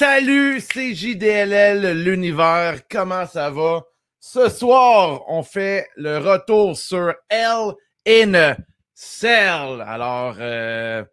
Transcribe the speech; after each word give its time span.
Salut, 0.00 0.62
c'est 0.62 0.94
JDLL, 0.94 1.92
l'univers. 2.02 2.80
Comment 2.90 3.26
ça 3.26 3.50
va? 3.50 3.82
Ce 4.18 4.48
soir, 4.48 5.24
on 5.28 5.42
fait 5.42 5.90
le 5.94 6.16
retour 6.16 6.74
sur 6.74 7.12
L 7.28 7.74
in 8.08 8.56
Cell. 8.94 9.84
Alors, 9.86 10.36
euh, 10.38 11.04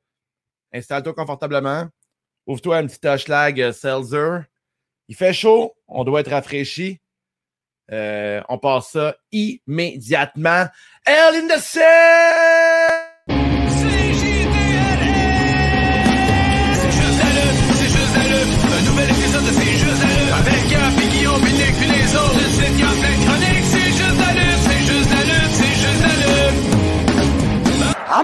installe-toi 0.72 1.14
confortablement. 1.14 1.90
Ouvre-toi 2.46 2.78
un 2.78 2.88
petit 2.88 3.06
hashtag 3.06 3.74
Seltzer. 3.74 4.44
Il 5.10 5.18
fait 5.18 5.34
chaud. 5.34 5.76
On 5.90 6.06
doit 6.06 6.22
être 6.22 6.32
rafraîchi. 6.32 7.02
Euh, 7.92 8.42
on 8.48 8.58
passe 8.58 8.92
ça 8.92 9.18
immédiatement. 9.34 10.66
L 11.06 11.36
in 11.36 11.48
the 11.54 11.60
Cell! 11.60 13.07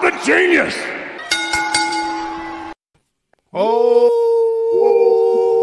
I'm 0.04 0.14
a 0.14 0.26
genius! 0.26 0.76
Oh! 3.54 4.10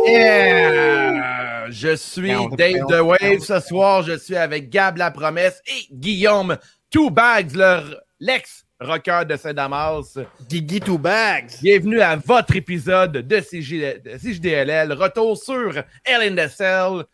Yeah! 0.07 1.69
Je 1.69 1.95
suis 1.95 2.33
Dave 2.57 2.87
The 2.89 3.03
Wave. 3.03 3.41
Ce 3.41 3.61
soir, 3.61 4.03
je 4.03 4.17
suis 4.17 4.37
avec 4.37 4.71
Gab 4.71 4.97
La 4.97 5.11
Promesse 5.11 5.61
et 5.67 5.87
Guillaume 5.93 6.57
Two 6.91 7.11
Bags, 7.11 7.55
leur 7.55 7.85
l'ex-rocker 8.19 9.27
de 9.27 9.37
Saint-Damas. 9.37 10.19
Guigui 10.49 10.81
Two 10.81 10.97
Bags. 10.97 11.51
Bienvenue 11.61 12.01
à 12.01 12.17
votre 12.17 12.57
épisode 12.57 13.13
de, 13.13 13.41
CJ, 13.41 14.03
de 14.03 14.17
CJDLL. 14.17 14.95
Retour 14.95 15.37
sur 15.37 15.83
L 16.07 16.23
in 16.23 16.35
the 16.35 16.49
Cell. 16.49 17.05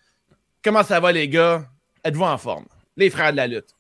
Comment 0.63 0.85
ça 0.85 1.01
va, 1.01 1.11
les 1.11 1.29
gars? 1.29 1.65
Êtes-vous 2.05 2.23
en 2.23 2.39
forme? 2.39 2.67
Les 2.97 3.11
frères 3.11 3.33
de 3.33 3.39
la 3.39 3.49
lutte. 3.49 3.76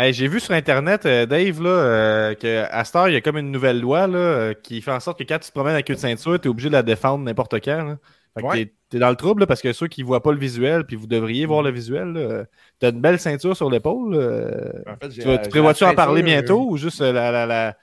Hey, 0.00 0.14
J'ai 0.14 0.28
vu 0.28 0.40
sur 0.40 0.54
Internet, 0.54 1.04
euh, 1.04 1.26
Dave, 1.26 1.62
là, 1.62 1.68
euh, 1.68 2.34
qu'à 2.34 2.84
Star, 2.84 3.10
il 3.10 3.12
y 3.12 3.16
a 3.16 3.20
comme 3.20 3.36
une 3.36 3.50
nouvelle 3.50 3.78
loi 3.78 4.06
là, 4.06 4.54
qui 4.54 4.80
fait 4.80 4.92
en 4.92 4.98
sorte 4.98 5.18
que 5.18 5.24
quand 5.24 5.38
tu 5.38 5.48
te 5.48 5.52
promènes 5.52 5.74
avec 5.74 5.90
une 5.90 5.98
ceinture, 5.98 6.40
tu 6.40 6.48
es 6.48 6.50
obligé 6.50 6.68
de 6.70 6.72
la 6.72 6.82
défendre 6.82 7.22
n'importe 7.22 7.62
quand. 7.62 7.84
Là. 7.84 7.98
Fait 8.34 8.40
que 8.40 8.46
Ouais. 8.46 8.64
t'es- 8.64 8.74
t'es 8.88 8.98
dans 8.98 9.10
le 9.10 9.16
trouble 9.16 9.40
là, 9.40 9.46
parce 9.46 9.60
que 9.60 9.74
ceux 9.74 9.88
qui 9.88 10.02
voient 10.02 10.22
pas 10.22 10.32
le 10.32 10.38
visuel, 10.38 10.86
puis 10.86 10.96
vous 10.96 11.06
devriez 11.06 11.44
voir 11.44 11.62
le 11.62 11.70
visuel, 11.70 12.46
t'as 12.78 12.92
une 12.92 13.00
belle 13.02 13.20
ceinture 13.20 13.54
sur 13.54 13.68
l'épaule. 13.68 14.14
euh, 14.14 14.72
En 14.86 14.96
fait, 14.96 15.10
tu 15.10 15.50
prévois-tu 15.50 15.84
en 15.84 15.94
parler 15.94 16.22
bientôt 16.22 16.66
ou 16.66 16.78
juste 16.78 17.02
la, 17.02 17.30
la, 17.30 17.44
la 17.44 17.76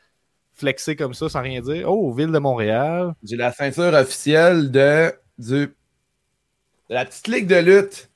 flexer 0.55 0.95
comme 0.95 1.13
ça 1.13 1.29
sans 1.29 1.41
rien 1.43 1.61
dire? 1.61 1.85
Oh, 1.87 2.11
Ville 2.13 2.31
de 2.31 2.39
Montréal. 2.39 3.13
J'ai 3.23 3.35
la 3.35 3.51
ceinture 3.51 3.93
officielle 3.93 4.71
de, 4.71 5.13
du, 5.37 5.67
de 5.67 5.71
la 6.89 7.05
petite 7.05 7.27
ligue 7.27 7.47
de 7.47 7.57
lutte. 7.57 8.09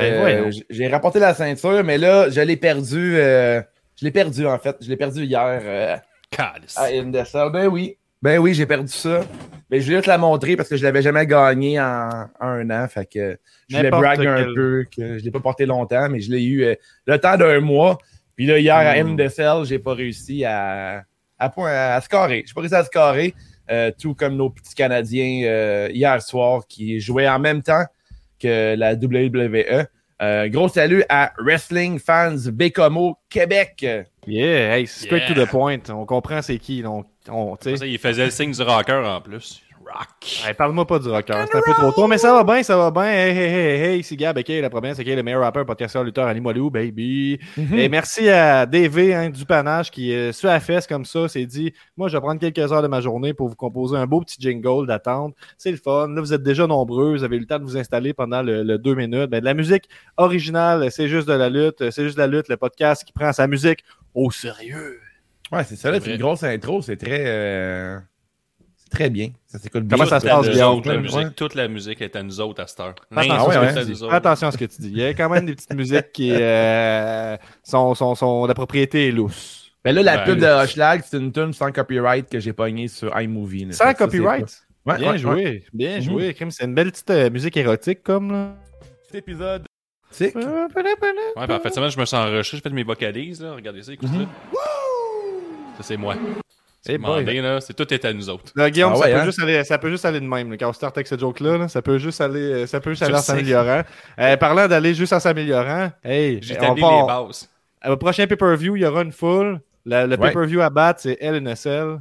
Que, 0.00 0.24
Ben 0.24 0.52
j'ai 0.70 0.88
rapporté 0.88 1.18
la 1.18 1.34
ceinture, 1.34 1.82
mais 1.84 1.98
là, 1.98 2.28
je 2.30 2.40
l'ai 2.40 2.56
perdu. 2.56 3.16
euh, 3.16 3.60
je 3.98 4.04
l'ai 4.04 4.10
perdu, 4.10 4.46
en 4.46 4.58
fait. 4.58 4.76
Je 4.80 4.88
l'ai 4.88 4.96
perdu 4.96 5.24
hier 5.24 5.60
euh, 5.62 5.96
à 6.76 6.86
Indecel. 6.86 7.50
Ben 7.52 7.66
oui. 7.66 7.96
Ben 8.22 8.38
oui, 8.38 8.54
j'ai 8.54 8.66
perdu 8.66 8.92
ça. 8.92 9.20
Mais 9.70 9.80
je 9.80 9.86
voulais 9.86 10.02
te 10.02 10.08
la 10.08 10.18
montrer 10.18 10.56
parce 10.56 10.68
que 10.68 10.76
je 10.76 10.84
l'avais 10.84 11.02
jamais 11.02 11.26
gagné 11.26 11.80
en, 11.80 12.08
en 12.40 12.46
un 12.46 12.70
an. 12.70 12.86
Fait 12.88 13.06
que 13.06 13.38
je 13.68 13.76
voulais 13.76 13.90
N'importe 13.90 14.02
brag 14.16 14.26
un 14.26 14.44
peu 14.54 14.84
que 14.94 15.18
je 15.18 15.24
l'ai 15.24 15.30
pas 15.30 15.40
porté 15.40 15.66
longtemps, 15.66 16.08
mais 16.08 16.20
je 16.20 16.30
l'ai 16.30 16.44
eu 16.44 16.62
euh, 16.64 16.74
le 17.06 17.18
temps 17.18 17.36
d'un 17.36 17.60
mois. 17.60 17.98
Puis 18.36 18.46
là, 18.46 18.58
hier 18.58 18.76
à. 18.76 19.02
MDSL, 19.02 19.64
j'ai 19.64 19.78
pas 19.78 19.94
réussi 19.94 20.44
à, 20.44 21.04
à, 21.38 21.48
point- 21.48 21.70
à 21.72 22.00
scorer. 22.00 22.44
J'ai 22.46 22.54
pas 22.54 22.60
réussi 22.60 22.74
à 22.76 22.84
scorer. 22.84 23.34
euh, 23.70 23.90
tout 24.00 24.14
comme 24.14 24.36
nos 24.36 24.50
petits 24.50 24.74
Canadiens 24.76 25.42
euh, 25.44 25.88
hier 25.92 26.22
soir 26.22 26.66
qui 26.68 27.00
jouaient 27.00 27.28
en 27.28 27.40
même 27.40 27.62
temps 27.62 27.84
que 28.40 28.74
la 28.76 28.94
WWE. 28.94 29.86
Euh, 30.22 30.48
gros 30.48 30.68
salut 30.68 31.04
à 31.10 31.32
Wrestling 31.38 31.98
Fans 31.98 32.36
Bécomo 32.50 33.18
Québec. 33.28 33.86
Yeah, 34.26 34.76
hey, 34.78 34.86
straight 34.86 35.24
Yeah. 35.28 35.34
to 35.34 35.44
the 35.46 35.50
point. 35.50 35.80
On 35.90 36.06
comprend 36.06 36.40
c'est 36.42 36.58
qui. 36.58 36.82
On. 36.86 37.04
Ça, 37.60 37.86
il 37.86 37.98
faisait 37.98 38.24
le 38.24 38.30
signe 38.30 38.52
du 38.52 38.62
rocker 38.62 39.02
en 39.04 39.20
plus. 39.20 39.62
Rock. 39.86 40.44
Hey, 40.44 40.52
Parle-moi 40.54 40.84
pas 40.86 40.98
du 40.98 41.08
rocker, 41.08 41.32
c'est 41.50 41.56
un 41.58 41.60
peu 41.64 41.72
trop 41.74 41.92
tôt, 41.92 42.06
mais 42.08 42.18
ça 42.18 42.32
va 42.32 42.42
bien, 42.42 42.62
ça 42.62 42.76
va 42.76 42.90
bien. 42.90 43.04
Hey, 43.04 43.30
hey, 43.36 43.54
hey, 43.54 43.80
hey, 43.94 44.02
c'est 44.02 44.16
Gab, 44.16 44.36
ok, 44.36 44.48
la 44.48 44.68
première, 44.68 44.96
c'est 44.96 45.04
qui 45.04 45.14
le 45.14 45.22
meilleur 45.22 45.42
rappeur, 45.42 45.64
podcasteur, 45.64 46.02
lutteur, 46.02 46.26
animalou, 46.26 46.70
baby. 46.70 47.38
Mhm. 47.56 47.78
Et 47.78 47.88
merci 47.88 48.28
à 48.28 48.66
DV 48.66 49.14
hein, 49.14 49.30
du 49.30 49.44
panache 49.46 49.90
qui, 49.92 50.12
euh, 50.12 50.32
sur 50.32 50.48
la 50.48 50.58
fesse 50.58 50.86
comme 50.88 51.04
ça, 51.04 51.28
s'est 51.28 51.46
dit 51.46 51.72
Moi, 51.96 52.08
je 52.08 52.16
vais 52.16 52.20
prendre 52.20 52.40
quelques 52.40 52.72
heures 52.72 52.82
de 52.82 52.88
ma 52.88 53.00
journée 53.00 53.32
pour 53.32 53.48
vous 53.48 53.54
composer 53.54 53.96
un 53.96 54.06
beau 54.06 54.20
petit 54.20 54.36
jingle 54.40 54.86
d'attente. 54.86 55.34
C'est 55.56 55.70
le 55.70 55.76
fun. 55.76 56.08
Là, 56.08 56.20
vous 56.20 56.32
êtes 56.32 56.42
déjà 56.42 56.66
nombreux, 56.66 57.12
vous 57.12 57.22
avez 57.24 57.36
eu 57.36 57.40
le 57.40 57.46
temps 57.46 57.58
de 57.60 57.64
vous 57.64 57.76
installer 57.76 58.12
pendant 58.12 58.42
le, 58.42 58.64
le 58.64 58.78
deux 58.78 58.94
minutes. 58.96 59.30
Ben, 59.30 59.38
de 59.40 59.44
la 59.44 59.54
musique 59.54 59.84
originale, 60.16 60.90
c'est 60.90 61.08
juste 61.08 61.28
de 61.28 61.34
la 61.34 61.48
lutte, 61.48 61.90
c'est 61.90 62.02
juste 62.02 62.16
de 62.16 62.22
la 62.22 62.26
lutte, 62.26 62.48
le 62.48 62.56
podcast 62.56 63.04
qui 63.04 63.12
prend 63.12 63.32
sa 63.32 63.46
musique 63.46 63.84
au 64.14 64.30
sérieux. 64.32 64.98
Ouais, 65.52 65.62
c'est 65.62 65.76
ça, 65.76 65.92
là, 65.92 66.00
C'est 66.02 66.10
une 66.10 66.18
grosse 66.20 66.42
intro, 66.42 66.82
c'est 66.82 66.96
très. 66.96 67.22
euh, 67.26 67.98
C'est 68.88 68.96
très 68.98 69.10
bien. 69.10 69.30
Ça 69.46 69.58
s'écoute 69.58 69.82
bien. 69.84 69.96
Comment 69.98 70.08
ça 70.08 70.20
se 70.20 70.26
passe, 70.26 70.48
Guillaume? 70.48 70.78
autres, 70.78 70.88
la 70.88 70.94
Ouais. 70.96 71.00
musique, 71.02 71.34
toute 71.34 71.54
la 71.56 71.66
musique 71.66 72.00
est 72.02 72.14
à 72.14 72.22
nous 72.22 72.40
autres 72.40 72.62
à 72.62 72.66
cette 72.68 72.78
heure. 72.80 72.94
Attention, 73.10 73.34
Ah 73.34 73.48
ouais, 73.48 73.58
ouais. 73.58 74.12
Attention 74.14 74.46
à 74.48 74.52
ce 74.52 74.58
que 74.58 74.64
tu 74.64 74.80
dis. 74.82 74.88
Il 74.90 74.98
y 74.98 75.04
a 75.04 75.12
quand 75.12 75.28
même 75.28 75.44
des 75.44 75.54
petites 75.56 75.74
musiques 75.74 76.12
qui 76.12 76.30
euh, 76.32 77.36
sont, 77.64 77.94
sont, 77.96 78.14
sont- 78.14 78.46
la 78.46 78.54
propriété 78.54 79.08
est 79.08 79.10
lousse. 79.10 79.72
Ben 79.84 79.92
là, 79.94 80.02
la 80.02 80.18
Ben, 80.18 80.24
pub 80.24 80.38
de 80.40 80.46
Hoshlag, 80.46 81.02
c'est 81.04 81.16
une 81.16 81.32
tune 81.32 81.52
sans 81.52 81.70
copyright 81.72 82.28
que 82.30 82.38
j'ai 82.40 82.52
pognée 82.52 82.86
sur 82.88 83.16
iMovie. 83.20 83.72
Sans 83.72 83.84
ça, 83.84 83.94
copyright? 83.94 84.62
Ouais, 84.84 84.98
bien 84.98 85.10
ouais, 85.12 85.18
joué, 85.18 85.34
ouais. 85.34 85.64
bien 85.72 85.96
Mhm. 85.96 86.02
joué. 86.02 86.36
C'est 86.50 86.64
une 86.64 86.74
belle 86.74 86.92
petite 86.92 87.10
euh, 87.10 87.28
musique 87.30 87.56
érotique 87.56 88.02
comme 88.04 88.30
là. 88.30 88.54
Cet 89.06 89.16
épisode 89.16 89.64
Tic. 90.12 90.34
Ouais, 90.36 90.42
ben, 90.44 91.56
en 91.56 91.60
fait, 91.60 91.74
semaine, 91.74 91.90
je 91.90 91.98
me 91.98 92.04
sens 92.04 92.14
enregistré, 92.24 92.58
je 92.58 92.62
fais 92.62 92.70
de 92.70 92.74
mes 92.74 92.84
vocalises, 92.84 93.42
là. 93.42 93.54
Regardez 93.54 93.82
ça, 93.82 93.92
écoutez 93.92 94.12
Mhm. 94.12 94.26
ça. 94.52 94.60
Ça, 95.78 95.82
c'est 95.82 95.96
moi. 95.96 96.14
Eh 96.88 96.92
C'est 96.92 96.98
boy. 96.98 97.20
demandé, 97.24 97.40
là. 97.40 97.60
C'est 97.60 97.74
tout 97.74 97.92
est 97.92 98.04
à 98.04 98.12
nous 98.12 98.28
autres. 98.30 98.52
Là, 98.54 98.70
Guillaume, 98.70 98.92
Ah 98.94 98.98
ça, 98.98 99.08
peut 99.08 99.14
hein? 99.16 99.24
juste 99.24 99.42
aller, 99.42 99.64
ça 99.64 99.78
peut 99.78 99.90
juste 99.90 100.04
aller 100.04 100.20
de 100.20 100.26
même. 100.26 100.50
là. 100.50 100.56
Quand 100.56 100.68
on 100.70 100.72
start 100.72 100.96
avec 100.96 101.06
ce 101.06 101.18
joke-là, 101.18 101.58
là, 101.58 101.68
ça 101.68 101.82
peut 101.82 101.98
juste 101.98 102.20
aller, 102.20 102.40
euh, 102.40 102.66
ça 102.66 102.80
peut 102.80 102.90
juste 102.90 103.02
aller 103.02 103.14
en 103.14 103.18
s'améliorant. 103.18 103.82
Euh, 104.20 104.36
parlant 104.36 104.68
d'aller 104.68 104.94
juste 104.94 105.12
en 105.12 105.20
s'améliorant, 105.20 105.90
hey, 106.04 106.36
on 106.38 106.42
J'établis 106.42 106.80
part- 106.80 107.00
les 107.00 107.06
bases. 107.28 107.48
Au 107.86 107.96
prochain 107.96 108.26
pay-per-view, 108.26 108.76
il 108.76 108.82
y 108.82 108.86
aura 108.86 109.02
une 109.02 109.12
foule. 109.12 109.60
Le, 109.84 110.04
le 110.06 110.10
Ouais. 110.10 110.16
pay-per-view 110.16 110.60
à 110.60 110.70
battre, 110.70 111.00
c'est 111.02 111.16
LNSL. 111.20 111.98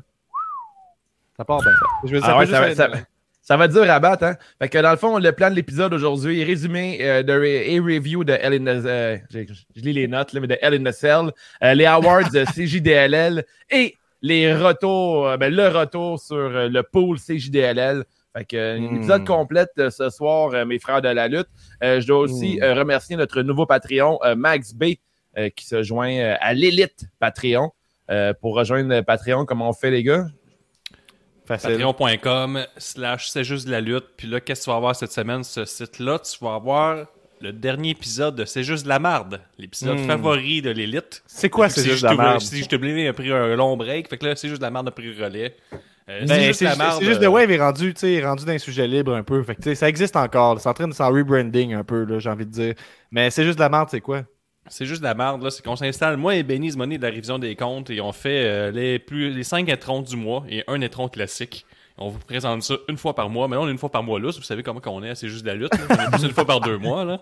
Ça 1.38 1.44
part 1.46 1.60
bien. 1.60 1.72
Je 2.06 2.12
veux 2.14 2.20
dire, 2.20 2.28
Ah 2.28 2.32
ça 2.32 2.38
ouais, 2.40 2.46
peut 2.46 2.52
ça, 2.76 2.88
va, 2.88 2.96
ça, 3.42 3.58
va 3.58 3.68
dur 3.68 3.84
à 3.90 4.00
battre, 4.00 4.24
hein? 4.24 4.36
Fait 4.60 4.70
que 4.70 4.78
dans 4.80 4.92
le 4.92 4.98
fond, 4.98 5.20
le 5.20 5.32
plan 5.34 5.50
de 5.50 5.56
l'épisode 5.56 5.94
aujourd'hui, 5.94 6.44
résumé 6.44 6.98
euh, 7.02 7.24
de 7.24 7.34
re- 7.34 7.46
et 7.70 7.80
review 7.80 8.24
de 8.24 8.34
L 8.34 8.54
in 8.54 8.60
the, 8.82 8.86
euh, 8.86 9.18
je, 9.30 9.40
je 9.76 9.82
lis 9.82 9.94
les 9.94 10.08
notes, 10.08 10.34
là, 10.34 10.40
mais 10.40 10.48
de 10.48 10.58
L 10.62 10.74
in 10.74 10.90
the 10.90 10.94
Cell, 10.94 11.32
euh, 11.64 11.74
les 11.74 11.86
awards 11.86 12.30
de 12.34 12.46
CJDLL 12.46 13.44
et 13.70 13.96
les 14.22 14.54
retours, 14.54 15.28
euh, 15.28 15.38
ben, 15.38 15.54
le 15.54 15.68
retour 15.68 16.20
sur 16.20 16.36
euh, 16.36 16.68
le 16.70 16.84
pool 16.84 17.18
CJDLL. 17.20 18.04
Fait 18.36 18.46
que 18.46 18.58
euh, 18.58 18.80
Hmm. 18.80 18.96
épisode 18.98 19.26
complète 19.26 19.70
euh, 19.80 19.90
ce 19.90 20.10
soir, 20.10 20.66
mes 20.66 20.80
frères 20.80 21.02
de 21.02 21.10
la 21.10 21.28
lutte. 21.28 21.48
Euh, 21.84 22.00
je 22.02 22.08
dois 22.08 22.20
aussi 22.20 22.60
Hmm. 22.62 22.78
remercier 22.78 23.16
notre 23.16 23.42
nouveau 23.42 23.66
Patreon, 23.66 24.20
Max 24.36 24.74
B, 24.74 24.96
euh, 25.38 25.50
qui 25.50 25.66
se 25.66 25.84
joint 25.84 26.36
à 26.42 26.54
l'élite 26.54 27.06
Patreon. 27.20 27.72
Euh, 28.12 28.34
pour 28.40 28.56
rejoindre 28.56 29.02
Patreon, 29.02 29.46
comment 29.46 29.70
on 29.70 29.74
fait, 29.74 29.90
les 29.92 30.04
gars? 30.04 30.28
Patreon.com 31.48 32.66
slash 32.78 33.30
c'est 33.30 33.44
juste 33.44 33.68
de 33.68 33.72
la 33.72 33.82
lutte. 33.82 34.06
Puis 34.18 34.28
là, 34.28 34.40
qu'est-ce 34.40 34.62
que 34.62 34.66
tu 34.66 34.70
vas 34.72 34.78
avoir 34.78 34.96
cette 34.96 35.12
semaine? 35.12 35.44
Ce 35.44 35.66
site-là, 35.66 36.20
tu 36.20 36.44
vas 36.44 36.56
avoir 36.56 37.06
le 37.46 37.54
dernier 37.54 37.92
épisode 37.92 38.36
de 38.36 38.46
C'est 38.46 38.64
juste 38.64 38.84
de 38.84 38.90
la 38.90 39.00
marde. 39.00 39.40
L'épisode 39.58 40.00
Hmm. 40.00 40.08
favori 40.08 40.62
de 40.62 40.72
l'élite. 40.72 41.24
C'est 41.28 41.50
quoi, 41.50 41.70
c'est 41.70 41.84
juste 41.84 42.04
de 42.04 42.08
la 42.08 42.14
CJW 42.14 42.22
merde? 42.22 42.42
CJW 42.42 43.08
a 43.10 43.14
pris 43.14 43.32
un 43.32 43.56
long 43.56 43.78
break. 43.78 44.10
Fait 44.10 44.18
que 44.18 44.26
là, 44.26 44.36
c'est 44.36 44.48
juste 44.50 44.60
de 44.62 44.66
la 44.66 44.72
merde 44.72 44.88
a 44.88 44.92
pris 44.92 45.14
le 45.14 45.24
relais. 45.24 45.56
Euh, 46.10 46.26
Ben, 46.26 46.28
c'est 46.28 46.44
juste 46.48 46.60
de 46.62 46.66
la 46.66 46.76
marde. 46.76 47.00
c'est 47.00 47.06
juste 47.08 47.22
euh, 47.22 47.26
The 47.26 47.32
Wave 47.32 47.52
est 47.52 47.60
rendu, 47.62 47.94
tu 47.94 48.00
sais, 48.02 48.14
est 48.14 48.26
rendu 48.26 48.46
d'un 48.46 48.58
sujet 48.58 48.88
libre 48.88 49.16
un 49.16 49.24
peu. 49.24 49.42
Fait 49.44 49.56
que, 49.56 49.74
ça 49.76 49.90
existe 49.90 50.16
encore. 50.16 50.60
C'est 50.60 50.70
en 50.70 50.74
train 50.74 50.88
de 50.88 50.94
s'en 50.94 51.10
rebranding 51.12 51.74
un 51.74 51.84
peu, 51.84 52.06
j'ai 52.20 52.30
envie 52.30 52.46
de 52.46 52.52
dire. 52.52 52.74
Mais 53.12 53.30
c'est 53.32 53.44
juste 53.44 53.58
de 53.58 53.64
la 53.64 53.70
merde, 53.70 53.88
c'est 53.90 54.02
quoi? 54.02 54.24
C'est 54.68 54.86
juste 54.86 55.02
de 55.02 55.06
la 55.06 55.14
merde, 55.14 55.44
là. 55.44 55.52
C'est 55.52 55.64
qu'on 55.64 55.76
s'installe. 55.76 56.18
Moi 56.18 56.36
et 56.36 56.44
Benny 56.44 56.72
Money 56.76 56.98
de 56.98 57.04
la 57.04 57.10
révision 57.10 57.38
des 57.40 57.56
comptes 57.56 57.90
et 57.92 58.02
on 58.02 58.12
fait 58.12 58.44
euh, 58.46 58.72
les, 58.72 58.98
plus, 59.00 59.32
les 59.32 59.44
5 59.44 59.70
étrons 59.70 60.02
du 60.02 60.16
mois 60.16 60.44
et 60.50 60.64
un 60.68 60.82
étron 60.82 61.08
classique. 61.08 61.66
On 61.98 62.10
vous 62.10 62.20
présente 62.20 62.62
ça 62.64 62.76
une 62.90 62.98
fois 62.98 63.16
par 63.16 63.30
mois. 63.30 63.48
Mais 63.48 63.56
là, 63.56 63.62
on 63.62 63.68
est 63.68 63.72
une 63.72 63.78
fois 63.78 63.90
par 63.92 64.04
mois 64.04 64.20
là. 64.20 64.30
Vous 64.36 64.42
savez 64.44 64.64
comment 64.64 64.82
qu'on 64.82 65.02
est. 65.04 65.16
C'est 65.16 65.30
juste 65.30 65.44
de 65.44 65.50
la 65.50 65.56
lutte. 65.56 65.74
là. 65.74 65.86
On 65.90 65.94
est 66.08 66.12
plus 66.18 66.24
une 66.28 66.34
fois 66.34 66.46
par 66.46 66.60
deux 66.60 66.78
mois. 66.78 67.06
Là. 67.06 67.20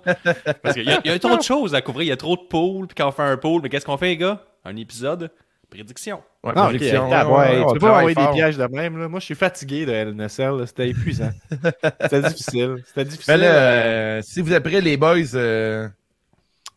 Parce 0.63 0.73
qu'il 0.75 0.85
y, 0.85 0.91
a- 0.91 0.99
il 1.03 1.11
y 1.11 1.13
a 1.13 1.19
trop 1.19 1.37
de 1.37 1.43
choses 1.43 1.75
à 1.75 1.81
couvrir. 1.81 2.05
Il 2.05 2.09
y 2.09 2.11
a 2.11 2.17
trop 2.17 2.35
de 2.35 2.41
pools. 2.41 2.87
Puis 2.87 2.95
quand 2.95 3.07
on 3.07 3.11
fait 3.11 3.21
un 3.23 3.37
pool, 3.37 3.61
mais 3.61 3.69
qu'est-ce 3.69 3.85
qu'on 3.85 3.97
fait, 3.97 4.07
les 4.07 4.17
gars? 4.17 4.43
Un 4.65 4.75
épisode. 4.75 5.29
Prédiction. 5.69 6.21
Ouais, 6.43 6.51
ok, 6.55 6.63
prédiction, 6.69 7.09
ah, 7.11 7.25
ouais, 7.27 7.33
ouais, 7.33 7.39
ouais, 7.57 7.63
on 7.63 7.67
tu 7.67 7.73
peux 7.73 7.79
pas 7.87 7.97
envoyer 7.97 8.15
des 8.15 8.27
pièges 8.33 8.57
de 8.57 8.65
même. 8.67 8.97
Là. 8.99 9.07
Moi, 9.07 9.19
je 9.19 9.25
suis 9.25 9.33
fatigué 9.35 9.85
de 9.87 9.91
LNSL. 9.91 10.51
là. 10.57 10.65
C'était 10.67 10.89
épuisant. 10.89 11.31
C'était 12.01 12.21
difficile. 12.21 12.75
C'était 12.85 13.05
difficile. 13.05 13.33
Mais 13.33 13.37
là, 13.39 13.45
euh, 13.55 14.21
si 14.21 14.41
vous 14.41 14.53
êtes 14.53 14.61
prêts, 14.63 14.81
les 14.81 14.97
boys, 14.97 15.35
euh, 15.35 15.87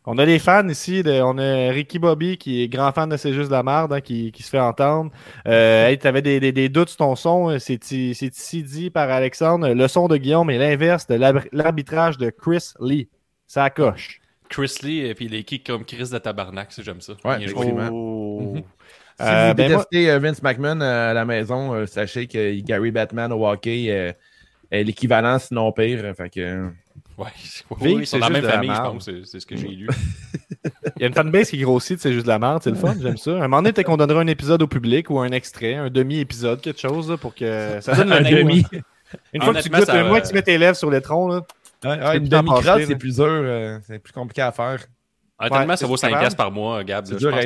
On 0.09 0.17
a 0.19 0.25
des 0.25 0.39
fans 0.39 0.67
ici. 0.69 1.03
de- 1.03 1.21
on 1.21 1.37
a 1.37 1.69
Ricky 1.71 1.99
Bobby 1.99 2.37
qui 2.37 2.63
est 2.63 2.69
grand 2.69 2.93
fan 2.93 3.09
de 3.09 3.17
C'est 3.17 3.33
juste 3.33 3.49
de 3.49 3.53
la 3.55 3.61
merde, 3.61 3.91
hein, 3.91 3.99
qui, 4.01 4.31
qui 4.31 4.41
se 4.41 4.49
fait 4.49 4.59
entendre. 4.59 5.11
Euh, 5.47 5.87
hey, 5.89 5.97
t'avais 5.99 6.21
des, 6.21 6.39
des, 6.39 6.53
des 6.53 6.69
doutes 6.69 6.87
sur 6.89 6.97
ton 6.99 7.15
son. 7.17 7.49
euh, 7.49 7.59
C'est 7.59 7.91
ici 7.91 8.63
dit 8.63 8.89
par 8.89 9.09
Alexandre. 9.09 9.67
Le 9.73 9.87
son 9.89 10.07
de 10.07 10.15
Guillaume 10.15 10.49
est 10.49 10.57
l'inverse 10.57 11.07
de 11.07 11.15
l'arbitrage 11.51 12.17
de 12.17 12.29
Chris 12.29 12.71
Lee. 12.79 13.09
Ça 13.47 13.69
coche. 13.69 14.21
Chris 14.49 14.75
Lee 14.81 15.01
et 15.05 15.13
puis 15.13 15.27
les 15.27 15.43
kicks 15.43 15.67
comme 15.67 15.83
Chris 15.83 16.09
de 16.09 16.17
tabarnak, 16.19 16.71
si 16.71 16.81
j'aime 16.83 17.01
ça. 17.01 17.13
Ouais. 17.25 17.45
Oh. 17.91 18.53
si 18.55 18.63
Euh, 19.25 19.49
vous 19.49 19.53
ben, 19.55 19.67
détestez 19.67 20.09
euh, 20.09 20.19
Vince 20.19 20.41
McMahon 20.41 20.79
euh, 20.79 21.11
à 21.11 21.13
la 21.13 21.25
maison, 21.25 21.85
sachez 21.85 22.27
que 22.27 22.57
Gary 22.61 22.91
Batman 22.91 23.33
au 23.33 23.45
hockey 23.45 23.85
est 24.71 24.83
l'équivalent, 24.83 25.37
sinon 25.39 25.71
pire. 25.73 25.99
euh, 26.05 26.13
Fait 26.13 26.29
que, 26.29 26.69
Ouais, 27.17 27.27
ils 27.43 28.05
sont 28.05 28.17
c'est 28.17 28.19
la 28.19 28.29
même 28.29 28.41
de 28.41 28.47
la 28.47 28.53
famille, 28.53 28.69
je 28.69 28.73
merde. 28.81 28.93
pense. 28.93 29.05
C'est 29.05 29.25
c'est 29.25 29.39
ce 29.39 29.45
que 29.45 29.55
j'ai 29.55 29.67
lu. 29.69 29.87
Il 30.97 31.01
y 31.01 31.03
a 31.03 31.07
une 31.07 31.13
fanbase 31.13 31.49
qui 31.49 31.57
grossit, 31.59 31.99
c'est 31.99 32.11
juste 32.13 32.25
de 32.25 32.31
la 32.31 32.39
merde, 32.39 32.61
c'est 32.63 32.69
le 32.69 32.75
fun, 32.75 32.95
j'aime 33.01 33.17
ça. 33.17 33.31
Un 33.31 33.39
moment 33.47 33.57
donné, 33.57 33.73
peut-être 33.73 33.87
qu'on 33.87 33.97
donnerait 33.97 34.19
un 34.23 34.27
épisode 34.27 34.61
au 34.61 34.67
public 34.67 35.09
ou 35.09 35.19
un 35.19 35.31
extrait, 35.31 35.75
un 35.75 35.89
demi-épisode, 35.89 36.61
quelque 36.61 36.79
chose, 36.79 37.09
là, 37.09 37.17
pour 37.17 37.33
que 37.35 37.79
ça 37.81 37.95
donne 37.95 38.09
le 38.09 38.15
un 38.15 38.21
demi. 38.21 38.65
ouais. 38.71 38.81
Une 39.33 39.41
fois 39.41 39.53
que 39.53 39.61
tu 39.61 39.69
goûtes, 39.69 39.89
un 39.89 40.03
va- 40.03 40.09
mois 40.09 40.21
que 40.21 40.27
tu 40.27 40.33
mets 40.33 40.41
tes 40.41 40.57
lèvres 40.57 40.75
sur 40.77 40.89
l'étron, 40.91 41.27
là. 41.27 41.41
Ouais, 41.85 41.89
ouais, 42.07 42.17
une 42.17 42.27
demi-crotte, 42.27 42.81
c'est 42.85 42.95
plus 42.95 43.15
dur, 43.15 43.25
euh, 43.27 43.79
c'est 43.87 43.99
plus 43.99 44.11
compliqué 44.13 44.41
à 44.41 44.51
faire. 44.51 44.85
Honnêtement, 45.39 45.65
Ouais, 45.67 45.77
ça 45.77 45.85
vaut 45.87 45.97
c'est 45.97 46.07
5$ 46.07 46.09
capable. 46.09 46.21
piastres 46.23 46.37
par 46.37 46.51
mois, 46.51 46.83
Gab. 46.83 47.05
C'est. 47.05 47.13
Je 47.13 47.17
dur 47.19 47.33
à 47.33 47.41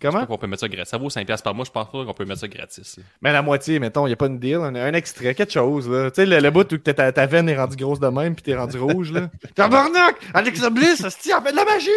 Comment? 0.00 0.26
qu'on 0.26 0.36
peut 0.36 0.46
mettre 0.46 0.60
ça 0.60 0.68
gratis. 0.68 0.90
Ça 0.90 0.98
vaut 0.98 1.08
5$ 1.08 1.24
piastres 1.24 1.42
par 1.42 1.54
mois. 1.54 1.64
Je 1.64 1.70
pense 1.70 1.90
pas 1.90 2.04
qu'on 2.04 2.12
peut 2.12 2.26
mettre 2.26 2.40
ça 2.40 2.48
gratis. 2.48 3.00
Mais 3.22 3.32
la 3.32 3.40
moitié, 3.40 3.78
mettons, 3.78 4.06
il 4.06 4.10
n'y 4.10 4.12
a 4.12 4.16
pas 4.16 4.26
une 4.26 4.38
deal, 4.38 4.56
un, 4.56 4.74
un 4.74 4.92
extrait, 4.92 5.34
quelque 5.34 5.52
chose, 5.52 5.88
là. 5.88 6.10
Tu 6.10 6.16
sais, 6.16 6.26
le, 6.26 6.38
le 6.38 6.50
bout 6.50 6.70
où 6.72 6.76
ta, 6.76 7.12
ta, 7.12 7.26
veine 7.26 7.48
est 7.48 7.56
rendue 7.56 7.76
grosse 7.76 7.98
de 7.98 8.08
même 8.08 8.34
puis 8.34 8.42
t'es 8.42 8.54
rendu 8.54 8.78
rouge, 8.78 9.12
là. 9.12 9.30
Tabarnak! 9.54 10.16
Alexa 10.34 10.68
Bliss, 10.68 11.02
hostie, 11.02 11.30
elle 11.34 11.42
fait 11.42 11.52
de 11.52 11.56
la 11.56 11.64
magie! 11.64 11.90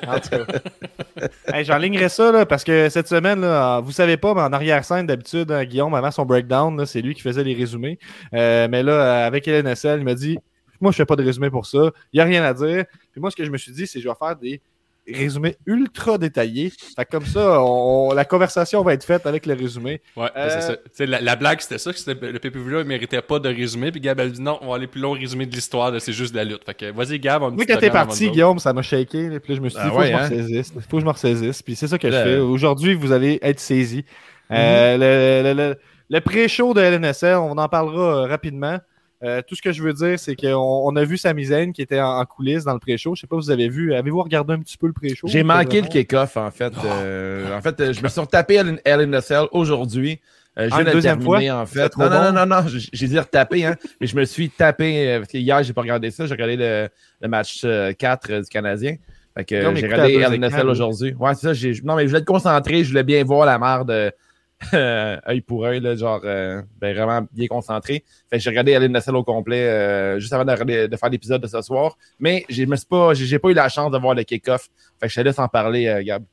en 0.08 0.20
tout 0.20 0.30
cas. 0.30 1.54
Hey, 1.54 1.64
J'enlignerai 1.64 2.08
ça, 2.08 2.32
là, 2.32 2.46
parce 2.46 2.64
que 2.64 2.88
cette 2.88 3.08
semaine, 3.08 3.42
là, 3.42 3.80
vous 3.80 3.92
savez 3.92 4.16
pas, 4.16 4.32
mais 4.34 4.40
en 4.40 4.52
arrière-scène, 4.52 5.06
d'habitude, 5.06 5.52
hein, 5.52 5.64
Guillaume, 5.64 5.94
avant 5.94 6.10
son 6.10 6.24
breakdown, 6.24 6.86
c'est 6.86 7.02
lui 7.02 7.14
qui 7.14 7.20
faisait 7.20 7.44
les 7.44 7.54
résumés. 7.54 7.98
Euh, 8.32 8.68
mais 8.70 8.82
là, 8.82 8.92
euh, 8.92 9.26
avec 9.26 9.46
LNSL, 9.46 10.00
il 10.00 10.04
m'a 10.04 10.14
dit, 10.14 10.38
moi, 10.80 10.92
je 10.92 10.96
fais 10.96 11.04
pas 11.04 11.16
de 11.16 11.24
résumé 11.24 11.50
pour 11.50 11.66
ça. 11.66 11.90
Il 12.12 12.16
n'y 12.16 12.20
a 12.20 12.24
rien 12.24 12.42
à 12.42 12.54
dire. 12.54 12.86
Puis 13.12 13.20
moi, 13.20 13.30
ce 13.30 13.36
que 13.36 13.44
je 13.44 13.50
me 13.50 13.58
suis 13.58 13.72
dit, 13.72 13.86
c'est 13.86 13.98
que 13.98 14.04
je 14.04 14.08
vais 14.08 14.14
faire 14.18 14.34
des 14.34 14.62
résumés 15.14 15.56
ultra 15.66 16.18
détaillés. 16.18 16.72
Fait 16.96 17.04
que 17.04 17.10
comme 17.10 17.26
ça, 17.26 17.60
on- 17.62 18.12
la 18.12 18.24
conversation 18.24 18.82
va 18.82 18.94
être 18.94 19.04
faite 19.04 19.26
avec 19.26 19.46
le 19.46 19.54
résumé. 19.54 20.00
Ouais, 20.16 20.28
ben, 20.34 20.40
Euh, 20.42 20.48
c'est 20.50 20.60
ça. 20.60 20.76
Tu 20.76 20.82
sais, 20.92 21.06
la, 21.06 21.20
la 21.20 21.36
blague, 21.36 21.60
c'était 21.60 21.78
ça. 21.78 21.92
que 21.92 21.98
c'était- 21.98 22.30
le 22.32 22.38
PPV 22.38 22.72
là, 22.72 22.80
il 22.80 22.86
méritait 22.86 23.22
pas 23.22 23.38
de 23.38 23.48
résumé. 23.48 23.90
Puis 23.92 24.00
Gab, 24.00 24.18
elle 24.20 24.32
dit 24.32 24.40
non, 24.42 24.58
on 24.62 24.68
va 24.70 24.76
aller 24.76 24.86
plus 24.86 25.00
long 25.00 25.12
résumé 25.12 25.46
de 25.46 25.54
l'histoire. 25.54 25.92
C'est 26.00 26.12
juste 26.12 26.32
de 26.32 26.36
la 26.38 26.44
lutte. 26.44 26.64
Fait 26.64 26.74
que 26.74 26.90
vas-y, 26.92 27.18
Gab. 27.18 27.42
on 27.42 27.50
Oui, 27.56 27.66
quand 27.66 27.76
t'es 27.78 27.90
parti, 27.90 28.30
Guillaume, 28.30 28.58
ça 28.58 28.72
m'a 28.72 28.82
shaké. 28.82 29.28
Puis 29.40 29.52
là, 29.52 29.54
je 29.56 29.60
me 29.60 29.68
suis 29.68 29.78
dit, 29.78 29.82
Ah 29.84 29.86
il 29.86 29.90
faut 29.90 29.98
ouais, 29.98 30.04
que 30.04 30.10
je 30.10 30.16
me 30.16 30.18
hein? 30.18 30.22
ressaisisse. 30.28 30.72
Faut 30.88 30.96
que 30.96 31.00
je 31.00 31.06
me 31.06 31.10
ressaisisse. 31.12 31.62
Puis 31.62 31.76
c'est 31.76 31.88
ça 31.88 31.98
que 31.98 32.08
je 32.08 32.12
Là, 32.14 32.24
fais. 32.24 32.36
Aujourd'hui, 32.38 32.94
vous 32.94 33.12
allez 33.12 33.38
être 33.42 33.60
saisis. 33.60 34.04
Euh, 34.52 34.96
le 34.96 35.52
le, 35.54 35.54
le, 35.70 35.76
le 36.08 36.20
pré-show 36.20 36.74
de 36.74 36.80
LNSL, 36.80 37.36
on 37.36 37.56
en 37.56 37.68
parlera 37.68 38.24
euh, 38.24 38.26
rapidement. 38.26 38.78
Euh, 39.22 39.42
tout 39.46 39.54
ce 39.54 39.60
que 39.62 39.70
je 39.72 39.82
veux 39.82 39.92
dire, 39.92 40.18
c'est 40.18 40.34
qu'on 40.34 40.48
on 40.86 40.96
a 40.96 41.04
vu 41.04 41.18
Sami 41.18 41.44
Zayn 41.44 41.72
qui 41.72 41.82
était 41.82 42.00
en, 42.00 42.18
en 42.18 42.24
coulisses 42.24 42.64
dans 42.64 42.72
le 42.72 42.78
pré-show. 42.78 43.14
Je 43.14 43.20
sais 43.20 43.26
pas 43.26 43.36
si 43.36 43.46
vous 43.46 43.50
avez 43.50 43.68
vu. 43.68 43.92
Avez-vous 43.94 44.22
regardé 44.22 44.54
un 44.54 44.60
petit 44.60 44.78
peu 44.78 44.86
le 44.86 44.92
pré-show? 44.94 45.26
J'ai 45.28 45.42
manqué 45.42 45.82
le 45.82 45.88
kick-off, 45.88 46.36
en 46.38 46.50
fait. 46.50 46.72
Euh, 46.84 47.54
en 47.56 47.60
fait, 47.60 47.78
euh, 47.80 47.92
je 47.92 48.02
me 48.02 48.08
suis 48.08 48.20
retapé 48.20 48.58
à 48.58 48.64
LNSL 48.96 49.46
aujourd'hui. 49.52 50.20
Euh, 50.58 50.68
je 50.68 50.74
Ah, 50.74 50.76
viens 50.78 50.84
de 50.86 50.90
deuxième 50.92 51.18
terminer, 51.20 51.48
fois? 51.50 51.60
en 51.60 51.66
fait. 51.66 51.96
Non, 51.96 52.08
non, 52.08 52.16
bon? 52.16 52.32
non, 52.32 52.46
non, 52.46 52.62
non, 52.62 52.68
j'ai 52.68 52.88
j'ai 52.92 53.06
dit 53.08 53.18
retaper, 53.18 53.64
hein. 53.66 53.76
mais 54.00 54.06
je 54.06 54.16
me 54.16 54.24
suis 54.24 54.50
tapé, 54.50 55.08
euh, 55.08 55.18
parce 55.20 55.30
que 55.30 55.38
hier, 55.38 55.62
j'ai 55.62 55.72
pas 55.72 55.82
regardé 55.82 56.10
ça. 56.10 56.26
J'ai 56.26 56.32
regardé 56.32 56.56
le, 56.56 56.88
le 57.20 57.28
match 57.28 57.60
euh, 57.64 57.92
4 57.92 58.30
euh, 58.30 58.40
du 58.40 58.48
Canadien. 58.48 58.96
Fait 59.36 59.44
que 59.44 59.60
j'ai 59.76 59.86
regardé 59.86 60.14
LNSL 60.14 60.58
écrans, 60.60 60.68
aujourd'hui. 60.70 61.14
Ouais, 61.20 61.34
c'est 61.34 61.46
ça. 61.46 61.52
j'ai- 61.52 61.80
Non, 61.84 61.94
mais 61.94 62.02
je 62.02 62.08
voulais 62.08 62.20
être 62.20 62.24
concentré. 62.26 62.82
Je 62.82 62.88
voulais 62.88 63.04
bien 63.04 63.22
voir 63.22 63.46
la 63.46 63.58
merde 63.58 63.90
euh, 63.90 64.10
œil 64.74 65.40
pour 65.40 65.64
œil, 65.64 65.80
là, 65.80 65.94
genre 65.96 66.20
euh, 66.24 66.62
ben, 66.80 66.94
vraiment 66.94 67.26
bien 67.32 67.46
concentré. 67.46 68.04
Fait 68.28 68.36
que 68.38 68.42
j'ai 68.42 68.50
regardé 68.50 68.72
LNSL 68.72 69.16
au 69.16 69.24
complet 69.24 69.68
euh, 69.68 70.18
juste 70.18 70.32
avant 70.32 70.44
de, 70.44 70.96
faire 70.96 71.10
l'épisode 71.10 71.42
de 71.42 71.46
ce 71.46 71.62
soir. 71.62 71.96
Mais 72.18 72.44
j'ai 72.48 72.66
me 72.66 72.76
suis 72.76 72.86
pas, 72.86 73.14
j'ai 73.14 73.38
pas 73.38 73.48
eu 73.50 73.54
la 73.54 73.68
chance 73.68 73.90
de 73.90 73.98
voir 73.98 74.14
le 74.14 74.22
kick-off. 74.22 74.68
Fait 75.00 75.06
que 75.06 75.12
je 75.12 75.20
te 75.20 75.24
laisse 75.24 75.38
en 75.38 75.48
parler, 75.48 75.86
euh, 75.86 76.02
Gab. 76.02 76.24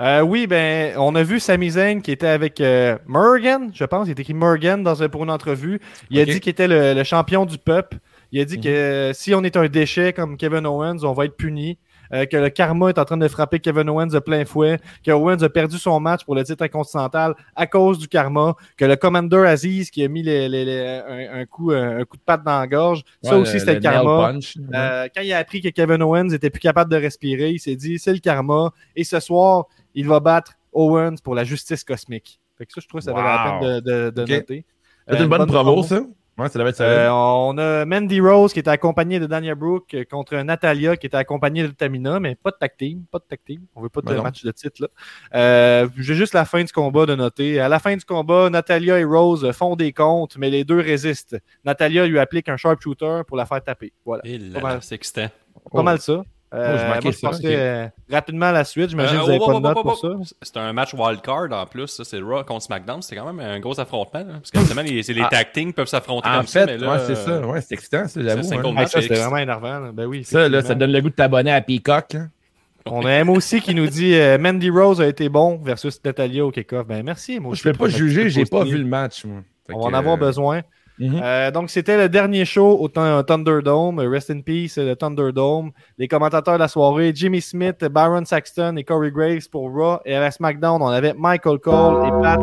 Euh, 0.00 0.20
oui, 0.20 0.46
ben, 0.46 0.94
on 0.96 1.14
a 1.14 1.22
vu 1.22 1.40
Sami 1.40 1.70
Zayn 1.70 2.00
qui 2.00 2.10
était 2.12 2.26
avec 2.28 2.60
euh, 2.60 2.98
Morgan, 3.06 3.70
je 3.74 3.84
pense. 3.84 4.08
Il 4.08 4.12
était 4.12 4.22
écrit 4.22 4.34
Morgan 4.34 4.82
dans 4.82 5.02
un, 5.02 5.08
pour 5.08 5.24
une 5.24 5.30
entrevue. 5.30 5.80
Il 6.10 6.20
a 6.20 6.24
dit 6.24 6.40
qu'il 6.40 6.50
était 6.50 6.68
le, 6.68 6.94
le 6.94 7.04
champion 7.04 7.46
du 7.46 7.58
peuple. 7.58 7.98
Il 8.32 8.40
a 8.40 8.44
dit 8.44 8.56
Mhm. 8.58 8.62
que 8.62 8.68
euh, 8.68 9.12
si 9.12 9.34
on 9.34 9.42
est 9.42 9.56
un 9.56 9.66
déchet 9.68 10.12
comme 10.12 10.36
Kevin 10.36 10.66
Owens, 10.66 11.02
on 11.04 11.12
va 11.12 11.24
être 11.24 11.36
puni. 11.36 11.78
Euh, 12.12 12.24
que 12.26 12.36
le 12.36 12.48
karma 12.50 12.88
est 12.88 12.98
en 12.98 13.04
train 13.04 13.16
de 13.16 13.28
frapper 13.28 13.58
Kevin 13.60 13.88
Owens 13.90 14.06
de 14.08 14.18
plein 14.18 14.44
fouet. 14.44 14.78
Que 15.04 15.10
Owens 15.10 15.42
a 15.42 15.48
perdu 15.48 15.78
son 15.78 16.00
match 16.00 16.24
pour 16.24 16.34
le 16.34 16.44
titre 16.44 16.66
continental 16.68 17.34
à 17.54 17.66
cause 17.66 17.98
du 17.98 18.08
karma. 18.08 18.54
Que 18.76 18.84
le 18.86 18.96
Commander 18.96 19.44
Aziz 19.46 19.90
qui 19.90 20.02
a 20.04 20.08
mis 20.08 20.22
les- 20.22 20.48
les- 20.48 20.64
les- 20.64 21.02
un, 21.06 21.40
un 21.40 21.44
coup, 21.46 21.70
un, 21.70 22.04
coup 22.04 22.16
de 22.16 22.22
patte 22.22 22.42
dans 22.44 22.58
la 22.60 22.66
gorge. 22.66 23.02
ça 23.22 23.36
aussi, 23.38 23.58
c'était 23.60 23.74
le, 23.74 23.80
karma. 23.80 24.32
punch. 24.32 24.56
Euh, 24.74 25.08
quand 25.14 25.22
il 25.22 25.32
a 25.32 25.38
appris 25.38 25.60
que 25.60 25.68
Kevin 25.68 26.02
Owens 26.02 26.30
était 26.30 26.50
plus 26.50 26.60
capable 26.60 26.90
de 26.90 26.96
respirer, 26.96 27.50
il 27.50 27.58
s'est 27.58 27.76
dit 27.76 27.98
c'est 27.98 28.12
le 28.12 28.18
karma. 28.20 28.70
Et 28.96 29.04
ce 29.04 29.20
soir, 29.20 29.66
il 29.94 30.06
va 30.06 30.20
battre 30.20 30.52
Owens 30.72 31.16
pour 31.22 31.34
la 31.34 31.44
justice 31.44 31.84
cosmique. 31.84 32.40
Fait 32.56 32.66
que 32.66 32.72
ça, 32.72 32.80
je 32.82 32.88
trouve 32.88 33.00
que 33.00 33.04
ça 33.04 33.12
valait 33.12 33.24
la 33.28 33.52
Wow. 33.54 33.60
peine 33.60 33.80
de, 33.80 33.80
de- 33.80 34.10
de 34.10 34.20
noter. 34.34 34.64
C'est 35.08 35.14
Euh, 35.14 35.22
une 35.22 35.28
bonne 35.28 35.46
promo, 35.46 35.82
ça. 35.82 36.00
Ouais, 36.38 36.48
ça 36.48 36.58
devait 36.58 36.70
être 36.70 36.76
solide. 36.76 36.92
Euh, 36.92 37.10
on 37.10 37.58
a 37.58 37.84
Mandy 37.84 38.20
Rose 38.20 38.52
qui 38.52 38.60
était 38.60 38.70
accompagnée 38.70 39.18
de 39.18 39.26
Dania 39.26 39.56
Brooke 39.56 39.92
euh, 39.94 40.04
contre 40.08 40.36
Natalia 40.36 40.96
qui 40.96 41.06
était 41.06 41.16
accompagnée 41.16 41.64
de 41.64 41.68
Tamina, 41.72 42.20
mais 42.20 42.36
pas 42.36 42.52
de 42.52 42.56
tag 42.60 42.76
team, 42.78 43.04
pas 43.10 43.18
de 43.18 43.24
tag 43.28 43.40
team. 43.44 43.62
On 43.74 43.82
veut 43.82 43.88
pas 43.88 44.00
de 44.02 44.06
Ben 44.06 44.22
match 44.22 44.44
de 44.44 44.50
titre 44.52 44.82
là. 44.82 44.88
Euh, 45.34 45.88
J'ai 45.98 46.14
juste 46.14 46.34
la 46.34 46.44
fin 46.44 46.62
du 46.62 46.72
combat 46.72 47.06
de 47.06 47.16
noter. 47.16 47.58
À 47.58 47.68
la 47.68 47.80
fin 47.80 47.96
du 47.96 48.04
combat, 48.04 48.48
Natalia 48.50 49.00
et 49.00 49.04
Rose 49.04 49.50
font 49.52 49.74
des 49.74 49.92
comptes, 49.92 50.36
mais 50.38 50.48
les 50.48 50.62
deux 50.62 50.78
résistent. 50.80 51.36
Natalia 51.64 52.06
lui 52.06 52.20
applique 52.20 52.48
un 52.48 52.56
sharpshooter 52.56 53.22
pour 53.26 53.36
la 53.36 53.44
faire 53.44 53.62
taper. 53.64 53.92
Voilà. 54.04 54.22
Et 54.24 54.38
Pas 54.38 54.58
là, 54.58 54.60
mal. 54.60 54.78
c'est 54.82 54.94
excitant. 54.94 55.26
Pas 55.72 55.82
mal 55.82 55.98
ça. 56.00 56.22
Euh, 56.54 56.86
moi, 56.86 56.98
je 57.04 57.10
ça, 57.10 57.28
passerai 57.28 57.48
ok. 57.54 57.60
euh, 57.60 57.88
rapidement 58.10 58.46
à 58.46 58.52
la 58.52 58.64
suite. 58.64 58.88
J'imagine 58.90 59.16
Euh, 59.16 59.20
que 59.20 59.24
vous 59.24 59.30
n'avez 59.32 59.40
oh, 59.42 59.46
pas 59.46 59.52
oh, 59.52 59.60
de 59.60 59.66
oh, 59.66 59.68
notes 59.68 59.78
oh, 59.78 59.82
pour 59.82 60.00
oh, 60.02 60.24
ça. 60.24 60.34
C'est 60.40 60.56
un 60.56 60.72
match 60.72 60.94
wildcard 60.94 61.52
en 61.52 61.66
plus. 61.66 61.88
Ça, 61.88 62.04
c'est 62.04 62.20
Raw 62.20 62.42
contre 62.44 62.62
SmackDown. 62.62 63.02
C'était 63.02 63.16
quand 63.16 63.30
même 63.32 63.46
un 63.46 63.60
gros 63.60 63.78
affrontement. 63.78 64.20
là. 64.20 64.32
Parce 64.34 64.50
que 64.50 64.58
justement, 64.60 64.80
les, 64.82 65.02
c'est 65.02 65.12
les 65.12 65.22
Ah. 65.22 65.28
tag 65.30 65.52
teams 65.52 65.72
peuvent 65.74 65.88
s'affronter 65.88 66.28
En 66.28 66.36
comme 66.38 66.46
fait, 66.46 66.60
ça. 66.60 66.66
Mais 66.66 66.78
là, 66.78 66.92
ouais, 66.92 66.98
c'est 67.06 67.16
ça. 67.16 67.40
Ouais, 67.46 67.60
c'est 67.60 67.74
excitant, 67.74 68.08
ça, 68.08 68.22
j'avoue. 68.22 68.42
c'est 68.42 68.56
hein. 68.56 68.86
c'était 68.86 69.06
X. 69.14 69.20
vraiment 69.20 69.36
énervant. 69.36 69.78
là. 69.80 69.90
Ben 69.92 70.06
oui, 70.06 70.24
Ça, 70.24 70.48
là, 70.48 70.62
ça 70.62 70.74
donne 70.74 70.92
le 70.92 71.00
goût 71.02 71.10
de 71.10 71.14
t'abonner 71.14 71.52
à 71.52 71.60
Peacock. 71.60 72.14
là. 72.14 72.20
On 72.86 73.04
a 73.04 73.10
M 73.10 73.28
aussi 73.28 73.60
qui 73.60 73.74
nous 73.74 73.86
dit 73.86 74.14
euh, 74.14 74.38
Mandy 74.38 74.70
Rose 74.70 75.00
a 75.02 75.06
été 75.06 75.28
bon 75.28 75.58
versus 75.62 76.02
Natalia 76.02 76.46
au 76.46 76.50
kick-off. 76.50 76.86
Ben 76.86 77.02
merci, 77.04 77.34
moi 77.38 77.48
Moi, 77.48 77.54
je 77.56 77.62
peux 77.62 77.72
pas 77.74 77.88
juger, 77.88 78.30
j'ai 78.30 78.46
pas 78.46 78.64
vu 78.64 78.78
le 78.78 78.86
match. 78.86 79.24
On 79.70 79.78
va 79.80 79.84
en 79.84 79.92
avoir 79.92 80.14
euh, 80.16 80.18
mhm. 80.98 81.20
Euh, 81.22 81.50
donc, 81.50 81.70
c'était 81.70 81.96
le 81.96 82.08
dernier 82.08 82.44
show 82.44 82.78
au 82.78 82.88
Thun- 82.88 83.22
Thunderdome. 83.22 84.00
Rest 84.00 84.30
in 84.30 84.40
peace, 84.40 84.76
le 84.76 84.94
Thunderdome. 84.94 85.70
Les 85.98 86.08
commentateurs 86.08 86.54
de 86.54 86.60
la 86.60 86.68
soirée, 86.68 87.12
Jimmy 87.14 87.40
Smith, 87.40 87.84
Baron 87.84 88.24
Saxton 88.24 88.76
et 88.76 88.84
Corey 88.84 89.10
Graves 89.10 89.48
pour 89.50 89.70
Raw. 89.72 89.98
Et 90.04 90.14
à 90.14 90.20
la 90.20 90.30
SmackDown, 90.30 90.82
on 90.82 90.88
avait 90.88 91.14
Michael 91.14 91.58
Cole 91.58 92.06
et 92.06 92.22
Pat 92.22 92.40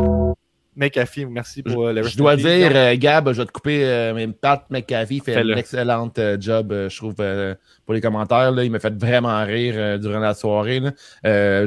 McAfee. 0.76 1.26
Merci 1.26 1.62
pour 1.62 1.86
euh, 1.86 1.92
le 1.92 2.02
Je 2.02 2.16
dois 2.16 2.36
dire, 2.36 2.70
euh, 2.74 2.94
Gab, 2.96 3.32
je 3.32 3.40
vais 3.40 3.46
te 3.46 3.52
couper, 3.52 3.84
euh, 3.84 4.12
mais 4.14 4.28
Pat 4.28 4.64
McAfee 4.70 5.20
fait 5.20 5.36
un 5.36 5.56
excellent 5.56 6.12
job, 6.38 6.72
je 6.72 6.96
trouve, 6.96 7.14
pour 7.14 7.94
les 7.94 8.00
commentaires. 8.00 8.52
Là. 8.52 8.64
Il 8.64 8.70
m'a 8.70 8.78
fait 8.78 8.94
vraiment 8.94 9.44
rire 9.44 9.98
durant 9.98 10.20
la 10.20 10.34
soirée. 10.34 10.80
Là. 10.80 10.92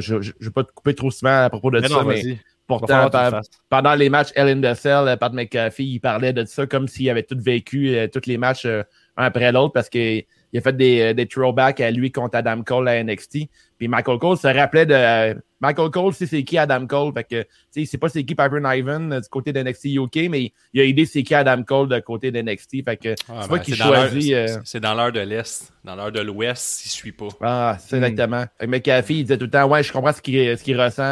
Je 0.00 0.14
ne 0.14 0.20
vais 0.20 0.50
pas 0.50 0.64
te 0.64 0.72
couper 0.72 0.94
trop 0.94 1.10
souvent 1.10 1.44
à 1.44 1.50
propos 1.50 1.70
de 1.70 1.80
Mais 1.80 1.88
ça, 1.88 1.94
non, 1.94 2.04
mais 2.04 2.38
pourtant, 2.78 3.10
pa- 3.10 3.40
pendant 3.68 3.94
les 3.94 4.08
matchs 4.08 4.30
Ellen 4.34 4.60
Dessel, 4.60 5.08
euh, 5.08 5.16
Pat 5.16 5.32
McAfee, 5.32 5.94
il 5.94 6.00
parlait 6.00 6.32
de 6.32 6.44
ça 6.44 6.66
comme 6.66 6.88
s'il 6.88 7.08
avait 7.10 7.22
tout 7.24 7.36
vécu, 7.38 7.94
euh, 7.96 8.06
tous 8.06 8.26
les 8.26 8.38
matchs 8.38 8.64
euh, 8.66 8.82
un 9.16 9.24
après 9.24 9.52
l'autre, 9.52 9.72
parce 9.72 9.88
qu'il 9.88 10.24
il 10.52 10.58
a 10.58 10.62
fait 10.62 10.76
des, 10.76 11.14
des 11.14 11.26
throwbacks 11.28 11.80
à 11.80 11.92
lui 11.92 12.10
contre 12.10 12.36
Adam 12.36 12.62
Cole 12.64 12.88
à 12.88 13.04
NXT. 13.04 13.38
Puis 13.78 13.86
Michael 13.86 14.18
Cole 14.18 14.36
se 14.36 14.48
rappelait 14.48 14.84
de. 14.84 14.94
euh, 14.94 15.34
Michael 15.60 15.90
Cole, 15.90 16.12
c'est 16.12 16.26
c'est 16.26 16.42
qui 16.42 16.58
Adam 16.58 16.86
Cole. 16.88 17.12
Fait 17.14 17.22
que, 17.22 17.42
tu 17.42 17.48
sais, 17.70 17.80
il 17.82 17.86
sait 17.86 17.98
pas 17.98 18.08
c'est 18.08 18.24
qui 18.24 18.34
Piper 18.34 18.58
Niven 18.60 19.20
du 19.20 19.28
côté 19.28 19.52
de 19.52 19.62
NXT 19.62 19.84
UK, 19.96 20.28
mais 20.28 20.52
il 20.72 20.80
a 20.80 20.84
aidé 20.84 21.04
c'est 21.06 21.22
qui 21.22 21.34
Adam 21.36 21.62
Cole 21.62 21.88
de 21.88 22.00
côté 22.00 22.32
de 22.32 22.40
NXT. 22.42 22.84
Fait 22.84 22.96
que, 22.96 23.14
Ah, 23.28 23.42
c'est 23.42 23.48
ben, 23.50 23.58
qu'il 23.60 23.76
choisit. 23.76 24.34
c'est- 24.64 24.80
dans 24.80 24.94
l'heure 24.94 25.12
de 25.12 25.20
l'Est. 25.20 25.72
Dans 25.84 25.94
l'heure 25.94 26.10
de 26.10 26.20
l'Ouest, 26.20 26.84
il 26.84 26.88
suit 26.88 27.12
pas. 27.12 27.28
ah, 27.42 27.76
c'est 27.78 28.00
Hmm. 28.00 28.04
exactement. 28.04 28.44
McAfee, 28.66 29.18
il 29.18 29.22
disait 29.24 29.38
tout 29.38 29.44
le 29.44 29.50
temps, 29.50 29.68
ouais, 29.68 29.82
je 29.84 29.92
comprends 29.92 30.12
ce 30.12 30.20
qu'il 30.22 30.58
ce 30.58 30.64
qu'il 30.64 30.80
ressent. 30.80 31.02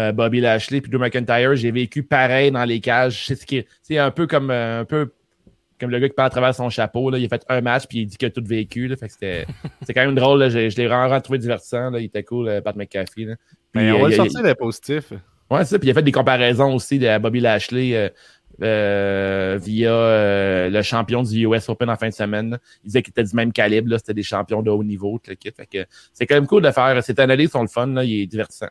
Euh, 0.00 0.12
Bobby 0.12 0.40
Lashley 0.40 0.80
puis 0.80 0.90
Drew 0.90 0.98
McIntyre, 0.98 1.54
j'ai 1.54 1.70
vécu 1.70 2.02
pareil 2.02 2.50
dans 2.50 2.64
les 2.64 2.80
cages. 2.80 3.32
C'est 3.82 3.98
un 3.98 4.10
peu 4.10 4.26
comme 4.26 4.50
euh, 4.50 4.80
un 4.80 4.84
peu 4.84 5.12
comme 5.78 5.90
le 5.90 5.98
gars 5.98 6.08
qui 6.08 6.14
parle 6.14 6.26
à 6.26 6.30
travers 6.30 6.54
son 6.54 6.68
chapeau. 6.68 7.10
Là. 7.10 7.18
Il 7.18 7.24
a 7.24 7.28
fait 7.28 7.44
un 7.48 7.60
match 7.60 7.84
puis 7.88 8.00
il 8.00 8.06
dit 8.06 8.16
qu'il 8.16 8.28
a 8.28 8.30
tout 8.30 8.44
vécu. 8.44 8.86
Là. 8.86 8.96
Fait 8.96 9.06
que 9.06 9.12
c'était 9.12 9.46
c'est 9.86 9.94
quand 9.94 10.04
même 10.04 10.14
drôle. 10.14 10.38
Là. 10.38 10.48
Je, 10.48 10.68
je 10.68 10.76
l'ai 10.76 10.86
vraiment 10.86 11.20
trouvé 11.20 11.38
divertissant. 11.38 11.90
Là. 11.90 12.00
Il 12.00 12.06
était 12.06 12.22
cool, 12.22 12.48
euh, 12.48 12.60
Pat 12.60 12.76
McAfee. 12.76 13.24
Là. 13.24 13.34
Puis, 13.72 13.82
Ben, 13.86 13.92
on 13.92 14.02
va 14.02 14.08
le 14.08 14.14
sortir 14.14 14.42
le 14.42 14.54
positif. 14.54 15.12
Ouais, 15.50 15.64
c'est 15.64 15.70
ça. 15.70 15.78
Puis 15.78 15.88
il 15.88 15.90
a 15.90 15.94
fait 15.94 16.02
des 16.02 16.12
comparaisons 16.12 16.74
aussi 16.74 16.98
de 16.98 17.18
Bobby 17.18 17.40
Lashley 17.40 17.96
euh, 17.96 18.08
euh, 18.62 19.58
via 19.60 19.92
euh, 19.92 20.70
le 20.70 20.82
champion 20.82 21.22
du 21.22 21.46
US 21.46 21.68
Open 21.68 21.90
en 21.90 21.96
fin 21.96 22.08
de 22.08 22.14
semaine. 22.14 22.50
là. 22.50 22.58
Il 22.84 22.88
disait 22.88 23.02
qu'il 23.02 23.10
était 23.10 23.24
du 23.24 23.34
même 23.34 23.52
calibre. 23.52 23.90
là. 23.90 23.98
C'était 23.98 24.14
des 24.14 24.22
champions 24.22 24.62
de 24.62 24.70
haut 24.70 24.84
niveau. 24.84 25.18
tout 25.18 25.30
le 25.30 25.34
kit. 25.36 25.50
Fait 25.50 25.66
que 25.66 25.86
c'est 26.12 26.26
quand 26.26 26.36
même 26.36 26.46
cool 26.46 26.62
de 26.62 26.70
faire. 26.70 27.02
Cette 27.02 27.18
analyse 27.18 27.50
sont 27.50 27.62
le 27.62 27.68
fun. 27.68 27.88
Là. 27.88 28.04
Il 28.04 28.22
est 28.22 28.26
divertissant. 28.26 28.68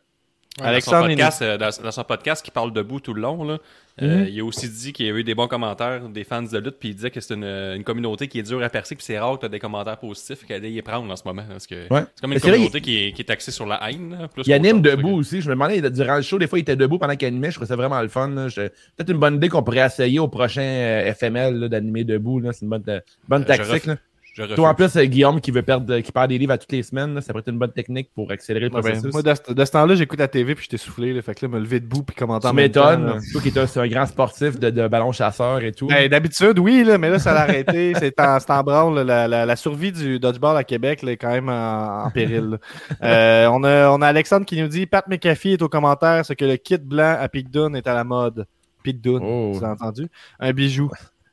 Alexandre, 0.66 0.98
dans 0.98 1.04
son, 1.04 1.08
podcast, 1.16 1.42
euh, 1.42 1.58
dans, 1.58 1.70
dans 1.84 1.92
son 1.92 2.04
podcast 2.04 2.46
qui 2.46 2.52
parle 2.52 2.74
debout 2.74 3.00
tout 3.00 3.14
le 3.14 3.22
long, 3.22 3.44
là, 3.44 3.58
euh, 4.02 4.26
il 4.30 4.40
a 4.40 4.46
aussi 4.46 4.70
dit 4.70 4.94
qu'il 4.94 5.08
y 5.08 5.10
a 5.10 5.14
eu 5.14 5.24
des 5.26 5.36
bons 5.36 5.48
commentaires 5.50 6.08
des 6.08 6.24
fans 6.24 6.42
de 6.42 6.58
lutte, 6.58 6.78
puis 6.80 6.90
il 6.90 6.96
disait 6.96 7.12
que 7.12 7.20
c'est 7.20 7.34
une, 7.34 7.44
une 7.44 7.84
communauté 7.84 8.30
qui 8.30 8.40
est 8.40 8.44
dure 8.44 8.64
à 8.64 8.70
percer, 8.70 8.96
puis 8.96 9.04
c'est 9.04 9.20
rare 9.20 9.36
que 9.36 9.42
tu 9.42 9.46
as 9.48 9.50
des 9.50 9.60
commentaires 9.60 9.98
positifs 9.98 10.46
qu'elle 10.46 10.64
y 10.66 10.82
prendre 10.82 11.12
en 11.12 11.16
ce 11.18 11.24
moment. 11.26 11.44
Parce 11.50 11.68
que 11.68 11.76
Ouais. 11.94 12.04
c'est 12.16 12.22
comme 12.22 12.32
une 12.32 12.40
vrai, 12.40 12.52
communauté 12.52 12.80
qui, 12.82 13.08
est, 13.08 13.12
qui 13.12 13.22
est 13.24 13.30
axée 13.30 13.52
sur 13.52 13.66
la 13.66 13.80
haine. 13.92 14.12
là, 14.18 14.28
plus 14.30 14.44
Il 14.48 14.54
anime 14.54 14.82
debout 14.82 15.18
aussi. 15.18 15.42
Je 15.42 15.50
me 15.50 15.54
demandais, 15.56 15.82
durant 15.92 16.16
le 16.16 16.22
show, 16.22 16.38
des 16.40 16.48
fois, 16.48 16.60
il 16.60 16.62
était 16.62 16.78
debout 16.78 16.98
pendant 16.98 17.16
qu'il 17.18 17.28
animait. 17.28 17.50
Je 17.50 17.56
trouvais 17.56 17.68
ça 17.68 17.76
vraiment 17.76 18.02
le 18.02 18.08
fun. 18.08 18.30
Peut-être 18.30 19.10
une 19.12 19.18
bonne 19.20 19.36
idée 19.36 19.50
qu'on 19.50 19.64
pourrait 19.64 19.86
essayer 19.86 20.20
au 20.20 20.30
prochain 20.30 20.62
euh, 20.62 21.14
FML 21.14 21.68
d'animer 21.68 22.06
debout. 22.06 22.40
là. 22.40 22.54
C'est 22.54 22.62
une 22.64 22.70
bonne, 22.70 22.84
euh, 22.88 23.00
bonne 23.28 23.42
Euh, 23.42 23.46
je 23.54 23.58
tactique. 23.58 23.84
ref-. 23.84 23.98
Je. 24.34 24.44
Toi, 24.56 24.70
en 24.70 24.74
plus, 24.76 24.96
euh, 24.96 25.04
Guillaume, 25.06 25.42
qui 25.42 25.52
veut 25.52 25.62
perdre, 25.64 26.00
qui 26.00 26.12
perd 26.12 26.30
des 26.30 26.38
livres 26.38 26.54
à 26.54 26.58
toutes 26.58 26.72
les 26.72 26.84
semaines, 26.84 27.14
là, 27.16 27.22
ça 27.22 27.34
pourrait 27.34 27.42
être 27.42 27.50
une 27.52 27.58
bonne 27.60 27.72
technique 27.74 28.10
pour 28.14 28.32
accélérer 28.32 28.70
le 28.70 28.76
Ouais, 28.76 28.82
ben, 28.82 28.90
processus. 28.92 29.12
moi, 29.14 29.22
de, 29.22 29.34
ce- 29.34 29.54
de 29.54 29.66
ce 29.66 29.72
temps-là, 29.72 29.96
j'écoute 29.96 30.20
la 30.20 30.28
TV 30.28 30.56
puis 30.56 30.64
j'étais 30.64 30.78
soufflé. 30.78 31.14
Là, 31.14 31.22
fait 31.22 31.36
que 31.36 31.46
là, 31.46 31.52
me 31.52 31.60
lever 31.60 31.80
debout 31.80 32.04
puis 32.04 32.16
commenter 32.16 32.48
en 32.48 32.52
tu 32.52 32.56
m'étonnes. 32.56 33.20
Toi 33.32 33.42
qui 33.42 33.50
es 33.50 33.58
un, 33.60 33.68
c'est 33.68 33.80
un 33.80 33.88
grand 33.88 34.06
sportif 34.06 34.60
de, 34.60 34.70
de 34.70 34.88
ballon 34.88 35.12
chasseur 35.12 35.62
et 35.64 35.72
tout. 35.72 35.88
Ben, 35.88 36.08
D'habitude, 36.10 36.58
oui, 36.60 36.84
là, 36.84 36.98
mais 36.98 37.10
là, 37.10 37.20
ça 37.20 37.34
l'a 37.34 37.42
arrêté. 37.42 37.94
C'est 38.00 38.20
en, 38.20 38.38
en 38.48 38.64
branle. 38.64 39.00
La, 39.02 39.28
la- 39.28 39.46
la 39.46 39.56
survie 39.56 39.92
du 39.92 40.20
dodgeball 40.20 40.56
à 40.58 40.64
Québec 40.64 41.02
là, 41.02 41.12
est 41.12 41.18
quand 41.18 41.32
même 41.32 41.50
en, 41.50 42.06
en 42.06 42.10
péril. 42.12 42.60
Euh, 43.04 43.48
on, 43.52 43.64
a, 43.64 43.90
on 43.90 44.02
a 44.02 44.08
Alexandre 44.08 44.46
qui 44.46 44.62
nous 44.62 44.68
dit 44.68 44.86
Pat 44.86 45.06
McAfee 45.08 45.54
est 45.54 45.62
au 45.62 45.70
commentaire 45.70 46.26
ce 46.26 46.34
que 46.34 46.46
le 46.46 46.56
kit 46.58 46.78
blanc 46.78 47.18
à 47.20 47.28
Dunne 47.28 47.76
est 47.76 47.88
à 47.88 47.94
la 47.94 48.04
mode. 48.04 48.46
Dunne, 48.86 49.20
Oh. 49.22 49.52
tu 49.56 49.62
l'as 49.62 49.72
entendu? 49.74 50.08
Un 50.40 50.52
bijou. 50.52 50.90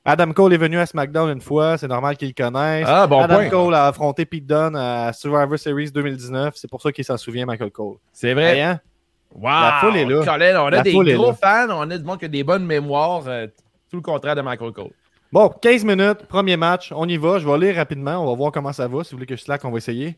Adam 0.07 0.33
Cole 0.33 0.53
est 0.55 0.59
venu 0.59 0.79
à 0.79 0.87
SmackDown 0.87 1.31
une 1.31 1.41
fois, 1.41 1.77
c'est 1.79 1.89
normal 1.89 2.17
qu'il 2.17 2.29
le 2.29 2.35
connaisse. 2.35 2.87
Ah, 2.89 3.07
bon 3.07 3.21
Adam 3.21 3.35
point. 3.35 3.49
Cole 3.49 3.75
a 3.75 3.89
affronté 3.89 4.25
Pete 4.25 4.47
Dunne 4.47 4.77
à 4.77 5.13
Survivor 5.13 5.59
Series 5.59 5.91
2019. 5.91 6.55
C'est 6.57 6.71
pour 6.71 6.81
ça 6.81 6.93
qu'il 6.93 7.05
s'en 7.05 7.17
souvient, 7.17 7.45
Michael 7.45 7.71
Cole. 7.73 7.97
C'est 8.13 8.33
vrai. 8.33 8.63
Hein? 8.63 8.81
Wow! 9.35 9.43
La 9.51 9.79
foule 9.81 9.97
est 9.97 10.05
là. 10.05 10.25
Colin, 10.25 10.63
on 10.63 10.67
a 10.67 10.71
La 10.71 10.83
des 10.83 10.93
gros 10.93 11.33
fans, 11.33 11.67
on 11.71 11.91
a 11.91 11.99
du 11.99 12.05
monde 12.05 12.19
qui 12.19 12.25
a 12.25 12.29
des 12.29 12.45
bonnes 12.45 12.65
mémoires. 12.65 13.25
euh, 13.27 13.49
tout 13.91 13.97
le 13.97 14.03
contraire 14.03 14.37
de 14.37 14.43
Michael 14.43 14.73
Cole. 14.73 14.91
Bon, 15.33 15.49
15 15.49 15.85
minutes, 15.85 16.27
premier 16.29 16.57
match, 16.57 16.93
on 16.95 17.07
y 17.09 17.17
va. 17.17 17.39
Je 17.39 17.49
vais 17.49 17.59
lire 17.59 17.77
rapidement, 17.77 18.23
on 18.23 18.27
va 18.27 18.35
voir 18.37 18.53
comment 18.53 18.73
ça 18.73 18.87
va. 18.87 19.03
Si 19.03 19.11
vous 19.11 19.17
voulez 19.17 19.27
que 19.27 19.37
je 19.37 19.43
slack, 19.43 19.65
on 19.65 19.71
va 19.71 19.79
essayer. 19.79 20.17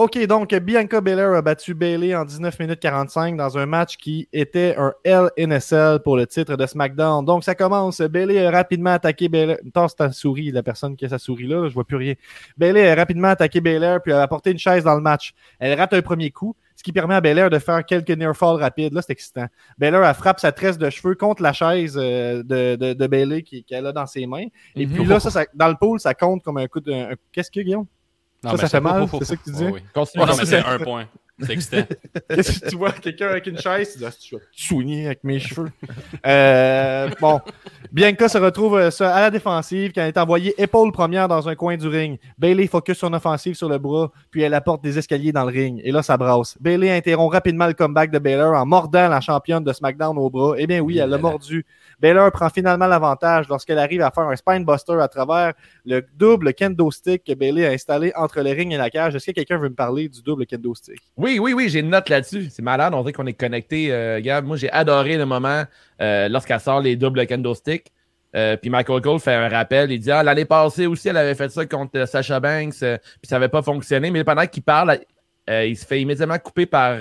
OK, 0.00 0.16
donc 0.28 0.54
Bianca 0.54 1.00
Belair 1.00 1.32
a 1.32 1.42
battu 1.42 1.74
Bailey 1.74 2.14
en 2.14 2.24
19 2.24 2.56
minutes 2.60 2.78
45 2.78 3.36
dans 3.36 3.58
un 3.58 3.66
match 3.66 3.96
qui 3.96 4.28
était 4.32 4.76
un 4.78 4.92
LNSL 5.04 5.98
pour 6.04 6.16
le 6.16 6.24
titre 6.24 6.54
de 6.54 6.66
SmackDown. 6.66 7.24
Donc 7.24 7.42
ça 7.42 7.56
commence. 7.56 8.00
Bailey 8.00 8.46
a 8.46 8.50
rapidement 8.52 8.90
attaqué 8.92 9.28
Belair. 9.28 9.56
Tasse 9.74 9.96
ta 9.96 10.12
souris, 10.12 10.52
la 10.52 10.62
personne 10.62 10.94
qui 10.94 11.04
a 11.04 11.08
sa 11.08 11.18
souris 11.18 11.48
là, 11.48 11.62
là, 11.62 11.68
je 11.68 11.74
vois 11.74 11.82
plus 11.84 11.96
rien. 11.96 12.14
Bailey 12.56 12.88
a 12.88 12.94
rapidement 12.94 13.26
attaqué 13.26 13.60
Belair 13.60 14.00
puis 14.00 14.12
a 14.12 14.22
apporté 14.22 14.52
une 14.52 14.58
chaise 14.58 14.84
dans 14.84 14.94
le 14.94 15.00
match. 15.00 15.34
Elle 15.58 15.76
rate 15.76 15.92
un 15.92 16.02
premier 16.02 16.30
coup, 16.30 16.54
ce 16.76 16.84
qui 16.84 16.92
permet 16.92 17.16
à 17.16 17.20
Belair 17.20 17.50
de 17.50 17.58
faire 17.58 17.84
quelques 17.84 18.10
near 18.10 18.36
fall 18.36 18.54
rapides. 18.54 18.92
Là, 18.94 19.02
c'est 19.02 19.10
excitant. 19.12 19.46
Belair 19.78 20.04
elle 20.04 20.14
frappe 20.14 20.38
sa 20.38 20.52
tresse 20.52 20.78
de 20.78 20.90
cheveux 20.90 21.16
contre 21.16 21.42
la 21.42 21.52
chaise 21.52 21.98
euh, 22.00 22.44
de, 22.44 22.76
de, 22.76 22.92
de 22.92 23.06
Bailey 23.08 23.42
qu'elle 23.42 23.86
a 23.86 23.92
dans 23.92 24.06
ses 24.06 24.26
mains. 24.26 24.46
Et 24.76 24.86
Mhm. 24.86 24.92
puis 24.94 25.04
là, 25.06 25.18
ça, 25.18 25.30
ça- 25.30 25.46
dans 25.54 25.68
le 25.68 25.74
pool, 25.74 25.98
ça 25.98 26.14
compte 26.14 26.44
comme 26.44 26.58
un 26.58 26.68
coup 26.68 26.78
de. 26.78 26.92
un- 26.92 27.14
Qu'est-ce 27.32 27.50
que 27.50 27.58
Guillaume? 27.60 27.86
Non, 28.44 28.50
ça, 28.50 28.56
mais 28.56 28.58
ça 28.62 28.68
fait 28.68 28.80
mal, 28.80 29.08
c'est 29.18 29.24
ça 29.24 29.36
que 29.36 29.42
tu 29.44 29.50
dis? 29.50 29.64
ouais, 29.64 29.70
oui. 29.72 29.80
Continue. 29.92 30.24
Non, 30.24 30.32
mais 30.36 30.44
c'est- 30.46 30.64
un 30.64 30.78
point. 30.78 31.06
C'est 31.40 31.52
excitant. 31.52 31.84
Qu'est-ce 32.30 32.60
que 32.60 32.68
tu 32.70 32.76
vois? 32.76 32.90
Quelqu'un 32.90 33.28
avec 33.28 33.46
une 33.46 33.58
chaise? 33.58 33.92
Tu 33.92 33.98
dis, 33.98 34.04
Ah, 34.04 34.10
tu 34.10 34.34
vas 34.34 34.40
te 34.40 34.46
soigner 34.60 35.06
avec 35.06 35.22
mes 35.22 35.38
cheveux. 35.38 35.70
Euh, 36.26 37.08
bon. 37.20 37.40
Bianca 37.92 38.28
se 38.28 38.38
retrouve 38.38 38.76
euh, 38.76 38.90
à 39.00 39.20
la 39.20 39.30
défensive 39.30 39.92
quand 39.94 40.02
elle 40.02 40.08
est 40.08 40.18
envoyée 40.18 40.52
épaule 40.60 40.90
première 40.92 41.28
dans 41.28 41.48
un 41.48 41.54
coin 41.54 41.76
du 41.76 41.86
ring. 41.86 42.18
Bailey 42.36 42.66
focus 42.66 42.98
son 42.98 43.12
offensive 43.12 43.54
sur 43.54 43.68
le 43.68 43.78
bras, 43.78 44.10
puis 44.30 44.42
elle 44.42 44.52
apporte 44.52 44.82
des 44.82 44.98
escaliers 44.98 45.30
dans 45.32 45.44
le 45.44 45.52
ring. 45.52 45.80
Et 45.84 45.92
là, 45.92 46.02
ça 46.02 46.16
brasse. 46.16 46.56
Bailey 46.60 46.90
interrompt 46.90 47.32
rapidement 47.32 47.66
le 47.66 47.72
comeback 47.74 48.10
de 48.10 48.18
Baylor 48.18 48.54
en 48.54 48.66
mordant 48.66 49.08
la 49.08 49.20
championne 49.20 49.62
de 49.64 49.72
SmackDown 49.72 50.18
au 50.18 50.28
bras. 50.28 50.54
Eh 50.58 50.66
bien 50.66 50.80
oui, 50.80 50.98
elle 50.98 51.10
l'a 51.10 51.18
mordu. 51.18 51.64
Baylor 52.00 52.30
prend 52.30 52.48
finalement 52.48 52.86
l'avantage 52.86 53.48
lorsqu'elle 53.48 53.78
arrive 53.78 54.02
à 54.02 54.10
faire 54.10 54.24
un 54.24 54.36
spinebuster 54.36 55.00
à 55.00 55.08
travers 55.08 55.54
le 55.84 56.04
double 56.16 56.54
kendo 56.54 56.90
stick 56.90 57.24
que 57.24 57.34
Bailey 57.34 57.66
a 57.66 57.70
installé 57.70 58.12
entre 58.14 58.40
le 58.40 58.50
ring 58.50 58.72
et 58.72 58.76
la 58.76 58.88
cage. 58.88 59.16
Est-ce 59.16 59.26
que 59.26 59.32
quelqu'un 59.32 59.58
veut 59.58 59.68
me 59.68 59.74
parler 59.74 60.08
du 60.08 60.22
double 60.22 60.46
kendo 60.46 60.74
stick? 60.74 61.00
Oui, 61.16 61.38
oui, 61.40 61.52
oui, 61.54 61.68
j'ai 61.68 61.80
une 61.80 61.90
note 61.90 62.08
là-dessus. 62.08 62.48
C'est 62.50 62.62
malade, 62.62 62.94
on 62.94 63.00
dirait 63.00 63.12
qu'on 63.12 63.26
est 63.26 63.32
connecté. 63.32 63.88
Euh, 63.90 64.42
moi, 64.42 64.56
j'ai 64.56 64.70
adoré 64.70 65.16
le 65.16 65.26
moment 65.26 65.64
euh, 66.00 66.28
lorsqu'elle 66.28 66.60
sort 66.60 66.80
les 66.80 66.94
doubles 66.94 67.26
kendo 67.26 67.54
sticks. 67.54 67.90
Euh, 68.36 68.56
puis 68.56 68.70
Michael 68.70 69.00
Cole 69.00 69.18
fait 69.18 69.34
un 69.34 69.48
rappel. 69.48 69.90
Il 69.90 69.98
dit 69.98 70.10
Ah, 70.12 70.22
l'année 70.22 70.44
passée 70.44 70.86
aussi, 70.86 71.08
elle 71.08 71.16
avait 71.16 71.34
fait 71.34 71.48
ça 71.48 71.66
contre 71.66 72.06
Sasha 72.06 72.38
Banks, 72.38 72.78
puis 72.78 73.28
ça 73.28 73.36
n'avait 73.36 73.48
pas 73.48 73.62
fonctionné. 73.62 74.10
Mais 74.10 74.22
pendant 74.22 74.46
qu'il 74.46 74.62
parle, 74.62 75.00
il 75.48 75.76
se 75.76 75.84
fait 75.84 76.00
immédiatement 76.00 76.38
couper 76.38 76.66
par 76.66 76.98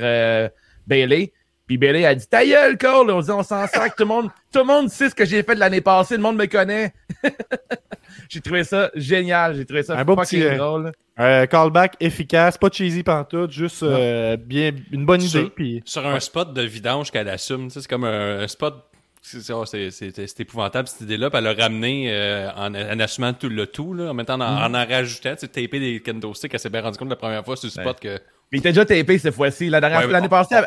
Bailey. 0.87 1.33
Puis 1.67 1.77
Bailey 1.77 2.05
a 2.05 2.15
dit 2.15 2.25
Ta 2.27 2.45
gueule, 2.45 2.77
Cole! 2.77 3.11
On 3.11 3.19
dit 3.19 3.29
On 3.31 3.43
s'en 3.43 3.65
que 3.67 3.87
tout 3.89 3.93
le 3.99 4.05
monde, 4.05 4.29
tout 4.53 4.59
le 4.59 4.65
monde 4.65 4.89
sait 4.89 5.09
ce 5.09 5.15
que 5.15 5.25
j'ai 5.25 5.43
fait 5.43 5.53
de 5.55 5.59
l'année 5.59 5.81
passée, 5.81 6.15
le 6.15 6.21
monde 6.23 6.37
me 6.37 6.45
connaît. 6.45 6.93
j'ai 8.29 8.41
trouvé 8.41 8.63
ça 8.63 8.89
génial, 8.95 9.55
j'ai 9.55 9.65
trouvé 9.65 9.83
ça 9.83 9.97
Un 9.97 10.05
beau 10.05 10.15
fucking 10.15 10.39
petit, 10.39 10.47
euh, 10.47 10.57
drôle. 10.57 10.91
Euh, 11.19 11.45
callback 11.47 11.95
efficace, 11.99 12.57
pas 12.57 12.69
cheesy 12.71 13.03
pantoute, 13.03 13.51
juste 13.51 13.83
euh, 13.83 14.37
bien 14.37 14.71
une 14.91 15.05
bonne 15.05 15.21
idée. 15.21 15.29
Sur- 15.29 15.53
Puis 15.53 15.81
Sur 15.85 16.05
un 16.07 16.19
spot 16.19 16.53
de 16.53 16.61
vidange 16.61 17.11
qu'elle 17.11 17.29
assume, 17.29 17.67
tu 17.67 17.73
sais, 17.73 17.81
c'est 17.81 17.87
comme 17.89 18.03
un, 18.03 18.41
un 18.41 18.47
spot. 18.47 18.75
c'est- 19.21 19.41
c'est- 19.41 19.51
oh, 19.53 19.65
C'est 19.65 20.39
épouvantable 20.39 20.87
cette 20.87 21.01
idée-là. 21.01 21.29
Puis 21.29 21.39
elle 21.39 21.43
l'a 21.45 21.53
ramené 21.53 22.09
euh, 22.11 22.49
en, 22.55 22.73
en 22.73 22.99
assumant 22.99 23.33
tout 23.33 23.49
le 23.49 23.65
tout, 23.67 23.93
là, 23.93 24.11
en 24.11 24.13
mettant 24.13 24.35
en, 24.39 24.41
en, 24.41 24.73
en 24.73 24.85
rajoutant, 24.85 25.33
tu 25.33 25.41
sais, 25.41 25.47
taper 25.47 25.79
des 25.79 25.99
kendo 26.01 26.33
sticks. 26.33 26.53
Elle 26.53 26.59
s'est 26.59 26.69
bien 26.69 26.81
rendu 26.81 26.97
compte 26.97 27.09
la 27.09 27.15
première 27.15 27.43
fois 27.43 27.57
sur 27.57 27.65
le 27.67 27.71
spot 27.71 27.99
que. 27.99 28.19
Mais 28.51 28.57
il 28.57 28.61
était 28.61 28.69
déjà 28.69 28.85
tapé 28.85 29.17
cette 29.17 29.33
fois-ci. 29.33 29.69
Ouais, 29.69 30.07
L'année 30.11 30.29
passée, 30.29 30.55
elle- 30.55 30.65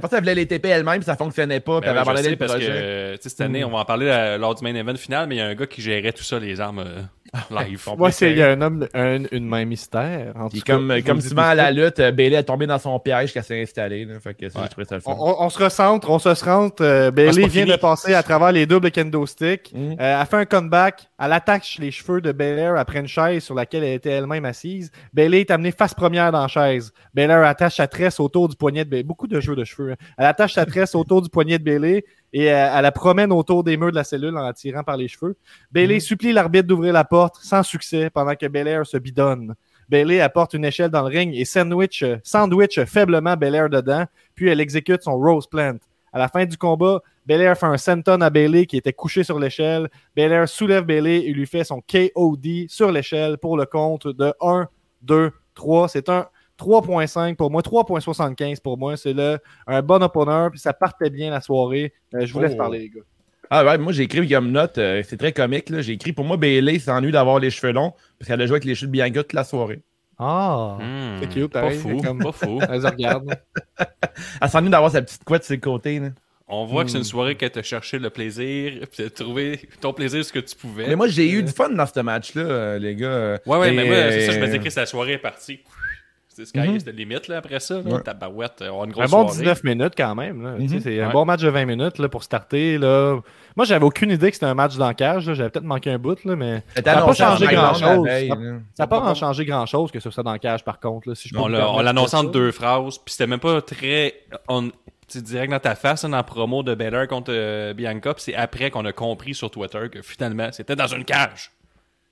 passée, 0.00 0.14
elle 0.16 0.20
voulait 0.20 0.34
les 0.36 0.46
taper 0.46 0.68
elle-même, 0.68 1.02
ça 1.02 1.16
fonctionnait 1.16 1.58
pas, 1.60 1.80
puis 1.80 1.90
Ben 1.90 1.92
elle 1.96 1.98
le 2.30 2.36
parce 2.36 2.52
que 2.54 2.58
projet. 2.58 3.16
cette 3.20 3.40
année, 3.40 3.64
on 3.64 3.70
va 3.70 3.78
en 3.78 3.84
parler 3.84 4.06
euh, 4.08 4.38
lors 4.38 4.54
du 4.54 4.62
main 4.62 4.74
event 4.74 4.94
final, 4.96 5.26
mais 5.26 5.34
il 5.34 5.38
y 5.38 5.40
a 5.40 5.46
un 5.46 5.54
gars 5.56 5.66
qui 5.66 5.82
gérait 5.82 6.12
tout 6.12 6.22
ça, 6.22 6.38
les 6.38 6.60
armes 6.60 6.78
euh, 6.78 7.02
live. 7.50 7.84
moi, 7.98 8.10
c'est 8.10 8.30
il 8.30 8.38
y 8.38 8.42
a 8.42 8.50
un 8.50 8.60
homme, 8.62 8.86
un, 8.94 9.24
une 9.32 9.46
main 9.46 9.64
mystère. 9.64 10.32
En 10.36 10.48
tout 10.48 10.60
cas, 10.60 10.74
comme, 10.74 10.92
vous 10.94 11.02
comme 11.02 11.20
souvent 11.20 11.42
tout 11.42 11.48
à 11.48 11.54
la 11.54 11.70
lutte, 11.70 11.98
euh, 12.00 12.10
Bailey 12.12 12.36
est 12.36 12.42
tombé 12.44 12.66
dans 12.66 12.78
son 12.78 12.98
piège 12.98 13.32
qu'elle 13.32 13.44
s'est 13.44 13.60
installée. 13.62 14.04
Là, 14.04 14.20
fait 14.20 14.34
que 14.34 14.48
ça, 14.48 14.68
On, 15.06 15.12
on- 15.12 15.44
on 15.44 15.48
se 15.50 15.62
recentre, 15.62 16.08
on 16.10 16.18
se 16.18 16.28
recentre. 16.28 16.82
euh, 16.82 17.08
Ah, 17.08 17.10
Bailey 17.10 17.46
vient 17.46 17.62
fini. 17.64 17.70
de 17.72 17.76
passer 17.76 18.14
à 18.14 18.22
travers 18.22 18.52
les 18.52 18.66
doubles 18.66 18.90
kendo 18.90 19.24
sticks. 19.26 19.72
Mhm. 19.74 19.96
Euh, 20.00 20.20
elle 20.20 20.26
fait 20.26 20.36
un 20.36 20.44
comeback. 20.44 21.08
Elle 21.18 21.32
attaque 21.32 21.76
les 21.78 21.90
cheveux 21.90 22.20
de 22.20 22.32
Belair 22.32 22.76
après 22.76 23.00
une 23.00 23.06
chaise 23.08 23.42
sur 23.42 23.54
laquelle 23.54 23.84
elle 23.84 23.94
était 23.94 24.10
elle-même 24.10 24.44
assise. 24.44 24.90
Bailey 25.12 25.40
est 25.40 25.50
amenée 25.50 25.72
face 25.72 25.94
première 25.94 26.30
dans 26.32 26.42
la 26.42 26.48
chaise. 26.48 26.92
Belair 27.14 27.42
attache 27.44 27.76
sa 27.76 27.86
tresse 27.86 28.20
autour 28.20 28.48
du 28.48 28.56
poignet 28.56 28.84
de 28.84 28.90
Bailey. 28.90 29.02
Beaucoup 29.02 29.26
de 29.26 29.40
jeux 29.40 29.56
de 29.56 29.64
cheveux. 29.64 29.92
hein. 29.92 29.96
Elle 30.18 30.26
attache 30.26 30.54
sa 30.54 30.66
tresse 30.66 30.94
autour 30.94 31.22
du 31.22 31.28
poignet 31.30 31.58
de 31.58 31.64
Bailey 31.64 32.04
et 32.36 32.52
euh, 32.52 32.70
elle 32.70 32.82
la 32.82 32.92
promène 32.92 33.32
autour 33.32 33.64
des 33.64 33.78
murs 33.78 33.92
de 33.92 33.96
la 33.96 34.04
cellule 34.04 34.36
en 34.36 34.42
la 34.42 34.52
tirant 34.52 34.82
par 34.82 34.98
les 34.98 35.08
cheveux. 35.08 35.38
Bailey 35.72 36.00
supplie 36.00 36.34
l'arbitre 36.34 36.66
d'ouvrir 36.66 36.92
la 36.92 37.02
porte 37.02 37.38
sans 37.40 37.62
succès 37.62 38.10
pendant 38.10 38.34
que 38.34 38.44
Belair 38.44 38.86
se 38.86 38.98
bidonne. 38.98 39.54
Bailey 39.88 40.20
apporte 40.20 40.52
une 40.52 40.66
échelle 40.66 40.90
dans 40.90 41.00
le 41.00 41.06
ring 41.08 41.34
et 41.34 41.46
sandwich, 41.46 42.02
euh, 42.02 42.18
sandwich 42.22 42.78
faiblement 42.84 43.38
Belair 43.38 43.70
dedans, 43.70 44.04
puis 44.34 44.50
elle 44.50 44.60
exécute 44.60 45.02
son 45.02 45.16
Rose 45.16 45.46
Plant. 45.46 45.78
À 46.12 46.18
la 46.18 46.28
fin 46.28 46.44
du 46.44 46.58
combat, 46.58 47.00
Belair 47.24 47.56
fait 47.56 47.64
un 47.64 47.78
senton 47.78 48.20
à 48.20 48.28
Bailey 48.28 48.66
qui 48.66 48.76
était 48.76 48.92
couché 48.92 49.24
sur 49.24 49.38
l'échelle. 49.38 49.88
Belair 50.14 50.46
soulève 50.46 50.84
Bailey 50.84 51.24
et 51.24 51.32
lui 51.32 51.46
fait 51.46 51.64
son 51.64 51.80
KOD 51.80 52.68
sur 52.68 52.92
l'échelle 52.92 53.38
pour 53.38 53.56
le 53.56 53.64
compte 53.64 54.08
de 54.08 54.34
1, 54.42 54.68
2, 55.00 55.32
3. 55.54 55.88
C'est 55.88 56.10
un 56.10 56.26
3.5 56.58 57.36
pour 57.36 57.50
moi, 57.50 57.62
3.75 57.62 58.60
pour 58.60 58.78
moi. 58.78 58.96
C'est 58.96 59.12
le 59.12 59.38
un 59.66 59.82
bon 59.82 60.02
opener, 60.02 60.48
puis 60.50 60.58
ça 60.60 60.72
partait 60.72 61.10
bien 61.10 61.30
la 61.30 61.40
soirée. 61.40 61.92
Euh, 62.14 62.24
je 62.26 62.32
vous 62.32 62.40
laisse 62.40 62.52
Oh. 62.54 62.58
parler, 62.58 62.78
les 62.80 62.88
gars. 62.88 63.00
Ah 63.48 63.64
ouais, 63.64 63.78
moi 63.78 63.92
j'ai 63.92 64.02
écrit 64.04 64.28
comme 64.28 64.50
note, 64.50 64.76
euh, 64.78 65.02
c'est 65.06 65.16
très 65.16 65.32
comique. 65.32 65.70
là. 65.70 65.80
J'ai 65.80 65.92
écrit 65.92 66.12
pour 66.12 66.24
moi, 66.24 66.36
Bailey 66.36 66.78
s'ennuie 66.80 67.12
d'avoir 67.12 67.38
les 67.38 67.50
cheveux 67.50 67.72
longs, 67.72 67.92
parce 68.18 68.28
qu'elle 68.28 68.40
a 68.42 68.46
joué 68.46 68.54
avec 68.54 68.64
les 68.64 68.74
cheveux 68.74 68.88
de 68.88 68.92
Bianca 68.92 69.22
toute 69.22 69.32
la 69.34 69.44
soirée. 69.44 69.80
Ah! 70.18 70.78
Hmm, 70.80 71.18
C'est 71.20 71.28
cute, 71.28 71.52
pas 71.52 71.60
pareil, 71.60 71.78
fou, 71.78 72.00
comme- 72.02 72.18
pas 72.22 72.32
fou. 72.32 72.58
Elle 72.70 72.80
se 72.82 72.86
regarde. 72.86 73.38
Elle 74.40 74.48
s'ennuie 74.48 74.70
d'avoir 74.70 74.90
sa 74.90 75.02
petite 75.02 75.22
couette 75.24 75.44
sur 75.44 75.54
le 75.54 75.60
côté. 75.60 76.00
là. 76.00 76.08
On 76.48 76.64
voit 76.64 76.84
que 76.84 76.90
c'est 76.90 76.96
une 76.98 77.02
Hmm. 77.02 77.06
soirée 77.06 77.34
que 77.34 77.46
t'as 77.46 77.62
cherché 77.62 77.98
le 77.98 78.08
plaisir, 78.08 78.72
puis 78.90 79.04
t'as 79.04 79.10
trouvé 79.10 79.60
ton 79.80 79.92
plaisir 79.92 80.24
ce 80.24 80.32
que 80.32 80.38
tu 80.38 80.54
pouvais. 80.56 80.86
Mais 80.88 80.94
moi, 80.96 81.08
j'ai 81.08 81.28
eu 81.30 81.42
du 81.42 81.50
fun 81.52 81.68
dans 81.70 81.86
ce 81.86 81.98
match-là, 82.00 82.42
euh, 82.42 82.78
les 82.78 82.94
gars. 82.94 83.06
euh. 83.08 83.38
Ouais, 83.46 83.58
ouais, 83.58 83.72
Et, 83.72 83.76
mais 83.76 83.84
moi, 83.84 83.94
c'est 84.10 84.26
ça, 84.26 84.32
je 84.32 84.38
me 84.38 84.42
euh, 84.44 84.46
disais 84.46 84.58
que 84.60 84.80
la 84.80 84.86
soirée 84.86 85.12
est 85.14 85.18
partie. 85.18 85.60
C'est 86.36 86.44
Sky 86.44 86.76
is 86.76 86.84
the 86.84 86.88
limit 86.92 87.20
là, 87.28 87.38
après 87.38 87.60
ça. 87.60 87.76
Là. 87.76 87.80
Ouais. 87.82 88.02
Tabarouette, 88.02 88.62
on 88.70 88.82
a 88.82 88.84
une 88.84 88.92
grosse 88.92 89.04
Un 89.06 89.08
bon 89.08 89.22
soirée. 89.28 89.38
19 89.38 89.64
minutes 89.64 89.94
quand 89.96 90.14
même. 90.14 90.56
Mhm. 90.58 90.80
C'est 90.80 91.00
un 91.00 91.06
Ouais. 91.06 91.12
bon 91.14 91.24
match 91.24 91.40
de 91.40 91.48
20 91.48 91.64
minutes 91.64 91.98
là, 91.98 92.10
pour 92.10 92.22
starter. 92.22 92.76
Là. 92.76 93.18
Moi, 93.56 93.64
j'avais 93.64 93.84
aucune 93.86 94.10
idée 94.10 94.28
que 94.28 94.34
c'était 94.36 94.44
un 94.44 94.52
match 94.54 94.76
dans 94.76 94.86
la 94.88 94.92
cage. 94.92 95.26
là. 95.28 95.32
J'avais 95.32 95.48
peut-être 95.48 95.64
manqué 95.64 95.90
un 95.90 95.98
bout, 95.98 96.22
là, 96.24 96.36
mais 96.36 96.62
Ça 96.74 96.98
a 96.98 97.06
pas 97.06 97.14
changé 97.14 97.46
grand-chose. 97.46 98.06
Ça- 98.06 98.36
n'a 98.78 98.86
pas 98.86 99.14
changé 99.14 99.44
grand-chose 99.46 99.90
que 99.90 99.98
ce 100.00 100.10
soit 100.10 100.22
dans 100.22 100.32
la 100.32 100.38
cage, 100.38 100.62
par 100.62 100.78
contre. 100.78 101.08
Là, 101.08 101.14
si 101.14 101.28
je 101.30 101.34
peux 101.34 101.40
On 101.40 101.48
l'annonçait 101.48 102.16
en 102.16 102.24
deux 102.24 102.52
phrases, 102.52 102.98
puis 102.98 103.14
c'était 103.14 103.26
même 103.26 103.40
pas 103.40 103.62
très 103.62 104.14
on, 104.48 104.70
direct 105.14 105.52
dans 105.52 105.60
ta 105.60 105.74
face 105.74 106.02
là, 106.02 106.08
dans 106.10 106.16
la 106.16 106.22
promo 106.22 106.62
de 106.62 106.74
Baylor 106.74 107.06
contre 107.06 107.30
euh, 107.32 107.72
Bianca, 107.72 108.12
puis 108.14 108.24
c'est 108.24 108.34
après 108.34 108.70
qu'on 108.70 108.84
a 108.84 108.92
compris 108.92 109.34
sur 109.34 109.50
Twitter 109.50 109.88
que 109.90 110.02
finalement 110.02 110.48
c'était 110.52 110.76
dans 110.76 110.88
une 110.88 111.04
cage. 111.04 111.52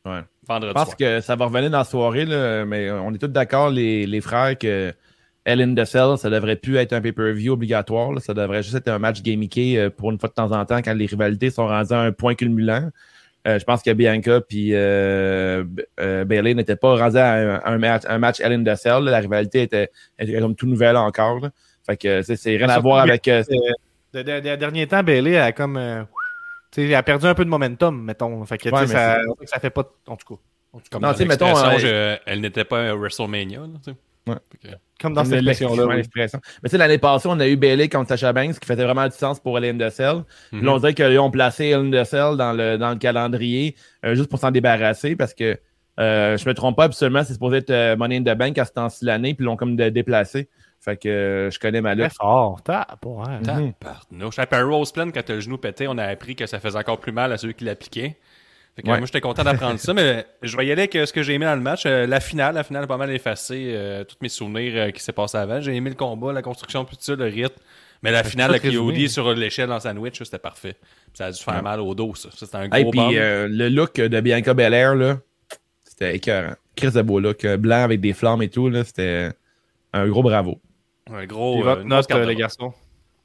Ouais. 0.05 0.21
Vendredi 0.47 0.69
Je 0.71 0.75
pense 0.75 0.85
soir. 0.87 0.97
que 0.97 1.21
ça 1.21 1.35
va 1.37 1.47
revenir 1.47 1.71
dans 1.71 1.79
la 1.79 1.85
soirée, 1.85 2.25
là, 2.27 2.65
mais 2.67 2.91
on 2.91 3.13
est 3.15 3.19
tous 3.19 3.29
d'accord, 3.29 3.71
les, 3.71 4.07
les 4.07 4.21
frères, 4.21 4.59
que 4.59 4.93
Hell 5.47 5.61
in 5.63 5.75
the 5.75 5.85
Cell, 5.87 6.17
ça 6.19 6.29
devrait 6.31 6.57
plus 6.57 6.77
être 6.77 6.93
un 6.93 7.01
pay-per-view 7.01 7.53
obligatoire. 7.53 8.13
là. 8.13 8.21
Ça 8.21 8.35
devrait 8.35 8.63
juste 8.63 8.75
être 8.77 8.89
un 8.89 8.99
match 8.99 9.23
gamiqué 9.23 9.79
euh, 9.79 9.91
pour 9.91 10.11
une 10.11 10.19
fois 10.19 10.29
de 10.29 10.35
temps 10.35 10.53
en 10.53 10.65
temps 10.65 10.79
quand 10.83 10.95
les 10.95 11.07
rivalités 11.07 11.51
sont 11.51 11.67
rendues 11.67 11.93
à 11.93 12.01
un 12.01 12.13
point 12.13 12.35
culminant. 12.35 12.89
Euh, 13.47 13.59
je 13.59 13.65
pense 13.65 13.83
que 13.83 13.91
Bianca 13.93 14.41
puis 14.41 14.71
euh, 14.73 15.65
euh, 16.01 16.25
Bailey 16.25 16.55
n'étaient 16.55 16.77
pas 16.77 16.97
rendus 16.97 17.19
à 17.19 17.33
un, 17.35 17.61
un 17.75 17.79
match, 17.79 18.03
un 18.09 18.19
match 18.19 18.41
Hell 18.41 18.53
in 18.55 18.65
the 18.65 18.75
Cell. 18.77 19.05
là. 19.05 19.11
La 19.11 19.19
rivalité 19.21 19.63
était, 19.63 19.91
était 20.19 20.39
comme 20.41 20.55
tout 20.55 20.67
nouvelle 20.67 20.97
encore. 20.97 21.41
là. 21.41 21.51
Fait 21.87 21.99
que 21.99 22.19
tu 22.21 22.25
sais, 22.25 22.37
c'est 22.37 22.57
rien 22.57 22.71
à 22.71 22.79
voir 22.79 23.01
avec. 23.01 23.29
euh, 23.29 23.43
De, 24.15 24.23
de- 24.23 24.41
de- 24.41 24.57
derniers 24.57 24.87
temps, 24.87 25.03
Bailey 25.03 25.37
a 25.39 25.53
comme. 25.53 25.79
Euh, 26.81 26.83
tu 26.83 26.87
sais, 26.87 26.89
elle 26.89 26.95
a 26.95 27.03
perdu 27.03 27.27
un 27.27 27.35
peu 27.35 27.45
de 27.45 27.51
momentum, 27.51 28.03
mettons. 28.03 28.45
Fait 28.45 28.59
que, 28.59 28.69
Ouais, 28.69 28.87
ça, 28.87 29.19
ça 29.45 29.61
fait 29.61 29.71
pas. 29.71 29.85
En 30.07 30.17
tout 30.17 30.35
cas. 30.35 30.41
Comme 30.91 31.03
Non, 31.03 31.09
dans 31.09 31.15
tu 31.15 31.19
sais, 31.19 31.25
mettons, 31.27 31.57
euh, 31.57 31.79
je- 31.79 32.17
elle 32.27 32.41
n'était 32.41 32.65
pas 32.65 32.81
un 32.81 32.95
WrestleMania. 32.97 33.61
Là. 33.61 33.93
Ouais. 34.27 34.35
Comme 35.01 35.13
dans 35.13 35.25
cette 35.25 35.35
expression-là. 35.35 35.87
oui. 35.87 36.03
Mais 36.17 36.29
tu 36.29 36.39
sais, 36.71 36.79
l'année 36.79 36.99
passée, 36.99 37.29
on 37.31 37.39
a 37.39 37.47
eu 37.47 37.57
Bailey 37.57 37.89
contre 37.89 38.09
Sasha 38.09 38.33
Banks, 38.33 38.59
qui 38.59 38.67
faisait 38.67 38.83
vraiment 38.85 39.07
du 39.07 39.15
sens 39.15 39.39
pour 39.39 39.59
Hell 39.59 39.81
in 39.81 39.87
the 39.89 39.91
Cell. 39.93 40.23
Puis 40.51 40.59
Mhm. 40.61 40.65
Là, 40.65 40.73
on 40.73 40.79
dirait 40.79 40.95
qu'ils 40.95 41.19
ont 41.19 41.31
placé 41.31 41.67
Hell 41.67 41.93
in 41.95 42.03
the 42.03 42.05
Cell 42.05 42.37
dans 42.37 42.53
le, 42.53 42.77
dans 42.79 42.91
le 42.91 42.97
calendrier 42.97 43.77
euh, 44.05 44.15
juste 44.15 44.29
pour 44.31 44.39
s'en 44.39 44.51
débarrasser 44.51 45.15
parce 45.15 45.35
que 45.35 45.59
euh, 46.01 46.37
je 46.37 46.49
me 46.49 46.55
trompe 46.55 46.77
pas, 46.77 46.85
absolument, 46.85 47.23
c'est 47.23 47.35
supposé 47.35 47.59
être 47.59 47.71
euh, 47.71 47.97
Money 47.97 48.17
in 48.17 48.23
the 48.23 48.37
Bank 48.37 48.59
à 48.59 48.65
ce 48.65 48.73
temps-ci 48.73 49.05
de 49.05 49.07
l'année, 49.11 49.35
puis 49.35 49.45
ils 49.45 49.47
l'ont 49.47 49.57
comme 49.57 49.77
de- 49.77 49.91
déplacé. 49.91 50.49
Fait 50.85 50.97
que 50.99 51.09
euh, 51.09 51.51
je 51.51 51.59
connais 51.59 51.81
ma 51.81 51.95
Très 51.95 52.05
lutte. 52.05 52.13
fort. 52.15 52.59
Mhm. 52.69 53.73
Tabarnouche. 53.81 54.39
Après 54.39 54.63
Rose 54.63 54.93
Plan, 54.93 55.11
quand 55.11 55.23
t'as 55.25 55.35
le 55.35 55.41
genou 55.41 55.57
pété, 55.57 55.89
on 55.89 55.97
a 55.99 56.05
appris 56.05 56.37
que 56.37 56.47
ça 56.47 56.61
faisait 56.61 56.79
encore 56.79 56.99
plus 57.01 57.13
mal 57.13 57.33
à 57.33 57.39
ceux 57.39 57.53
qui 57.53 57.65
l'appliquaient. 57.65 58.17
Fait 58.77 58.83
que, 58.83 58.89
Ouais. 58.89 58.99
Moi, 58.99 59.07
j'étais 59.07 59.21
content 59.21 59.45
d'apprendre 59.45 59.79
ça, 59.79 59.95
mais 59.95 60.27
je 60.43 60.57
vais 60.57 60.67
y 60.67 60.73
aller 60.73 60.83
avec 60.93 61.07
ce 61.07 61.13
que 61.13 61.23
j'ai 61.23 61.35
aimé 61.35 61.47
dans 61.47 61.55
le 61.55 61.61
match. 61.63 61.85
Euh, 61.87 62.07
la 62.07 62.19
finale, 62.21 62.57
la 62.57 62.65
finale 62.65 62.85
a 62.85 62.87
pas 62.89 62.97
mal 62.97 63.11
effacé 63.13 63.69
euh, 63.73 64.03
tous 64.05 64.17
mes 64.21 64.29
souvenirs 64.29 64.73
euh, 64.75 64.91
qui 64.91 65.01
s'est 65.01 65.13
passé 65.13 65.39
avant. 65.39 65.61
J'ai 65.61 65.75
aimé 65.75 65.91
le 65.91 65.97
combat, 65.97 66.33
la 66.33 66.43
construction, 66.43 66.85
puis 66.85 66.97
tout 66.97 67.05
ça, 67.05 67.15
le 67.15 67.25
rythme. 67.25 67.55
Mais 68.03 68.11
la 68.11 68.25
finale, 68.25 68.51
avec. 68.51 68.63
Cody 68.71 69.09
sur 69.09 69.33
l'échelle 69.33 69.69
dans 69.69 69.79
sandwich, 69.81 70.19
c'était 70.19 70.39
parfait. 70.41 70.75
Ça 71.15 71.27
a 71.27 71.31
dû 71.31 71.41
faire 71.43 71.55
Ouais. 71.55 71.63
mal 71.63 71.81
au 71.81 71.95
dos, 71.95 72.15
ça. 72.17 72.29
Ça, 72.33 72.45
c'était 72.47 72.57
un 72.57 72.69
gros 72.69 72.79
Et 72.79 72.85
bomb. 72.85 73.09
puis 73.09 73.19
euh, 73.19 73.47
le 73.49 73.69
look 73.69 73.95
de 73.95 74.21
Bianca 74.21 74.53
Belair, 74.53 74.95
là, 74.97 75.19
c'était 75.85 76.17
écœurant. 76.17 76.55
Chris 76.77 76.91
de 76.91 77.01
beau 77.03 77.21
look, 77.21 77.47
blanc 77.47 77.85
avec 77.85 78.01
des 78.01 78.13
flammes 78.13 78.43
et 78.43 78.49
tout, 78.51 78.69
là, 78.69 78.83
c'était 78.85 79.31
un 79.93 80.09
gros 80.09 80.25
bravo. 80.25 80.61
Un 81.13 81.27
gros. 81.27 81.57
Et 81.57 81.61
euh, 81.61 81.65
votre 81.65 81.83
note, 81.85 82.11
euh, 82.11 82.25
les 82.25 82.35
garçons? 82.37 82.73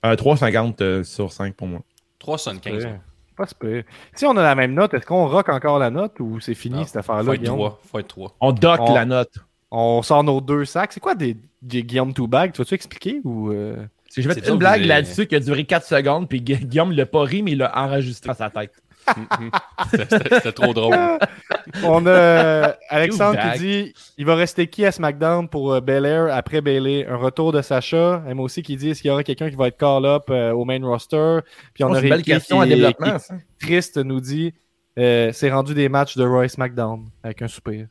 Un 0.03 0.13
3,50 0.15 0.81
euh, 0.81 1.03
sur 1.03 1.31
5 1.31 1.55
pour 1.55 1.67
moi. 1.67 1.81
3,75. 2.23 2.83
Ouais. 2.85 2.99
Pas 3.35 3.45
super. 3.47 3.83
Si 4.13 4.25
on 4.25 4.35
a 4.35 4.43
la 4.43 4.55
même 4.55 4.73
note, 4.73 4.93
est-ce 4.93 5.05
qu'on 5.05 5.27
rock 5.27 5.47
encore 5.49 5.79
la 5.79 5.89
note 5.89 6.19
ou 6.19 6.39
c'est 6.41 6.53
fini 6.55 6.77
Non, 6.77 6.83
cette 6.85 6.97
affaire-là, 6.97 7.33
Faut? 7.35 7.37
3. 7.43 7.79
Faut 7.89 7.99
être 7.99 8.07
3. 8.07 8.35
On 8.41 8.51
dock 8.51 8.79
On- 8.81 8.93
la 8.93 9.05
note. 9.05 9.33
On 9.71 10.01
sort 10.01 10.23
nos 10.23 10.41
deux 10.41 10.65
sacs. 10.65 10.91
C'est 10.93 10.99
quoi 10.99 11.15
des, 11.15 11.37
des 11.61 11.83
Guillaume 11.83 12.13
Two 12.13 12.27
Bag? 12.27 12.51
Tu 12.53 12.57
vas-tu 12.61 12.73
expliquer 12.73 13.21
ou. 13.23 13.51
euh, 13.51 13.75
Si 14.09 14.21
je 14.21 14.27
vais 14.27 14.33
C'est 14.33 14.41
faire 14.41 14.53
une 14.53 14.59
blague 14.59 14.83
là-dessus 14.83 15.27
qui 15.27 15.35
a 15.35 15.39
duré 15.39 15.63
4 15.63 15.85
secondes, 15.85 16.27
puis 16.27 16.41
Gu- 16.41 16.57
Guillaume 16.65 16.91
l'a 16.91 17.05
pas 17.05 17.23
ri, 17.23 17.43
mais 17.43 17.51
il 17.51 17.59
l'a 17.59 17.71
enregistré 17.77 18.27
dans 18.29 18.33
sa 18.35 18.49
tête. 18.49 18.73
C'était- 19.91 20.51
trop 20.51 20.73
drôle. 20.73 20.95
On 21.83 22.05
a 22.05 22.09
euh, 22.09 22.73
Alexandre 22.89 23.39
qui 23.53 23.59
dit 23.59 23.93
il 24.17 24.25
va 24.25 24.35
rester 24.35 24.67
qui 24.67 24.85
à 24.85 24.91
SmackDown 24.91 25.47
pour 25.47 25.73
euh, 25.73 25.81
Belair 25.81 26.27
après 26.35 26.61
Bailey 26.61 27.05
Un 27.07 27.15
retour 27.17 27.51
de 27.51 27.61
Sacha. 27.61 28.23
Emma 28.27 28.41
aussi 28.41 28.61
qui 28.63 28.75
dit 28.75 28.89
est-ce 28.91 29.01
qu'il 29.01 29.09
y 29.09 29.11
aura 29.11 29.23
quelqu'un 29.23 29.49
qui 29.49 29.55
va 29.55 29.67
être 29.67 29.77
call-up 29.77 30.23
euh, 30.29 30.51
au 30.51 30.65
main 30.65 30.79
roster? 30.83 31.39
Puis 31.73 31.83
on 31.83 31.89
Oh, 31.91 31.93
a 31.93 31.97
c'est 31.99 32.03
une 32.03 32.09
belle 32.09 32.23
question 32.23 32.61
à 32.61 32.65
développement, 32.65 33.17
qui- 33.17 33.25
ça. 33.25 33.35
triste 33.61 33.97
nous 33.97 34.19
dit 34.21 34.53
euh, 34.97 35.31
c'est 35.33 35.51
rendu 35.51 35.73
des 35.73 35.87
matchs 35.89 36.17
de 36.17 36.25
Roy 36.25 36.47
SmackDown 36.47 37.05
avec 37.23 37.41
un 37.41 37.47
soupir. 37.47 37.87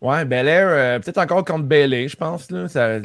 Ouais, 0.00 0.24
Belair, 0.24 0.66
euh, 0.70 0.98
peut-être 0.98 1.18
encore 1.18 1.44
contre 1.44 1.64
Bailey, 1.64 2.08
je 2.08 2.16
pense. 2.16 2.50
Là. 2.50 2.68
Ça, 2.68 2.98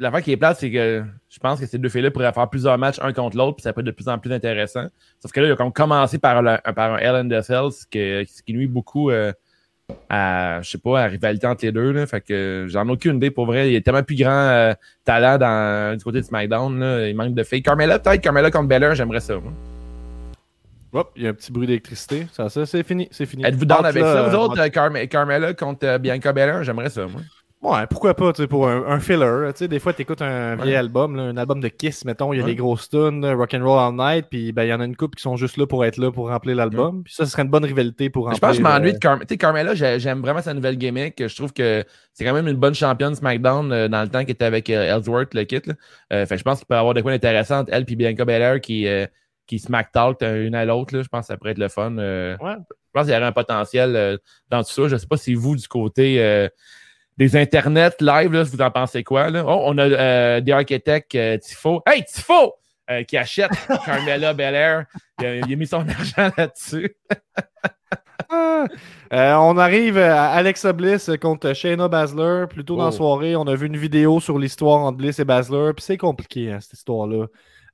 l'affaire 0.00 0.20
qui 0.20 0.32
est 0.32 0.36
plate, 0.36 0.56
c'est 0.58 0.70
que 0.72 1.04
je 1.28 1.38
pense 1.38 1.60
que 1.60 1.66
ces 1.66 1.78
deux 1.78 1.88
filles-là 1.88 2.10
pourraient 2.10 2.32
faire 2.32 2.50
plusieurs 2.50 2.76
matchs 2.76 2.98
un 3.00 3.12
contre 3.12 3.36
l'autre, 3.36 3.56
puis 3.56 3.62
ça 3.62 3.72
peut 3.72 3.82
être 3.82 3.86
de 3.86 3.92
plus 3.92 4.08
en 4.08 4.18
plus 4.18 4.32
intéressant. 4.32 4.86
Sauf 5.20 5.30
que 5.30 5.38
là, 5.40 5.46
ils 5.46 5.52
ont 5.52 5.56
comme 5.56 5.72
commencé 5.72 6.18
par, 6.18 6.42
le- 6.42 6.58
par 6.74 6.94
un 6.94 6.98
Hell 6.98 7.14
in 7.14 7.28
the 7.28 7.40
Cell, 7.42 7.70
ce 7.70 7.86
qui, 7.86 8.28
ce 8.28 8.42
qui 8.42 8.52
nuit 8.52 8.66
beaucoup 8.66 9.10
euh, 9.12 9.32
à, 10.08 10.58
je 10.62 10.70
sais 10.70 10.78
pas, 10.78 11.02
à 11.02 11.06
rivalité 11.06 11.46
entre 11.46 11.64
les 11.64 11.70
deux. 11.70 11.92
Là. 11.92 12.04
Fait 12.08 12.20
que 12.20 12.66
j'en 12.68 12.84
ai 12.88 12.90
aucune 12.90 13.18
idée 13.18 13.30
pour 13.30 13.46
vrai. 13.46 13.68
Il 13.68 13.72
y 13.72 13.76
a 13.76 13.80
tellement 13.80 14.02
plus 14.02 14.16
grand 14.16 14.30
euh, 14.30 14.74
talent 15.04 15.38
dans, 15.38 15.96
du 15.96 16.02
côté 16.02 16.18
de 16.20 16.24
SmackDown. 16.26 16.80
Là. 16.80 17.08
Il 17.08 17.14
manque 17.14 17.34
de 17.34 17.44
filles. 17.44 17.62
Carmella, 17.62 18.00
peut-être 18.00 18.22
Carmella 18.22 18.50
contre 18.50 18.66
Belair, 18.66 18.96
j'aimerais 18.96 19.20
ça. 19.20 19.34
Hop, 20.92 21.12
il 21.16 21.22
y 21.22 21.26
a 21.26 21.30
un 21.30 21.34
petit 21.34 21.52
bruit 21.52 21.66
d'électricité. 21.66 22.26
Ça, 22.32 22.48
ça 22.48 22.66
c'est 22.66 22.82
fini. 22.82 23.08
C'est 23.12 23.26
fini. 23.26 23.44
Êtes-vous 23.44 23.64
down 23.64 23.84
avec 23.84 24.02
là, 24.02 24.12
ça, 24.14 24.22
vous 24.28 24.34
euh, 24.34 24.38
autres, 24.38 24.60
euh, 24.60 24.68
Carme- 24.68 25.06
Carmella 25.06 25.54
contre 25.54 25.86
euh, 25.86 25.98
Bianca 25.98 26.32
Belair? 26.32 26.64
J'aimerais 26.64 26.90
ça, 26.90 27.06
moi. 27.06 27.20
Ouais, 27.62 27.86
pourquoi 27.90 28.14
pas, 28.14 28.32
tu 28.32 28.40
sais, 28.40 28.48
pour 28.48 28.66
un, 28.66 28.86
un 28.86 29.00
filler. 29.00 29.48
Tu 29.52 29.58
sais, 29.58 29.68
des 29.68 29.78
fois, 29.80 29.92
tu 29.92 30.00
écoutes 30.00 30.22
un 30.22 30.56
vieil 30.56 30.74
album, 30.76 31.14
là, 31.14 31.24
un 31.24 31.36
album 31.36 31.60
de 31.60 31.68
Kiss, 31.68 32.06
mettons, 32.06 32.32
il 32.32 32.38
y 32.38 32.40
a 32.40 32.44
Ouais. 32.44 32.52
des 32.52 32.56
grosses 32.56 32.88
tunes, 32.88 33.22
Rock'n'Roll 33.26 33.78
All 33.78 33.94
Night, 34.14 34.28
puis 34.30 34.50
ben, 34.52 34.62
il 34.64 34.68
y 34.70 34.72
en 34.72 34.80
a 34.80 34.84
une 34.86 34.96
couple 34.96 35.16
qui 35.16 35.22
sont 35.22 35.36
juste 35.36 35.58
là 35.58 35.66
pour 35.66 35.84
être 35.84 35.98
là, 35.98 36.10
pour 36.10 36.30
remplir 36.30 36.56
l'album. 36.56 37.02
Puis 37.04 37.12
ça, 37.12 37.26
ce 37.26 37.32
serait 37.32 37.42
une 37.42 37.50
bonne 37.50 37.66
rivalité 37.66 38.08
pour 38.08 38.22
Je 38.24 38.28
remplir. 38.30 38.40
pense 38.40 38.56
que 38.56 38.56
je 38.56 38.62
m'ennuie 38.66 38.88
euh, 38.88 38.92
de 38.94 38.98
Carmella. 38.98 39.26
Tu 39.26 39.34
sais, 39.34 39.36
Carmella, 39.36 39.74
j'ai- 39.74 40.00
j'aime 40.00 40.22
vraiment 40.22 40.40
sa 40.40 40.54
nouvelle 40.54 40.78
gimmick. 40.78 41.22
Je 41.28 41.36
trouve 41.36 41.52
que 41.52 41.84
c'est 42.14 42.24
quand 42.24 42.32
même 42.32 42.48
une 42.48 42.56
bonne 42.56 42.74
championne 42.74 43.14
SmackDown 43.14 43.70
euh, 43.72 43.88
dans 43.88 44.00
le 44.04 44.08
temps 44.08 44.24
qui 44.24 44.30
était 44.30 44.46
avec 44.46 44.70
euh, 44.70 44.96
Ellsworth, 44.96 45.34
le 45.34 45.44
kit. 45.44 45.60
là. 45.66 45.74
Euh, 46.14 46.24
fait 46.24 46.36
que 46.36 46.38
je 46.38 46.44
pense 46.44 46.60
qu'il 46.60 46.66
peut 46.66 46.76
y 46.76 46.78
avoir 46.78 46.94
des 46.94 47.02
points 47.02 47.12
intéressants 47.12 47.58
entre 47.58 47.74
elle 47.74 47.84
et 47.86 47.94
Bianca 47.94 48.24
Belair 48.24 48.58
qui, 48.62 48.88
euh, 48.88 49.04
qui 49.50 49.58
smack 49.58 49.90
talk 49.92 50.22
une 50.22 50.54
à 50.54 50.64
l'autre. 50.64 51.02
Je 51.02 51.08
pense 51.08 51.22
que 51.22 51.26
ça 51.26 51.36
pourrait 51.36 51.50
être 51.50 51.58
le 51.58 51.68
fun. 51.68 51.98
euh. 51.98 52.36
Ouais. 52.40 52.54
Je 52.70 52.92
pense 52.92 53.04
qu'il 53.06 53.14
y 53.14 53.16
aurait 53.16 53.26
un 53.26 53.32
potentiel 53.32 53.96
euh, 53.96 54.16
dans 54.48 54.62
tout 54.62 54.70
ça. 54.70 54.88
Je 54.88 54.96
sais 54.96 55.06
pas 55.06 55.16
si 55.16 55.34
vous, 55.34 55.56
du 55.56 55.66
côté 55.68 56.22
euh, 56.22 56.48
des 57.18 57.36
internets 57.36 57.90
live, 58.00 58.32
là, 58.32 58.42
vous 58.44 58.60
en 58.62 58.70
pensez 58.70 59.02
quoi? 59.04 59.28
Là? 59.30 59.44
Oh, 59.46 59.62
on 59.66 59.76
a 59.78 60.40
des 60.40 60.52
architectes 60.52 61.16
Tifo. 61.40 61.82
Hey, 61.86 62.04
Tifo! 62.04 62.54
Qui 63.06 63.16
achète 63.16 63.50
Carmella 63.84 64.32
Belair. 64.34 64.84
Il 65.20 65.26
a, 65.26 65.34
il 65.36 65.52
a 65.52 65.56
mis 65.56 65.66
son 65.66 65.86
argent 65.88 66.30
là-dessus. 66.36 66.96
Ah! 68.28 68.64
Euh, 69.12 69.34
on 69.34 69.56
arrive 69.58 69.98
à 69.98 70.30
Alexa 70.30 70.72
Bliss 70.72 71.10
contre 71.20 71.52
Shayna 71.52 71.88
Baszler. 71.88 72.44
Plus 72.48 72.64
tôt 72.64 72.76
dans 72.76 72.84
la 72.84 72.88
Oh. 72.90 72.92
soirée, 72.92 73.34
on 73.36 73.46
a 73.46 73.54
vu 73.54 73.66
une 73.66 73.76
vidéo 73.76 74.20
sur 74.20 74.38
l'histoire 74.38 74.80
entre 74.80 74.98
Bliss 74.98 75.18
et 75.18 75.24
Baszler. 75.24 75.72
Puis 75.76 75.84
c'est 75.84 75.96
compliqué, 75.98 76.52
hein, 76.52 76.58
cette 76.60 76.74
histoire-là. 76.74 77.26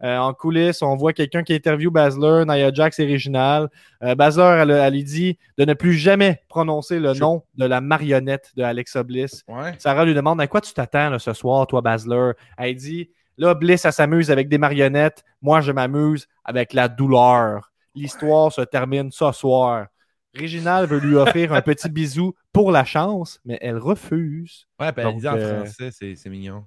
Euh, 0.03 0.19
en 0.19 0.33
coulisses, 0.35 0.83
on 0.83 0.95
voit 0.97 1.13
quelqu'un 1.13 1.43
qui 1.43 1.55
interview 1.55 1.91
Baszler, 1.91 2.45
Nia 2.47 2.73
Jax 2.73 2.99
et 2.99 3.07
Reginald. 3.07 3.69
Euh, 4.03 4.15
Baszler, 4.15 4.59
elle, 4.63 4.71
elle 4.71 4.93
lui 4.93 5.05
dit 5.05 5.39
de 5.59 5.65
ne 5.65 5.75
plus 5.75 5.95
jamais 5.95 6.43
prononcer 6.49 6.99
le 6.99 7.15
Je- 7.15 7.21
nom 7.21 7.43
de 7.57 7.65
la 7.65 7.81
marionnette 7.81 8.53
de 8.57 8.63
Alexa 8.63 9.03
Bliss. 9.03 9.43
Ouais. 9.49 9.75
Sarah 9.79 10.05
lui 10.05 10.15
demande 10.15 10.41
à 10.41 10.47
quoi 10.47 10.61
tu 10.61 10.73
t'attends 10.75 11.19
ce 11.19 11.33
soir, 11.33 11.67
toi, 11.67 11.81
Baszler. 11.81 12.33
Elle 12.59 12.75
dit 12.77 13.11
Là, 13.39 13.55
Bliss, 13.55 13.85
elle 13.85 13.93
s'amuse 13.93 14.31
avec 14.31 14.49
des 14.49 14.57
marionnettes. 14.57 15.23
Moi, 15.43 15.61
je 15.61 15.71
m'amuse 15.71 16.27
avec 16.43 16.73
la 16.73 16.89
douleur. 16.89 17.71
L'histoire 17.95 18.51
se 18.51 18.63
termine 18.63 19.11
ce 19.11 19.31
soir. 19.33 19.87
Réginald 20.35 20.89
veut 20.89 20.99
lui 21.01 21.17
offrir 21.17 21.53
un 21.53 21.61
petit 21.63 21.89
bisou 21.91 22.35
pour 22.53 22.71
la 22.73 22.85
chance, 22.85 23.39
mais 23.45 23.59
elle 23.61 23.77
refuse. 23.79 24.67
Ouais, 24.81 24.91
puis 24.93 25.05
elle 25.07 25.17
dit 25.17 25.29
en 25.29 25.37
euh, 25.37 25.65
français, 25.65 25.91
c'est 25.91 26.29
mignon. 26.31 26.65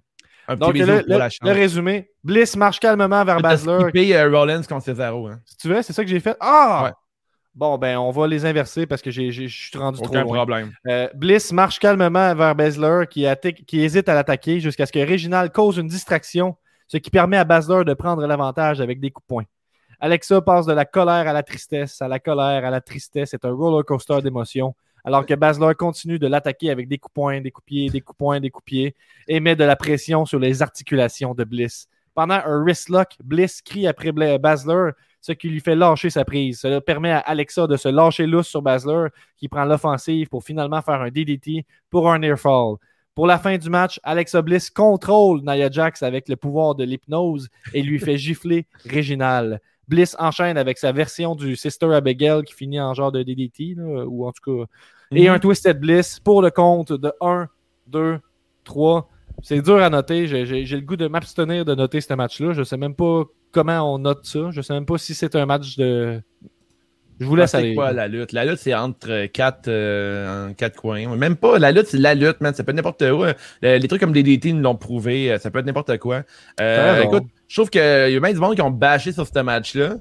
Un 0.50 0.56
petit 0.56 0.60
Donc, 0.60 0.74
bisou 0.74 0.88
le, 0.88 0.98
pour 1.00 1.14
le- 1.14 1.18
la 1.20 1.26
le 1.26 1.30
chance. 1.30 1.50
résumé 1.50 2.10
Bliss 2.24 2.56
marche 2.56 2.80
calmement 2.80 3.24
vers 3.24 3.40
Baszler. 3.40 3.80
skippé 3.84 4.16
euh, 4.18 4.30
Rollins 4.30 4.64
contre 4.64 4.84
Cesaro. 4.86 5.28
Hein. 5.28 5.40
Si 5.46 5.56
tu 5.58 5.68
veux, 5.70 5.82
c'est 5.82 5.94
ça 5.94 6.04
que 6.04 6.10
j'ai 6.10 6.20
fait. 6.20 6.36
Ah 6.40 6.82
Ouais. 6.86 6.92
Bon, 7.56 7.78
ben, 7.78 7.98
on 7.98 8.12
va 8.12 8.28
les 8.28 8.46
inverser 8.46 8.86
parce 8.86 9.02
que 9.02 9.12
je 9.12 9.32
suis 9.48 9.78
rendu 9.78 10.00
Aucun 10.00 10.22
trop 10.22 10.24
loin. 10.34 10.36
problème. 10.38 10.72
Euh, 10.88 11.08
Bliss 11.14 11.52
marche 11.52 11.80
calmement 11.80 12.34
vers 12.36 12.56
Baszler 12.56 13.06
qui, 13.10 13.26
qui 13.68 13.82
hésite 13.82 14.08
à 14.10 14.14
l'attaquer 14.14 14.60
jusqu'à 14.60 14.86
ce 14.86 14.92
que 14.92 15.00
Reginald 15.00 15.52
cause 15.52 15.78
une 15.78 15.88
distraction, 15.88 16.56
ce 16.88 16.98
qui 16.98 17.10
permet 17.10 17.38
à 17.38 17.44
Baszler 17.44 17.84
de 17.86 17.94
prendre 17.94 18.26
l'avantage 18.26 18.82
avec 18.82 19.00
des 19.00 19.12
coups 19.12 19.26
de 19.26 19.28
poing. 19.28 19.44
Alexa 20.00 20.40
passe 20.42 20.66
de 20.66 20.74
la 20.74 20.86
colère 20.86 21.28
à 21.28 21.34
la 21.34 21.44
tristesse, 21.44 22.02
à 22.02 22.08
la 22.08 22.20
colère 22.20 22.64
à 22.66 22.70
la 22.70 22.80
tristesse. 22.82 23.30
C'est 23.32 23.44
un 23.44 23.52
roller 23.52 23.84
coaster 23.84 24.22
d'émotions. 24.22 24.74
Alors 25.04 25.26
que 25.26 25.34
Baszler 25.34 25.74
continue 25.78 26.20
de 26.20 26.28
l'attaquer 26.28 26.70
avec 26.70 26.88
des 26.88 26.98
coups 26.98 27.14
poing, 27.14 27.42
des 27.42 27.52
coups 27.52 27.66
de 27.66 27.68
pied, 27.68 27.90
des 27.90 28.02
coups 28.02 28.18
poing, 28.18 28.40
des 28.40 28.50
coups 28.50 28.64
de 28.64 28.70
pied 28.70 28.96
et 29.28 29.40
met 29.40 29.56
de 29.56 29.64
la 29.64 29.76
pression 29.76 30.26
sur 30.26 30.40
les 30.40 30.62
articulations 30.62 31.34
de 31.34 31.44
Bliss. 31.44 31.88
Pendant 32.14 32.42
un 32.46 32.64
wrist 32.64 32.90
lock, 32.90 33.16
Bliss 33.24 33.62
crie 33.62 33.88
après 33.88 34.12
Baszler, 34.12 34.92
ce 35.22 35.32
qui 35.32 35.50
lui 35.50 35.60
fait 35.60 35.76
lâcher 35.76 36.10
sa 36.10 36.26
prise. 36.26 36.60
Cela 36.60 36.82
permet 36.82 37.12
à 37.12 37.20
Alexa 37.20 37.68
de 37.68 37.78
se 37.78 37.90
lâcher 37.90 38.26
lousse 38.26 38.48
sur 38.48 38.62
Baszler, 38.62 39.08
qui 39.38 39.48
prend 39.48 39.66
l'offensive 39.66 40.28
pour 40.28 40.44
finalement 40.44 40.82
faire 40.82 41.02
un 41.02 41.10
DDT 41.10 41.66
pour 41.90 42.12
un 42.12 42.20
near 42.20 42.38
fall. 42.38 42.76
Pour 43.16 43.28
la 43.28 43.38
fin 43.38 43.58
du 43.58 43.70
match, 43.70 44.00
Alexa 44.04 44.42
Bliss 44.42 44.70
contrôle 44.70 45.42
Nia 45.42 45.70
Jax 45.70 46.04
avec 46.04 46.30
le 46.30 46.36
pouvoir 46.36 46.76
de 46.76 46.84
l'hypnose 46.84 47.50
et 47.74 47.82
lui 47.82 48.00
fait 48.00 48.18
gifler 48.18 48.66
Réginal. 48.86 49.60
Bliss 49.90 50.16
enchaîne 50.20 50.58
avec 50.58 50.78
sa 50.78 50.92
version 50.92 51.36
du 51.36 51.56
Sister 51.56 51.94
Abigail 51.94 52.44
qui 52.44 52.54
finit 52.54 52.80
en 52.80 52.94
genre 52.94 53.12
de 53.12 53.24
DDT, 53.24 53.74
là, 53.76 54.06
ou 54.06 54.26
en 54.28 54.32
tout 54.32 54.58
cas. 54.60 54.66
Et 55.12 55.28
Mhm. 55.28 55.36
un 55.36 55.40
Twisted 55.40 55.80
Bliss 55.80 56.20
pour 56.20 56.42
le 56.42 56.52
compte 56.52 56.94
de 56.94 57.12
1, 57.20 57.48
2, 57.88 58.20
3. 58.64 59.10
C'est 59.42 59.62
dur 59.62 59.78
à 59.78 59.90
noter. 59.90 60.28
J'ai- 60.28 60.46
le 60.66 60.82
goût 60.82 60.96
de 60.96 61.08
m'abstenir 61.08 61.66
de 61.66 61.74
noter 61.74 62.02
ce 62.02 62.14
match-là. 62.14 62.54
Je 62.54 62.64
sais 62.64 62.78
même 62.78 62.94
pas 62.94 63.24
comment 63.52 63.94
on 63.94 63.98
note 63.98 64.26
ça. 64.26 64.52
Je 64.52 64.62
sais 64.62 64.74
même 64.74 64.86
pas 64.86 64.98
si 64.98 65.16
c'est 65.16 65.36
un 65.36 65.46
match 65.46 65.76
de. 65.78 66.22
Je 67.20 67.26
vous 67.26 67.36
laisse 67.36 67.54
Ah, 67.54 67.60
c'est 67.60 67.66
aller. 67.66 67.76
quoi 67.76 67.92
la 67.92 68.08
lutte? 68.08 68.32
La 68.32 68.46
lutte, 68.46 68.60
c'est 68.60 68.74
entre 68.74 69.26
quatre, 69.28 69.68
euh, 69.68 70.52
quatre 70.54 70.76
coins. 70.78 71.16
Même 71.18 71.36
pas, 71.36 71.60
la 71.60 71.72
lutte, 71.72 71.88
c'est 71.88 71.98
la 71.98 72.16
lutte, 72.16 72.40
man. 72.42 72.54
Ça 72.54 72.64
peut 72.64 72.72
être 72.72 72.78
n'importe 72.78 73.02
où. 73.02 73.24
Euh, 73.26 73.34
Les 73.62 73.88
trucs 73.88 74.00
comme 74.02 74.14
DDT 74.14 74.54
nous 74.54 74.62
l'ont 74.62 74.76
prouvé. 74.76 75.32
euh, 75.32 75.38
Ça 75.38 75.52
peut 75.52 75.60
être 75.60 75.66
n'importe 75.66 75.98
quoi. 75.98 76.24
Euh, 76.62 77.04
écoute, 77.04 77.24
je 77.48 77.56
trouve 77.56 77.70
qu'il 77.70 77.82
y 77.82 78.16
a 78.16 78.20
même 78.20 78.34
du 78.34 78.40
monde 78.40 78.56
qui 78.56 78.62
ont 78.62 78.72
bâché 78.72 79.12
sur 79.12 79.28
ce 79.28 79.40
match-là. 79.40 79.96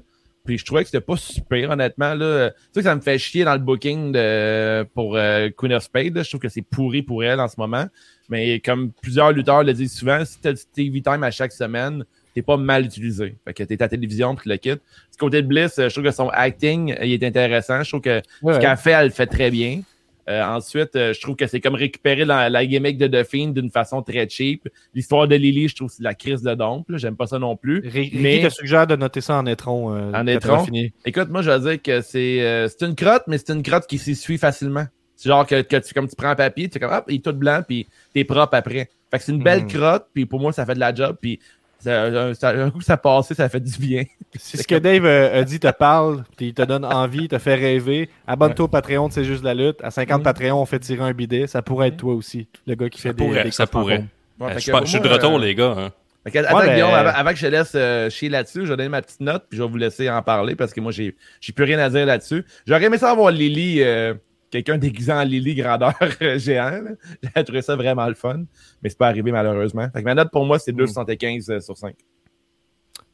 Puis 0.45 0.57
je 0.57 0.65
trouvais 0.65 0.81
que 0.83 0.89
c'était 0.89 1.01
pas 1.05 1.17
super, 1.17 1.69
honnêtement. 1.71 2.13
Là. 2.15 2.51
C'est 2.71 2.73
sûr 2.75 2.83
que 2.83 2.89
ça 2.89 2.95
me 2.95 3.01
fait 3.01 3.17
chier 3.19 3.43
dans 3.43 3.53
le 3.53 3.59
booking 3.59 4.13
de, 4.13 4.83
pour 4.95 5.15
euh, 5.17 5.49
Queen 5.55 5.73
of 5.73 5.83
Spades. 5.83 6.15
là. 6.15 6.23
Je 6.23 6.29
trouve 6.29 6.39
que 6.41 6.49
c'est 6.49 6.61
pourri 6.63 7.03
pour 7.03 7.23
elle 7.23 7.39
en 7.41 7.47
ce 7.49 7.55
moment. 7.57 7.85
Mais 8.29 8.59
comme 8.61 8.91
plusieurs 9.01 9.31
lutteurs 9.33 9.63
le 9.63 9.73
disent 9.73 9.93
souvent, 9.93 10.23
si 10.23 10.39
t'as 10.39 10.53
du 10.53 10.61
TV 10.73 11.01
time 11.01 11.23
à 11.23 11.31
chaque 11.31 11.51
semaine, 11.51 12.05
t'es 12.39 12.45
pas 12.45 12.57
mal 12.57 12.85
utilisé. 12.85 13.35
Fait 13.45 13.53
que 13.53 13.63
t'es 13.63 13.75
à 13.81 13.85
la 13.85 13.89
télévision 13.89 14.35
puis 14.35 14.43
tu 14.43 14.49
le 14.49 14.57
quittes. 14.57 14.81
Du 15.11 15.17
côté 15.19 15.41
de 15.41 15.47
Bliss, 15.47 15.77
euh, 15.79 15.89
je 15.89 15.93
trouve 15.93 16.03
que 16.05 16.11
son 16.11 16.29
acting, 16.29 16.93
euh, 16.93 17.05
il 17.05 17.13
est 17.13 17.23
intéressant. 17.25 17.83
Je 17.83 17.89
trouve 17.89 18.01
que 18.01 18.21
Ouais. 18.41 18.53
ce 18.53 18.59
qu'elle 18.59 18.77
fait, 18.77 18.91
elle 18.91 19.05
le 19.07 19.11
fait 19.11 19.27
très 19.27 19.51
bien. 19.51 19.81
Euh, 20.29 20.43
ensuite, 20.43 20.95
euh, 20.95 21.11
je 21.11 21.19
trouve 21.21 21.35
que 21.35 21.47
c'est 21.47 21.59
comme 21.59 21.73
récupérer 21.73 22.23
la, 22.23 22.49
la 22.51 22.63
gimmick 22.63 22.99
de 22.99 23.23
Fiend 23.23 23.47
d'une 23.47 23.71
façon 23.71 24.03
très 24.03 24.29
cheap. 24.29 24.69
L'histoire 24.93 25.27
de 25.27 25.33
Lily, 25.35 25.69
je 25.69 25.75
trouve 25.75 25.87
que 25.89 25.95
c'est 25.95 26.03
la 26.03 26.13
crise 26.13 26.43
de 26.43 26.53
dompe. 26.53 26.85
J'aime 26.97 27.15
pas 27.15 27.25
ça 27.25 27.39
non 27.39 27.55
plus. 27.55 27.79
Ricky 27.87 28.17
Mais- 28.19 28.43
te 28.47 28.49
suggère 28.53 28.85
de 28.85 28.95
noter 28.95 29.21
ça 29.21 29.37
en 29.37 29.45
étron. 29.47 29.95
euh, 29.95 30.11
En 30.13 30.27
étron? 30.27 30.63
fini. 30.63 30.93
Écoute, 31.03 31.29
moi, 31.29 31.41
je 31.41 31.49
veux 31.49 31.71
dire 31.71 31.81
que 31.81 32.01
c'est 32.01 32.41
euh, 32.43 32.67
c'est 32.67 32.85
une 32.85 32.93
crotte, 32.95 33.23
mais 33.25 33.39
c'est 33.39 33.49
une 33.53 33.63
crotte 33.63 33.87
qui 33.87 33.97
s'essuie 33.97 34.37
facilement. 34.37 34.85
C'est 35.15 35.29
genre 35.29 35.47
que, 35.47 35.61
que 35.63 35.77
tu, 35.77 35.93
comme 35.95 36.07
tu 36.07 36.15
prends 36.15 36.29
un 36.29 36.35
papier, 36.35 36.67
tu 36.69 36.73
fais 36.73 36.79
comme, 36.79 36.93
hop, 36.95 37.05
il 37.09 37.15
est 37.15 37.25
tout 37.25 37.33
blanc, 37.33 37.61
puis 37.67 37.87
t'es 38.13 38.23
propre 38.23 38.53
après. 38.55 38.87
Fait 39.11 39.17
que 39.17 39.23
c'est 39.23 39.31
une 39.31 39.41
belle 39.43 39.63
Mm. 39.63 39.67
crotte, 39.67 40.05
puis 40.13 40.25
pour 40.27 40.39
moi, 40.39 40.53
ça 40.53 40.63
fait 40.65 40.75
de 40.75 40.79
la 40.79 40.93
job, 40.93 41.17
puis 41.19 41.39
ça, 41.79 42.33
ça- 42.35 42.49
un 42.49 42.69
coup 42.69 42.79
que 42.79 42.85
ça 42.85 42.97
passé, 42.97 43.33
ça 43.33 43.49
fait 43.49 43.59
du 43.59 43.77
bien. 43.79 44.03
Si 44.37 44.57
ce 44.57 44.67
que 44.67 44.75
Dave 44.75 45.05
euh, 45.05 45.41
a 45.41 45.43
dit 45.43 45.59
te 45.59 45.71
parle, 45.71 46.23
puis 46.37 46.47
il 46.49 46.53
te 46.53 46.61
donne 46.61 46.85
envie, 46.85 47.27
te 47.27 47.37
fait 47.39 47.55
rêver, 47.55 48.09
abonne-toi 48.27 48.65
au 48.65 48.67
Patreon 48.67 49.09
C'est 49.09 49.23
juste 49.23 49.43
la 49.43 49.53
lutte. 49.53 49.81
À 49.83 49.89
50 49.91 50.19
Mhm. 50.19 50.23
Patreon, 50.23 50.61
on 50.61 50.65
fait 50.65 50.79
tirer 50.79 51.01
un 51.03 51.13
bidet. 51.13 51.47
Ça 51.47 51.61
pourrait 51.61 51.87
être 51.89 51.97
toi 51.97 52.13
aussi, 52.13 52.47
le 52.67 52.75
gars 52.75 52.89
qui 52.89 52.99
fait 53.01 53.09
Ça 53.09 53.13
des, 53.13 53.25
pourrait, 53.25 53.43
des 53.45 53.51
ça 53.51 53.65
pourrait. 53.67 54.03
Ouais, 54.39 54.51
Euh, 54.53 54.59
je 54.59 54.71
que 54.71 54.77
je 54.85 54.89
suis 54.91 54.99
de 55.01 55.07
retour, 55.07 55.35
euh, 55.35 55.39
les 55.41 55.55
gars. 55.55 55.73
hein. 55.77 55.89
Fait 56.23 56.31
que, 56.31 56.37
attends, 56.39 56.57
Ouais, 56.57 56.65
ben- 56.67 56.73
Guillaume, 56.73 56.93
avant, 56.93 57.09
avant 57.11 57.29
que 57.31 57.37
je 57.37 57.45
te 57.45 57.51
laisse 57.51 57.71
euh, 57.75 58.09
chier 58.09 58.27
là-dessus, 58.29 58.65
je 58.65 58.71
vais 58.71 58.77
donner 58.77 58.89
ma 58.89 59.01
petite 59.01 59.21
note, 59.21 59.45
puis 59.49 59.57
je 59.57 59.63
vais 59.63 59.69
vous 59.69 59.77
laisser 59.77 60.09
en 60.09 60.21
parler 60.21 60.55
parce 60.55 60.73
que 60.73 60.81
moi, 60.81 60.91
j'ai 60.91 61.15
j'ai 61.39 61.53
plus 61.53 61.63
rien 61.63 61.79
à 61.79 61.89
dire 61.89 62.05
là-dessus. 62.05 62.45
J'aurais 62.67 62.83
aimé 62.83 62.97
ça 62.97 63.09
avoir 63.11 63.31
Lily, 63.31 63.81
euh, 63.81 64.13
quelqu'un 64.49 64.77
déguisé 64.77 65.11
en 65.11 65.23
Lily 65.23 65.55
grandeur 65.55 65.93
euh, 66.21 66.37
géant. 66.37 66.81
J'ai 67.23 67.43
trouvé 67.43 67.61
ça 67.61 67.75
vraiment 67.75 68.07
le 68.07 68.15
fun, 68.15 68.43
mais 68.81 68.89
c'est 68.89 68.97
pas 68.97 69.07
arrivé 69.07 69.31
malheureusement. 69.31 69.87
Fait 69.91 69.99
que 69.99 70.05
ma 70.05 70.15
note 70.15 70.31
pour 70.31 70.45
moi, 70.45 70.59
c'est 70.59 70.71
2,75 70.71 71.51
euh, 71.51 71.59
sur 71.59 71.77
5. 71.77 71.95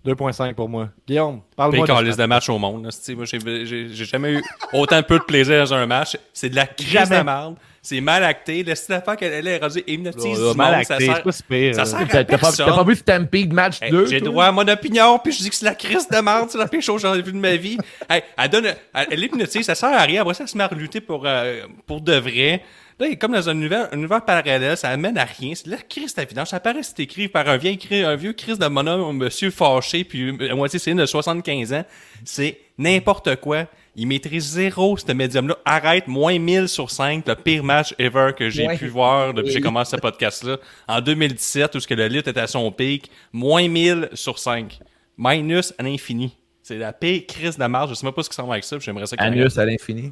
2.5 0.05 0.53
pour 0.53 0.69
moi. 0.69 0.89
Guillaume, 1.07 1.37
Pire 1.37 1.43
parle-moi 1.55 1.87
calice 1.87 2.13
ce 2.13 2.17
de 2.21 2.25
match 2.25 2.47
au 2.49 2.57
monde. 2.59 2.81
Moi, 3.15 3.25
j'ai 3.25 3.65
j'ai- 3.65 3.89
j'ai 3.91 4.05
jamais 4.05 4.33
eu 4.33 4.43
autant 4.73 5.01
peu 5.03 5.17
de 5.19 5.23
plaisir 5.23 5.57
dans 5.63 5.73
un 5.73 5.85
match. 5.85 6.17
C'est 6.33 6.49
de 6.49 6.55
la 6.55 6.67
crise 6.67 7.09
de 7.09 7.23
merde. 7.23 7.55
C'est 7.81 8.01
mal 8.01 8.23
acté. 8.23 8.63
Le 8.63 8.73
style 8.73 8.95
d'affaire 8.95 9.15
qu'elle 9.15 9.31
elle 9.33 9.47
est 9.47 9.57
rendue 9.59 9.83
hypnotise 9.85 10.39
Là, 10.41 10.51
du 10.51 10.57
mal 10.57 10.71
monde. 10.71 10.81
acté, 10.81 10.85
Ça 10.93 10.99
c'est 10.99 11.05
sert... 11.05 11.23
pas 11.23 11.31
si 11.31 11.43
pire. 11.43 11.75
ça 11.75 11.85
sert- 11.85 12.07
T'as 12.07 12.23
pas, 12.23 12.37
personne. 12.37 12.65
t'as 12.65 12.75
pas 12.75 12.83
vu 12.83 12.95
Stampede 12.95 13.53
match 13.53 13.77
Hey, 13.81 13.91
2? 13.91 14.07
J'ai 14.07 14.19
toi? 14.21 14.29
droit 14.29 14.45
à 14.45 14.51
mon 14.51 14.67
opinion, 14.67 15.19
puis 15.19 15.31
je 15.33 15.37
dis 15.43 15.49
que 15.51 15.55
c'est 15.55 15.65
la 15.65 15.75
crise 15.75 16.07
de 16.09 16.17
merde, 16.19 16.49
c'est 16.49 16.57
la 16.57 16.67
pire 16.67 16.81
chose 16.81 17.01
que 17.03 17.07
j'en 17.07 17.13
ai 17.13 17.21
vu 17.21 17.31
de 17.31 17.37
ma 17.37 17.55
vie. 17.55 17.77
Hey, 18.09 18.23
elle 18.37 18.49
donne, 18.49 18.65
elle, 18.65 19.07
elle 19.11 19.23
hypnotise, 19.23 19.65
ça 19.67 19.75
sert 19.75 19.89
à 19.93 20.01
rien. 20.01 20.21
Après 20.21 20.33
ça, 20.33 20.45
elle 20.45 20.47
se 20.49 20.57
met 20.57 20.63
à 20.63 20.69
lutter 20.73 20.99
pour, 20.99 21.23
euh, 21.27 21.61
pour 21.85 22.01
de 22.01 22.13
vrai. 22.15 22.63
Là, 22.99 23.07
il 23.07 23.13
est 23.13 23.17
comme 23.17 23.33
dans 23.33 23.49
un 23.49 23.53
univers, 23.55 23.89
un 23.91 23.97
univers 23.97 24.23
parallèle, 24.23 24.77
ça 24.77 24.89
amène 24.89 25.17
à 25.17 25.25
rien. 25.25 25.53
C'est 25.53 25.65
de 25.65 25.71
la 25.71 25.77
crise. 25.77 26.15
Ça 26.45 26.59
paraît 26.61 26.81
c'est 26.81 26.99
écrit 27.01 27.27
par 27.27 27.47
un 27.49 27.57
vieux, 27.57 27.71
cri- 27.73 28.05
un 28.05 28.15
vieux 28.15 28.31
crise 28.31 28.57
de 28.57 28.67
monhomme, 28.67 29.01
un 29.01 29.11
monsieur 29.13 29.51
fâché, 29.51 30.05
puis 30.05 30.33
à 30.49 30.55
moitié 30.55 30.79
c'est 30.79 30.93
de 30.93 31.05
75 31.05 31.73
ans. 31.73 31.83
C'est 32.23 32.57
n'importe 32.77 33.35
quoi. 33.37 33.65
Il 33.97 34.07
maîtrise 34.07 34.45
zéro, 34.45 34.95
ce 34.97 35.11
médium-là. 35.11 35.57
Arrête, 35.65 36.07
moins 36.07 36.37
1000 36.39 36.67
sur 36.69 36.89
5, 36.91 37.25
le 37.27 37.35
pire 37.35 37.63
match 37.63 37.93
ever 37.97 38.31
que 38.37 38.49
j'ai 38.49 38.67
Ouais. 38.67 38.77
pu 38.77 38.87
voir 38.87 39.33
depuis 39.33 39.47
que 39.49 39.53
j'ai 39.53 39.61
commencé 39.61 39.95
ce 39.95 40.01
podcast-là. 40.01 40.57
En 40.87 40.99
2017, 41.01 41.75
où 41.75 41.79
ce 41.79 41.87
que 41.87 41.93
le 41.93 42.07
lutte 42.07 42.27
était 42.27 42.39
à 42.41 42.47
son 42.47 42.71
pic, 42.71 43.09
moins 43.33 43.67
1000 43.67 44.09
sur 44.13 44.37
5. 44.39 44.79
Minus 45.17 45.73
à 45.77 45.83
l'infini. 45.83 46.35
C'est 46.61 46.77
la 46.77 46.91
pire 46.93 47.25
crise 47.27 47.57
de 47.57 47.65
marge. 47.65 47.89
Je 47.91 47.95
sais 47.95 48.05
même 48.05 48.13
pas 48.13 48.23
ce 48.23 48.29
qui 48.29 48.35
s'en 48.35 48.47
va 48.47 48.53
avec 48.53 48.63
ça, 48.65 48.75
puis 48.77 48.85
j'aimerais 48.85 49.05
ça 49.05 49.15
qu'il 49.15 49.25
Anus 49.25 49.57
à 49.57 49.65
l'infini. 49.65 50.11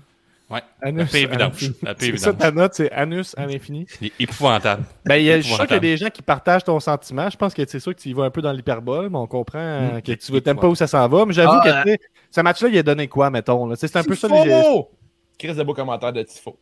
Ouais. 0.53 0.61
Anus. 0.81 1.11
La 1.81 1.93
C'est 1.97 2.17
ça 2.17 2.33
ta 2.33 2.51
note, 2.51 2.73
c'est 2.75 2.91
anus 2.91 3.33
à 3.37 3.45
l'infini. 3.45 3.87
Il 4.01 4.07
est 4.07 4.13
épouvantable. 4.19 4.83
Ben, 5.05 5.15
il 5.15 5.23
y 5.25 5.31
a, 5.31 5.37
je 5.37 5.45
suis 5.45 5.53
sûr 5.55 5.63
qu'il 5.65 5.73
y 5.73 5.77
a 5.77 5.79
des 5.79 5.97
gens 5.97 6.09
qui 6.09 6.21
partagent 6.21 6.63
ton 6.63 6.79
sentiment. 6.79 7.29
Je 7.29 7.37
pense 7.37 7.53
que 7.53 7.63
c'est 7.67 7.79
sûr 7.79 7.95
que 7.95 7.99
tu 8.01 8.09
y 8.09 8.13
vas 8.13 8.23
un 8.25 8.29
peu 8.29 8.41
dans 8.41 8.51
l'hyperbole, 8.51 9.09
mais 9.09 9.17
on 9.17 9.27
comprend 9.27 9.59
euh, 9.59 9.97
Mm. 9.97 10.01
que 10.01 10.11
tu 10.13 10.31
n'aimes 10.31 10.59
pas 10.59 10.67
où 10.67 10.75
ça 10.75 10.87
s'en 10.87 11.07
va. 11.07 11.25
Mais 11.25 11.33
j'avoue 11.33 11.59
Ah, 11.63 11.83
que 11.83 11.89
sais, 11.91 11.99
ce 12.31 12.41
match-là, 12.41 12.69
il 12.69 12.77
a 12.77 12.83
donné 12.83 13.07
quoi, 13.07 13.29
mettons? 13.29 13.65
là? 13.67 13.75
Tu 13.75 13.81
sais, 13.81 13.87
C'est 13.87 13.97
un 13.99 14.03
peu 14.03 14.15
ça. 14.15 14.27
les-! 14.27 14.81
Chris 15.39 15.55
de 15.55 15.63
beau 15.63 15.73
commentaire 15.73 16.13
de 16.13 16.21
Tifo. 16.23 16.57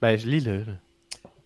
Ben, 0.00 0.18
je 0.18 0.26
lis 0.26 0.40
le. 0.40 0.64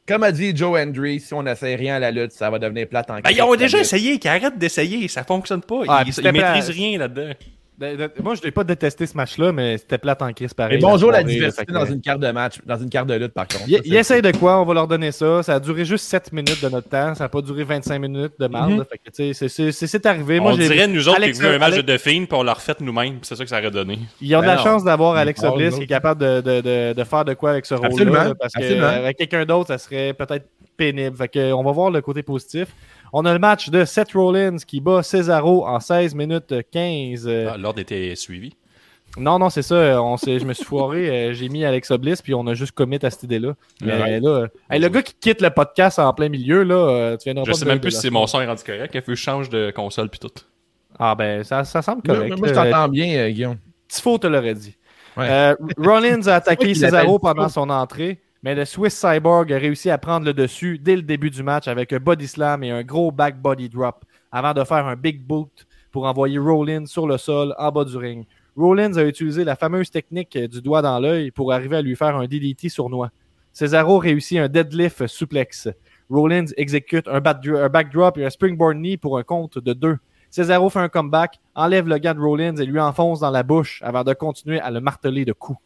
Comme 0.06 0.22
a 0.24 0.32
dit 0.32 0.56
Joe 0.56 0.80
Hendry, 0.80 1.20
si 1.20 1.32
on 1.34 1.42
n'essaie 1.42 1.74
rien 1.76 1.96
à 1.96 1.98
la 2.00 2.10
lutte, 2.10 2.32
ça 2.32 2.50
va 2.50 2.58
devenir 2.58 2.88
plate 2.88 3.10
en 3.10 3.20
Ben, 3.20 3.30
ils 3.30 3.42
ont 3.42 3.54
déjà 3.54 3.78
essayé, 3.78 4.18
qu'ils 4.18 4.30
arrêtent 4.30 4.58
d'essayer. 4.58 5.06
Ça 5.08 5.22
fonctionne 5.24 5.60
pas. 5.62 5.82
Ah, 5.88 6.02
ils, 6.06 6.12
ils 6.16 6.32
maîtrisent 6.32 6.70
rien 6.70 6.98
là-dedans. 6.98 7.32
Ben, 7.80 7.96
ben, 7.96 8.10
Moi, 8.22 8.34
je 8.34 8.42
l'ai 8.42 8.50
pas 8.50 8.62
détesté 8.62 9.06
ce 9.06 9.16
match-là, 9.16 9.52
mais 9.52 9.78
c'était 9.78 9.96
plate 9.96 10.20
en 10.20 10.30
crise 10.34 10.52
pareil. 10.52 10.76
Mais 10.76 10.82
bonjour 10.82 11.10
la 11.10 11.20
soirée, 11.20 11.32
diversité 11.32 11.62
fait 11.62 11.66
que- 11.66 11.72
dans 11.72 11.86
une 11.86 12.02
carte 12.02 12.20
de 12.20 12.30
match, 12.30 12.56
dans 12.66 12.76
une 12.76 12.90
carte 12.90 13.06
de 13.08 13.14
lutte 13.14 13.32
par 13.32 13.48
contre. 13.48 13.64
Il, 13.66 13.76
Ça, 13.76 13.82
il 13.86 13.96
essaye 13.96 14.20
de 14.20 14.32
quoi? 14.32 14.60
On 14.60 14.66
va 14.66 14.74
leur 14.74 14.86
donner 14.86 15.12
ça. 15.12 15.42
Ça 15.42 15.54
a 15.54 15.60
duré 15.60 15.86
juste 15.86 16.04
7 16.04 16.30
minutes 16.30 16.62
de 16.62 16.68
notre 16.68 16.90
temps. 16.90 17.14
Ça 17.14 17.24
n'a 17.24 17.28
pas 17.30 17.40
duré 17.40 17.64
25 17.64 17.98
minutes 17.98 18.34
de 18.38 18.46
que, 18.98 19.10
tu 19.10 19.32
sais, 19.32 19.32
c'est- 19.32 19.48
c'est- 19.48 19.72
c'est 19.72 19.86
c'est 19.86 20.04
arrivé. 20.04 20.40
Moi, 20.40 20.52
on 20.52 20.56
dirait, 20.58 20.86
nous 20.88 21.08
autres, 21.08 21.16
Alex- 21.16 21.38
qui 21.38 21.42
vu 21.48 21.54
un 21.54 21.58
match 21.58 21.72
Alex- 21.72 21.86
de 21.86 21.96
puis 22.26 22.36
on 22.38 22.42
l'a 22.42 22.52
refait 22.52 22.74
nous-mêmes. 22.80 23.18
C'est 23.22 23.34
ça 23.34 23.44
que 23.44 23.48
ça 23.48 23.58
aurait 23.58 23.70
donné. 23.70 23.98
Ils 24.20 24.36
ont 24.36 24.40
de 24.40 24.44
Ben 24.44 24.48
la 24.52 24.56
non. 24.56 24.62
chance 24.62 24.84
d'avoir 24.84 25.16
Alexa 25.16 25.50
Bliss 25.50 25.72
non. 25.72 25.78
qui 25.78 25.84
est 25.84 25.86
capable 25.86 26.20
de, 26.20 26.40
de, 26.42 26.60
de, 26.60 26.92
de 26.92 27.04
faire 27.04 27.24
de 27.24 27.32
quoi 27.32 27.52
avec 27.52 27.64
ce 27.64 27.72
rôle-là. 27.74 28.24
là, 28.24 28.34
Parce 28.38 28.54
Absolument. 28.56 28.90
qu'avec 28.90 29.16
quelqu'un 29.16 29.44
d'autre, 29.46 29.68
ça 29.68 29.78
serait 29.78 30.12
peut-être 30.12 30.44
pénible. 30.76 31.16
Fait 31.16 31.28
que, 31.28 31.52
on 31.54 31.62
va 31.62 31.72
voir 31.72 31.90
le 31.90 32.02
côté 32.02 32.22
positif. 32.22 32.68
On 33.12 33.24
a 33.24 33.32
le 33.32 33.38
match 33.38 33.70
de 33.70 33.84
Seth 33.84 34.12
Rollins 34.12 34.56
qui 34.66 34.80
bat 34.80 35.02
Cesaro 35.02 35.66
en 35.66 35.80
16 35.80 36.14
minutes 36.14 36.54
15. 36.70 37.26
Euh, 37.26 37.50
Ah, 37.52 37.56
L'ordre 37.56 37.80
était 37.80 38.14
suivi. 38.14 38.54
Non, 39.18 39.40
non, 39.40 39.50
c'est 39.50 39.62
ça. 39.62 40.00
On 40.00 40.16
je 40.16 40.44
me 40.44 40.52
suis 40.52 40.64
foiré. 40.64 41.08
euh, 41.10 41.32
J'ai 41.32 41.48
mis 41.48 41.64
Alexa 41.64 41.98
Bliss, 41.98 42.22
puis 42.22 42.32
on 42.34 42.46
a 42.46 42.54
juste 42.54 42.72
commit 42.72 42.98
à 43.02 43.10
cette 43.10 43.24
idée-là. 43.24 43.54
Mais 43.82 44.00
Ouais. 44.00 44.20
là, 44.20 44.46
hey, 44.70 44.80
le 44.80 44.88
gars 44.88 45.02
qui 45.02 45.14
quitte 45.20 45.40
le 45.42 45.50
podcast 45.50 45.98
en 45.98 46.12
plein 46.14 46.28
milieu, 46.28 46.62
là, 46.62 46.74
euh, 46.76 47.16
tu 47.16 47.24
viendras 47.24 47.44
Je 47.44 47.50
pas 47.50 47.58
sais 47.58 47.64
me 47.64 47.70
même 47.70 47.80
plus 47.80 47.92
de 47.94 48.00
si 48.00 48.08
mon 48.10 48.26
son 48.28 48.40
est 48.40 48.46
rendu 48.46 48.62
correct. 48.62 48.92
Il 48.94 49.00
faut 49.00 49.06
que 49.08 49.14
je 49.16 49.20
change 49.22 49.48
de 49.48 49.72
console 49.74 50.08
puis 50.10 50.20
tout. 50.20 50.30
Ah 50.98 51.16
ben, 51.16 51.42
ça, 51.42 51.64
ça 51.64 51.82
semble 51.82 52.02
correct. 52.02 52.38
moi, 52.38 52.46
je 52.48 52.54
t'entends 52.54 52.88
bien, 52.88 53.28
Guillaume. 53.30 53.56
Tifo 53.88 54.18
te 54.18 54.28
l'aurait 54.28 54.54
dit. 54.54 54.76
Ouais. 55.16 55.26
Euh, 55.28 55.56
Rollins 55.76 56.24
a 56.28 56.36
attaqué 56.36 56.72
l'appelle 56.74 57.08
pendant 57.20 57.48
son 57.48 57.68
entrée, 57.68 58.20
mais 58.42 58.54
le 58.54 58.64
Swiss 58.64 58.94
Cyborg 58.94 59.52
a 59.52 59.58
réussi 59.58 59.90
à 59.90 59.98
prendre 59.98 60.24
le 60.24 60.32
dessus 60.32 60.78
dès 60.78 60.96
le 60.96 61.02
début 61.02 61.30
du 61.30 61.42
match 61.42 61.68
avec 61.68 61.92
un 61.92 61.98
body 61.98 62.26
slam 62.26 62.62
et 62.64 62.70
un 62.70 62.82
gros 62.82 63.10
back 63.10 63.40
body 63.40 63.68
drop 63.68 64.04
avant 64.32 64.54
de 64.54 64.64
faire 64.64 64.86
un 64.86 64.96
big 64.96 65.22
boot 65.22 65.66
pour 65.90 66.04
envoyer 66.04 66.38
Rollins 66.38 66.86
sur 66.86 67.06
le 67.06 67.18
sol 67.18 67.54
en 67.58 67.70
bas 67.70 67.84
du 67.84 67.96
ring. 67.96 68.26
Rollins 68.56 68.96
a 68.96 69.04
utilisé 69.04 69.44
la 69.44 69.56
fameuse 69.56 69.90
technique 69.90 70.36
du 70.36 70.62
doigt 70.62 70.82
dans 70.82 70.98
l'œil 70.98 71.30
pour 71.30 71.52
arriver 71.52 71.76
à 71.76 71.82
lui 71.82 71.96
faire 71.96 72.16
un 72.16 72.26
DDT 72.26 72.68
sournois. 72.68 73.10
Cesaro 73.52 73.98
réussit 73.98 74.38
un 74.38 74.48
deadlift 74.48 75.06
suplex. 75.06 75.68
Rollins 76.08 76.46
exécute 76.56 77.08
un, 77.08 77.20
backdrop 77.20 78.18
et 78.18 78.24
un 78.24 78.30
springboard 78.30 78.76
knee 78.76 78.96
pour 78.96 79.18
un 79.18 79.22
compte 79.22 79.58
de 79.58 79.72
deux. 79.72 79.96
Cesaro 80.30 80.70
fait 80.70 80.78
un 80.78 80.88
comeback, 80.88 81.40
enlève 81.54 81.88
le 81.88 81.98
gars 81.98 82.14
de 82.14 82.20
Rollins 82.20 82.56
et 82.56 82.64
lui 82.64 82.80
enfonce 82.80 83.20
dans 83.20 83.30
la 83.30 83.42
bouche 83.42 83.82
avant 83.84 84.04
de 84.04 84.14
continuer 84.14 84.60
à 84.60 84.70
le 84.70 84.80
marteler 84.80 85.24
de 85.24 85.32
coups. 85.32 85.58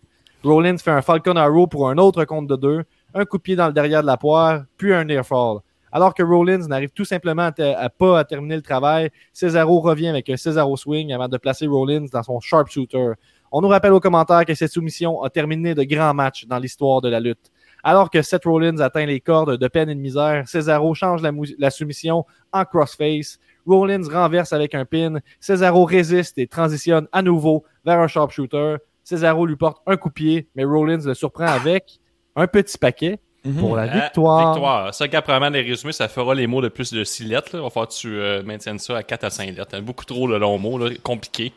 Rollins 0.44 0.76
fait 0.76 0.90
un 0.90 1.00
Falcon 1.00 1.36
Arrow 1.36 1.66
pour 1.66 1.88
un 1.88 1.96
autre 1.96 2.24
compte 2.26 2.46
de 2.46 2.56
deux, 2.56 2.84
un 3.14 3.24
coup 3.24 3.38
de 3.38 3.42
pied 3.42 3.56
dans 3.56 3.66
le 3.66 3.72
derrière 3.72 4.02
de 4.02 4.06
la 4.06 4.18
poire, 4.18 4.64
puis 4.76 4.92
un 4.92 5.04
near 5.04 5.24
fall. 5.24 5.60
Alors 5.90 6.12
que 6.12 6.22
Rollins 6.22 6.66
n'arrive 6.68 6.90
tout 6.90 7.06
simplement 7.06 7.50
à, 7.58 7.88
pas 7.88 8.18
à 8.18 8.24
terminer 8.24 8.56
le 8.56 8.62
travail, 8.62 9.10
Cesaro 9.32 9.80
revient 9.80 10.08
avec 10.08 10.28
un 10.28 10.36
Cesaro 10.36 10.76
swing 10.76 11.12
avant 11.14 11.28
de 11.28 11.38
placer 11.38 11.66
Rollins 11.66 12.06
dans 12.12 12.22
son 12.22 12.40
sharpshooter. 12.40 13.12
On 13.52 13.62
nous 13.62 13.68
rappelle 13.68 13.92
aux 13.92 14.00
commentaires 14.00 14.44
que 14.44 14.54
cette 14.54 14.72
soumission 14.72 15.22
a 15.22 15.30
terminé 15.30 15.74
de 15.74 15.84
grands 15.84 16.12
matchs 16.12 16.46
dans 16.46 16.58
l'histoire 16.58 17.00
de 17.00 17.08
la 17.08 17.20
lutte. 17.20 17.50
Alors 17.82 18.10
que 18.10 18.20
Seth 18.20 18.44
Rollins 18.44 18.80
atteint 18.80 19.06
les 19.06 19.20
cordes 19.20 19.56
de 19.56 19.68
peine 19.68 19.88
et 19.88 19.94
de 19.94 20.00
misère, 20.00 20.46
Cesaro 20.46 20.92
change 20.94 21.22
la, 21.22 21.32
la 21.58 21.70
soumission 21.70 22.26
en 22.52 22.64
crossface. 22.64 23.38
Rollins 23.66 24.10
renverse 24.12 24.52
avec 24.52 24.74
un 24.74 24.84
pin. 24.84 25.20
Cesaro 25.40 25.84
résiste 25.84 26.36
et 26.36 26.46
transitionne 26.46 27.06
à 27.12 27.22
nouveau 27.22 27.64
vers 27.84 28.00
un 28.00 28.08
sharpshooter. 28.08 28.76
Cesaro 29.04 29.46
lui 29.46 29.56
porte 29.56 29.82
un 29.86 29.96
coup 29.96 30.10
pied, 30.10 30.48
mais 30.54 30.64
Rollins 30.64 31.04
le 31.04 31.14
surprend 31.14 31.46
avec 31.46 31.98
un 32.36 32.46
petit 32.46 32.78
paquet. 32.78 33.20
pour 33.58 33.76
la 33.76 33.82
Ah, 33.82 33.86
victoire. 34.06 34.52
victoire. 34.54 34.94
Ça, 34.94 35.06
qu'après 35.06 35.38
les 35.50 35.60
résumés, 35.60 35.92
ça 35.92 36.08
fera 36.08 36.34
les 36.34 36.46
mots 36.46 36.62
de 36.62 36.68
plus 36.68 36.90
de 36.94 37.04
6 37.04 37.24
lettres. 37.24 37.50
Là. 37.52 37.58
Il 37.60 37.62
va 37.62 37.68
falloir 37.68 37.88
que 37.88 37.94
tu 37.94 38.18
euh, 38.18 38.42
maintiennes 38.42 38.78
ça 38.78 38.96
à 38.96 39.02
4 39.02 39.24
à 39.24 39.28
5 39.30 39.54
lettres. 39.54 39.78
Beaucoup 39.80 40.06
trop 40.06 40.26
le 40.26 40.38
long 40.38 40.58
mot, 40.58 40.78
là, 40.78 40.88
compliqué. 41.02 41.52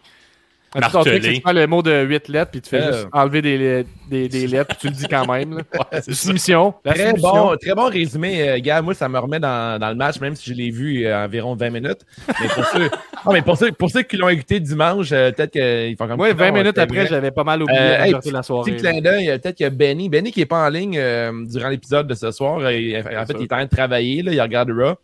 Truc, 0.72 0.84
c'est 0.86 0.94
martelé. 0.94 1.20
que 1.22 1.36
tu 1.36 1.42
prends 1.42 1.52
le 1.54 1.66
mot 1.68 1.82
de 1.82 2.04
8 2.04 2.28
lettres, 2.28 2.52
puis 2.52 2.62
tu 2.62 2.70
fais 2.70 2.82
Euh. 2.82 2.92
juste 2.94 3.08
enlever 3.14 3.42
des, 3.42 3.86
des, 4.10 4.28
des 4.30 4.48
lettres, 4.48 4.68
puis 4.76 4.78
tu 4.82 4.88
le 4.88 4.94
dis 4.94 5.08
quand 5.10 5.26
même. 5.32 5.58
là. 5.58 5.64
Ouais. 5.92 6.02
Soumission. 6.14 6.74
La 6.84 6.94
Très 6.94 7.08
soumission. 7.10 7.32
bon, 7.32 7.56
très 7.58 7.74
bon 7.74 7.86
résumé, 7.90 8.50
euh, 8.50 8.60
gars. 8.60 8.82
Moi, 8.82 8.94
ça 8.94 9.08
me 9.08 9.18
remet 9.18 9.40
dans, 9.40 9.80
dans 9.80 9.90
le 9.90 9.96
match, 9.96 10.20
même 10.20 10.36
si 10.36 10.50
je 10.50 10.56
l'ai 10.56 10.70
vu 10.70 11.06
euh, 11.06 11.24
environ 11.26 11.56
20 11.56 11.70
minutes. 11.70 12.02
Mais 12.42 12.48
pour 12.50 12.66
ceux, 12.66 12.90
non, 13.26 13.32
mais 13.34 13.42
pour 13.42 13.58
ceux, 13.58 13.72
pour 13.72 13.90
ceux 13.90 14.04
qui 14.04 14.18
l'ont 14.18 14.30
écouté 14.30 14.60
dimanche, 14.60 15.10
euh, 15.12 15.32
peut-être 15.32 15.52
qu'ils 15.52 15.96
font 15.98 16.08
comme 16.08 16.20
Ouais, 16.20 16.34
20 16.34 16.48
Non, 16.52 16.58
minutes 16.58 16.78
après, 16.78 17.08
j'avais 17.08 17.32
pas 17.32 17.44
mal 17.44 17.64
oublié 17.64 17.80
Euh, 17.80 18.04
hey, 18.04 18.14
de 18.14 18.32
la 18.32 18.44
soirée. 18.44 18.72
Petit 18.72 18.82
clin 18.84 19.00
d'œil, 19.02 19.28
peut-être 19.40 19.56
qu'il 19.56 19.64
y 19.64 19.68
a 19.68 19.70
Benny. 19.70 20.10
Benny 20.10 20.32
qui 20.32 20.42
n'est 20.42 20.46
pas 20.46 20.66
en 20.66 20.70
ligne 20.70 20.98
euh, 21.00 21.32
durant 21.46 21.70
l'épisode 21.70 22.08
de 22.08 22.14
ce 22.14 22.32
soir. 22.32 22.70
Il- 22.72 22.98
en 22.98 23.26
fait, 23.26 23.34
il 23.40 23.44
est 23.44 23.54
en 23.54 23.56
train 23.58 23.66
de 23.66 23.70
travailler, 23.70 24.22
là, 24.22 24.34
il 24.34 24.42
regardera. 24.42 24.98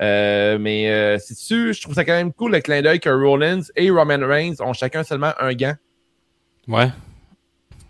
Euh, 0.00 0.58
mais 0.58 0.90
euh, 0.90 1.18
c'est 1.18 1.36
sûr, 1.36 1.72
je 1.72 1.82
trouve 1.82 1.94
ça 1.94 2.04
quand 2.04 2.12
même 2.12 2.32
cool 2.32 2.52
le 2.52 2.60
clin 2.60 2.82
d'œil 2.82 3.00
que 3.00 3.08
Rollins 3.10 3.62
et 3.74 3.90
Roman 3.90 4.18
Reigns 4.26 4.54
ont 4.60 4.72
chacun 4.72 5.02
seulement 5.02 5.32
un 5.40 5.52
gant. 5.54 5.74
Ouais. 6.68 6.88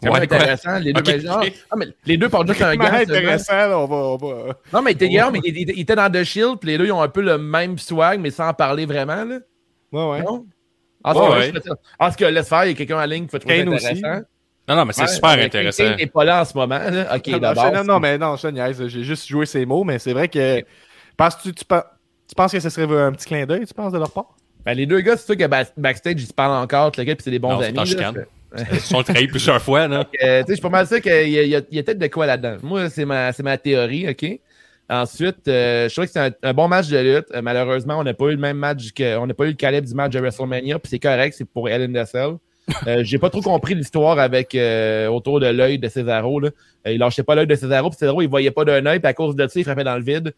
C'est 0.02 0.08
Ouais, 0.10 0.20
intéressant. 0.20 0.78
Les 0.78 0.92
deux, 0.92 1.02
mais 1.04 1.20
genre- 1.20 1.44
ah, 1.70 1.74
mais 1.76 1.86
les 2.06 2.16
deux 2.16 2.28
portent 2.28 2.48
juste 2.48 2.62
un 2.62 2.76
gant. 2.76 2.84
seulement. 2.84 3.00
intéressant, 3.02 3.52
là, 3.56 3.78
on 3.80 3.86
va... 3.86 3.96
On 3.96 4.16
va... 4.16 4.54
Non, 4.72 4.80
mais 4.80 4.94
t'es 4.94 5.08
gars, 5.08 5.30
mais 5.30 5.40
ils 5.44 5.80
étaient 5.80 5.96
dans 5.96 6.10
The 6.10 6.22
Shield, 6.22 6.58
puis 6.60 6.70
les 6.70 6.78
deux, 6.78 6.86
ils 6.86 6.92
ont 6.92 7.02
un 7.02 7.08
peu 7.08 7.20
le 7.20 7.36
même 7.36 7.76
swag, 7.78 8.20
mais 8.20 8.30
sans 8.30 8.48
en 8.48 8.54
parler 8.54 8.86
vraiment, 8.86 9.24
là. 9.24 9.38
Ouais, 9.92 10.10
ouais. 10.10 10.22
Non? 10.22 10.46
En 11.04 11.14
Ouais, 11.14 11.36
ouais. 11.52 11.52
ça. 11.64 11.74
En 11.98 12.10
tout 12.10 12.16
cas, 12.16 12.30
laisse 12.30 12.48
faire, 12.48 12.64
il 12.64 12.68
y 12.68 12.72
a 12.72 12.74
quelqu'un 12.74 13.00
en 13.02 13.06
ligne 13.06 13.24
qui 13.24 13.30
faut 13.30 13.38
trouver 13.38 13.58
Kane 13.58 13.68
intéressant. 13.74 13.92
aussi. 13.92 14.02
Non, 14.68 14.76
non, 14.76 14.84
mais 14.84 14.92
c'est 14.92 15.02
Ouais, 15.02 15.08
super 15.08 15.30
intéressant. 15.30 15.82
Kane 15.84 15.96
n'est 15.96 16.06
pas 16.06 16.24
là 16.24 16.42
en 16.42 16.44
ce 16.44 16.56
moment, 16.56 16.78
là. 16.78 17.16
OK, 17.16 17.26
Non, 17.28 17.38
d'abord. 17.38 17.72
non, 17.72 17.84
non, 17.84 18.00
mais 18.00 18.18
non, 18.18 18.36
je 18.36 18.48
niaise, 18.48 18.86
J'ai 18.86 19.02
juste 19.02 19.26
joué 19.26 19.46
ces 19.46 19.66
mots, 19.66 19.82
mais 19.84 19.98
c'est 19.98 20.12
vrai 20.12 20.28
que. 20.28 20.62
Penses-tu, 21.16 21.52
tu, 21.54 21.64
tu 22.28 22.34
penses 22.36 22.52
que 22.52 22.60
ce 22.60 22.68
serait 22.70 22.84
un 23.00 23.12
petit 23.12 23.26
clin 23.26 23.46
d'œil, 23.46 23.66
tu 23.66 23.74
penses, 23.74 23.92
de 23.92 23.98
leur 23.98 24.10
part? 24.10 24.36
Ben, 24.64 24.74
les 24.74 24.86
deux 24.86 25.00
gars, 25.00 25.16
c'est 25.16 25.26
sûr 25.26 25.36
que 25.36 25.46
ba- 25.46 25.64
backstage, 25.76 26.14
ils 26.20 26.26
se 26.26 26.32
parlent 26.34 26.62
encore, 26.62 26.90
gars, 26.90 27.04
puis 27.04 27.16
c'est 27.20 27.30
des 27.30 27.38
bons 27.38 27.52
Non, 27.54 27.60
amis. 27.60 27.94
là. 27.94 28.12
Ils 28.72 28.80
sont 28.80 29.02
trahis 29.02 29.26
plusieurs 29.28 29.60
fois, 29.62 29.88
là. 29.88 30.06
Euh, 30.22 30.40
tu 30.40 30.46
sais, 30.46 30.46
je 30.48 30.52
suis 30.54 30.62
pas 30.62 30.68
mal 30.70 30.86
sûr 30.86 31.00
qu'il 31.00 31.12
y 31.12 31.38
a, 31.38 31.42
il 31.42 31.48
y 31.48 31.56
a- 31.56 31.60
il 31.70 31.76
y 31.76 31.78
a 31.78 31.82
peut-être 31.82 31.98
de 31.98 32.06
quoi 32.06 32.26
là-dedans. 32.26 32.56
Moi, 32.62 32.88
c'est 32.90 33.04
ma, 33.04 33.32
c'est 33.32 33.42
ma 33.42 33.56
théorie, 33.58 34.08
OK? 34.08 34.40
Ensuite, 34.90 35.46
euh, 35.48 35.86
je 35.88 35.94
trouve 35.94 36.06
que 36.06 36.12
c'est 36.12 36.18
un, 36.20 36.30
un 36.42 36.54
bon 36.54 36.66
match 36.66 36.88
de 36.88 36.98
lutte. 36.98 37.26
Euh, 37.34 37.42
malheureusement, 37.42 37.98
on 37.98 38.04
n'a 38.04 38.14
pas 38.14 38.26
eu 38.26 38.30
le 38.32 38.36
même 38.38 38.56
match 38.56 38.92
que, 38.92 39.18
on 39.18 39.26
n'a 39.26 39.34
pas 39.34 39.44
eu 39.44 39.48
le 39.48 39.52
calibre 39.54 39.86
du 39.86 39.94
match 39.94 40.12
de 40.12 40.18
WrestleMania, 40.18 40.78
puis 40.78 40.88
c'est 40.90 40.98
correct, 40.98 41.34
c'est 41.36 41.44
pour 41.44 41.68
Ellen 41.68 41.92
Dessel. 41.92 42.36
Euh, 42.86 43.00
j'ai 43.04 43.18
pas 43.18 43.28
trop 43.28 43.42
compris 43.42 43.74
l'histoire 43.74 44.18
avec 44.18 44.54
euh, 44.54 45.08
autour 45.08 45.40
de 45.40 45.46
l'œil 45.46 45.78
de 45.78 45.88
Cesaro. 45.88 46.40
Là. 46.40 46.48
Euh, 46.86 46.92
il 46.92 46.98
lâchait 46.98 47.22
pas 47.22 47.34
l'œil 47.34 47.46
de 47.46 47.54
Cesaro, 47.54 47.90
puis 47.90 47.98
Cesaro, 47.98 48.22
il 48.22 48.28
voyait 48.30 48.50
pas 48.50 48.64
d'un 48.64 48.84
œil, 48.86 48.98
puis 48.98 49.08
à 49.08 49.12
cause 49.14 49.36
de 49.36 49.46
ça, 49.46 49.60
il 49.60 49.64
frappait 49.64 49.84
dans 49.84 49.96
le 49.96 50.02
vide. 50.02 50.32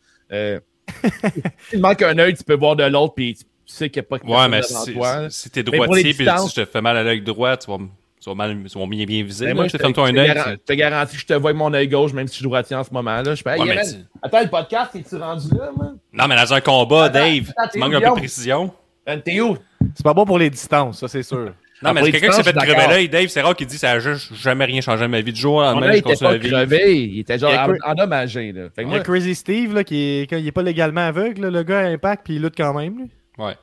Euh, 1.24 1.28
il 1.72 1.80
manque 1.80 2.02
un 2.02 2.18
œil, 2.18 2.34
tu 2.34 2.44
peux 2.44 2.54
voir 2.56 2.76
de 2.76 2.84
l'autre, 2.84 3.14
puis 3.14 3.34
tu 3.34 3.44
sais 3.66 3.88
qu'il 3.90 4.02
n'y 4.02 4.06
a 4.06 4.18
pas 4.18 4.24
Ouais, 4.26 4.48
mais 4.48 4.62
si, 4.62 4.92
toi. 4.94 5.28
si 5.30 5.50
t'es 5.50 5.62
droitier 5.62 6.02
puis 6.02 6.24
distances- 6.24 6.50
si 6.52 6.56
je 6.60 6.64
te 6.64 6.70
fais 6.70 6.80
mal 6.80 6.96
à 6.96 7.02
l'œil 7.02 7.20
droit, 7.22 7.56
tu 7.56 7.70
vas, 7.70 7.76
m- 7.76 7.88
tu 8.22 8.28
vas, 8.28 8.34
mal, 8.34 8.56
tu 8.70 8.78
vas 8.78 8.86
bien, 8.86 9.04
bien 9.04 9.22
viser. 9.22 9.44
Ben, 9.46 9.48
là. 9.50 9.54
moi, 9.54 9.66
je 9.68 9.72
te 9.72 9.78
ferme 9.78 9.92
toi 9.92 10.08
un 10.08 10.16
œil. 10.16 10.32
je 10.34 10.54
te 10.56 10.72
garantis 10.72 11.14
que 11.16 11.20
je 11.22 11.26
te 11.26 11.34
vois 11.34 11.50
avec 11.50 11.58
mon 11.58 11.72
œil 11.72 11.88
gauche, 11.88 12.12
même 12.12 12.26
si 12.26 12.34
je 12.34 12.38
suis 12.38 12.44
droitier 12.44 12.76
en 12.76 12.84
ce 12.84 12.92
moment. 12.92 13.20
Là. 13.22 13.34
Je 13.34 13.42
fais, 13.42 13.54
hey, 13.54 13.60
Ouais, 13.62 13.82
tu- 13.84 13.96
attends, 14.22 14.40
le 14.42 14.48
podcast, 14.48 14.94
es-tu 14.96 15.16
rendu 15.16 15.48
là, 15.56 15.70
man? 15.76 15.96
Non, 16.12 16.26
mais 16.28 16.36
dans 16.36 16.52
un 16.52 16.60
combat, 16.60 17.04
Attends, 17.04 17.18
Dave, 17.20 17.52
attends, 17.56 17.70
tu 17.72 17.78
manques 17.78 17.94
un 17.94 18.00
peu 18.00 18.06
de 18.08 18.12
précision. 18.14 18.72
Euh, 19.08 19.16
T'es 19.24 19.40
où? 19.40 19.56
C'est 19.94 20.04
pas 20.04 20.14
bon 20.14 20.24
pour 20.24 20.38
les 20.38 20.50
distances, 20.50 20.98
ça, 21.00 21.08
c'est 21.08 21.22
sûr. 21.22 21.52
Non, 21.82 21.94
mais 21.94 22.02
c'est 22.04 22.12
quelqu'un 22.12 22.28
qui 22.28 22.34
s'est 22.34 22.42
fait 22.42 22.52
crever 22.52 22.86
l'œil. 22.88 23.08
Dave, 23.08 23.28
c'est 23.28 23.40
rare 23.40 23.56
qu'il 23.56 23.66
dit 23.66 23.78
ça 23.78 23.92
a 23.92 23.98
juste 24.00 24.34
jamais 24.34 24.66
rien 24.66 24.80
changé 24.82 25.02
de 25.02 25.06
ma 25.08 25.20
vie. 25.22 25.32
Du 25.32 25.40
jour 25.40 25.54
au 25.56 25.60
lendemain, 25.62 25.92
je 25.92 25.98
était 25.98 26.02
continue 26.02 26.28
pas 26.28 26.34
à 26.34 26.38
vivre. 26.38 26.56
crevé. 26.56 27.04
Il 27.06 27.18
était 27.20 27.38
genre 27.38 27.50
Il 27.50 27.54
y 27.54 27.56
a 27.56 27.68
en- 27.68 27.92
endommagé. 27.92 28.52
Là. 28.52 28.64
Fait 28.74 28.82
que 28.82 28.88
Il 28.88 28.90
moi, 28.90 28.98
a 28.98 29.00
Crazy 29.02 29.34
Steve, 29.34 29.74
là, 29.74 29.82
qui 29.84 29.96
est, 30.22 30.26
qui 30.28 30.34
est 30.46 30.52
pas 30.52 30.62
légalement 30.62 31.00
aveugle, 31.00 31.42
là, 31.42 31.50
le 31.50 31.62
gars 31.62 31.80
à 31.80 31.84
Impact, 31.84 32.24
puis 32.24 32.34
il 32.36 32.42
lutte 32.42 32.54
quand 32.56 32.74
même, 32.74 32.98
lui. 32.98 33.10
Ouais. 33.38 33.54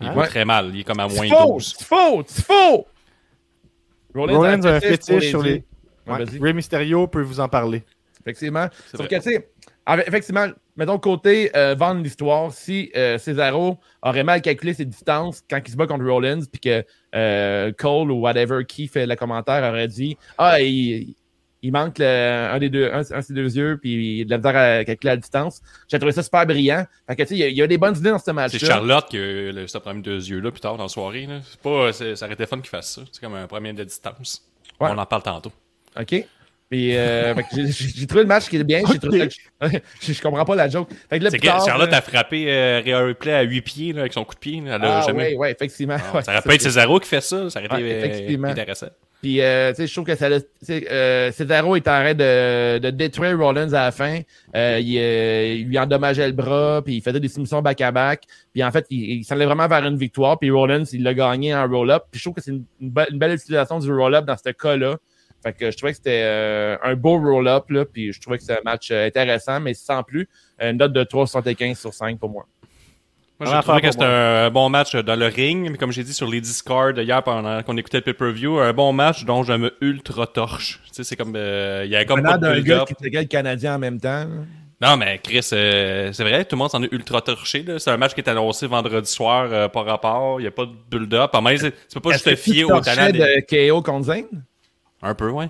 Il 0.00 0.06
Hein? 0.08 0.12
va 0.14 0.26
très 0.28 0.44
mal. 0.44 0.70
Il 0.72 0.80
est 0.80 0.84
comme 0.84 1.00
à 1.00 1.08
moins 1.08 1.16
c'est 1.26 1.28
faux! 1.28 1.52
12. 1.54 1.74
C'est 1.78 1.84
faux! 1.86 2.22
C'est 2.26 2.44
faux! 2.46 2.86
Rollins 4.14 4.62
a 4.64 4.74
un 4.74 4.80
fétiche 4.80 5.28
sur 5.30 5.42
les. 5.42 5.64
Ouais. 6.06 6.24
Rey 6.40 6.52
Mysterio 6.52 7.06
peut 7.06 7.22
vous 7.22 7.40
en 7.40 7.48
parler. 7.48 7.82
Effectivement. 8.20 8.66
C'est 8.90 8.96
Sauf 8.96 9.06
vrai. 9.06 9.18
que, 9.18 9.22
tu 9.22 9.30
sais, 9.32 9.48
avec- 9.86 10.08
effectivement, 10.08 10.46
mettons 10.76 10.98
côté 10.98 11.50
euh, 11.56 11.74
vendre 11.74 12.02
l'histoire, 12.02 12.52
si 12.52 12.90
euh, 12.96 13.18
Cesaro 13.18 13.78
aurait 14.02 14.24
mal 14.24 14.40
calculé 14.42 14.74
ses 14.74 14.84
distances 14.84 15.42
quand 15.48 15.60
il 15.64 15.70
se 15.70 15.76
bat 15.76 15.86
contre 15.86 16.04
Rollins, 16.04 16.40
puis 16.50 16.60
que 16.60 16.84
euh, 17.14 17.72
Cole 17.76 18.10
ou 18.10 18.20
whatever 18.20 18.64
qui 18.66 18.88
fait 18.88 19.06
le 19.06 19.16
commentaire 19.16 19.62
aurait 19.68 19.88
dit 19.88 20.16
Ah, 20.38 20.60
il, 20.60 21.14
il 21.64 21.70
manque 21.72 21.98
le- 21.98 22.04
un 22.52 22.58
des 22.58 22.70
deux, 22.70 22.90
un, 22.92 23.02
ses 23.02 23.32
deux 23.34 23.56
yeux, 23.56 23.78
puis 23.80 24.20
il 24.20 24.22
a 24.22 24.24
de 24.24 24.30
la 24.30 24.38
misère 24.38 24.56
à 24.80 24.84
calculer 24.84 25.10
la 25.12 25.16
distance. 25.16 25.60
J'ai 25.88 25.98
trouvé 25.98 26.12
ça 26.12 26.22
super 26.22 26.44
brillant. 26.46 26.84
Fait 27.08 27.14
que, 27.16 27.22
tu 27.22 27.28
sais, 27.28 27.34
il 27.34 27.38
y 27.38 27.42
a- 27.44 27.48
il 27.48 27.56
y, 27.56 27.62
a 27.62 27.66
des 27.68 27.78
bonnes 27.78 27.96
idées 27.96 28.10
dans 28.10 28.18
ce 28.18 28.30
match-là. 28.32 28.58
C'est 28.58 28.66
Charlotte 28.66 29.06
qui 29.08 29.16
a 29.16 29.20
eu 29.20 29.52
le- 29.52 29.66
ce 29.68 29.78
problème 29.78 30.02
deux 30.02 30.28
yeux 30.28 30.40
là 30.40 30.50
plus 30.50 30.60
tard 30.60 30.76
dans 30.76 30.84
la 30.84 30.88
soirée. 30.88 31.26
là. 31.26 31.40
C'est 31.48 31.60
pas, 31.60 31.92
c'est- 31.92 32.16
ça 32.16 32.24
aurait 32.26 32.34
été 32.34 32.46
fun 32.46 32.58
qu'il 32.58 32.68
fasse 32.68 32.94
ça. 32.94 33.02
C'est 33.12 33.20
comme 33.20 33.34
un 33.34 33.46
problème 33.46 33.76
de 33.76 33.84
distance. 33.84 34.42
Ouais. 34.80 34.88
On 34.90 34.98
en 34.98 35.06
parle 35.06 35.22
tantôt. 35.22 35.52
OK? 36.00 36.24
Puis, 36.72 36.96
euh, 36.96 37.34
j'ai- 37.54 38.06
trouvé 38.06 38.22
le 38.22 38.28
match 38.28 38.48
qui 38.48 38.56
est 38.56 38.64
bien. 38.64 38.80
J'ai 38.90 38.98
trouvé 38.98 39.28
je, 40.00 40.12
je 40.14 40.22
comprends 40.22 40.46
pas 40.46 40.54
la 40.56 40.70
joke. 40.70 40.88
Fait 41.10 41.18
que 41.18 41.24
là, 41.24 41.30
que 41.30 41.36
tard, 41.36 41.62
Charlotte 41.66 41.92
euh, 41.92 41.96
a 41.96 42.00
frappé 42.00 42.46
euh, 42.48 42.80
Rhea 42.82 43.04
Ripley 43.04 43.32
à 43.34 43.42
8 43.42 43.60
pieds 43.60 43.92
là, 43.92 44.00
avec 44.00 44.14
son 44.14 44.24
coup 44.24 44.34
de 44.34 44.40
pied. 44.40 44.62
là. 44.62 44.76
Elle 44.76 44.84
a 44.86 44.98
Ah, 45.00 45.02
jamais. 45.06 45.24
ouais, 45.32 45.36
ouais, 45.36 45.52
effectivement. 45.52 45.96
Ah, 45.98 46.16
Ouais, 46.16 46.22
ça 46.22 46.32
aurait 46.32 46.40
pu 46.40 46.54
être 46.54 46.62
Cesaro 46.62 46.98
qui 46.98 47.08
fait 47.10 47.20
ça. 47.20 47.50
Ça 47.50 47.58
aurait 47.58 47.66
été 47.66 47.74
Ouais, 47.76 48.38
euh, 48.38 48.44
intéressant. 48.48 48.86
Puis, 49.20 49.42
euh, 49.42 49.68
tu 49.70 49.76
sais, 49.76 49.86
je 49.86 49.92
trouve 49.92 50.06
que 50.06 50.14
ça, 50.16 50.28
euh, 50.70 51.30
Cesaro 51.32 51.76
est 51.76 51.86
en 51.86 52.00
train 52.00 52.14
de, 52.14 52.78
de 52.78 52.88
détruire 52.90 53.38
Rollins 53.38 53.72
à 53.74 53.84
la 53.84 53.92
fin. 53.92 54.20
Euh, 54.56 54.80
il, 54.82 54.98
euh, 54.98 55.54
il 55.58 55.66
lui 55.68 55.78
endommageait 55.78 56.26
le 56.26 56.32
bras, 56.32 56.80
puis 56.82 56.94
il 56.96 57.02
faisait 57.02 57.20
des 57.20 57.28
soumissions 57.28 57.60
back-à-back. 57.60 58.22
Puis, 58.54 58.64
en 58.64 58.72
fait, 58.72 58.86
il, 58.88 59.18
il 59.18 59.24
s'en 59.24 59.34
allait 59.34 59.44
vraiment 59.44 59.68
vers 59.68 59.84
une 59.86 59.98
victoire. 59.98 60.38
Puis, 60.38 60.50
Rollins, 60.50 60.84
il 60.90 61.02
l'a 61.02 61.12
gagné 61.12 61.54
en 61.54 61.68
roll-up. 61.68 62.04
Puis, 62.10 62.18
je 62.18 62.24
trouve 62.24 62.34
que 62.34 62.40
c'est 62.40 62.50
une, 62.50 62.64
une 62.80 62.90
be- 62.90 63.06
une 63.12 63.18
belle 63.18 63.34
utilisation 63.34 63.78
du 63.78 63.92
roll-up 63.92 64.24
dans 64.24 64.36
ce 64.36 64.50
cas-là. 64.50 64.96
Fait 65.42 65.52
que 65.52 65.70
je 65.70 65.76
trouvais 65.76 65.92
que 65.92 65.96
c'était 65.98 66.22
euh, 66.24 66.76
un 66.82 66.94
beau 66.94 67.18
roll-up, 67.18 67.64
là. 67.70 67.84
Puis, 67.84 68.12
je 68.12 68.20
trouvais 68.20 68.36
que 68.38 68.44
c'était 68.44 68.58
un 68.60 68.64
match 68.64 68.90
euh, 68.90 69.06
intéressant, 69.06 69.58
mais 69.60 69.74
sans 69.74 70.02
plus. 70.02 70.28
Une 70.60 70.76
note 70.76 70.92
de 70.92 71.02
3,75 71.04 71.74
sur 71.80 71.92
5 71.92 72.18
pour 72.18 72.30
moi. 72.30 72.46
Moi, 73.40 73.50
j'ai 73.56 73.62
trouvé 73.62 73.80
que 73.80 73.90
c'était 73.90 74.04
un 74.04 74.50
bon 74.50 74.68
match 74.68 74.94
dans 74.94 75.16
le 75.16 75.26
ring, 75.26 75.68
mais 75.68 75.76
comme 75.76 75.90
j'ai 75.90 76.04
dit 76.04 76.12
sur 76.14 76.28
les 76.30 76.40
Discord 76.40 76.96
hier 76.96 77.20
pendant 77.24 77.60
qu'on 77.64 77.76
écoutait 77.76 77.96
le 77.98 78.04
pay-per-view, 78.04 78.60
un 78.60 78.72
bon 78.72 78.92
match 78.92 79.24
dont 79.24 79.42
je 79.42 79.52
me 79.54 79.74
ultra 79.80 80.28
torche. 80.28 80.78
Tu 80.86 80.90
sais, 80.92 81.02
c'est 81.04 81.16
comme 81.16 81.32
euh, 81.34 81.82
il 81.84 81.90
y 81.90 81.96
avait 81.96 82.06
comme 82.06 82.22
pas 82.22 82.38
d'un 82.38 82.60
gars 82.60 82.84
qui 82.86 82.92
était 82.92 83.18
le 83.20 83.24
Canadien 83.26 83.74
en 83.74 83.78
même 83.80 84.00
temps. 84.00 84.26
Non, 84.80 84.96
mais 84.96 85.18
Chris, 85.22 85.48
euh, 85.52 86.12
c'est 86.12 86.22
vrai, 86.22 86.44
tout 86.44 86.54
le 86.56 86.58
monde 86.58 86.70
s'en 86.70 86.82
est 86.82 86.92
ultra 86.92 87.20
torché. 87.20 87.62
là. 87.64 87.78
C'est 87.80 87.90
un 87.90 87.96
match 87.96 88.14
qui 88.14 88.20
est 88.20 88.28
annoncé 88.28 88.66
vendredi 88.68 89.10
soir 89.10 89.48
euh, 89.52 89.68
par 89.68 89.86
rapport. 89.86 90.40
Il 90.40 90.42
n'y 90.44 90.48
a 90.48 90.52
pas 90.52 90.66
de 90.66 90.72
build-up. 90.90 91.30
À 91.34 91.56
c'est- 91.56 91.70
tu 91.70 91.94
peux 91.94 92.00
pas 92.00 92.12
juste 92.12 92.24
te 92.24 92.34
fier 92.36 92.64
au 92.64 92.80
talent. 92.80 93.10
des- 93.10 93.18
de 93.18 93.70
KO 93.70 93.82
contre 93.82 94.06
Zane? 94.06 94.44
Un 95.02 95.14
peu, 95.14 95.30
ouais. 95.30 95.48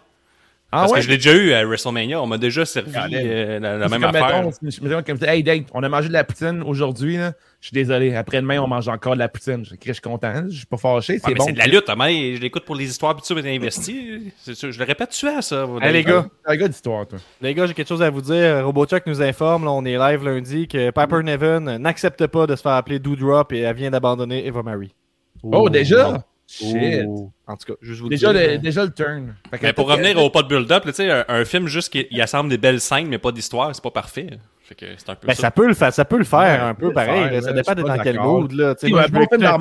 Ah 0.75 0.81
Parce 0.81 0.93
ouais? 0.93 0.99
que 1.01 1.05
je 1.05 1.11
l'ai 1.11 1.17
déjà 1.19 1.35
eu 1.35 1.53
à 1.53 1.67
WrestleMania. 1.67 2.23
On 2.23 2.27
m'a 2.27 2.39
déjà 2.39 2.65
servi 2.65 2.95
euh, 2.97 3.61
la, 3.61 3.77
même 3.77 4.01
comme, 4.01 4.05
affaire. 4.05 4.43
mettons, 4.43 4.51
je 4.63 4.81
me 4.81 4.89
dis 4.89 5.05
comme 5.05 5.19
ça, 5.19 5.37
hey 5.37 5.43
Dave, 5.43 5.65
on 5.75 5.83
a 5.83 5.89
mangé 5.91 6.09
de 6.09 6.15
la 6.15 6.25
poutine 6.25 6.63
aujourd'hui. 6.63 7.17
Je 7.17 7.67
suis 7.67 7.75
désolé. 7.75 8.17
Après-demain, 8.17 8.59
on 8.59 8.67
mange 8.67 8.89
encore 8.89 9.13
de 9.13 9.19
la 9.19 9.29
poutine. 9.29 9.67
Je, 9.67 9.75
je 9.85 9.93
suis 9.93 10.01
content. 10.01 10.45
Je 10.49 10.57
suis 10.57 10.67
pas 10.67 10.79
fâché. 10.79 11.19
C'est 11.23 11.35
bon. 11.35 11.45
c'est 11.45 11.53
de 11.53 11.59
la 11.59 11.67
lutte, 11.67 11.91
mais 11.99 12.37
je 12.37 12.41
l'écoute 12.41 12.65
pour 12.65 12.75
les 12.75 12.89
histoires, 12.89 13.15
puis 13.15 13.21
tout 13.21 13.27
ça, 13.27 13.35
mais 13.35 13.55
investi. 13.55 14.33
C'est 14.39 14.55
sûr, 14.55 14.73
Je 14.73 14.79
le 14.79 14.87
répète, 14.87 15.11
tu 15.11 15.29
as 15.29 15.43
ça. 15.43 15.69
Hey, 15.83 15.93
les 15.93 16.05
gars, 16.05 16.25
un 16.47 16.57
gars 16.57 16.69
d'histoire, 16.69 17.07
toi. 17.07 17.19
les 17.43 17.53
gars, 17.53 17.67
j'ai 17.67 17.75
quelque 17.75 17.89
chose 17.89 18.03
à 18.03 18.09
vous 18.09 18.23
dire. 18.23 18.65
Robochuck 18.65 19.05
nous 19.05 19.21
informe, 19.21 19.67
là, 19.67 19.73
on 19.73 19.85
est 19.85 19.99
live 19.99 20.25
lundi, 20.25 20.69
que 20.69 20.91
Piper 20.91 21.23
Neven 21.23 21.77
n'accepte 21.77 22.27
pas 22.29 22.47
de 22.47 22.57
se 22.57 22.63
faire 22.63 22.73
appeler 22.73 22.99
Doudrop 22.99 23.53
et 23.53 23.59
elle 23.59 23.77
vient 23.77 23.91
d'abandonner 23.91 24.47
Eva 24.47 24.63
Marie. 24.63 24.95
Oh, 25.43 25.69
déjà? 25.69 26.25
Shit. 26.53 27.05
Oh. 27.09 27.31
En 27.47 27.57
tout 27.57 27.73
cas, 27.73 27.79
juste 27.81 28.01
vous 28.03 28.09
Déjà, 28.09 28.33
dire. 28.33 28.51
le, 28.53 28.59
déjà 28.59 28.85
le 28.85 28.93
turn. 28.93 29.35
Mais 29.63 29.73
pour 29.73 29.89
revenir 29.89 30.19
au 30.23 30.29
pas 30.31 30.43
de 30.43 30.49
build-up, 30.49 30.85
un, 30.99 31.25
un 31.29 31.45
film 31.45 31.67
juste 31.67 31.91
qui 31.93 32.07
il 32.11 32.21
assemble 32.21 32.51
des 32.51 32.59
belles 32.59 32.81
scènes, 32.81 33.09
mais 33.09 33.19
pas 33.19 33.33
d'histoire, 33.33 33.75
c'est 33.75 33.83
pas 33.83 33.91
parfait. 33.91 34.27
Fait 34.65 34.75
que 34.75 34.87
c'est 34.97 35.09
un 35.11 35.15
peu 35.17 35.27
Ben, 35.27 35.35
ça. 35.35 35.43
ça 35.43 35.51
peut 35.51 35.67
le 35.67 35.75
faire, 35.75 35.93
ça 35.93 36.05
peut 36.05 36.19
le 36.19 36.25
faire 36.25 36.63
Ouais, 36.63 36.69
un 36.69 36.75
peu 36.75 36.93
pareil. 36.93 37.23
faire, 37.25 37.33
là. 37.33 37.41
ça 37.43 37.53
dépend 37.53 37.73
je 37.73 37.77
de 37.83 37.83
dans 37.89 37.99
quel 37.99 38.21
mood. 38.21 38.53
Là. 38.53 38.75
Moi, 38.85 39.03
je 39.07 39.13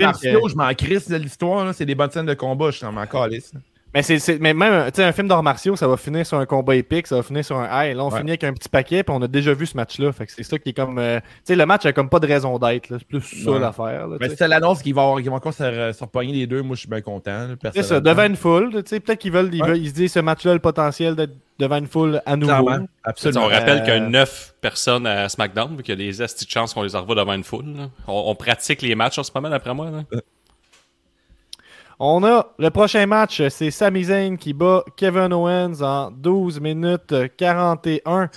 martiaux, 0.03 0.41
que- 0.43 0.49
je 0.49 0.55
m'en 0.55 0.73
crisse 0.73 1.09
de 1.09 1.15
l'histoire. 1.15 1.73
C'est 1.73 1.85
des 1.85 1.95
bonnes 1.95 2.11
scènes 2.11 2.25
de 2.27 2.33
combat, 2.33 2.69
je 2.71 2.77
suis 2.77 2.85
en 2.85 3.05
calisse. 3.07 3.51
Mais, 3.93 4.03
c'est, 4.03 4.19
c'est- 4.19 4.39
mais 4.39 4.53
même 4.53 4.85
tu 4.85 4.95
sais, 4.95 5.03
un 5.03 5.11
film 5.11 5.27
d'arts 5.27 5.43
martiaux, 5.43 5.75
ça 5.75 5.87
va 5.87 5.97
finir 5.97 6.25
sur 6.25 6.37
un 6.37 6.45
combat 6.45 6.75
épique, 6.75 7.07
ça 7.07 7.17
va 7.17 7.23
finir 7.23 7.43
sur 7.43 7.57
un 7.57 7.65
high. 7.65 7.95
Là, 7.95 8.05
on 8.05 8.09
Ouais. 8.09 8.19
finit 8.19 8.31
avec 8.31 8.43
un 8.45 8.53
petit 8.53 8.69
paquet, 8.69 9.03
puis 9.03 9.13
on 9.13 9.21
a 9.21 9.27
déjà 9.27 9.53
vu 9.53 9.65
ce 9.65 9.75
match-là. 9.75 10.11
Fait 10.13 10.25
que 10.25 10.31
c'est 10.31 10.43
ça 10.43 10.57
qui 10.57 10.69
est 10.69 10.73
comme. 10.73 10.97
euh, 10.97 11.19
tu 11.19 11.25
sais, 11.43 11.55
le 11.55 11.65
match 11.65 11.85
a 11.85 11.91
comme 11.91 12.07
pas 12.09 12.19
de 12.19 12.27
raison 12.27 12.57
d'être. 12.57 12.89
là. 12.89 12.97
C'est 12.99 13.07
plus 13.07 13.21
ça 13.43 13.51
Ouais. 13.51 13.59
l'affaire. 13.59 14.07
Mais 14.19 14.29
c'est 14.29 14.47
l'annonce 14.47 14.81
qu'ils 14.81 14.95
vont, 14.95 15.15
vont 15.19 15.33
encore 15.35 15.53
se, 15.53 15.63
re- 15.63 15.91
se 15.93 16.03
repogner 16.03 16.31
les 16.33 16.47
deux, 16.47 16.61
moi, 16.61 16.75
je 16.75 16.81
suis 16.81 16.89
bien 16.89 17.01
content. 17.01 17.47
là, 17.63 17.71
C'est 17.73 17.83
ça, 17.83 17.99
devant 17.99 18.23
une 18.25 18.35
foule. 18.37 18.71
tu 18.71 18.81
sais, 18.85 18.99
Peut-être 19.01 19.19
qu'ils 19.19 19.31
veulent, 19.33 19.49
ils, 19.53 19.61
Ouais. 19.61 19.67
veulent- 19.69 19.77
ils 19.77 19.89
se 19.89 19.93
disent 19.93 20.13
ce 20.13 20.19
match-là 20.19 20.51
a 20.51 20.53
le 20.53 20.59
potentiel 20.61 21.15
d'être 21.15 21.33
devant 21.59 21.75
une 21.77 21.87
foule 21.87 22.21
à 22.25 22.35
nouveau. 22.37 22.51
Clairement. 22.63 22.85
on 22.85 23.09
Absolument. 23.09 23.47
rappelle 23.47 23.79
Euh, 23.79 23.81
qu'il 23.81 23.93
y 23.93 23.97
a 23.97 23.99
9 23.99 24.55
personnes 24.61 25.05
à 25.05 25.27
SmackDown, 25.29 25.75
vu 25.75 25.83
qu'il 25.83 25.99
y 25.99 26.01
a 26.01 26.07
des 26.11 26.21
astis 26.21 26.45
de 26.45 26.49
chance 26.49 26.73
qu'on 26.73 26.83
les 26.83 26.95
envoie 26.95 27.13
devant 27.15 27.33
une 27.33 27.43
foule. 27.43 27.65
là. 27.75 27.89
On, 28.07 28.23
on 28.27 28.35
pratique 28.35 28.81
les 28.81 28.95
matchs 28.95 29.19
en 29.19 29.23
ce 29.23 29.31
moment, 29.35 29.49
d'après 29.49 29.73
moi. 29.73 29.89
Là. 29.91 30.19
On 32.03 32.23
a 32.23 32.47
le 32.57 32.71
prochain 32.71 33.05
match, 33.05 33.47
c'est 33.49 33.69
Sami 33.69 34.05
Zayn 34.05 34.35
qui 34.35 34.53
bat 34.53 34.83
Kevin 34.97 35.31
Owens 35.33 35.83
en 35.83 36.09
12 36.09 36.59
minutes 36.59 37.13
41. 37.37 38.27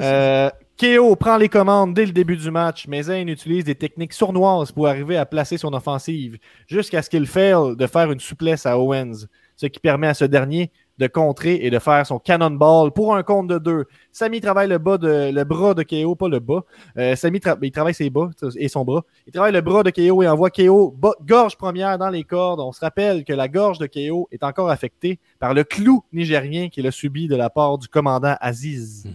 Euh, 0.00 0.48
KO 0.80 1.16
prend 1.16 1.36
les 1.36 1.50
commandes 1.50 1.92
dès 1.92 2.06
le 2.06 2.12
début 2.12 2.38
du 2.38 2.50
match, 2.50 2.86
mais 2.88 3.02
Zayn 3.02 3.28
utilise 3.28 3.64
des 3.64 3.74
techniques 3.74 4.14
sournoises 4.14 4.72
pour 4.72 4.88
arriver 4.88 5.18
à 5.18 5.26
placer 5.26 5.58
son 5.58 5.74
offensive, 5.74 6.38
jusqu'à 6.66 7.02
ce 7.02 7.10
qu'il 7.10 7.26
faille 7.26 7.76
de 7.76 7.86
faire 7.86 8.10
une 8.10 8.20
souplesse 8.20 8.64
à 8.64 8.78
Owens, 8.78 9.26
ce 9.54 9.66
qui 9.66 9.80
permet 9.80 10.06
à 10.06 10.14
ce 10.14 10.24
dernier 10.24 10.72
de 11.00 11.06
contrer 11.08 11.54
et 11.62 11.70
de 11.70 11.78
faire 11.80 12.06
son 12.06 12.18
cannonball 12.20 12.92
pour 12.92 13.16
un 13.16 13.22
compte 13.24 13.48
de 13.48 13.58
deux. 13.58 13.86
Sami 14.12 14.40
travaille 14.40 14.68
le, 14.68 14.78
bas 14.78 14.98
de, 14.98 15.32
le 15.32 15.44
bras 15.44 15.74
de 15.74 15.82
KO, 15.82 16.14
pas 16.14 16.28
le 16.28 16.38
bas. 16.38 16.60
Euh, 16.98 17.16
Sami 17.16 17.38
tra- 17.38 17.58
il 17.62 17.72
travaille 17.72 17.94
ses 17.94 18.10
bas 18.10 18.28
et 18.56 18.68
son 18.68 18.84
bras. 18.84 19.02
Il 19.26 19.32
travaille 19.32 19.52
le 19.52 19.62
bras 19.62 19.82
de 19.82 19.90
KO 19.90 20.22
et 20.22 20.28
envoie 20.28 20.50
KO 20.50 20.94
bas- 20.96 21.14
gorge 21.26 21.56
première 21.56 21.96
dans 21.98 22.10
les 22.10 22.22
cordes. 22.22 22.60
On 22.60 22.70
se 22.70 22.80
rappelle 22.80 23.24
que 23.24 23.32
la 23.32 23.48
gorge 23.48 23.78
de 23.78 23.86
KO 23.86 24.28
est 24.30 24.44
encore 24.44 24.68
affectée 24.70 25.18
par 25.38 25.54
le 25.54 25.64
clou 25.64 26.04
nigérien 26.12 26.68
qu'il 26.68 26.86
a 26.86 26.90
subi 26.90 27.26
de 27.26 27.34
la 27.36 27.48
part 27.50 27.78
du 27.78 27.88
commandant 27.88 28.36
Aziz. 28.40 29.06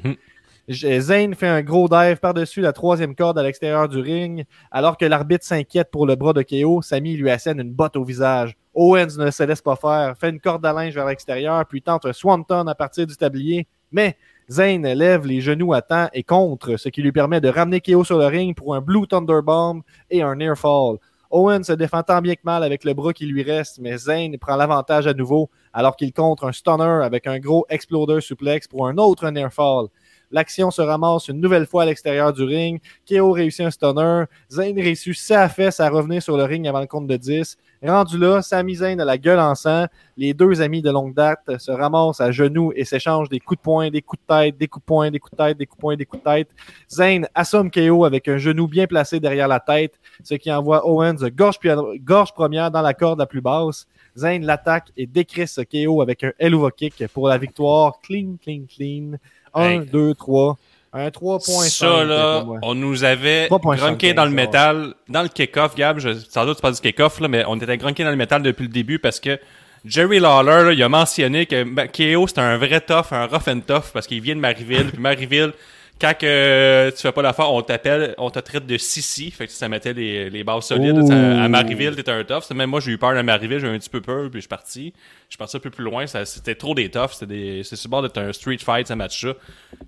J- 0.67 0.99
Zayn 0.99 1.35
fait 1.35 1.47
un 1.47 1.61
gros 1.61 1.87
dive 1.87 2.17
par-dessus 2.19 2.61
la 2.61 2.73
troisième 2.73 3.13
corde 3.13 3.37
à 3.37 3.43
l'extérieur 3.43 3.87
du 3.87 3.99
ring. 3.99 4.45
Alors 4.71 4.97
que 4.97 5.05
l'arbitre 5.05 5.45
s'inquiète 5.45 5.91
pour 5.91 6.07
le 6.07 6.15
bras 6.15 6.33
de 6.33 6.41
KO, 6.41 6.81
Sami 6.81 7.15
lui 7.15 7.29
assène 7.29 7.59
une 7.59 7.71
botte 7.71 7.95
au 7.95 8.03
visage. 8.03 8.57
Owens 8.75 9.17
ne 9.17 9.31
se 9.31 9.43
laisse 9.43 9.61
pas 9.61 9.77
faire, 9.77 10.15
fait 10.17 10.29
une 10.29 10.39
corde 10.39 10.65
à 10.65 10.73
linge 10.73 10.93
vers 10.93 11.05
l'extérieur, 11.05 11.65
puis 11.65 11.81
tente 11.81 12.11
swanton 12.11 12.67
à 12.67 12.75
partir 12.75 13.07
du 13.07 13.15
tablier. 13.15 13.67
Mais 13.91 14.17
Zayn 14.49 14.81
lève 14.93 15.25
les 15.25 15.39
genoux 15.39 15.73
à 15.73 15.81
temps 15.81 16.09
et 16.13 16.23
contre, 16.23 16.75
ce 16.75 16.89
qui 16.89 17.01
lui 17.01 17.13
permet 17.13 17.39
de 17.39 17.47
ramener 17.47 17.79
KO 17.79 18.03
sur 18.03 18.19
le 18.19 18.25
ring 18.25 18.55
pour 18.55 18.75
un 18.75 18.81
Blue 18.81 19.07
Thunderbomb 19.07 19.81
et 20.09 20.21
un 20.21 20.35
Near 20.35 20.57
Fall. 20.57 20.97
Owen 21.31 21.63
se 21.63 21.73
défend 21.73 22.03
tant 22.03 22.21
bien 22.21 22.35
que 22.35 22.41
mal 22.43 22.63
avec 22.63 22.83
le 22.83 22.93
bras 22.93 23.13
qui 23.13 23.25
lui 23.25 23.43
reste, 23.43 23.79
mais 23.79 23.97
Zayn 23.97 24.37
prend 24.37 24.55
l'avantage 24.55 25.07
à 25.07 25.13
nouveau 25.13 25.49
alors 25.73 25.95
qu'il 25.95 26.13
contre 26.13 26.45
un 26.45 26.51
stunner 26.51 27.01
avec 27.03 27.27
un 27.27 27.39
gros 27.39 27.65
exploder 27.69 28.21
suplex 28.21 28.67
pour 28.67 28.87
un 28.87 28.97
autre 28.97 29.29
Near 29.29 29.51
Fall. 29.51 29.87
L'action 30.31 30.71
se 30.71 30.81
ramasse 30.81 31.27
une 31.27 31.39
nouvelle 31.39 31.65
fois 31.65 31.83
à 31.83 31.85
l'extérieur 31.85 32.33
du 32.33 32.43
ring. 32.43 32.81
KO 33.09 33.31
réussit 33.31 33.65
un 33.65 33.71
stunner. 33.71 34.25
Zayn 34.51 34.75
réussit 34.75 35.15
sa 35.15 35.49
fesse 35.49 35.79
à 35.79 35.89
revenir 35.89 36.21
sur 36.21 36.37
le 36.37 36.43
ring 36.43 36.67
avant 36.67 36.81
le 36.81 36.87
compte 36.87 37.07
de 37.07 37.15
10. 37.15 37.57
Rendu 37.85 38.17
là, 38.17 38.41
Sami 38.41 38.75
Zayn 38.75 38.99
a 38.99 39.05
la 39.05 39.17
gueule 39.17 39.39
en 39.39 39.53
sang. 39.53 39.85
Les 40.17 40.33
deux 40.33 40.61
amis 40.61 40.81
de 40.81 40.89
longue 40.89 41.13
date 41.13 41.57
se 41.59 41.71
ramassent 41.71 42.19
à 42.19 42.31
genoux 42.31 42.71
et 42.75 42.83
s'échangent 42.83 43.29
des 43.29 43.39
coups 43.39 43.59
de 43.59 43.63
poing, 43.63 43.89
des 43.91 44.01
coups 44.01 44.21
de 44.27 44.33
tête, 44.33 44.57
des 44.57 44.67
coups 44.67 44.83
de 44.83 44.85
poing, 44.85 45.11
des 45.11 45.19
coups 45.19 45.31
de 45.31 45.37
tête, 45.37 45.57
des 45.57 45.65
coups 45.65 45.77
de 45.77 45.81
poing, 45.81 45.95
des 45.95 46.05
coups 46.05 46.23
de 46.23 46.29
tête. 46.29 46.49
Zayn 46.89 47.27
assomme 47.35 47.69
KO 47.69 48.05
avec 48.05 48.27
un 48.27 48.37
genou 48.37 48.67
bien 48.67 48.87
placé 48.87 49.19
derrière 49.19 49.47
la 49.47 49.59
tête, 49.59 49.99
ce 50.23 50.33
qui 50.35 50.51
envoie 50.51 50.87
Owens 50.87 51.29
gorge, 51.35 51.59
gorge 52.03 52.33
première 52.33 52.71
dans 52.71 52.81
la 52.81 52.93
corde 52.93 53.19
la 53.19 53.27
plus 53.27 53.41
basse. 53.41 53.85
Zayn 54.17 54.45
l'attaque 54.45 54.91
et 54.97 55.05
décrisse 55.05 55.59
KO 55.71 56.01
avec 56.01 56.23
un 56.23 56.31
Helluva 56.39 56.71
Kick 56.71 57.07
pour 57.13 57.27
la 57.27 57.37
victoire. 57.37 57.99
Clean, 58.01 58.37
clean, 58.41 58.63
clean. 58.67 59.17
1, 59.53 59.61
Hey. 59.61 59.85
2, 59.85 60.13
3. 60.15 60.57
Un 60.97 61.09
3.5. 61.09 61.69
Ça, 61.69 62.03
là, 62.05 62.39
pour 62.39 62.47
moi. 62.47 62.59
on 62.61 62.73
nous 62.73 63.03
avait 63.03 63.47
3.75, 63.47 63.77
grunké 63.77 64.13
dans 64.13 64.23
le 64.23 64.31
métal, 64.31 64.93
dans 65.09 65.23
le 65.23 65.27
kick-off, 65.27 65.75
Gab, 65.75 65.99
je, 65.99 66.13
sans 66.13 66.45
doute 66.45 66.55
c'est 66.55 66.61
pas 66.61 66.71
du 66.71 66.79
kick-off, 66.79 67.19
là, 67.19 67.27
mais 67.27 67.43
on 67.47 67.57
était 67.57 67.77
grunké 67.77 68.05
dans 68.05 68.11
le 68.11 68.15
métal 68.15 68.41
depuis 68.41 68.63
le 68.63 68.69
début 68.69 68.97
parce 68.97 69.19
que 69.19 69.37
Jerry 69.83 70.19
Lawler, 70.19 70.63
là, 70.63 70.71
il 70.71 70.81
a 70.81 70.87
mentionné 70.87 71.45
que 71.47 71.63
KO, 71.87 72.27
c'est 72.27 72.39
un 72.39 72.57
vrai 72.57 72.79
tough, 72.79 73.11
un 73.11 73.25
rough 73.25 73.47
and 73.47 73.59
tough, 73.67 73.91
parce 73.93 74.07
qu'il 74.07 74.21
vient 74.21 74.35
de 74.35 74.39
Marieville, 74.39 74.87
puis 74.87 75.01
Marieville, 75.01 75.51
quand 75.99 76.13
que 76.17 76.89
tu 76.91 76.97
fais 77.01 77.11
pas 77.11 77.21
l'affaire, 77.21 77.51
on 77.51 77.61
t'appelle, 77.61 78.15
on 78.17 78.29
te 78.29 78.39
traite 78.39 78.65
de 78.65 78.77
Sissi, 78.77 79.31
fait 79.31 79.47
que 79.47 79.53
ça 79.53 79.69
mettait 79.69 79.93
les, 79.93 80.29
les 80.29 80.43
bases 80.43 80.65
solides. 80.65 81.05
Ça, 81.07 81.43
à 81.43 81.47
Marieville, 81.47 81.95
t'étais 81.95 82.11
un 82.11 82.23
tough. 82.23 82.51
Même 82.53 82.69
moi, 82.69 82.79
j'ai 82.81 82.91
eu 82.91 82.97
peur 82.97 83.13
de 83.15 83.21
Marieville, 83.21 83.59
j'ai 83.59 83.67
eu 83.67 83.69
un 83.75 83.79
petit 83.79 83.89
peu 83.89 84.01
peur, 84.01 84.23
puis 84.29 84.35
je 84.35 84.41
suis 84.41 84.47
parti. 84.49 84.93
Je 85.27 85.33
suis 85.33 85.37
parti 85.37 85.57
un 85.57 85.59
peu 85.59 85.69
plus 85.71 85.83
loin, 85.83 86.05
ça- 86.05 86.23
c'était 86.25 86.53
trop 86.55 86.75
des 86.75 86.89
toughs, 86.89 87.11
c'était 87.13 87.61
sur 87.63 87.89
bord 87.89 88.01
d'être 88.03 88.17
un 88.19 88.31
street 88.31 88.59
fight, 88.59 88.87
ce 88.87 88.93
match-là. 88.93 89.33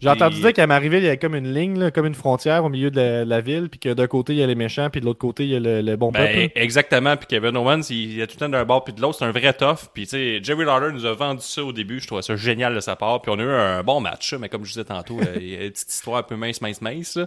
J'ai 0.01 0.09
entendu 0.09 0.41
dire 0.41 0.51
qu'à 0.53 0.65
Marieville, 0.65 0.99
il 0.99 1.05
y 1.05 1.07
avait 1.07 1.17
comme 1.17 1.35
une 1.35 1.53
ligne, 1.53 1.77
là, 1.79 1.91
comme 1.91 2.05
une 2.07 2.15
frontière 2.15 2.63
au 2.65 2.69
milieu 2.69 2.89
de 2.89 2.99
la, 2.99 3.25
la 3.25 3.41
ville, 3.41 3.69
puis 3.69 3.79
que 3.79 3.93
d'un 3.93 4.07
côté, 4.07 4.33
il 4.33 4.39
y 4.39 4.43
a 4.43 4.47
les 4.47 4.55
méchants, 4.55 4.89
puis 4.89 4.99
de 5.01 5.05
l'autre 5.05 5.19
côté, 5.19 5.43
il 5.43 5.49
y 5.49 5.55
a 5.55 5.59
le, 5.59 5.81
le 5.81 5.95
bon 5.95 6.11
Ben, 6.11 6.25
peuple. 6.25 6.51
exactement. 6.55 7.15
Puis 7.17 7.27
Kevin 7.27 7.55
Owens, 7.55 7.81
il, 7.89 8.15
il 8.15 8.21
a 8.21 8.27
tout 8.27 8.33
le 8.35 8.39
temps 8.39 8.49
d'un 8.49 8.65
bord 8.65 8.83
puis 8.83 8.93
de 8.93 9.01
l'autre. 9.01 9.17
C'est 9.19 9.25
un 9.25 9.31
vrai 9.31 9.53
tough. 9.53 9.89
Puis, 9.93 10.03
tu 10.03 10.09
sais, 10.11 10.39
Jerry 10.43 10.65
Lawler 10.65 10.91
nous 10.91 11.05
a 11.05 11.13
vendu 11.13 11.41
ça 11.43 11.63
au 11.63 11.71
début. 11.71 11.99
Je 11.99 12.07
trouvais 12.07 12.21
ça 12.23 12.35
génial 12.35 12.73
de 12.73 12.79
sa 12.79 12.95
part. 12.95 13.21
Puis, 13.21 13.31
on 13.31 13.39
a 13.39 13.43
eu 13.43 13.49
un 13.49 13.83
bon 13.83 13.99
match. 14.01 14.33
Mais 14.33 14.49
comme 14.49 14.65
je 14.65 14.71
disais 14.71 14.85
tantôt, 14.85 15.19
euh, 15.21 15.35
il 15.39 15.49
y 15.49 15.55
a 15.55 15.63
une 15.65 15.71
petite 15.71 15.91
histoire 15.97 16.17
un 16.17 16.23
peu 16.23 16.35
mince, 16.35 16.61
mince, 16.61 16.81
mince. 16.81 17.19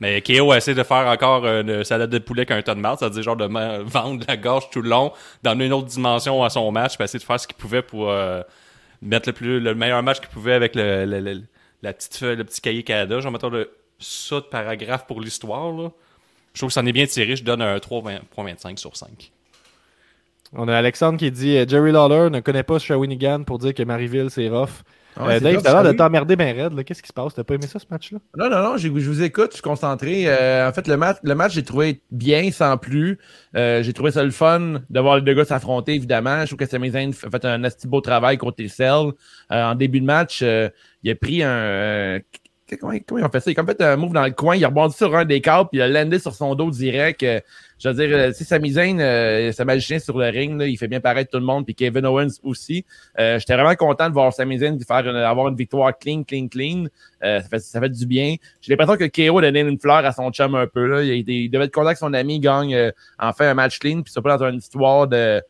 Mais 0.00 0.22
KO 0.22 0.52
a 0.52 0.58
essayé 0.58 0.74
de 0.74 0.82
faire 0.82 1.06
encore 1.06 1.46
une 1.46 1.84
salade 1.84 2.10
de 2.10 2.18
poulet 2.18 2.46
qu'un 2.46 2.62
ton 2.62 2.74
de 2.74 2.80
marde. 2.80 2.98
C'est-à-dire, 2.98 3.22
genre, 3.22 3.36
de 3.36 3.46
vendre 3.84 4.24
la 4.28 4.36
gorge 4.36 4.70
tout 4.70 4.82
le 4.82 4.90
long, 4.90 5.12
d'emmener 5.42 5.66
une 5.66 5.72
autre 5.72 5.88
dimension 5.88 6.42
à 6.44 6.50
son 6.50 6.70
match, 6.70 6.96
puis 6.96 7.04
essayer 7.04 7.18
de 7.18 7.24
faire 7.24 7.40
ce 7.40 7.46
qu'il 7.46 7.56
pouvait 7.56 7.82
pour 7.82 8.10
euh, 8.10 8.42
mettre 9.02 9.28
le, 9.28 9.32
plus, 9.32 9.60
le 9.60 9.74
meilleur 9.74 10.02
match 10.02 10.20
qu'il 10.20 10.28
pouvait 10.28 10.54
avec 10.54 10.74
le, 10.74 11.42
la 11.82 11.92
petite 11.92 12.20
le 12.22 12.44
petit 12.44 12.60
cahier 12.60 12.82
Canada. 12.82 13.20
Genre, 13.20 13.32
mettons 13.32 13.50
le, 13.50 13.70
ça 13.98 14.36
de 14.36 14.46
paragraphe 14.46 15.06
pour 15.06 15.20
l'histoire. 15.20 15.72
Je 16.52 16.60
trouve 16.60 16.68
que 16.68 16.74
ça 16.74 16.80
en 16.80 16.86
est 16.86 16.92
bien 16.92 17.06
tiré. 17.06 17.36
Je 17.36 17.44
donne 17.44 17.62
un 17.62 17.76
3.25 17.76 18.78
sur 18.78 18.96
5. 18.96 19.32
On 20.52 20.68
a 20.68 20.76
Alexandre 20.76 21.18
qui 21.18 21.30
dit 21.30 21.56
euh, 21.56 21.66
Jerry 21.66 21.92
Lawler 21.92 22.30
ne 22.30 22.40
connaît 22.40 22.62
pas 22.62 22.78
Shawinigan 22.78 23.42
pour 23.44 23.58
dire 23.58 23.74
que 23.74 23.82
Marieville, 23.82 24.30
c'est 24.30 24.48
rough. 24.48 24.82
Ah 25.18 25.22
Euh, 25.22 25.26
ouais, 25.28 25.34
c'est 25.38 25.40
Dave, 25.40 25.62
t'as 25.62 25.82
l'air 25.82 25.92
de 25.92 25.96
t'emmerder 25.96 26.36
ben 26.36 26.54
raide. 26.54 26.84
Qu'est-ce 26.84 27.02
qui 27.02 27.08
se 27.08 27.12
passe? 27.12 27.34
T'as 27.34 27.42
pas 27.44 27.54
aimé 27.54 27.66
ça, 27.66 27.78
ce 27.78 27.86
match-là? 27.90 28.18
Non, 28.36 28.50
non, 28.50 28.62
non, 28.62 28.76
je 28.76 28.88
vous 28.88 29.22
écoute, 29.22 29.48
je 29.50 29.54
suis 29.54 29.62
concentré. 29.62 30.24
Euh, 30.26 30.68
en 30.68 30.72
fait, 30.72 30.86
le 30.88 30.96
match, 30.96 31.16
le 31.22 31.34
match, 31.34 31.52
j'ai 31.54 31.64
trouvé 31.64 32.02
bien, 32.10 32.50
sans 32.50 32.76
plus. 32.76 33.18
Euh, 33.56 33.82
j'ai 33.82 33.92
trouvé 33.92 34.10
ça 34.10 34.22
le 34.22 34.30
fun 34.30 34.80
de 34.90 35.00
voir 35.00 35.16
les 35.16 35.22
deux 35.22 35.34
gars 35.34 35.44
s'affronter, 35.46 35.94
évidemment. 35.94 36.40
Je 36.42 36.46
trouve 36.46 36.58
que 36.58 36.66
Sami 36.66 36.90
Zayn 36.90 37.10
a 37.10 37.30
fait 37.30 37.44
un 37.44 37.64
assez 37.64 37.88
beau 37.88 38.00
travail 38.00 38.36
côté 38.36 38.68
Cell. 38.68 39.12
Euh, 39.52 39.64
en 39.64 39.74
début 39.74 40.00
de 40.00 40.06
match, 40.06 40.40
euh, 40.42 40.68
il 41.02 41.10
a 41.10 41.14
pris 41.14 41.42
un... 41.42 41.48
euh, 41.48 42.20
comment, 42.78 42.92
comment 43.06 43.20
ils 43.20 43.24
ont 43.24 43.30
fait 43.30 43.40
ça? 43.40 43.50
Il 43.50 43.58
a 43.58 43.64
fait 43.64 43.80
un 43.80 43.96
move 43.96 44.12
dans 44.12 44.24
le 44.24 44.32
coin, 44.32 44.56
il 44.56 44.64
a 44.64 44.68
rebondi 44.68 44.94
sur 44.96 45.16
un 45.16 45.24
des 45.24 45.40
câbles, 45.40 45.70
puis 45.70 45.78
il 45.78 45.82
a 45.82 45.88
landé 45.88 46.18
sur 46.18 46.34
son 46.34 46.54
dos 46.54 46.70
direct. 46.70 47.24
Je 47.78 47.88
veux 47.90 47.94
dire, 47.94 48.16
euh, 48.16 48.32
si 48.32 48.44
Sami 48.44 48.70
Zayn, 48.72 48.98
euh, 49.00 49.52
c'est 49.52 49.64
magicien 49.66 49.98
sur 49.98 50.16
le 50.16 50.28
ring, 50.30 50.58
là, 50.58 50.66
il 50.66 50.78
fait 50.78 50.88
bien 50.88 51.00
paraître 51.00 51.30
tout 51.30 51.38
le 51.38 51.44
monde, 51.44 51.66
puis 51.66 51.74
Kevin 51.74 52.06
Owens 52.06 52.38
aussi. 52.42 52.86
Euh, 53.18 53.38
J'étais 53.38 53.54
vraiment 53.54 53.74
content 53.74 54.08
de 54.08 54.14
voir 54.14 54.32
Sami 54.32 54.58
Zayn 54.58 54.78
faire 54.80 55.06
une- 55.06 55.14
avoir 55.16 55.48
une 55.48 55.56
victoire 55.56 55.92
clean, 55.98 56.22
clean, 56.24 56.48
clean. 56.48 56.86
Euh, 57.22 57.40
ça, 57.42 57.48
fait, 57.48 57.58
ça 57.58 57.80
fait 57.80 57.90
du 57.90 58.06
bien. 58.06 58.36
J'ai 58.62 58.74
l'impression 58.74 58.96
que 58.96 59.04
KO 59.28 59.38
a 59.38 59.42
donné 59.42 59.60
une 59.60 59.78
fleur 59.78 60.04
à 60.06 60.12
son 60.12 60.30
chum 60.30 60.54
un 60.54 60.66
peu. 60.66 60.86
Là. 60.86 61.02
Il, 61.02 61.28
il- 61.28 61.50
devait 61.50 61.64
être 61.66 61.74
content 61.74 61.92
que 61.92 61.98
son 61.98 62.14
ami 62.14 62.40
gagne 62.40 62.74
euh, 62.74 62.90
enfin 63.18 63.48
un 63.50 63.54
match 63.54 63.78
clean, 63.78 64.00
puis 64.02 64.10
c'est 64.12 64.22
pas 64.22 64.38
dans 64.38 64.46
une 64.48 64.56
histoire 64.56 65.06
de 65.06 65.42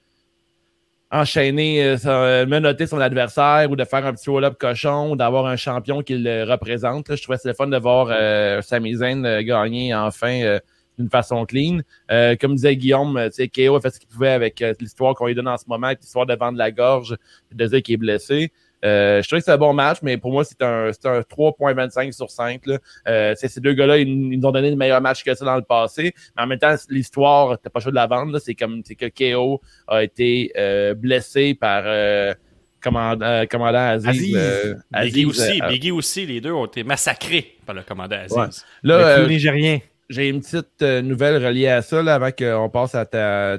enchaîner, 1.12 1.84
euh, 1.84 1.96
euh, 2.06 2.46
menotter 2.46 2.86
son 2.88 2.98
adversaire 3.00 3.68
ou 3.70 3.76
de 3.76 3.84
faire 3.84 4.04
un 4.04 4.12
petit 4.12 4.28
roll-up 4.28 4.56
cochon 4.58 5.12
ou 5.12 5.16
d'avoir 5.16 5.46
un 5.46 5.54
champion 5.56 6.02
qui 6.02 6.18
le 6.18 6.42
représente. 6.42 7.08
là. 7.08 7.14
Je 7.14 7.22
trouvais 7.22 7.38
c'était 7.38 7.50
le 7.50 7.54
fun 7.54 7.68
de 7.68 7.78
voir 7.78 8.08
euh, 8.10 8.60
Sami 8.62 8.96
Zayn 8.96 9.42
gagner 9.42 9.94
enfin 9.94 10.58
d'une 10.98 11.10
façon 11.10 11.44
clean. 11.46 11.80
Euh, 12.10 12.36
comme 12.40 12.54
disait 12.54 12.76
Guillaume, 12.76 13.16
euh, 13.16 13.28
tu 13.28 13.34
sais, 13.36 13.48
KO 13.48 13.76
a 13.76 13.80
fait 13.80 13.90
ce 13.90 13.98
qu'il 14.00 14.08
pouvait 14.08 14.30
avec 14.30 14.62
euh, 14.62 14.72
l'histoire 14.80 15.14
qu'on 15.14 15.26
lui 15.26 15.34
donne 15.34 15.48
en 15.48 15.56
ce 15.56 15.64
moment, 15.68 15.88
avec 15.88 16.00
l'histoire 16.00 16.26
de 16.26 16.34
vendre 16.34 16.58
la 16.58 16.70
gorge, 16.70 17.16
de 17.52 17.66
dire 17.66 17.82
qu'il 17.82 17.94
est 17.94 17.98
blessé. 17.98 18.52
Euh, 18.84 19.20
je 19.22 19.26
trouvais 19.26 19.40
que 19.40 19.46
c'est 19.46 19.52
un 19.52 19.56
bon 19.58 19.72
match, 19.72 19.98
mais 20.02 20.16
pour 20.18 20.30
moi, 20.30 20.44
c'est 20.44 20.62
un, 20.62 20.90
c'est 20.92 21.06
un 21.08 21.20
3.25 21.20 22.12
sur 22.12 22.30
5. 22.30 22.66
Là. 22.66 22.78
Euh, 23.08 23.32
tu 23.34 23.40
sais, 23.40 23.48
ces 23.48 23.60
deux 23.60 23.72
gars-là, 23.72 23.98
ils, 23.98 24.06
ils 24.08 24.38
nous 24.38 24.46
ont 24.46 24.52
donné 24.52 24.70
le 24.70 24.76
meilleur 24.76 25.00
match 25.00 25.24
que 25.24 25.34
ça 25.34 25.44
dans 25.44 25.56
le 25.56 25.62
passé. 25.62 26.12
Mais 26.36 26.42
en 26.42 26.46
même 26.46 26.58
temps, 26.58 26.74
l'histoire, 26.90 27.58
t'as 27.58 27.70
pas 27.70 27.80
le 27.80 27.82
choix 27.82 27.90
de 27.90 27.96
la 27.96 28.06
vendre. 28.06 28.32
là. 28.32 28.38
C'est 28.38 28.54
comme 28.54 28.82
c'est 28.84 28.94
que 28.94 29.06
KO 29.34 29.60
a 29.88 30.04
été 30.04 30.52
euh, 30.56 30.94
blessé 30.94 31.54
par 31.54 31.82
euh, 31.86 32.34
commandant, 32.80 33.26
euh, 33.26 33.44
commandant 33.46 33.78
Aziz. 33.78 34.08
Aziz. 34.08 34.34
euh, 34.36 34.74
Biggie 35.02 35.24
Aziz, 35.24 35.26
aussi, 35.26 35.62
euh, 35.62 35.68
Biggie 35.68 35.90
aussi, 35.90 36.26
les 36.26 36.40
deux 36.40 36.52
ont 36.52 36.66
été 36.66 36.84
massacrés 36.84 37.56
par 37.64 37.74
le 37.74 37.82
commandant 37.82 38.16
Aziz. 38.16 38.36
Ouais. 38.36 38.46
Le 38.82 38.88
Là, 38.90 38.94
euh, 39.18 39.26
nigérien. 39.26 39.78
J'ai 40.08 40.28
une 40.28 40.40
petite 40.40 40.82
euh, 40.82 41.02
nouvelle 41.02 41.44
reliée 41.44 41.68
à 41.68 41.82
ça 41.82 42.02
là, 42.02 42.14
avant 42.14 42.30
qu'on 42.32 42.68
passe 42.70 42.94
à 42.94 43.04
ta, 43.06 43.58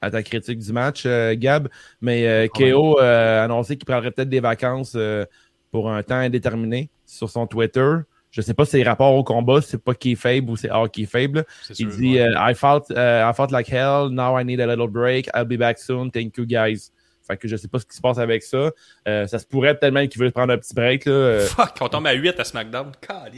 à 0.00 0.10
ta 0.10 0.22
critique 0.22 0.58
du 0.58 0.72
match, 0.72 1.04
euh, 1.06 1.34
Gab. 1.36 1.68
Mais 2.00 2.26
euh, 2.26 2.48
KO 2.48 2.98
euh, 3.00 3.40
a 3.40 3.44
annoncé 3.44 3.76
qu'il 3.76 3.86
prendrait 3.86 4.10
peut-être 4.10 4.28
des 4.28 4.40
vacances 4.40 4.94
euh, 4.96 5.24
pour 5.70 5.90
un 5.90 6.02
temps 6.02 6.16
indéterminé 6.16 6.90
sur 7.06 7.30
son 7.30 7.46
Twitter. 7.46 7.96
Je 8.30 8.40
sais 8.40 8.54
pas 8.54 8.64
si 8.64 8.72
c'est 8.72 8.82
rapport 8.82 9.14
au 9.14 9.24
combat, 9.24 9.60
c'est 9.60 9.82
pas 9.82 9.94
kayfabe 9.94 10.48
ou 10.48 10.56
c'est 10.56 10.70
hors 10.70 10.90
kayfabe. 10.90 11.42
C'est 11.60 11.78
Il 11.78 11.90
sûr, 11.90 11.96
dit 11.98 12.14
ouais. 12.14 12.20
euh, 12.20 12.34
I, 12.50 12.54
fought, 12.54 12.84
I 12.90 13.30
fought 13.34 13.50
like 13.50 13.68
hell, 13.70 14.08
now 14.10 14.38
I 14.38 14.44
need 14.44 14.60
a 14.60 14.66
little 14.66 14.88
break, 14.88 15.28
I'll 15.34 15.44
be 15.44 15.58
back 15.58 15.78
soon, 15.78 16.10
thank 16.10 16.36
you 16.38 16.46
guys. 16.46 16.90
Fait 17.26 17.36
que 17.36 17.46
je 17.48 17.56
sais 17.56 17.68
pas 17.68 17.78
ce 17.78 17.86
qui 17.86 17.96
se 17.96 18.00
passe 18.00 18.18
avec 18.18 18.42
ça. 18.42 18.70
Euh, 19.08 19.26
ça 19.26 19.38
se 19.38 19.46
pourrait 19.46 19.76
peut-être 19.78 19.92
même 19.92 20.08
qu'il 20.08 20.20
veut 20.20 20.30
prendre 20.30 20.52
un 20.52 20.58
petit 20.58 20.74
break. 20.74 21.04
Là. 21.06 21.12
Euh, 21.12 21.40
Fuck, 21.46 21.74
on 21.80 21.88
tombe 21.88 22.06
à 22.06 22.12
8 22.12 22.38
à 22.40 22.44
SmackDown. 22.44 22.92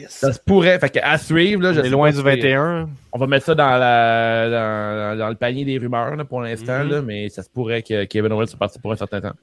Ça 0.09 0.33
se 0.33 0.41
pourrait. 0.41 0.79
Fait 0.79 0.91
que 0.91 0.99
à 1.03 1.19
suivre, 1.19 1.63
là, 1.63 1.73
je 1.73 1.81
est 1.81 1.89
loin 1.91 2.11
du 2.11 2.17
si- 2.17 2.23
21. 2.23 2.89
on 3.13 3.19
va 3.19 3.27
mettre 3.27 3.47
ça 3.47 3.55
dans, 3.55 3.77
la, 3.79 4.49
dans, 4.51 5.19
dans 5.19 5.29
le 5.29 5.35
panier 5.37 5.65
des 5.65 5.79
rumeurs 5.79 6.17
là, 6.17 6.25
pour 6.25 6.41
l'instant, 6.41 6.85
Mhm. 6.85 7.01
mais 7.03 7.29
ça 7.29 7.43
se 7.43 7.49
pourrait 7.51 7.83
que 7.83 8.05
Kevin 8.05 8.33
Owens 8.33 8.47
soit 8.47 8.59
parti 8.59 8.79
pour 8.79 8.93
un 8.93 8.97
certain 8.97 9.21
temps. 9.21 9.35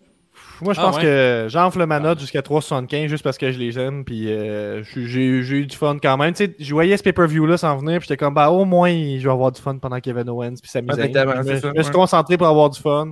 Moi, 0.62 0.74
je 0.74 0.80
Ah 0.80 0.84
pense 0.84 0.98
ouais? 0.98 1.02
que 1.02 1.46
j'enfle 1.50 1.84
ma 1.88 2.00
note 2.00 2.20
jusqu'à 2.20 2.42
3,75 2.42 3.08
juste 3.08 3.24
parce 3.24 3.38
que 3.40 3.52
je 3.52 3.58
les 3.58 3.80
aime. 3.80 4.06
Puis 4.06 4.32
euh, 4.32 4.84
j'ai 4.84 5.22
eu 5.24 5.66
du 5.66 5.76
fun 5.76 5.98
quand 6.02 6.18
même. 6.18 6.34
Tu 6.34 6.46
sais, 6.46 6.56
je 6.60 6.72
voyais 6.74 6.96
ce 6.98 7.04
pay-per-view-là 7.04 7.58
s'en 7.58 7.78
venir. 7.78 7.98
Puis 8.00 8.08
j'étais 8.08 8.18
comme, 8.18 8.36
bah, 8.36 8.50
au 8.52 8.64
moins, 8.64 8.92
je 8.92 9.24
vais 9.24 9.32
avoir 9.32 9.52
du 9.52 9.60
fun 9.60 9.78
pendant 9.78 10.00
Kevin 10.00 10.30
Owens. 10.30 10.56
Puis 10.62 10.70
ça, 10.70 10.80
je 10.80 10.86
me 10.86 11.58
suis 11.58 11.68
ouais. 11.68 11.92
concentré 11.92 12.38
pour 12.38 12.48
avoir 12.48 12.70
du 12.70 12.80
fun. 12.80 13.12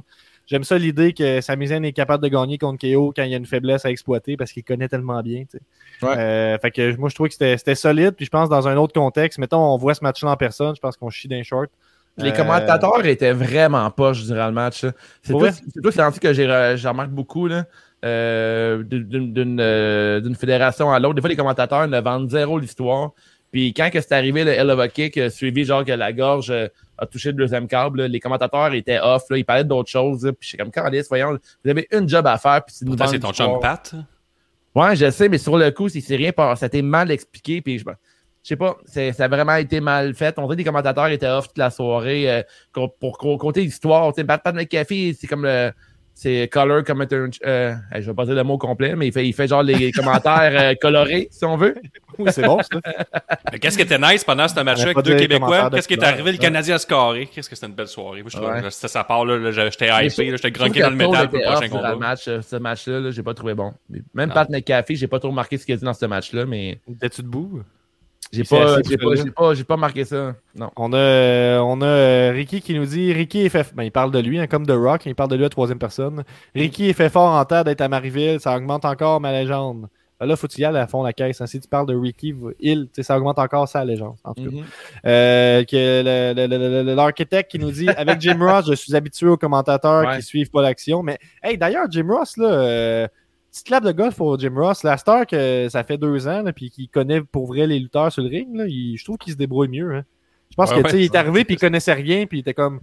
J'aime 0.49 0.63
ça 0.63 0.77
l'idée 0.77 1.13
que 1.13 1.41
Sami 1.41 1.67
Zayn 1.67 1.83
est 1.83 1.91
capable 1.91 2.23
de 2.23 2.27
gagner 2.29 2.57
contre 2.57 2.79
KO 2.79 3.13
quand 3.15 3.21
il 3.23 3.29
y 3.29 3.33
a 3.35 3.37
une 3.37 3.45
faiblesse 3.45 3.85
à 3.85 3.91
exploiter 3.91 4.35
parce 4.35 4.51
qu'il 4.51 4.63
connaît 4.63 4.87
tellement 4.87 5.21
bien. 5.21 5.43
Ouais. 6.01 6.17
Euh, 6.17 6.57
fait 6.57 6.71
que 6.71 6.95
moi, 6.97 7.09
je 7.09 7.13
trouvais 7.15 7.29
que 7.29 7.35
c'était 7.35 7.75
solide. 7.75 8.11
Puis 8.15 8.25
je 8.25 8.31
pense 8.31 8.49
dans 8.49 8.67
un 8.67 8.75
autre 8.77 8.93
contexte, 8.93 9.37
mettons, 9.37 9.59
on 9.59 9.77
voit 9.77 9.93
ce 9.93 10.03
match-là 10.03 10.31
en 10.31 10.37
personne, 10.37 10.75
je 10.75 10.79
pense 10.81 10.97
qu'on 10.97 11.09
chie 11.11 11.27
d'un 11.27 11.43
short. 11.43 11.69
Les 12.17 12.31
Euh, 12.31 12.35
commentateurs 12.35 13.05
étaient 13.05 13.31
vraiment 13.31 13.89
poches 13.91 14.25
durant 14.25 14.47
le 14.47 14.51
match. 14.53 14.85
C'est 15.21 15.33
tout, 15.33 15.39
tout 15.83 15.91
c'est 15.91 16.19
que 16.19 16.33
j'ai 16.33 16.47
re- 16.47 16.75
j'ai 16.75 16.87
remarqué 16.89 17.11
beaucoup 17.11 17.47
là, 17.47 17.65
euh, 18.03 18.83
d'une- 18.83 19.31
d'une 19.33 19.59
euh, 19.61 20.19
d'une 20.19 20.35
fédération 20.35 20.91
à 20.91 20.99
l'autre. 20.99 21.15
Des 21.15 21.21
fois, 21.21 21.29
les 21.29 21.35
commentateurs 21.35 21.87
ne 21.87 21.99
vendent 22.01 22.29
zéro 22.29 22.57
l'histoire. 22.59 23.11
Puis 23.51 23.73
quand 23.73 23.89
que 23.91 23.99
c'est 23.99 24.11
arrivé 24.13 24.43
le 24.43 24.51
Hell 24.51 24.69
of 24.69 24.79
a 24.79 24.87
Kick, 24.87 25.19
suivi 25.31 25.65
genre 25.65 25.83
que 25.83 25.91
la 25.91 26.13
gorge 26.13 26.51
euh, 26.51 26.67
a 26.99 27.05
touché 27.07 27.29
le 27.29 27.35
deuxième 27.37 27.67
câble, 27.67 28.01
là, 28.01 28.07
les 28.07 28.19
commentateurs 28.19 28.73
étaient 28.73 28.99
off. 28.99 29.23
Là, 29.29 29.37
ils 29.37 29.43
parlaient 29.45 29.63
d'autres 29.63 29.89
choses. 29.89 30.23
là, 30.25 30.33
puis 30.33 30.47
j'étais 30.49 30.61
comme, 30.63 30.71
Candice, 30.71 31.07
voyons, 31.09 31.37
vous 31.63 31.69
avez 31.71 31.87
une 31.91 32.07
job 32.07 32.27
à 32.27 32.37
faire. 32.37 32.63
Puis 32.65 32.75
c'est 32.77 32.85
Pourtant, 32.85 33.05
ton 33.19 33.33
chum 33.33 33.59
Pat? 33.59 33.95
Ouais, 34.75 34.95
je 34.95 35.09
sais, 35.09 35.29
mais 35.29 35.39
sur 35.39 35.57
le 35.57 35.71
coup, 35.71 35.89
c'est 35.89 36.15
rien. 36.15 36.31
Ça 36.37 36.53
a 36.61 36.65
été 36.67 36.81
mal 36.83 37.09
expliqué. 37.09 37.59
Puis 37.61 37.79
je, 37.79 37.85
je 37.85 38.47
sais 38.49 38.55
pas, 38.55 38.77
ça 38.85 39.01
a 39.17 39.27
vraiment 39.27 39.55
été 39.55 39.81
mal 39.81 40.13
fait. 40.13 40.37
On 40.37 40.43
dirait 40.43 40.53
que 40.55 40.59
les 40.59 40.63
commentateurs 40.65 41.07
étaient 41.07 41.27
off 41.27 41.47
toute 41.47 41.57
la 41.57 41.71
soirée 41.71 42.31
euh, 42.31 42.43
co- 42.71 42.87
pour 42.87 43.17
co- 43.17 43.37
compter 43.37 43.61
l'histoire. 43.61 44.13
Tu 44.13 44.21
sais, 44.21 44.25
Pat 44.27 44.41
Pat 44.43 44.53
McAfee, 44.53 45.17
c'est 45.19 45.27
comme 45.27 45.43
le. 45.43 45.71
C'est 46.13 46.49
color 46.51 46.83
comme 46.83 47.01
un. 47.01 47.07
Euh, 47.45 47.75
je 47.95 48.01
vais 48.01 48.13
pas 48.13 48.25
dire 48.25 48.35
le 48.35 48.43
mot 48.43 48.57
complet, 48.57 48.93
mais 48.95 49.07
il 49.07 49.13
fait, 49.13 49.25
il 49.25 49.31
fait 49.33 49.47
genre 49.47 49.63
les 49.63 49.91
commentaires 49.93 50.51
euh, 50.53 50.73
colorés, 50.81 51.29
si 51.31 51.45
on 51.45 51.55
veut. 51.55 51.75
Oui, 52.17 52.29
c'est 52.33 52.43
bon, 52.43 52.59
ça. 52.61 52.79
Mais 53.53 53.59
Qu'est-ce 53.59 53.77
qui 53.77 53.83
était 53.83 53.97
nice 53.97 54.25
pendant 54.25 54.45
ce 54.49 54.59
match-là 54.59 54.87
On 54.87 54.99
avec 54.99 55.05
deux 55.05 55.13
de 55.15 55.19
Québécois? 55.19 55.69
de 55.69 55.75
Qu'est-ce 55.75 55.87
qui 55.87 55.93
est 55.93 56.03
arrivé? 56.03 56.33
Le. 56.33 56.37
Canadien 56.37 56.75
a 56.75 56.79
scoré. 56.79 57.27
Qu'est-ce 57.27 57.49
que 57.49 57.55
c'était 57.55 57.67
une 57.67 57.73
belle 57.73 57.87
soirée? 57.87 58.21
Moi, 58.21 58.29
je 58.33 58.37
Ouais. 58.37 58.69
sa 58.69 59.03
part, 59.05 59.23
là, 59.23 59.37
là, 59.37 59.51
j'étais 59.51 59.87
hypé, 59.87 60.29
là, 60.31 60.35
j'étais 60.35 60.51
grunqué 60.51 60.81
dans 60.81 60.89
le 60.89 60.95
métal 60.97 61.29
pour 61.29 61.37
le 61.39 61.45
prochain 61.45 61.69
combat. 61.69 61.95
match, 61.95 62.27
euh, 62.27 62.41
ce 62.41 62.55
match-là, 62.57 62.99
là, 62.99 63.11
j'ai 63.11 63.23
pas 63.23 63.33
trouvé 63.33 63.53
bon. 63.53 63.73
Même 64.13 64.27
Non. 64.29 64.33
Pat 64.35 64.49
McAfee, 64.49 64.97
j'ai 64.97 65.07
pas 65.07 65.19
trop 65.19 65.29
remarqué 65.29 65.57
ce 65.57 65.65
qu'il 65.65 65.73
a 65.75 65.77
dit 65.77 65.85
dans 65.85 65.93
ce 65.93 66.05
match-là, 66.05 66.45
mais 66.45 66.79
T'es-tu 66.99 67.21
debout? 67.21 67.61
J'ai 68.31 68.43
pas, 68.43 68.77
j'ai 68.85 68.97
pas, 69.31 69.53
pas, 69.67 69.77
marqué 69.77 70.05
ça. 70.05 70.35
Non. 70.55 70.69
On 70.75 70.93
a, 70.93 71.59
on 71.61 71.81
a 71.81 71.85
euh, 71.85 72.31
Ricky 72.33 72.61
qui 72.61 72.73
nous 72.75 72.85
dit 72.85 73.11
Ricky 73.11 73.41
est 73.41 73.49
fait. 73.49 73.73
Ben, 73.75 73.83
il 73.83 73.91
parle 73.91 74.11
de 74.11 74.19
lui, 74.19 74.39
hein, 74.39 74.47
comme 74.47 74.65
The 74.67 74.71
Rock, 74.75 75.05
il 75.05 75.15
parle 75.15 75.29
de 75.31 75.35
lui 75.35 75.45
à 75.45 75.49
troisième 75.49 75.79
personne. 75.79 76.23
Ricky 76.53 76.89
est 76.89 76.93
fait 76.93 77.09
fort 77.09 77.33
en 77.33 77.45
terre 77.45 77.63
d'être 77.63 77.81
à 77.81 77.87
Marieville, 77.87 78.39
ça 78.39 78.55
augmente 78.55 78.85
encore 78.85 79.19
ma 79.19 79.31
légende. 79.31 79.87
Ben 80.19 80.25
là, 80.25 80.35
faut 80.35 80.47
y 80.57 80.65
aller 80.65 80.79
à 80.79 80.85
fond 80.85 81.01
la 81.01 81.13
caisse. 81.13 81.39
hein. 81.39 81.47
Si 81.47 81.61
tu 81.61 81.69
parles 81.69 81.87
de 81.87 81.95
Ricky, 81.95 82.35
il, 82.59 82.83
tu 82.87 82.89
sais, 82.95 83.03
ça 83.03 83.17
augmente 83.17 83.39
encore 83.39 83.69
sa 83.69 83.85
légende. 83.85 84.15
En 84.25 84.33
tout 84.33 84.43
cas. 84.43 84.49
Mhm. 84.51 84.63
Euh, 85.05 85.63
L'architecte 86.95 87.49
qui 87.51 87.57
nous 87.57 87.71
dit 87.71 87.87
Avec 87.89 88.19
Jim 88.21 88.37
Ross, 88.39 88.65
je 88.69 88.73
suis 88.75 88.95
habitué 88.95 89.27
aux 89.27 89.37
commentateurs 89.37 90.01
Ouais. 90.09 90.17
qui 90.17 90.23
suivent 90.23 90.49
pas 90.51 90.61
l'action. 90.61 91.03
Mais 91.03 91.17
hey, 91.41 91.57
d'ailleurs, 91.57 91.85
Jim 91.89 92.07
Ross, 92.09 92.35
là, 92.37 92.47
euh, 92.51 93.07
petite 93.51 93.65
clap 93.67 93.83
de 93.83 93.91
golf 93.91 94.15
pour 94.15 94.37
Jim 94.39 94.53
Ross. 94.55 94.83
La 94.83 94.97
star 94.97 95.25
que 95.27 95.67
ça 95.69 95.83
fait 95.83 95.97
deux 95.97 96.27
ans, 96.27 96.43
puis 96.55 96.69
qui 96.69 96.87
connaît 96.87 97.21
pour 97.21 97.47
vrai 97.47 97.67
les 97.67 97.79
lutteurs 97.79 98.11
sur 98.11 98.21
le 98.23 98.29
ring, 98.29 98.55
là, 98.55 98.65
il- 98.67 98.97
je 98.97 99.03
trouve 99.03 99.17
qu'il 99.17 99.33
se 99.33 99.37
débrouille 99.37 99.67
mieux. 99.69 99.93
hein. 99.95 100.03
Je 100.51 100.55
pense 100.55 100.71
Ouais, 100.71 100.81
que 100.81 100.87
ouais. 100.91 100.99
il 100.99 101.03
est 101.05 101.15
arrivé 101.15 101.45
puis 101.45 101.55
il 101.55 101.59
connaissait 101.59 101.93
rien, 101.93 102.25
puis 102.25 102.39
il 102.39 102.41
était 102.41 102.53
comme 102.55 102.79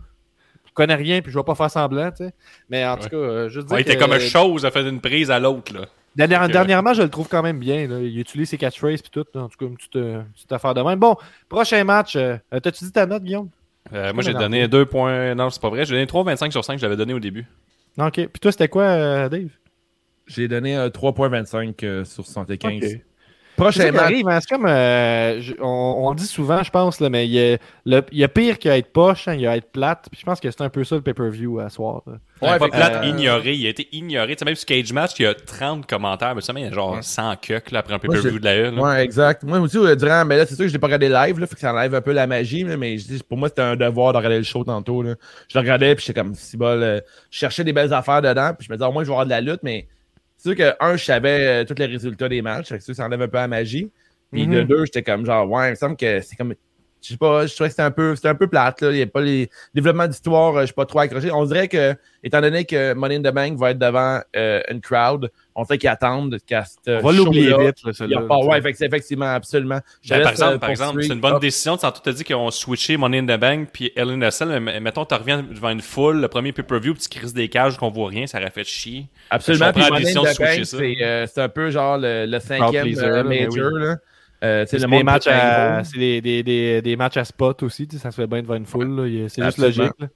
je 0.67 0.73
connais 0.73 0.95
rien, 0.95 1.21
puis 1.23 1.33
je 1.33 1.39
vais 1.39 1.45
pas 1.45 1.55
faire 1.55 1.71
semblant. 1.71 2.11
tu 2.11 2.25
sais. 2.25 2.33
Mais 2.71 2.85
en 2.87 2.97
tout 2.97 3.09
cas, 3.09 3.17
euh, 3.17 3.49
veux 3.49 3.63
dire 3.63 3.79
il 3.79 3.81
était 3.83 3.95
que- 3.97 4.01
comme 4.01 4.13
une 4.13 4.21
chose, 4.21 4.65
a 4.67 4.71
fait 4.71 4.89
une 4.89 5.01
prise 5.01 5.31
à 5.31 5.39
l'autre, 5.41 5.73
là. 5.75 5.87
Dernière- 6.15 6.41
Ok, 6.43 6.47
ouais. 6.47 6.53
dernièrement, 6.53 6.95
je 6.95 7.03
le 7.03 7.11
trouve 7.11 7.29
quand 7.29 7.43
même 7.43 7.59
bien. 7.59 7.87
là. 7.89 7.99
Il 8.01 8.19
utilise 8.19 8.49
ses 8.49 8.57
catchphrases 8.57 9.03
puis 9.03 9.11
tout. 9.11 9.25
là. 9.35 9.43
En 9.43 9.49
tout 9.49 9.59
cas, 9.59 9.67
une 9.67 9.77
petite, 9.77 9.97
euh, 9.97 10.23
petite 10.35 10.51
affaire 10.53 10.73
de 10.75 10.81
même. 10.81 10.99
Bon, 10.99 11.15
prochain 11.49 11.83
match. 11.85 12.17
euh, 12.17 12.37
euh, 12.55 12.61
T'as-tu 12.61 12.85
dit 12.85 12.93
ta 12.93 13.05
note, 13.05 13.23
Guillaume? 13.23 13.51
Euh, 13.93 14.13
moi, 14.15 14.23
j'ai 14.23 14.33
donné 14.33 14.67
2 14.67 14.87
points. 14.87 15.35
Non, 15.35 15.51
c'est 15.51 15.61
pas 15.61 15.69
vrai. 15.69 15.85
J'ai 15.85 15.95
donné 15.95 16.07
3,25 16.07 16.51
sur 16.53 16.65
5, 16.65 16.79
je 16.79 16.83
l'avais 16.85 16.97
donné 16.97 17.13
au 17.13 17.21
début. 17.21 17.47
Non, 17.99 18.07
OK. 18.07 18.15
Puis 18.15 18.41
toi, 18.41 18.51
c'était 18.51 18.69
quoi, 18.69 18.83
euh, 18.85 19.29
Dave? 19.29 19.49
J'ai 20.27 20.49
donné 20.49 20.75
un 20.75 20.89
3.25 20.89 21.75
euh, 21.85 22.05
sur 22.05 22.25
75. 22.25 22.73
Ok. 22.77 22.83
C'est 22.83 23.63
Prochain 23.63 23.81
ça 23.85 23.87
qui 23.89 23.93
match. 23.95 24.03
arrive, 24.05 24.29
hein, 24.29 24.39
c'est 24.43 24.51
comme. 24.55 24.67
euh, 24.67 25.41
je- 25.41 25.55
on, 25.63 25.65
on 26.07 26.11
le 26.11 26.17
dit 26.17 26.27
souvent, 26.27 26.63
je 26.63 26.71
pense, 26.71 27.01
là, 27.01 27.09
mais 27.09 27.27
il 27.27 27.33
y 27.33 27.41
a, 27.55 27.57
le- 27.87 28.03
il 28.13 28.19
y 28.19 28.23
a 28.25 28.29
pire 28.29 28.59
qu'à 28.59 28.77
être 28.77 28.93
poche, 28.93 29.29
hein, 29.29 29.33
il 29.33 29.41
y 29.41 29.47
a 29.47 29.53
à 29.53 29.57
être 29.57 29.73
plate. 29.73 30.09
Puis 30.11 30.21
je 30.21 30.27
pense 30.27 30.41
que 30.41 30.51
c'est 30.51 30.61
un 30.61 30.69
peu 30.69 30.85
ça 30.85 30.95
le 30.97 31.01
pay-per-view 31.01 31.61
à 31.61 31.71
soir. 31.71 32.03
là. 32.07 32.13
Ouais, 32.43 32.51
Ouais, 32.51 32.59
pas 32.59 32.69
plate, 32.69 32.97
euh, 33.03 33.07
ignoré. 33.09 33.55
Il 33.55 33.67
a 33.67 33.71
été 33.71 33.89
ignoré. 33.93 34.37
Tu 34.37 34.41
sais, 34.41 34.45
même 34.45 34.57
sur 34.57 34.67
Cage 34.67 34.93
Match, 34.93 35.13
il 35.19 35.23
y 35.23 35.27
a 35.27 35.33
30 35.33 35.87
commentaires. 35.87 36.35
Mais 36.35 36.43
ça, 36.43 36.53
il 36.55 36.65
y 36.65 36.67
a 36.67 36.71
genre 36.71 36.99
100 37.03 37.37
cucks 37.37 37.71
là, 37.71 37.79
après 37.79 37.95
un 37.95 37.99
pay-per-view 37.99 38.39
de 38.39 38.45
la 38.45 38.69
une. 38.69 38.75
là. 38.77 38.83
Ouais, 38.83 39.03
exact. 39.05 39.43
Moi 39.43 39.59
aussi, 39.59 39.79
euh, 39.79 39.97
durant, 39.97 40.27
mais 40.27 40.37
là, 40.37 40.45
c'est 40.45 40.55
sûr 40.55 40.65
que 40.65 40.69
je 40.69 40.75
l'ai 40.75 40.79
pas 40.79 40.89
regardé 40.89 41.09
live, 41.09 41.39
là, 41.41 41.47
fait 41.47 41.55
que 41.55 41.61
ça 41.63 41.73
enlève 41.73 41.95
un 41.95 42.03
peu 42.03 42.13
la 42.13 42.27
magie, 42.27 42.63
là, 42.63 42.77
mais 42.77 42.99
je 42.99 43.07
dis, 43.07 43.23
pour 43.27 43.39
moi, 43.39 43.49
c'était 43.49 43.63
un 43.63 43.77
devoir 43.77 44.13
de 44.13 44.19
regarder 44.19 44.37
le 44.37 44.45
show 44.45 44.65
tantôt, 44.65 45.01
là. 45.01 45.15
Je 45.49 45.57
le 45.57 45.61
regardais, 45.63 45.95
puis 45.95 46.05
j'étais 46.07 46.21
comme, 46.21 46.35
si 46.35 46.59
bol, 46.59 46.83
euh, 46.83 47.01
je 47.31 47.39
cherchais 47.39 47.65
des 47.65 47.73
belles 47.73 47.95
affaires 47.95 48.21
dedans, 48.21 48.53
puis 48.53 48.67
je 48.67 48.71
me 48.73 48.77
disais, 48.77 48.87
au 48.87 48.93
moins, 48.93 49.03
je 49.03 49.09
vais 49.09 49.15
avoir 49.15 49.25
de 49.25 49.31
la 49.31 49.41
lutte, 49.41 49.61
mais 49.63 49.87
c'est 50.47 50.55
sûr 50.55 50.57
que, 50.57 50.85
un, 50.85 50.97
je 50.97 51.05
savais 51.05 51.63
euh, 51.63 51.65
tous 51.65 51.75
les 51.79 51.87
résultats 51.87 52.29
des 52.29 52.43
matchs, 52.43 52.69
fait 52.69 52.79
que 52.79 52.93
ça 52.95 53.05
enlève 53.05 53.23
un 53.23 53.29
peu 53.29 53.37
la 53.39 53.49
magie. 53.49 53.91
Puis 54.33 54.47
de 54.47 54.61
Mhm. 54.61 54.67
deux, 54.67 54.85
j'étais 54.85 55.03
comme, 55.03 55.25
genre, 55.25 55.49
ouais, 55.51 55.69
il 55.69 55.71
me 55.71 55.75
semble 55.77 55.97
que 55.97 56.21
c'est 56.21 56.37
comme, 56.37 56.55
je 57.03 57.09
sais 57.09 57.17
pas, 57.17 57.47
je 57.47 57.55
trouvais 57.55 57.69
que 57.69 57.73
c'était 57.73 57.83
un 57.83 57.91
peu, 57.91 58.17
c'était 58.17 58.29
un 58.29 58.35
peu 58.35 58.49
plate, 58.49 58.81
là. 58.81 58.91
Il 58.91 58.97
n'y 58.97 59.03
a 59.03 59.07
pas 59.07 59.21
les 59.21 59.49
développements 59.75 60.07
d'histoire, 60.09 60.57
euh, 60.57 60.61
je 60.63 60.67
suis 60.67 60.75
pas 60.75 60.87
trop 60.87 60.99
accroché. 61.01 61.31
On 61.31 61.45
dirait 61.45 61.69
que, 61.69 61.95
étant 62.23 62.41
donné 62.41 62.65
que 62.65 62.95
Money 62.95 63.17
in 63.17 63.23
the 63.23 63.35
Bank 63.35 63.59
va 63.59 63.71
être 63.71 63.79
devant 63.79 64.21
euh, 64.35 64.61
une 64.71 64.81
crowd, 64.81 65.31
on 65.59 65.65
sait 65.65 65.79
qu'ils 65.79 65.89
attendent 65.89 66.37
qu'à 66.47 66.65
ce 66.65 66.77
On 66.87 67.01
va 67.01 67.13
l'oublier 67.13 67.49
vite, 67.49 67.59
là, 67.59 67.73
il 67.87 67.91
y 67.91 67.95
celui-là. 67.95 68.21
a 68.21 68.23
pas, 68.25 68.37
ouais, 68.39 68.59
effectivement, 68.59 69.25
absolument. 69.35 69.81
Ben, 70.09 70.21
par 70.23 70.31
exemple, 70.33 70.55
euh, 70.55 70.59
par 70.59 70.71
exemple, 70.71 71.03
c'est 71.03 71.13
une 71.15 71.21
bonne 71.21 71.39
décision. 71.39 71.77
Tantôt, 71.79 72.01
t'as 72.05 72.13
dit 72.13 72.25
qu'ils 72.25 72.37
ont 72.37 72.51
switché 72.51 72.97
Money 72.99 73.19
in 73.19 73.25
the 73.27 73.41
Bank 73.41 73.71
puis 73.73 73.91
Hell 73.97 74.11
in 74.11 74.21
a 74.23 74.31
Cell. 74.31 74.61
Mais 74.61 74.79
mettons, 74.81 75.07
tu 75.07 75.15
reviens 75.15 75.43
devant 75.43 75.71
une 75.71 75.81
foule, 75.81 76.21
le 76.21 76.29
premier 76.29 76.53
pay-per-view, 76.53 76.93
puis 76.95 77.03
tu 77.03 77.19
crises 77.19 77.33
des 77.35 77.49
cages 77.49 77.79
qu'on 77.79 77.91
voit 77.91 78.09
rien, 78.11 78.27
ça 78.27 78.39
aurait 78.39 78.51
fait 78.51 78.65
chier. 78.65 79.07
Absolument. 79.31 79.73
Puis 79.73 79.83
Money 79.91 80.11
in 80.17 80.23
de 80.23 80.27
the 80.27 80.35
switcher 80.35 80.45
Bank, 80.57 80.65
ça. 80.67 80.77
c'est 80.79 80.97
euh, 81.03 81.27
c'est 81.27 81.41
un 81.41 81.49
peu 81.49 81.71
genre 81.71 81.97
le, 81.99 82.27
le 82.27 82.39
cinquième 82.39 82.85
pleaser, 82.85 83.05
euh, 83.05 83.17
là, 83.17 83.23
mais 83.25 83.47
major. 83.47 83.73
oui. 83.73 83.81
Là. 83.83 83.97
Euh, 84.45 84.65
tu 84.65 84.71
C'est 84.79 84.79
le 84.87 84.91
des 84.91 85.03
matchs, 85.03 85.27
à, 85.29 85.81
des, 85.95 86.21
des, 86.21 86.43
des, 86.43 86.83
des 86.83 86.97
matchs 86.97 87.17
à 87.17 87.25
spot 87.25 87.63
aussi, 87.63 87.89
tu 87.89 87.97
ça 87.99 88.11
se 88.11 88.17
fait 88.21 88.27
bien 88.27 88.43
devant 88.43 88.57
une 88.57 88.67
foule, 88.67 88.95
là, 89.07 89.29
c'est 89.31 89.43
juste 89.43 89.57
logique. 89.59 89.93
là. 89.99 90.09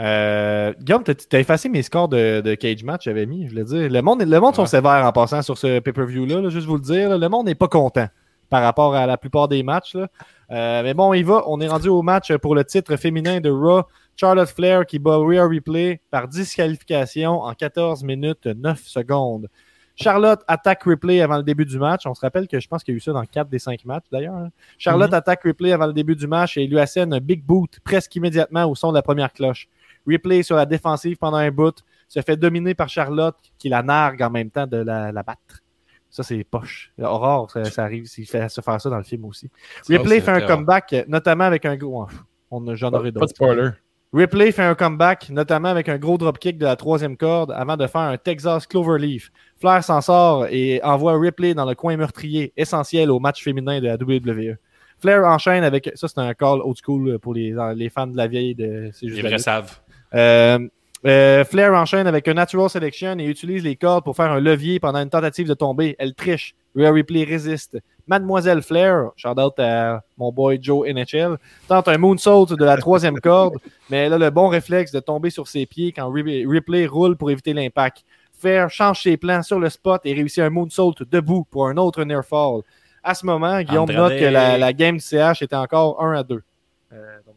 Euh, 0.00 0.72
Guillaume, 0.80 1.02
t'as 1.04 1.38
effacé 1.38 1.68
mes 1.68 1.82
scores 1.82 2.08
de, 2.08 2.40
de 2.40 2.54
cage 2.54 2.82
match, 2.82 3.04
j'avais 3.04 3.26
mis, 3.26 3.44
je 3.46 3.50
voulais 3.50 3.64
dire. 3.64 3.90
Le 3.90 4.00
monde, 4.02 4.22
le 4.22 4.40
monde 4.40 4.54
sont 4.54 4.66
sévères 4.66 5.04
en 5.06 5.12
passant 5.12 5.42
sur 5.42 5.56
ce 5.58 5.78
pay-per-view-là, 5.80 6.40
là, 6.40 6.48
juste 6.48 6.66
vous 6.66 6.76
le 6.76 6.80
dire. 6.82 7.10
là. 7.10 7.18
le 7.18 7.28
monde 7.28 7.46
n'est 7.46 7.54
pas 7.54 7.68
content 7.68 8.06
par 8.50 8.62
rapport 8.62 8.94
à 8.94 9.06
la 9.06 9.16
plupart 9.16 9.48
des 9.48 9.62
matchs. 9.62 9.94
là. 9.94 10.08
Euh, 10.50 10.82
mais 10.82 10.92
bon, 10.94 11.08
on 11.10 11.14
y 11.14 11.22
va. 11.22 11.44
On 11.46 11.60
est 11.60 11.68
rendu 11.68 11.88
au 11.88 12.02
match 12.02 12.32
pour 12.36 12.54
le 12.54 12.64
titre 12.64 12.96
féminin 12.96 13.40
de 13.40 13.50
Raw. 13.50 13.82
Charlotte 14.16 14.48
Flair 14.48 14.84
qui 14.84 14.98
bat 14.98 15.16
Rhea 15.16 15.42
Replay 15.46 16.00
par 16.10 16.28
disqualification 16.28 17.40
en 17.42 17.54
14 17.54 18.04
minutes 18.04 18.46
9 18.46 18.80
secondes. 18.84 19.48
Charlotte 19.96 20.40
attaque 20.48 20.82
Ripley 20.84 21.20
avant 21.20 21.36
le 21.36 21.42
début 21.42 21.64
du 21.64 21.78
match. 21.78 22.02
On 22.06 22.14
se 22.14 22.20
rappelle 22.20 22.48
que 22.48 22.58
je 22.60 22.66
pense 22.68 22.82
qu'il 22.82 22.92
y 22.92 22.96
a 22.96 22.98
eu 22.98 23.00
ça 23.00 23.12
dans 23.12 23.24
4 23.24 23.48
des 23.48 23.58
5 23.58 23.84
matchs 23.84 24.04
d'ailleurs. 24.10 24.34
hein. 24.34 24.48
Charlotte 24.78 25.10
Mhm. 25.10 25.14
attaque 25.16 25.42
Ripley 25.44 25.72
avant 25.72 25.86
le 25.86 25.92
début 25.92 26.16
du 26.16 26.26
match 26.26 26.56
et 26.56 26.66
lui 26.66 26.78
assène 26.78 27.12
un 27.14 27.20
big 27.20 27.42
boot 27.44 27.78
presque 27.84 28.14
immédiatement 28.16 28.64
au 28.64 28.74
son 28.74 28.90
de 28.90 28.94
la 28.96 29.02
première 29.02 29.32
cloche. 29.32 29.68
Ripley 30.06 30.42
sur 30.42 30.56
la 30.56 30.66
défensive 30.66 31.16
pendant 31.16 31.36
un 31.38 31.50
bout 31.50 31.74
se 32.08 32.20
fait 32.20 32.36
dominer 32.36 32.74
par 32.74 32.88
Charlotte 32.88 33.36
qui 33.58 33.68
la 33.68 33.82
nargue 33.82 34.22
en 34.22 34.30
même 34.30 34.50
temps 34.50 34.66
de 34.66 34.76
la, 34.78 35.12
la 35.12 35.22
battre. 35.22 35.60
Ça, 36.10 36.22
c'est 36.22 36.44
poche. 36.44 36.92
Aurore, 37.00 37.50
ça, 37.50 37.64
ça 37.64 37.84
arrive, 37.84 38.06
il 38.18 38.26
fait 38.26 38.48
se 38.50 38.60
faire 38.60 38.78
ça 38.80 38.90
dans 38.90 38.98
le 38.98 39.02
film 39.02 39.24
aussi. 39.24 39.50
Ripley 39.88 40.20
fait 40.20 40.30
un 40.30 40.42
comeback, 40.42 40.94
notamment 41.08 41.44
avec 41.44 41.64
un 41.64 41.76
gros. 41.76 42.06
On, 42.50 42.74
j'en 42.74 42.90
Pas, 42.90 42.98
aurai 42.98 43.12
pas 43.12 43.14
de 43.14 43.20
d'autres. 43.20 43.34
spoiler. 43.34 43.70
Ripley 44.12 44.52
fait 44.52 44.62
un 44.64 44.74
comeback, 44.74 45.30
notamment 45.30 45.68
avec 45.68 45.88
un 45.88 45.96
gros 45.96 46.18
dropkick 46.18 46.58
de 46.58 46.66
la 46.66 46.76
troisième 46.76 47.16
corde 47.16 47.50
avant 47.52 47.78
de 47.78 47.86
faire 47.86 48.02
un 48.02 48.18
Texas 48.18 48.66
Cloverleaf. 48.66 49.32
Flair 49.58 49.82
s'en 49.82 50.02
sort 50.02 50.46
et 50.50 50.82
envoie 50.84 51.18
Ripley 51.18 51.54
dans 51.54 51.64
le 51.64 51.74
coin 51.74 51.96
meurtrier, 51.96 52.52
essentiel 52.58 53.10
au 53.10 53.18
match 53.18 53.42
féminin 53.42 53.80
de 53.80 53.86
la 53.86 53.94
WWE. 53.94 54.58
Flair 55.00 55.24
enchaîne 55.24 55.64
avec. 55.64 55.90
Ça, 55.94 56.08
c'est 56.08 56.18
un 56.18 56.34
call 56.34 56.60
old 56.60 56.76
school 56.84 57.18
pour 57.20 57.32
les, 57.32 57.54
les 57.74 57.88
fans 57.88 58.06
de 58.06 58.18
la 58.18 58.26
vieille 58.26 58.54
de 58.54 58.90
C'est 58.92 59.08
juste 59.08 59.22
Les 59.22 59.26
vrais 59.28 59.38
savent. 59.38 59.80
Euh, 60.14 60.58
euh, 61.04 61.44
Flair 61.44 61.72
enchaîne 61.74 62.06
avec 62.06 62.28
un 62.28 62.34
Natural 62.34 62.70
Selection 62.70 63.18
et 63.18 63.24
utilise 63.24 63.64
les 63.64 63.74
cordes 63.76 64.04
pour 64.04 64.14
faire 64.14 64.30
un 64.30 64.40
levier 64.40 64.78
pendant 64.78 65.00
une 65.00 65.10
tentative 65.10 65.48
de 65.48 65.54
tomber. 65.54 65.96
Elle 65.98 66.14
triche. 66.14 66.54
Rhea 66.76 66.90
Ripley 66.90 67.24
résiste. 67.24 67.78
Mademoiselle 68.06 68.62
Flair, 68.62 69.10
shout 69.16 69.38
out 69.38 69.58
à 69.58 70.02
mon 70.16 70.32
boy 70.32 70.58
Joe 70.60 70.88
NHL, 70.88 71.36
tente 71.68 71.86
un 71.88 71.98
moonsault 71.98 72.46
de 72.46 72.64
la 72.64 72.76
troisième 72.76 73.20
corde, 73.20 73.54
mais 73.90 73.98
elle 74.06 74.12
a 74.14 74.18
le 74.18 74.30
bon 74.30 74.48
réflexe 74.48 74.90
de 74.90 74.98
tomber 75.00 75.30
sur 75.30 75.46
ses 75.48 75.66
pieds 75.66 75.92
quand 75.92 76.10
Ri- 76.10 76.46
Ripley 76.46 76.86
roule 76.86 77.16
pour 77.16 77.30
éviter 77.30 77.52
l'impact. 77.52 78.04
Flair 78.38 78.70
change 78.70 79.02
ses 79.02 79.16
plans 79.16 79.42
sur 79.42 79.60
le 79.60 79.68
spot 79.70 80.00
et 80.04 80.14
réussit 80.14 80.40
un 80.40 80.50
moonsault 80.50 80.94
debout 81.10 81.44
pour 81.50 81.68
un 81.68 81.76
autre 81.76 82.02
near 82.04 82.24
fall. 82.24 82.62
À 83.04 83.14
ce 83.14 83.24
moment, 83.26 83.60
Guillaume 83.62 83.82
Andrade. 83.84 84.12
note 84.12 84.18
que 84.20 84.24
la, 84.24 84.58
la 84.58 84.72
game 84.72 84.96
du 84.96 85.02
CH 85.02 85.42
était 85.42 85.54
encore 85.56 86.02
1 86.02 86.12
à 86.14 86.22
2. 86.24 86.34
Euh, 86.92 87.16
donc 87.24 87.24
voilà. 87.24 87.31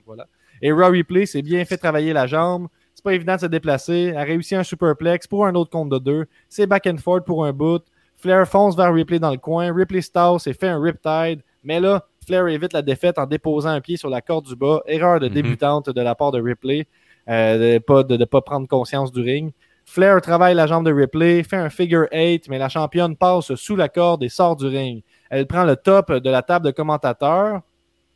Et 0.61 0.71
Raw 0.71 0.91
Replay 0.91 1.25
s'est 1.25 1.41
bien 1.41 1.63
fait 1.65 1.77
travailler 1.77 2.13
la 2.13 2.27
jambe. 2.27 2.67
C'est 2.93 3.03
pas 3.03 3.13
évident 3.13 3.35
de 3.35 3.41
se 3.41 3.45
déplacer. 3.47 4.13
A 4.15 4.23
réussi 4.23 4.55
un 4.55 4.63
superplex 4.63 5.27
pour 5.27 5.45
un 5.45 5.53
autre 5.55 5.69
compte 5.71 5.89
de 5.89 5.97
deux. 5.99 6.25
C'est 6.49 6.65
back 6.67 6.87
and 6.87 6.97
forth 6.97 7.25
pour 7.25 7.45
un 7.45 7.51
bout. 7.53 7.83
Flair 8.17 8.47
fonce 8.47 8.75
vers 8.77 8.93
Ripley 8.93 9.19
dans 9.19 9.31
le 9.31 9.37
coin. 9.37 9.73
Ripley 9.73 10.01
Stouse 10.01 10.47
et 10.47 10.53
fait 10.53 10.69
un 10.69 10.81
riptide. 10.81 11.41
Mais 11.63 11.79
là, 11.79 12.05
Flair 12.25 12.47
évite 12.47 12.73
la 12.73 12.81
défaite 12.81 13.19
en 13.19 13.25
déposant 13.25 13.69
un 13.69 13.81
pied 13.81 13.97
sur 13.97 14.09
la 14.09 14.21
corde 14.21 14.45
du 14.45 14.55
bas. 14.55 14.81
Erreur 14.87 15.19
de 15.19 15.27
Mhm. 15.27 15.33
débutante 15.33 15.89
de 15.89 16.01
la 16.01 16.15
part 16.15 16.31
de 16.31 16.41
Ripley. 16.41 16.87
euh, 17.27 17.77
de 17.77 17.79
pas 17.79 18.03
de, 18.03 18.17
de 18.17 18.25
pas 18.25 18.41
prendre 18.41 18.67
conscience 18.67 19.11
du 19.11 19.19
ring. 19.19 19.51
Flair 19.83 20.21
travaille 20.21 20.53
la 20.53 20.67
jambe 20.67 20.85
de 20.85 20.93
Ripley, 20.93 21.41
fait 21.41 21.55
un 21.57 21.69
figure 21.71 22.05
8, 22.13 22.47
mais 22.49 22.59
la 22.59 22.69
championne 22.69 23.15
passe 23.15 23.55
sous 23.55 23.75
la 23.75 23.89
corde 23.89 24.21
et 24.23 24.29
sort 24.29 24.55
du 24.55 24.67
ring. 24.67 25.01
Elle 25.31 25.47
prend 25.47 25.63
le 25.63 25.75
top 25.75 26.11
de 26.11 26.29
la 26.29 26.43
table 26.43 26.67
de 26.67 26.71
commentateurs. 26.71 27.61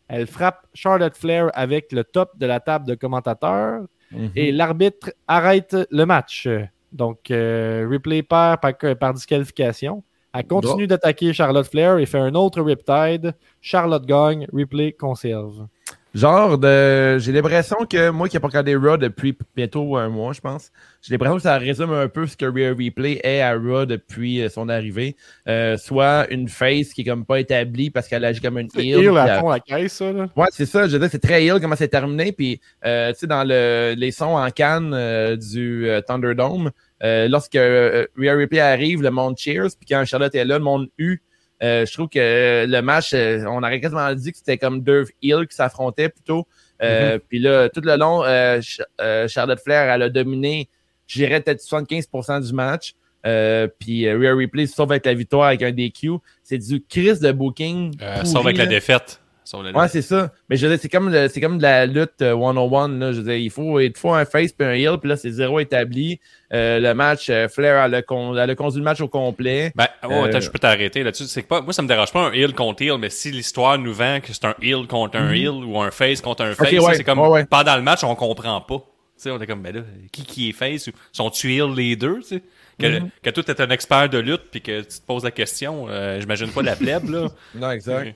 Elle 0.10 0.28
frappe 0.28 0.68
Charlotte 0.74 1.16
Flair 1.16 1.50
avec 1.54 1.92
le 1.92 2.04
top 2.04 2.38
de 2.38 2.46
la 2.46 2.60
table 2.60 2.86
de 2.86 2.96
commentateurs. 2.96 3.84
Mhm. 4.12 4.32
Et 4.36 4.52
l'arbitre 4.52 5.14
arrête 5.28 5.78
le 5.92 6.06
match. 6.06 6.50
Donc, 6.92 7.30
euh, 7.32 7.88
Ripley 7.90 8.24
perd 8.24 8.60
par, 8.60 8.74
par 8.98 9.14
disqualification. 9.14 10.04
Elle 10.34 10.46
continue 10.46 10.88
d'attaquer 10.88 11.34
Charlotte 11.34 11.68
Flair 11.68 11.98
et 11.98 12.06
fait 12.06 12.20
un 12.20 12.36
autre 12.36 12.62
Riptide. 12.62 13.34
Charlotte 13.62 14.06
gagne, 14.06 14.48
Ripley 14.54 14.92
conserve. 14.92 15.68
Genre 16.16 16.58
de. 16.58 17.20
J'ai 17.20 17.32
l'impression 17.32 17.78
que 17.88 18.10
moi 18.10 18.28
qui 18.28 18.36
n'ai 18.36 18.40
pas 18.40 18.48
regardé 18.48 18.76
Raw 18.76 18.98
depuis 18.98 19.38
bientôt 19.56 19.96
un 19.96 20.10
mois, 20.10 20.34
je 20.34 20.42
pense, 20.42 20.72
j'ai 21.04 21.14
l'impression 21.14 21.36
que 21.36 21.44
ça 21.44 21.58
résume 21.58 21.92
un 21.92 22.08
peu 22.08 22.26
ce 22.26 22.36
que 22.36 22.46
Rhea 22.46 22.70
Replay 22.70 23.20
est 23.24 23.42
à 23.42 23.54
Raw 23.54 23.86
depuis 23.86 24.42
euh, 24.42 24.50
son 24.50 24.70
arrivée. 24.70 25.16
Euh, 25.48 25.78
soit 25.78 26.28
une 26.32 26.50
face 26.50 26.94
qui 26.94 27.02
est 27.02 27.04
comme 27.04 27.26
pas 27.26 27.40
établie 27.40 27.92
parce 27.92 28.08
qu'elle 28.08 28.26
agit 28.26 28.42
comme 28.42 28.58
une 28.58 28.70
C'est 28.70 28.88
heel. 28.88 29.08
puis 29.08 29.18
à 29.18 29.40
fond 29.40 29.50
la 29.50 29.60
caisse, 29.60 29.94
ça. 29.94 30.12
Là. 30.12 30.28
Ouais, 30.36 30.48
c'est 30.52 30.66
ça. 30.66 30.88
Je 30.88 30.94
veux 30.94 31.00
dire, 31.00 31.10
c'est 31.12 31.22
très 31.22 31.44
heel 31.44 31.60
comment 31.62 31.76
c'est 31.76 31.88
terminé. 31.88 32.32
Puis, 32.32 32.60
euh, 32.86 33.14
tu 33.14 33.20
sais, 33.20 33.28
dans 33.28 33.44
le, 33.44 33.94
les 33.96 34.12
sons 34.12 34.36
en 34.36 34.50
canne 34.50 34.94
euh, 34.96 35.36
du 35.36 35.88
euh, 35.88 36.02
Thunderdome, 36.02 36.72
euh, 37.04 37.28
lorsque 37.28 37.54
Rhea 37.54 38.34
Ripley 38.36 38.60
arrive, 38.60 39.04
le 39.04 39.12
monde 39.12 39.38
cheers. 39.38 39.70
Puis 39.78 39.88
quand 39.88 40.04
Charlotte 40.06 40.34
est 40.34 40.44
là, 40.44 40.58
le 40.58 40.64
monde 40.64 40.90
U. 40.98 41.22
Euh, 41.62 41.86
je 41.86 41.94
trouve 41.94 42.08
que 42.10 42.66
le 42.68 42.82
match, 42.82 43.12
euh, 43.14 43.44
on 43.48 43.58
aurait 43.64 43.82
quasiment 43.82 44.14
dit 44.14 44.32
que 44.32 44.38
c'était 44.38 44.58
comme 44.58 44.82
deux 44.82 45.06
heels 45.22 45.46
qui 45.48 45.56
s'affrontaient 45.56 46.10
plutôt. 46.10 46.48
Euh, 46.82 47.20
Puis 47.28 47.40
là, 47.40 47.68
tout 47.70 47.82
le 47.82 47.96
long, 47.98 48.24
euh, 48.24 48.62
Ch- 48.62 48.82
euh, 49.02 49.28
Charlotte 49.28 49.60
Flair, 49.60 49.92
elle 49.94 50.02
a 50.04 50.10
dominé, 50.10 50.70
je 51.08 51.20
dirais 51.20 51.42
peut-être 51.42 51.62
75% 51.62 52.40
du 52.48 52.54
match. 52.54 52.94
Euh, 53.26 53.68
puis 53.80 54.08
euh, 54.08 54.18
Rhea 54.18 54.34
Ripley 54.34 54.66
sauve 54.66 54.92
avec 54.94 55.06
la 55.06 55.14
victoire 55.14 55.48
avec 55.48 55.62
un 55.62 55.72
DQ. 55.72 56.12
C'est 56.42 56.58
du 56.58 56.82
Chris 56.88 57.20
de 57.20 57.34
booking. 57.34 57.94
Euh, 58.02 58.24
sauf 58.24 58.46
avec 58.46 58.58
la 58.58 58.66
défaite. 58.66 59.20
Ouais, 59.74 59.88
c'est 59.88 60.02
ça. 60.02 60.32
Mais 60.50 60.56
je 60.58 60.66
veux 60.68 60.72
dire, 60.74 60.80
c'est 60.82 60.90
comme, 60.90 61.12
le- 61.12 61.28
c'est 61.28 61.42
comme 61.42 61.58
de 61.58 61.64
la 61.64 61.86
lutte 61.86 62.22
euh, 62.22 62.34
101. 62.36 62.88
Là. 63.00 63.12
Je 63.12 63.18
veux 63.18 63.24
dire, 63.24 63.36
il 63.36 63.50
faut, 63.50 63.80
il 63.80 63.92
faut 63.98 64.14
un 64.14 64.26
face 64.26 64.52
puis 64.52 64.68
un 64.68 64.74
heel, 64.74 64.98
puis 65.00 65.10
là, 65.10 65.16
c'est 65.18 65.32
zéro 65.32 65.60
établi. 65.60 66.20
Euh, 66.54 66.80
le 66.80 66.94
match, 66.94 67.30
euh, 67.30 67.48
Flair, 67.48 67.84
elle 67.86 67.96
a, 67.96 68.02
con- 68.02 68.36
elle 68.38 68.50
a 68.50 68.56
conduit 68.56 68.80
le 68.80 68.84
match 68.84 69.02
au 69.02 69.08
complet. 69.08 69.72
Ben, 69.76 69.88
oh, 70.04 70.08
Euh, 70.12 70.24
attends, 70.26 70.40
je 70.40 70.50
peux 70.50 70.60
t'arrêter 70.60 71.04
là-dessus. 71.04 71.26
C'est 71.26 71.42
pas, 71.44 71.62
moi, 71.62 71.74
ça 71.74 71.82
me 71.82 71.88
dérange 71.88 72.12
pas 72.12 72.22
un 72.28 72.32
heel 72.32 72.54
contre 72.54 72.82
heel, 72.84 72.98
mais 73.00 73.10
si 73.10 73.32
l'histoire 73.32 73.78
nous 73.78 73.94
vend 73.94 74.20
que 74.22 74.34
c'est 74.34 74.46
un 74.46 74.56
heel 74.62 74.88
contre 74.88 75.18
un 75.18 75.32
heel 75.32 75.50
ou 75.50 75.80
un 75.82 75.92
face 75.92 76.22
contre 76.22 76.44
un 76.44 76.54
face, 76.54 76.72
Mhm. 76.72 76.80
ouais, 76.80 76.96
c'est 76.96 77.04
comme 77.04 77.20
ouais, 77.20 77.28
ouais. 77.30 77.46
pendant 77.46 77.76
le 77.76 77.82
match, 77.82 78.04
on 78.04 78.16
comprend 78.16 78.62
pas. 78.62 78.78
Tu 78.78 79.24
sais, 79.24 79.32
on 79.32 79.40
est 79.42 79.48
comme, 79.48 79.62
ben 79.62 79.76
là, 79.76 79.82
qui 80.14 80.24
qui 80.24 80.50
est 80.50 80.54
face 80.54 80.88
ou 80.88 80.92
sont-tu 81.12 81.54
heel 81.54 81.74
les 81.76 81.96
deux, 81.96 82.20
tu 82.20 82.36
sais? 82.36 82.44
Que, 82.80 83.00
Mhm. 83.00 83.10
que 83.22 83.30
toi, 83.32 83.44
t'es 83.44 83.60
un 83.62 83.70
expert 83.70 84.08
de 84.10 84.18
lutte 84.20 84.44
puis 84.50 84.62
que 84.62 84.80
tu 84.80 84.88
te 85.00 85.06
poses 85.06 85.26
la 85.26 85.32
question, 85.32 85.88
euh, 85.90 86.20
j'imagine 86.22 86.48
pas 86.50 86.62
la 86.62 86.78
plèbe, 86.78 87.10
là. 87.10 87.28
Non, 87.56 87.72
exact. 87.72 88.16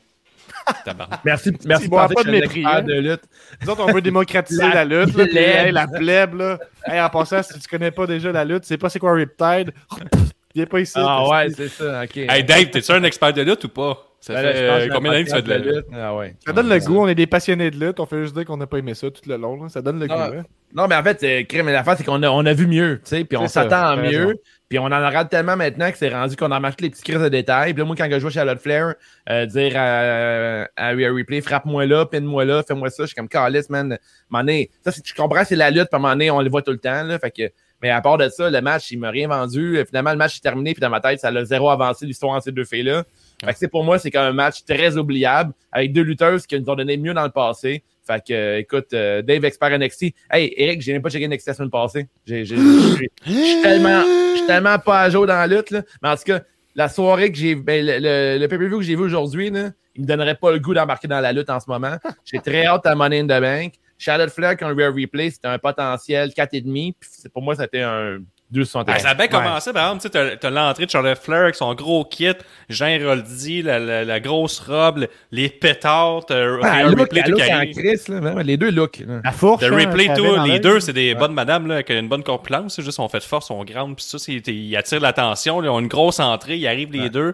Merci, 1.23 1.51
merci 1.65 1.89
penser 1.89 2.13
pas 2.15 2.23
de 2.23 2.31
mépris, 2.31 2.63
hein. 2.65 2.81
de 2.81 2.93
lutte. 2.93 3.21
Nous 3.61 3.69
autres, 3.69 3.85
on 3.87 3.91
veut 3.93 4.01
démocratiser 4.01 4.61
La 4.61 4.83
la, 4.83 4.85
lutte. 4.85 5.15
Là, 5.15 5.23
puis, 5.25 5.33
plèbe. 5.33 5.65
hey, 5.67 5.71
la 5.71 5.87
plèbe, 5.87 6.33
là. 6.35 6.59
Hey, 6.85 7.01
en 7.01 7.09
passant, 7.09 7.41
si 7.43 7.59
tu 7.59 7.67
connais 7.67 7.91
pas 7.91 8.05
déjà 8.07 8.31
la 8.31 8.45
lutte, 8.45 8.63
c'est 8.65 8.77
pas 8.77 8.89
c'est 8.89 8.99
quoi 8.99 9.11
un 9.11 9.15
Riptide? 9.15 9.71
Viens 10.55 10.65
pas 10.67 10.79
ici. 10.81 10.93
Ah 10.97 11.27
ouais, 11.27 11.49
c'est 11.49 11.67
ça, 11.69 12.03
ok. 12.03 12.15
Hey 12.17 12.43
Dave, 12.43 12.65
t'es-tu 12.69 12.91
un 12.91 13.03
expert 13.03 13.33
de 13.33 13.41
lutte 13.41 13.63
ou 13.63 13.69
pas? 13.69 13.97
Ça 14.19 14.33
Ben 14.35 14.41
fait 14.53 14.57
euh, 14.61 14.87
combien 14.93 15.11
d'années 15.11 15.23
que 15.25 15.29
tu 15.31 15.35
fais 15.35 15.41
de 15.41 15.49
la 15.49 15.57
lutte? 15.57 15.85
Ah 15.93 16.15
ouais. 16.15 16.35
Ça 16.45 16.53
donne 16.53 16.69
le 16.69 16.79
goût, 16.79 16.99
on 16.99 17.07
est 17.07 17.15
des 17.15 17.25
passionnés 17.27 17.71
de 17.71 17.77
lutte, 17.83 17.99
on 17.99 18.05
fait 18.05 18.21
juste 18.21 18.35
dire 18.35 18.45
qu'on 18.45 18.55
n'a 18.57 18.67
pas 18.67 18.77
aimé 18.77 18.93
ça 18.93 19.09
tout 19.11 19.21
le 19.27 19.35
long. 19.35 19.61
là. 19.63 19.69
Ça 19.69 19.81
donne 19.81 19.99
le 19.99 20.05
Non, 20.07 20.15
goût. 20.15 20.21
hein. 20.37 20.43
Non, 20.75 20.87
mais 20.87 20.95
en 20.95 21.03
fait, 21.03 21.21
euh, 21.23 21.63
mais 21.63 21.73
l'affaire, 21.73 21.95
c'est 21.97 22.03
qu'on 22.05 22.21
a, 22.23 22.29
on 22.29 22.45
a 22.45 22.53
vu 22.53 22.67
mieux, 22.67 23.01
tu 23.03 23.09
sais, 23.09 23.23
puis 23.25 23.35
on 23.35 23.47
s'attend 23.47 23.83
à 23.83 23.95
mieux, 23.97 24.27
raison. 24.27 24.33
Puis 24.73 24.79
on 24.79 24.85
en 24.91 25.05
regarde 25.05 25.29
tellement 25.29 25.55
maintenant 25.55 25.91
que 25.91 25.97
c'est 25.99 26.09
rendu 26.09 26.35
qu'on 26.35 26.49
a 26.49 26.55
remarqué 26.55 26.85
les 26.85 26.89
petits 26.89 27.03
crises 27.03 27.21
de 27.21 27.29
détails. 27.29 27.73
Puis 27.75 27.81
là, 27.81 27.85
moi, 27.85 27.95
quand 27.95 28.07
je 28.11 28.17
vois 28.17 28.31
Charlotte 28.31 28.59
Flair 28.59 28.95
euh, 29.29 29.45
dire 29.45 29.73
à, 29.75 30.67
à 30.75 30.89
Rhea 30.95 31.11
Replay, 31.13 31.41
frappe-moi 31.41 31.85
là, 31.85 32.07
pine-moi 32.07 32.43
là, 32.43 32.63
fais-moi 32.67 32.89
ça, 32.89 33.03
je 33.03 33.07
suis 33.09 33.15
comme 33.15 33.29
calice, 33.29 33.69
man. 33.69 33.99
À 34.33 34.37
donné, 34.39 34.71
ça, 34.83 34.91
c'est- 34.91 35.07
je 35.07 35.13
comprends, 35.13 35.43
c'est 35.45 35.55
la 35.55 35.69
lutte, 35.69 35.89
puis 35.89 35.93
à 35.93 35.97
un 35.97 35.99
moment 35.99 36.13
donné, 36.13 36.31
on 36.31 36.41
le 36.41 36.49
voit 36.49 36.63
tout 36.63 36.71
le 36.71 36.79
temps, 36.79 37.03
là, 37.03 37.19
fait 37.19 37.29
que, 37.29 37.51
mais 37.83 37.91
à 37.91 38.01
part 38.01 38.17
de 38.17 38.27
ça, 38.29 38.49
le 38.49 38.61
match, 38.61 38.89
il 38.89 38.97
m'a 38.97 39.11
rien 39.11 39.27
vendu. 39.27 39.77
Finalement, 39.87 40.09
le 40.09 40.17
match 40.17 40.37
est 40.37 40.41
terminé, 40.41 40.73
puis 40.73 40.81
dans 40.81 40.89
ma 40.89 41.01
tête, 41.01 41.19
ça 41.19 41.27
a 41.27 41.43
zéro 41.45 41.69
avancé 41.69 42.07
l'histoire 42.07 42.33
entre 42.33 42.45
ces 42.45 42.51
deux 42.51 42.65
filles-là. 42.65 43.03
Fait 43.45 43.53
que 43.53 43.65
pour 43.67 43.83
moi, 43.83 43.99
c'est 43.99 44.09
comme 44.09 44.23
un 44.23 44.33
match 44.33 44.63
très 44.65 44.97
oubliable 44.97 45.53
avec 45.71 45.93
deux 45.93 46.01
lutteuses 46.01 46.47
qui 46.47 46.59
nous 46.59 46.67
ont 46.67 46.75
donné 46.75 46.97
mieux 46.97 47.13
dans 47.13 47.25
le 47.25 47.29
passé. 47.29 47.83
Fait 48.05 48.21
que, 48.27 48.33
euh, 48.33 48.59
écoute, 48.59 48.87
euh, 48.93 49.21
Dave 49.21 49.45
expert 49.45 49.77
NXT. 49.77 50.13
Hey, 50.29 50.53
Eric, 50.57 50.81
j'ai 50.81 50.93
même 50.93 51.01
pas 51.01 51.09
checké 51.09 51.27
NXT 51.27 51.47
la 51.47 51.53
semaine 51.53 51.69
passée. 51.69 52.07
Je 52.25 52.43
suis 52.43 53.61
tellement, 53.61 54.03
tellement 54.45 54.79
pas 54.79 55.01
à 55.01 55.09
jour 55.09 55.25
dans 55.25 55.35
la 55.35 55.47
lutte, 55.47 55.71
là. 55.71 55.83
Mais 56.01 56.09
en 56.09 56.15
tout 56.15 56.23
cas, 56.23 56.41
la 56.75 56.89
soirée 56.89 57.31
que 57.31 57.37
j'ai, 57.37 57.55
ben, 57.55 57.85
le, 57.85 58.39
le, 58.39 58.47
pay-per-view 58.47 58.79
que 58.79 58.83
j'ai 58.83 58.95
vu 58.95 59.03
aujourd'hui, 59.03 59.49
là, 59.49 59.71
il 59.95 60.01
me 60.01 60.07
donnerait 60.07 60.35
pas 60.35 60.51
le 60.51 60.59
goût 60.59 60.73
d'embarquer 60.73 61.07
dans 61.07 61.19
la 61.21 61.31
lutte 61.31 61.49
en 61.49 61.59
ce 61.59 61.69
moment. 61.69 61.97
J'ai 62.25 62.39
très 62.39 62.65
hâte 62.65 62.85
à 62.85 62.95
Money 62.95 63.19
in 63.19 63.25
the 63.25 63.41
Bank. 63.41 63.73
Charlotte 63.97 64.31
Flair 64.31 64.57
contre 64.57 64.75
Rare 64.81 64.93
Replay, 64.93 65.29
c'était 65.29 65.47
un 65.47 65.59
potentiel 65.59 66.29
4,5. 66.29 66.93
Puis 66.99 67.09
pour 67.31 67.41
moi, 67.41 67.55
c'était 67.55 67.81
un 67.81 68.19
2,61. 68.53 68.83
Ah, 68.87 68.99
ça 68.99 69.09
a 69.09 69.13
bien 69.15 69.27
commencé, 69.27 69.73
par 69.73 69.83
exemple, 69.85 70.01
tu 70.01 70.07
sais, 70.07 70.09
t'as- 70.11 70.37
t'as 70.37 70.49
l'entrée 70.49 70.85
de 70.85 70.91
Charlotte 70.91 71.17
Flair 71.17 71.41
avec 71.41 71.55
son 71.55 71.73
gros 71.73 72.05
kit, 72.05 72.33
Jean 72.69 72.97
Roldi, 73.03 73.61
la, 73.63 73.79
la, 73.79 74.05
la 74.05 74.19
grosse 74.19 74.59
robe, 74.59 74.99
le- 74.99 75.09
les 75.31 75.49
pétards, 75.49 76.25
Ah, 76.29 76.83
look, 76.83 76.99
Ripley 76.99 77.23
look 77.27 77.41
qui 77.41 77.51
en 77.51 77.55
arrive. 77.57 77.75
Chris, 77.75 78.01
là, 78.09 78.43
les 78.43 78.57
deux 78.57 78.71
looks. 78.71 78.99
là. 78.99 79.21
La 79.23 79.31
fourche. 79.31 79.63
Hein, 79.63 79.75
Ripley, 79.75 80.05
qu'elle 80.07 80.17
tout, 80.17 80.35
les 80.45 80.59
deux, 80.59 80.79
c'est 80.79 80.93
des 80.93 81.15
bonnes 81.15 81.33
madames 81.33 81.67
là, 81.67 81.83
qui 81.83 81.93
ont 81.93 81.99
une 81.99 82.07
bonne 82.09 82.23
corpulence, 82.23 82.79
juste 82.81 82.99
on 82.99 83.09
fait 83.09 83.19
de 83.19 83.23
force, 83.23 83.49
on 83.51 83.63
grande, 83.63 83.95
puis 83.95 84.05
ça, 84.05 84.19
c'est, 84.19 84.33
ils 84.47 84.75
attirent 84.77 84.99
l'attention, 85.01 85.59
là, 85.59 85.67
ils 85.67 85.71
ont 85.71 85.79
une 85.79 85.87
grosse 85.87 86.19
entrée, 86.19 86.57
ils 86.57 86.67
arrivent 86.67 86.91
les 86.91 87.09
deux. 87.09 87.33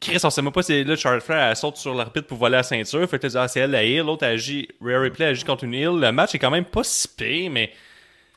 Chris, 0.00 0.18
on 0.22 0.28
sait 0.28 0.42
même 0.42 0.52
pas 0.52 0.62
si 0.62 0.84
là, 0.84 0.96
Charlotte 0.96 1.22
Flair, 1.22 1.38
elle 1.48 1.56
saute 1.56 1.78
sur 1.78 1.94
l'arbitre 1.94 2.26
pour 2.26 2.36
voler 2.36 2.56
la 2.56 2.62
ceinture. 2.62 3.08
Fait 3.08 3.18
que 3.18 3.26
là, 3.26 3.42
ah, 3.44 3.48
c'est 3.48 3.60
elle 3.60 3.70
la 3.70 3.82
heel, 3.84 4.04
l'autre 4.04 4.26
agit, 4.26 4.68
Rhea 4.84 5.00
Ripley 5.00 5.24
agit 5.26 5.44
contre 5.44 5.64
une 5.64 5.72
heel. 5.72 5.98
Le 5.98 6.12
match 6.12 6.34
est 6.34 6.38
quand 6.38 6.50
même 6.50 6.66
pas 6.66 6.84
si 6.84 7.08
pire, 7.08 7.50
mais 7.50 7.70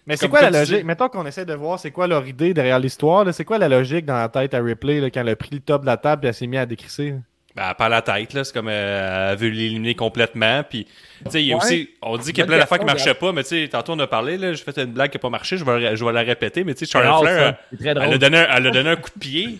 Mais 0.08 0.16
c'est 0.18 0.30
quoi 0.30 0.41
la 0.41 0.49
logique? 0.51 0.78
dis- 0.78 0.84
Mettons 0.84 1.10
qu'on 1.10 1.26
essaie 1.26 1.45
de 1.45 1.53
voir 1.53 1.80
c'est 1.80 1.91
quoi 1.91 2.08
leur 2.08 2.26
idée 2.28 2.53
derrière 2.53 2.80
l'histoire. 2.80 3.32
C'est 3.34 3.45
quoi 3.45 3.58
la 3.58 3.68
logique 3.70 4.05
dans 4.05 4.16
la 4.18 4.30
tête 4.30 4.53
à 4.53 4.60
Ripley 4.62 4.99
là, 5.01 5.10
quand 5.12 5.22
elle 5.22 5.30
a 5.30 5.36
pris 5.36 5.49
le 5.53 5.60
top 5.60 5.82
de 5.82 5.86
la 5.88 5.97
table 5.97 6.26
et 6.26 6.30
elle 6.30 6.34
s'est 6.34 6.47
mise 6.47 6.60
à 6.60 6.66
décrisser? 6.66 7.12
là? 7.12 7.18
Ben, 7.58 7.74
pas 7.74 7.89
la 7.89 8.01
tête, 8.03 8.34
là. 8.34 8.43
C'est 8.43 8.53
comme 8.53 8.68
euh, 8.70 9.32
elle 9.32 9.38
veut 9.38 9.49
l'éliminer 9.49 9.95
complètement. 9.95 10.62
Puis, 10.64 10.86
tu 10.86 11.32
sais, 11.32 11.41
il 11.41 11.47
y 11.47 11.53
a 11.53 11.58
Ouais. 11.58 11.64
aussi. 11.64 11.89
On 12.03 12.16
dit 12.18 12.26
qu'il 12.32 12.38
y 12.38 12.41
a 12.41 12.45
plein 12.45 12.60
d'affaires 12.60 12.78
qui 12.78 12.86
question, 12.86 13.05
marchaient 13.05 13.20
pas, 13.20 13.32
mais 13.32 13.41
tu 13.43 13.49
sais, 13.49 13.68
tantôt 13.68 13.93
on 13.93 13.99
a 13.99 14.05
parlé, 14.05 14.38
là. 14.38 14.53
J'ai 14.53 14.64
fait 14.64 14.78
une 14.78 14.91
blague 14.93 15.10
qui 15.10 15.18
a 15.18 15.20
pas 15.20 15.30
marché, 15.32 15.58
je 15.58 15.66
vais, 15.66 15.95
je 15.95 16.05
vais 16.05 16.12
la 16.14 16.22
répéter, 16.22 16.64
mais 16.64 16.76
tu 16.76 16.86
sais, 16.86 16.91
Charlotte 16.91 17.14
drôle, 17.16 17.28
Flair, 17.28 17.55
euh, 17.74 17.78
elle 18.05 18.14
a, 18.14 18.18
donné 18.20 18.38
un, 18.38 18.47
elle 18.55 18.68
a 18.68 18.72
donné 18.72 18.89
un 18.91 18.95
coup 18.95 19.10
de 19.16 19.20
pied 19.20 19.60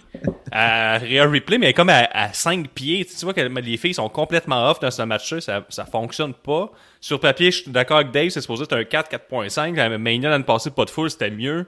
à 0.52 1.00
Rhea 1.00 1.26
Ripley, 1.28 1.58
mais 1.58 1.66
elle 1.66 1.70
est 1.72 1.74
comme 1.74 1.90
à, 1.90 2.08
à 2.14 2.32
5 2.34 2.68
pieds. 2.70 3.04
Tu 3.06 3.26
vois 3.26 3.34
que 3.34 3.42
les 3.42 3.78
filles 3.78 3.96
sont 3.96 4.10
complètement 4.10 4.70
off 4.70 4.80
dans 4.80 4.92
ce 4.92 5.02
match-là, 5.02 5.42
ça, 5.42 5.66
ça 5.70 5.86
fonctionne 5.86 6.34
pas. 6.36 6.72
Sur 7.02 7.20
papier, 7.20 7.52
je 7.52 7.64
suis 7.64 7.72
d'accord 7.72 7.98
avec 7.98 8.12
Dave, 8.12 8.30
c'est 8.30 8.42
supposé 8.42 8.64
être 8.64 8.74
un 8.78 8.84
4, 8.84 9.10
4.5. 9.12 9.76
La 9.76 9.98
Mania 9.98 10.30
l'année 10.30 10.44
passée, 10.44 10.70
pas 10.72 10.86
de 10.86 10.90
full, 10.92 11.10
c'était 11.10 11.32
mieux. 11.32 11.66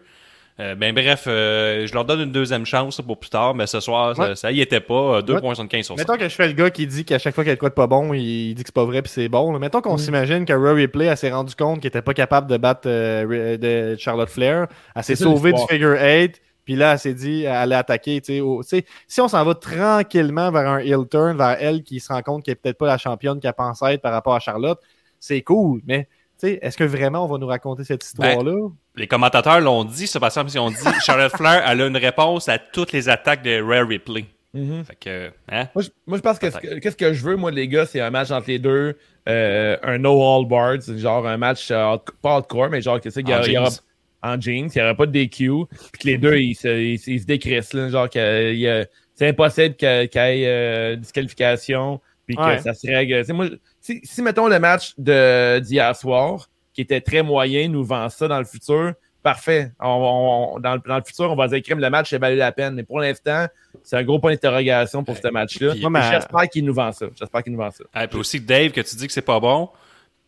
Euh, 0.59 0.75
ben 0.75 0.93
bref, 0.93 1.23
euh, 1.27 1.87
je 1.87 1.93
leur 1.93 2.03
donne 2.03 2.19
une 2.19 2.31
deuxième 2.33 2.65
chance 2.65 2.99
pour 3.01 3.17
plus 3.17 3.29
tard, 3.29 3.55
mais 3.55 3.65
ce 3.65 3.79
soir, 3.79 4.13
ça, 4.15 4.21
Ouais. 4.29 4.35
ça 4.35 4.51
y 4.51 4.59
était 4.59 4.81
pas. 4.81 5.17
euh, 5.17 5.21
2.75 5.21 5.83
sur 5.83 5.95
5. 5.95 6.01
Mettons 6.01 6.17
que 6.17 6.27
je 6.27 6.35
fais 6.35 6.47
le 6.47 6.53
gars 6.53 6.69
qui 6.69 6.85
dit 6.85 7.05
qu'à 7.05 7.17
chaque 7.17 7.33
fois 7.33 7.45
qu'il 7.45 7.49
y 7.49 7.53
a 7.53 7.55
de 7.55 7.59
quoi 7.59 7.69
de 7.69 7.73
pas 7.75 7.87
bon, 7.87 8.13
il 8.13 8.53
dit 8.55 8.63
que 8.63 8.67
c'est 8.67 8.73
pas 8.75 8.83
vrai 8.83 9.01
puis 9.01 9.09
c'est 9.11 9.29
bon. 9.29 9.53
là. 9.53 9.59
Mettons 9.59 9.79
qu'on 9.79 9.97
s'imagine 9.97 10.43
que 10.43 10.51
Ripley 10.53 11.05
elle 11.05 11.15
s'est 11.17 11.31
rendu 11.31 11.55
compte 11.55 11.79
qu'il 11.79 11.87
était 11.87 12.01
pas 12.01 12.13
capable 12.13 12.47
de 12.49 12.57
battre 12.57 12.81
euh, 12.87 13.25
Ri- 13.27 13.57
de 13.57 13.95
Charlotte 13.97 14.29
Flair. 14.29 14.67
Elle 14.95 15.03
s'est 15.03 15.15
sauvée 15.15 15.53
du 15.53 15.61
figure 15.69 15.97
8. 16.01 16.41
Puis 16.65 16.75
là, 16.75 16.91
elle 16.93 16.99
s'est 16.99 17.13
dit, 17.15 17.43
elle 17.45 17.51
allait 17.55 17.75
attaquer. 17.75 18.19
tu 18.21 18.33
sais, 18.33 18.41
au- 18.41 18.61
tu 18.61 18.69
sais, 18.69 18.85
si 19.07 19.21
on 19.21 19.27
s'en 19.27 19.43
va 19.45 19.55
tranquillement 19.55 20.51
vers 20.51 20.69
un 20.69 20.77
heel 20.79 21.07
turn, 21.09 21.35
vers 21.37 21.57
elle 21.59 21.81
qui 21.83 21.99
se 21.99 22.11
rend 22.13 22.21
compte 22.21 22.43
qu'elle 22.43 22.51
est 22.51 22.55
peut-être 22.55 22.77
pas 22.77 22.85
la 22.87 22.97
championne 22.97 23.39
qu'elle 23.39 23.53
pensait 23.53 23.93
être 23.95 24.01
par 24.01 24.11
rapport 24.11 24.35
à 24.35 24.39
Charlotte, 24.39 24.79
c'est 25.19 25.41
cool. 25.41 25.81
Mais 25.87 26.07
est-ce 26.47 26.77
que 26.77 26.83
vraiment 26.83 27.25
on 27.25 27.27
va 27.27 27.37
nous 27.37 27.47
raconter 27.47 27.83
cette 27.83 28.03
histoire-là? 28.03 28.69
les 28.95 29.07
commentateurs 29.07 29.59
l'ont 29.61 29.83
dit, 29.85 30.07
ça 30.07 30.19
par 30.19 30.27
exemple, 30.27 30.51
ils 30.53 30.59
ont 30.59 30.69
dit 30.71 30.77
Charlotte 31.05 31.31
Flair, 31.35 31.63
elle 31.67 31.81
a 31.81 31.87
une 31.87 31.97
réponse 31.97 32.49
à 32.49 32.57
toutes 32.59 32.91
les 32.91 33.07
attaques 33.09 33.43
de 33.43 33.61
Rare 33.61 33.87
Ripley. 33.87 34.25
Mhm. 34.53 34.83
Fait 34.83 34.95
que, 34.95 35.31
hein? 35.51 35.67
Moi, 35.75 35.83
je, 35.83 35.89
moi, 36.07 36.17
je 36.17 36.23
pense 36.23 36.39
que 36.39 36.49
ce 36.49 36.57
que- 36.57 36.79
qu'est-ce 36.79 36.95
que 36.97 37.13
je 37.13 37.23
veux, 37.23 37.35
moi, 37.35 37.51
les 37.51 37.67
gars, 37.67 37.85
c'est 37.85 38.01
un 38.01 38.09
match 38.09 38.31
entre 38.31 38.47
les 38.49 38.57
deux, 38.59 38.97
euh, 39.27 39.77
un 39.83 39.97
no 39.99 40.19
all 40.21 40.47
barred, 40.47 40.81
c'est 40.81 40.97
genre 40.97 41.27
un 41.27 41.37
match 41.37 41.69
euh, 41.71 41.97
pas 42.21 42.31
hardcore, 42.33 42.69
mais 42.69 42.81
genre 42.81 42.99
que 42.99 43.09
c'est 43.11 43.21
qu'il 43.23 43.33
y 43.33 43.37
En 43.37 43.43
jeans. 43.43 43.79
en 44.23 44.41
jeans, 44.41 44.69
il 44.73 44.77
n'y 44.77 44.81
aura 44.81 44.95
pas 44.95 45.05
de 45.05 45.11
DQ, 45.11 45.65
puis 45.91 46.01
que 46.01 46.07
les 46.07 46.17
deux 46.17 46.37
ils 46.39 46.55
se, 46.55 46.67
ils, 46.67 46.97
se- 46.97 47.11
ils 47.11 47.21
se 47.21 47.25
décrissent, 47.27 47.73
là, 47.73 47.89
genre 47.89 48.09
que 48.09 48.87
c'est 49.13 49.27
impossible 49.27 49.75
qu'il 49.75 49.87
y 49.87 49.91
ait 50.17 50.47
euh, 50.47 50.95
disqualification, 50.95 52.01
puis 52.35 52.35
que 52.37 52.41
Ouais. 52.41 52.59
ça 52.59 52.73
se 52.75 52.85
règle. 52.87 53.23
Moi, 53.33 53.47
si, 53.81 54.01
si 54.03 54.21
mettons 54.21 54.47
le 54.47 54.59
match 54.59 54.93
de 54.99 55.57
d'hier 55.59 55.95
soir, 55.95 56.47
qui 56.73 56.81
était 56.81 57.01
très 57.01 57.23
moyen, 57.23 57.67
nous 57.69 57.83
vend 57.83 58.07
ça 58.09 58.27
dans 58.27 58.37
le 58.37 58.45
futur. 58.45 58.93
Parfait. 59.23 59.71
On- 59.79 59.87
on- 59.87 60.55
on- 60.55 60.59
dans, 60.59 60.75
le, 60.75 60.81
dans 60.87 60.95
le 60.97 61.03
futur, 61.03 61.31
on 61.31 61.35
va 61.35 61.47
dire 61.47 61.61
crime, 61.63 61.79
le 61.79 61.89
match 61.89 62.13
a 62.13 62.19
valu 62.19 62.37
la 62.37 62.51
peine. 62.51 62.75
Mais 62.75 62.83
pour 62.83 62.99
l'instant, 62.99 63.47
c'est 63.83 63.97
un 63.97 64.03
gros 64.03 64.19
point 64.19 64.31
d'interrogation 64.31 65.03
pour 65.03 65.17
ce 65.17 65.27
match-là. 65.27 65.73
J'espère 65.73 66.49
qu'il 66.49 66.63
nous 66.65 66.73
vend 66.73 66.91
ça. 66.91 67.07
J'espère 67.19 67.43
qu'il 67.43 67.51
nous 67.51 67.57
vend 67.59 67.71
ça. 67.71 67.83
Ah, 67.93 68.07
puis 68.07 68.19
aussi 68.19 68.39
Dave, 68.39 68.71
que 68.71 68.81
tu 68.81 68.95
dis 68.95 69.07
que 69.07 69.13
c'est 69.13 69.21
pas 69.23 69.39
bon. 69.39 69.69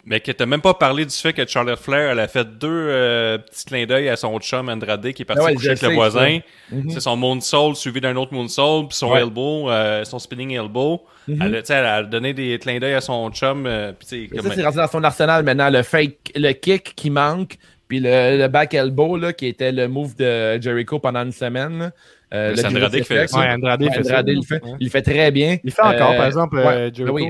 Mais 0.04 0.20
que 0.20 0.32
t'as 0.32 0.48
même 0.48 0.62
pas 0.62 0.74
parlé 0.74 1.06
du 1.06 1.14
fait 1.16 1.32
que 1.32 1.46
Charlotte 1.48 1.78
Flair, 1.80 2.10
elle 2.14 2.20
a 2.20 2.28
fait 2.28 2.44
deux 2.58 2.68
euh, 2.72 3.38
petits 3.38 3.66
clins 3.66 3.86
d'œil 3.86 4.10
à 4.10 4.16
son 4.16 4.40
chum 4.40 4.68
Andrade 4.68 5.12
qui 5.14 5.22
est 5.22 5.26
parti 5.26 5.44
Ah 5.44 5.46
ouais, 5.46 5.54
coucher 5.54 5.70
avec 5.70 5.82
le 5.84 5.90
voisin. 5.94 6.40
Mhm. 6.72 6.90
C'est 6.90 7.02
son 7.02 7.16
moonsault 7.16 7.76
suivi 7.76 8.02
d'un 8.02 8.16
autre 8.16 8.34
moonsault, 8.34 8.86
puis 8.90 8.98
son 8.98 9.12
Ouais. 9.12 9.22
elbow, 9.22 9.70
euh, 9.70 10.04
son 10.04 10.18
spinning 10.18 10.54
elbow. 10.56 11.04
Mhm. 11.28 11.42
elle, 11.42 11.56
a, 11.56 11.60
tu 11.62 11.68
sais, 11.68 11.74
elle 11.76 11.86
a 11.86 12.04
donné 12.04 12.34
des 12.34 12.58
clins 12.60 12.80
d'œil 12.80 12.94
à 12.96 13.02
son 13.02 13.30
chum. 13.32 13.66
euh, 13.68 13.92
comme- 13.92 14.42
Ça, 14.42 14.56
c'est 14.56 14.64
rendu 14.64 14.78
dans 14.78 14.88
son 14.88 15.04
arsenal 15.04 15.44
maintenant. 15.44 15.70
Le 15.70 15.84
fake, 15.84 16.32
le 16.36 16.52
kick 16.54 16.94
qui 16.96 17.10
manque, 17.10 17.58
puis 17.88 18.00
le, 18.00 18.38
le 18.38 18.48
back 18.48 18.74
elbow, 18.74 19.18
là, 19.18 19.34
qui 19.34 19.48
était 19.48 19.72
le 19.72 19.88
move 19.88 20.16
de 20.16 20.60
Jericho 20.62 21.00
pendant 21.00 21.24
une 21.24 21.32
semaine. 21.32 21.92
Euh, 22.34 22.54
C'est 22.56 22.62
le 22.64 22.68
Andrade 22.78 22.92
qui 22.96 23.04
fait 23.04 23.28
ça. 23.28 23.40
Ouais. 23.40 23.50
Andrade 23.50 23.82
Ouais, 23.84 23.92
fait 23.92 24.04
ça. 24.04 24.10
Andrade, 24.20 24.28
il 24.30 24.36
le 24.38 24.42
fait. 24.44 24.64
Ouais. 24.64 24.72
Il 24.80 24.86
le 24.86 24.90
fait 24.90 25.02
très 25.02 25.32
bien. 25.32 25.58
Il 25.64 25.72
fait 25.72 25.82
encore, 25.82 26.12
Euh, 26.12 26.18
par 26.18 26.26
exemple, 26.28 26.56
ouais, 26.58 26.66
euh, 26.66 26.90
Jericho. 26.94 27.14
oui. 27.16 27.30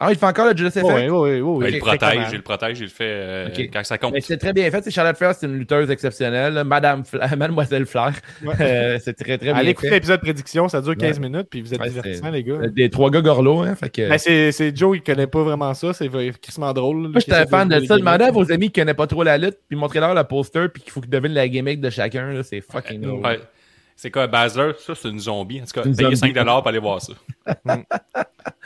Ah, 0.00 0.12
il 0.12 0.16
fait 0.16 0.26
encore 0.26 0.46
le 0.46 0.56
Judas 0.56 0.68
Effect? 0.68 0.84
Oui, 0.86 1.08
oui, 1.08 1.40
oui. 1.40 1.66
Il 1.68 1.74
le 1.74 1.78
protège, 1.80 2.26
il 2.30 2.36
le 2.36 2.42
protège, 2.42 2.78
il 2.78 2.84
le 2.84 2.88
fait 2.88 3.04
euh, 3.04 3.48
quand 3.72 3.82
ça 3.84 3.98
compte. 3.98 4.12
Mais 4.12 4.20
c'est 4.20 4.36
très 4.36 4.52
bien 4.52 4.70
fait. 4.70 4.80
C'est 4.84 4.92
Charlotte 4.92 5.16
Flair, 5.16 5.34
c'est 5.34 5.46
une 5.46 5.58
lutteuse 5.58 5.90
exceptionnelle. 5.90 6.62
Madame 6.64 7.02
Fla- 7.02 7.34
Mademoiselle 7.36 7.84
Flair. 7.84 8.12
Ouais. 8.44 8.54
Euh, 8.60 8.98
c'est 9.02 9.14
très, 9.14 9.36
très 9.38 9.46
bien 9.48 9.56
Allez 9.56 9.70
écouter 9.70 9.88
fait. 9.88 9.94
l'épisode 9.96 10.20
prédiction, 10.20 10.68
ça 10.68 10.80
dure 10.80 10.96
15 10.96 11.18
Ouais. 11.18 11.28
minutes, 11.28 11.48
puis 11.50 11.62
vous 11.62 11.74
êtes 11.74 11.80
Ouais, 11.80 11.88
divertissants, 11.88 12.30
les 12.30 12.44
gars. 12.44 12.58
Des 12.68 12.90
trois 12.90 13.10
gars 13.10 13.22
gorlots, 13.22 13.62
hein. 13.62 13.74
Fait 13.74 13.90
que... 13.90 14.08
Ben, 14.08 14.18
c'est 14.18 14.52
c'est 14.52 14.76
Joe, 14.76 14.98
il 14.98 15.02
connaît 15.02 15.26
pas 15.26 15.42
vraiment 15.42 15.74
ça, 15.74 15.92
c'est 15.92 16.08
crissement 16.40 16.72
drôle. 16.72 17.08
Moi, 17.08 17.18
j'étais 17.18 17.34
un 17.34 17.46
fan 17.46 17.68
de 17.68 17.80
ça. 17.84 17.96
Demandez 17.98 18.24
à 18.26 18.30
vos 18.30 18.52
amis 18.52 18.66
qui 18.70 18.80
connaissent 18.80 18.94
pas 18.94 19.08
trop 19.08 19.24
la 19.24 19.36
lutte, 19.36 19.58
puis 19.68 19.76
montrez-leur 19.76 20.14
le 20.14 20.22
poster, 20.22 20.68
puis 20.72 20.82
qu'il 20.84 20.92
faut 20.92 21.00
qu'ils 21.00 21.10
devinent 21.10 21.34
la 21.34 21.48
gimmick 21.48 21.80
de 21.80 21.90
chacun. 21.90 22.32
là. 22.32 22.42
C'est 22.44 22.60
fucking 22.60 23.00
drôle. 23.00 23.22
C'est 24.00 24.12
quoi, 24.12 24.28
Basler? 24.28 24.74
Ça, 24.78 24.94
c'est 24.94 25.08
une 25.08 25.18
zombie. 25.18 25.60
En 25.60 25.64
tout 25.64 25.72
cas, 25.72 25.82
payez 25.82 26.14
zombie. 26.14 26.32
5$ 26.32 26.44
pour 26.44 26.68
aller 26.68 26.78
voir 26.78 27.02
ça. 27.02 27.14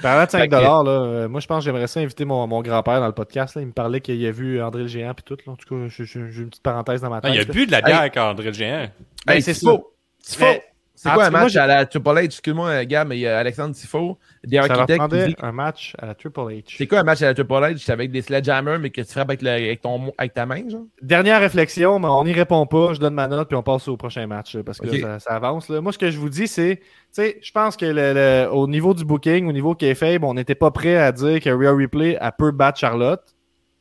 Parlant 0.03 0.25
de 0.27 0.31
5 0.31 0.39
Fait 0.41 0.49
que- 0.49 0.55
là, 0.57 0.83
euh, 0.87 1.29
moi 1.29 1.41
je 1.41 1.47
pense 1.47 1.61
que 1.61 1.65
j'aimerais 1.65 1.87
ça 1.87 2.01
inviter 2.01 2.25
mon, 2.27 2.47
mon 2.47 2.61
grand-père 2.61 3.01
dans 3.01 3.07
le 3.07 3.13
podcast. 3.15 3.55
Là. 3.55 3.63
Il 3.63 3.69
me 3.69 3.73
parlait 3.73 4.03
qu'il 4.03 4.25
a 4.27 4.31
vu 4.31 4.61
André 4.63 4.83
le 4.83 4.89
Géant 4.89 5.15
puis 5.15 5.25
tout. 5.25 5.39
Là. 5.47 5.53
En 5.55 5.57
tout 5.57 5.69
cas, 5.75 5.89
j'ai 5.89 6.05
une 6.21 6.51
petite 6.51 6.63
parenthèse 6.63 7.01
dans 7.01 7.09
ma 7.09 7.17
Ah, 7.17 7.21
tête. 7.23 7.35
il 7.35 7.41
a 7.41 7.45
bu 7.45 7.67
de 7.67 7.73
la 7.73 7.81
bière 7.81 8.01
avec 8.01 8.17
André 8.19 8.47
le 8.49 8.53
Géant. 8.53 8.89
Ben, 9.27 9.35
Hey, 9.35 9.43
c'est 9.43 9.55
Tifo. 9.55 9.95
ça. 10.21 10.35
Tifo. 10.37 10.63
C'est 11.03 11.09
Ah, 11.09 11.15
quoi 11.15 11.25
un 11.25 11.27
que 11.27 11.33
moi, 11.33 11.41
match? 11.43 11.57
à 11.57 11.67
la 11.67 11.85
Triple 11.85 12.09
H? 12.11 12.25
Excuse-moi, 12.27 12.69
euh, 12.69 12.85
gars, 12.85 13.05
mais 13.05 13.17
il 13.17 13.21
y 13.23 13.27
a 13.27 13.37
Alexandre 13.37 13.75
Tifo, 13.75 14.19
des 14.45 14.57
architectes. 14.59 14.87
qui 14.93 14.97
prendrait 14.99 15.27
dit- 15.27 15.35
un 15.43 15.51
match 15.51 15.97
à 15.99 16.07
la 16.07 16.15
Triple 16.15 16.39
H. 16.41 16.77
C'est 16.79 16.87
quoi 16.87 17.01
un 17.01 17.03
match 17.03 17.21
à 17.23 17.27
la 17.27 17.35
Triple 17.35 17.53
H? 17.55 17.79
C'est 17.79 17.91
avec 17.91 18.13
des 18.13 18.23
sledgehammers, 18.23 18.79
mais 18.79 18.91
que 18.91 19.01
tu 19.01 19.11
frappes 19.13 19.29
avec, 19.31 19.43
le- 19.43 19.51
avec, 19.51 19.81
ton, 19.81 20.13
avec 20.17 20.33
ta 20.33 20.47
main, 20.47 20.63
genre? 20.69 20.85
Dernière 21.03 21.41
réflexion, 21.41 21.99
mais 21.99 22.07
on 22.07 22.23
n'y 22.23 22.33
répond 22.33 22.65
pas. 22.67 22.95
Je 22.95 23.01
donne 23.01 23.15
ma 23.15 23.27
note 23.27 23.49
puis 23.49 23.57
on 23.57 23.65
passe 23.65 23.89
au 23.89 23.97
prochain 23.97 24.29
match 24.29 24.57
parce 24.59 24.79
que 24.79 24.87
là, 24.87 25.19
ça, 25.19 25.19
ça 25.19 25.31
avance. 25.35 25.69
là. 25.69 25.81
Moi, 25.81 25.91
ce 25.93 25.99
que 25.99 26.09
je 26.09 26.19
vous 26.19 26.29
dis, 26.29 26.47
c'est, 26.47 26.77
tu 26.77 26.85
sais, 27.11 27.39
je 27.43 27.51
pense 27.51 27.77
que 27.77 27.85
le, 27.87 28.13
le- 28.15 28.49
au 28.53 28.69
niveau 28.69 28.95
du 28.95 29.05
booking, 29.05 29.49
au 29.49 29.53
niveau 29.53 29.75
kayfabe, 29.75 30.23
on 30.23 30.35
n'était 30.35 30.55
pas 30.55 30.71
prêt 30.71 30.97
à 30.99 31.11
dire 31.11 31.41
que 31.41 31.51
Rhea 31.51 31.75
Ripley 31.75 32.17
a 32.19 32.31
peut 32.31 32.53
battre 32.53 32.79
Charlotte. 32.79 33.23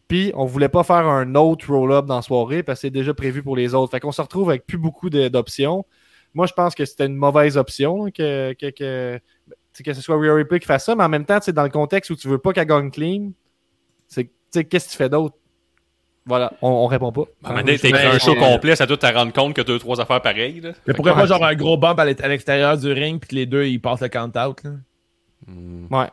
Puis 0.08 0.32
on 0.36 0.46
voulait 0.46 0.70
pas 0.70 0.84
faire 0.84 1.08
un 1.08 1.36
autre 1.36 1.72
roll-up 1.72 2.06
dans 2.08 2.18
la 2.18 2.22
soirée 2.22 2.64
parce 2.64 2.80
que 2.80 2.88
c'est 2.88 2.90
déjà 2.90 3.14
prévu 3.14 3.44
pour 3.44 3.56
les 3.56 3.74
autres. 3.76 3.92
Fait 3.92 4.00
qu'on 4.02 4.12
se 4.12 4.22
retrouve 4.22 4.50
avec 4.50 4.66
plus 4.66 4.78
beaucoup 4.80 5.10
d'options. 5.10 5.86
Moi, 6.34 6.46
je 6.48 6.54
pense 6.54 6.76
que 6.76 6.86
c'était 6.86 7.06
une 7.06 7.16
mauvaise 7.16 7.58
option 7.58 8.06
là, 8.06 8.12
que, 8.12 8.54
que, 8.54 8.70
que, 8.70 9.20
que 9.84 9.94
ce 9.94 10.02
soit 10.02 10.18
Rhea 10.18 10.34
Ripley 10.36 10.60
qui 10.60 10.66
fasse 10.68 10.86
ça, 10.86 10.96
mais 10.96 11.04
en 11.04 11.10
même 11.10 11.26
temps, 11.26 11.40
sais, 11.42 11.52
dans 11.54 11.64
le 11.64 11.70
contexte 11.70 12.10
où 12.12 12.16
tu 12.16 12.28
veux 12.28 12.38
pas 12.38 12.54
qu'elle 12.54 12.68
gagne 12.68 12.90
clean, 12.92 13.32
c'est, 14.08 14.26
tu 14.26 14.32
sais, 14.52 14.64
qu'est-ce 14.66 14.88
que 14.88 14.92
tu 14.92 14.98
fais 14.98 15.10
d'autre? 15.10 15.36
Voilà, 16.26 16.54
on, 16.62 16.70
on 16.70 16.86
répond 16.88 17.12
pas. 17.12 17.24
Donné, 17.44 17.64
t'as 17.80 17.88
écrit 17.90 17.92
Ben, 18.04 18.12
un 18.12 18.20
show 18.20 18.36
complet, 18.36 18.76
ça 18.76 18.86
doit 18.86 18.98
te 18.98 19.08
rendre 19.08 19.34
compte 19.34 19.56
que 19.56 19.62
deux, 19.62 19.80
trois 19.80 20.00
affaires 20.00 20.22
pareilles. 20.22 20.62
Là. 20.62 20.72
Mais 20.86 20.94
pourquoi 20.94 21.16
pas 21.16 21.26
genre 21.26 21.44
un 21.44 21.56
gros 21.56 21.78
bump 21.78 21.98
à 22.00 22.06
l'e- 22.06 22.16
à 22.24 22.28
l'extérieur 22.28 22.78
du 22.78 22.92
ring, 22.92 23.20
puis 23.20 23.30
que 23.30 23.36
les 23.36 23.46
deux, 23.48 23.66
ils 23.66 23.80
passent 23.80 24.02
le 24.02 24.10
count-out, 24.10 24.62
Hmm. 25.48 25.88
Ouais. 25.90 26.06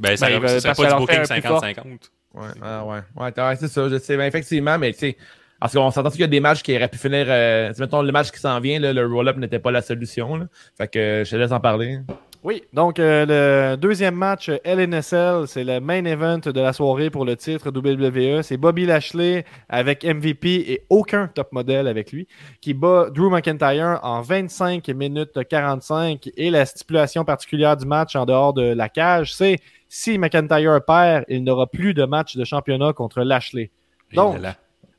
Ben, 0.00 0.16
ça 0.16 0.26
Ben, 0.28 0.48
serait 0.48 0.60
parce 0.62 0.78
pas 0.80 0.92
du 0.94 0.96
booking 0.98 1.18
un 1.18 1.22
plus 1.40 1.42
fort. 1.42 1.62
50-50. 1.62 1.84
Ouais, 2.32 2.42
ah 2.62 2.84
ouais. 2.86 3.00
Ouais, 3.16 3.56
c'est 3.56 3.68
ça, 3.68 3.88
je 3.90 3.98
sais. 3.98 4.16
Ben, 4.16 4.24
effectivement, 4.24 4.78
mais 4.78 4.92
tu 4.94 5.00
sais, 5.00 5.16
parce 5.64 5.72
qu'on 5.72 5.90
s'entend 5.90 6.10
qu'il 6.10 6.20
y 6.20 6.24
a 6.24 6.26
des 6.26 6.40
matchs 6.40 6.62
qui 6.62 6.76
auraient 6.76 6.88
pu 6.88 6.98
finir. 6.98 7.24
Euh, 7.26 7.72
mettons, 7.78 8.02
le 8.02 8.12
match 8.12 8.30
qui 8.30 8.38
s'en 8.38 8.60
vient, 8.60 8.78
là, 8.78 8.92
le 8.92 9.06
roll-up 9.06 9.38
n'était 9.38 9.58
pas 9.58 9.70
la 9.70 9.80
solution. 9.80 10.36
Là. 10.36 10.44
Fait 10.76 10.88
que 10.88 10.98
euh, 10.98 11.24
je 11.24 11.30
te 11.30 11.36
laisse 11.36 11.52
en 11.52 11.60
parler. 11.60 12.00
Oui, 12.42 12.64
donc 12.74 12.98
euh, 12.98 13.24
le 13.72 13.76
deuxième 13.78 14.14
match 14.14 14.50
LNSL, 14.62 15.48
c'est 15.48 15.64
le 15.64 15.80
main 15.80 16.04
event 16.04 16.36
de 16.40 16.60
la 16.60 16.74
soirée 16.74 17.08
pour 17.08 17.24
le 17.24 17.34
titre 17.34 17.70
WWE. 17.70 18.42
C'est 18.42 18.58
Bobby 18.58 18.84
Lashley 18.84 19.46
avec 19.70 20.04
MVP 20.04 20.70
et 20.70 20.84
aucun 20.90 21.28
top 21.28 21.50
modèle 21.52 21.88
avec 21.88 22.12
lui 22.12 22.28
qui 22.60 22.74
bat 22.74 23.08
Drew 23.08 23.30
McIntyre 23.30 24.00
en 24.02 24.20
25 24.20 24.86
minutes 24.88 25.48
45. 25.48 26.28
Et 26.36 26.50
la 26.50 26.66
stipulation 26.66 27.24
particulière 27.24 27.78
du 27.78 27.86
match 27.86 28.14
en 28.16 28.26
dehors 28.26 28.52
de 28.52 28.74
la 28.74 28.90
cage, 28.90 29.32
c'est 29.32 29.56
si 29.88 30.18
McIntyre 30.18 30.84
perd, 30.86 31.24
il 31.28 31.42
n'aura 31.42 31.66
plus 31.66 31.94
de 31.94 32.04
match 32.04 32.36
de 32.36 32.44
championnat 32.44 32.92
contre 32.92 33.22
Lashley. 33.22 33.70
Donc, 34.12 34.36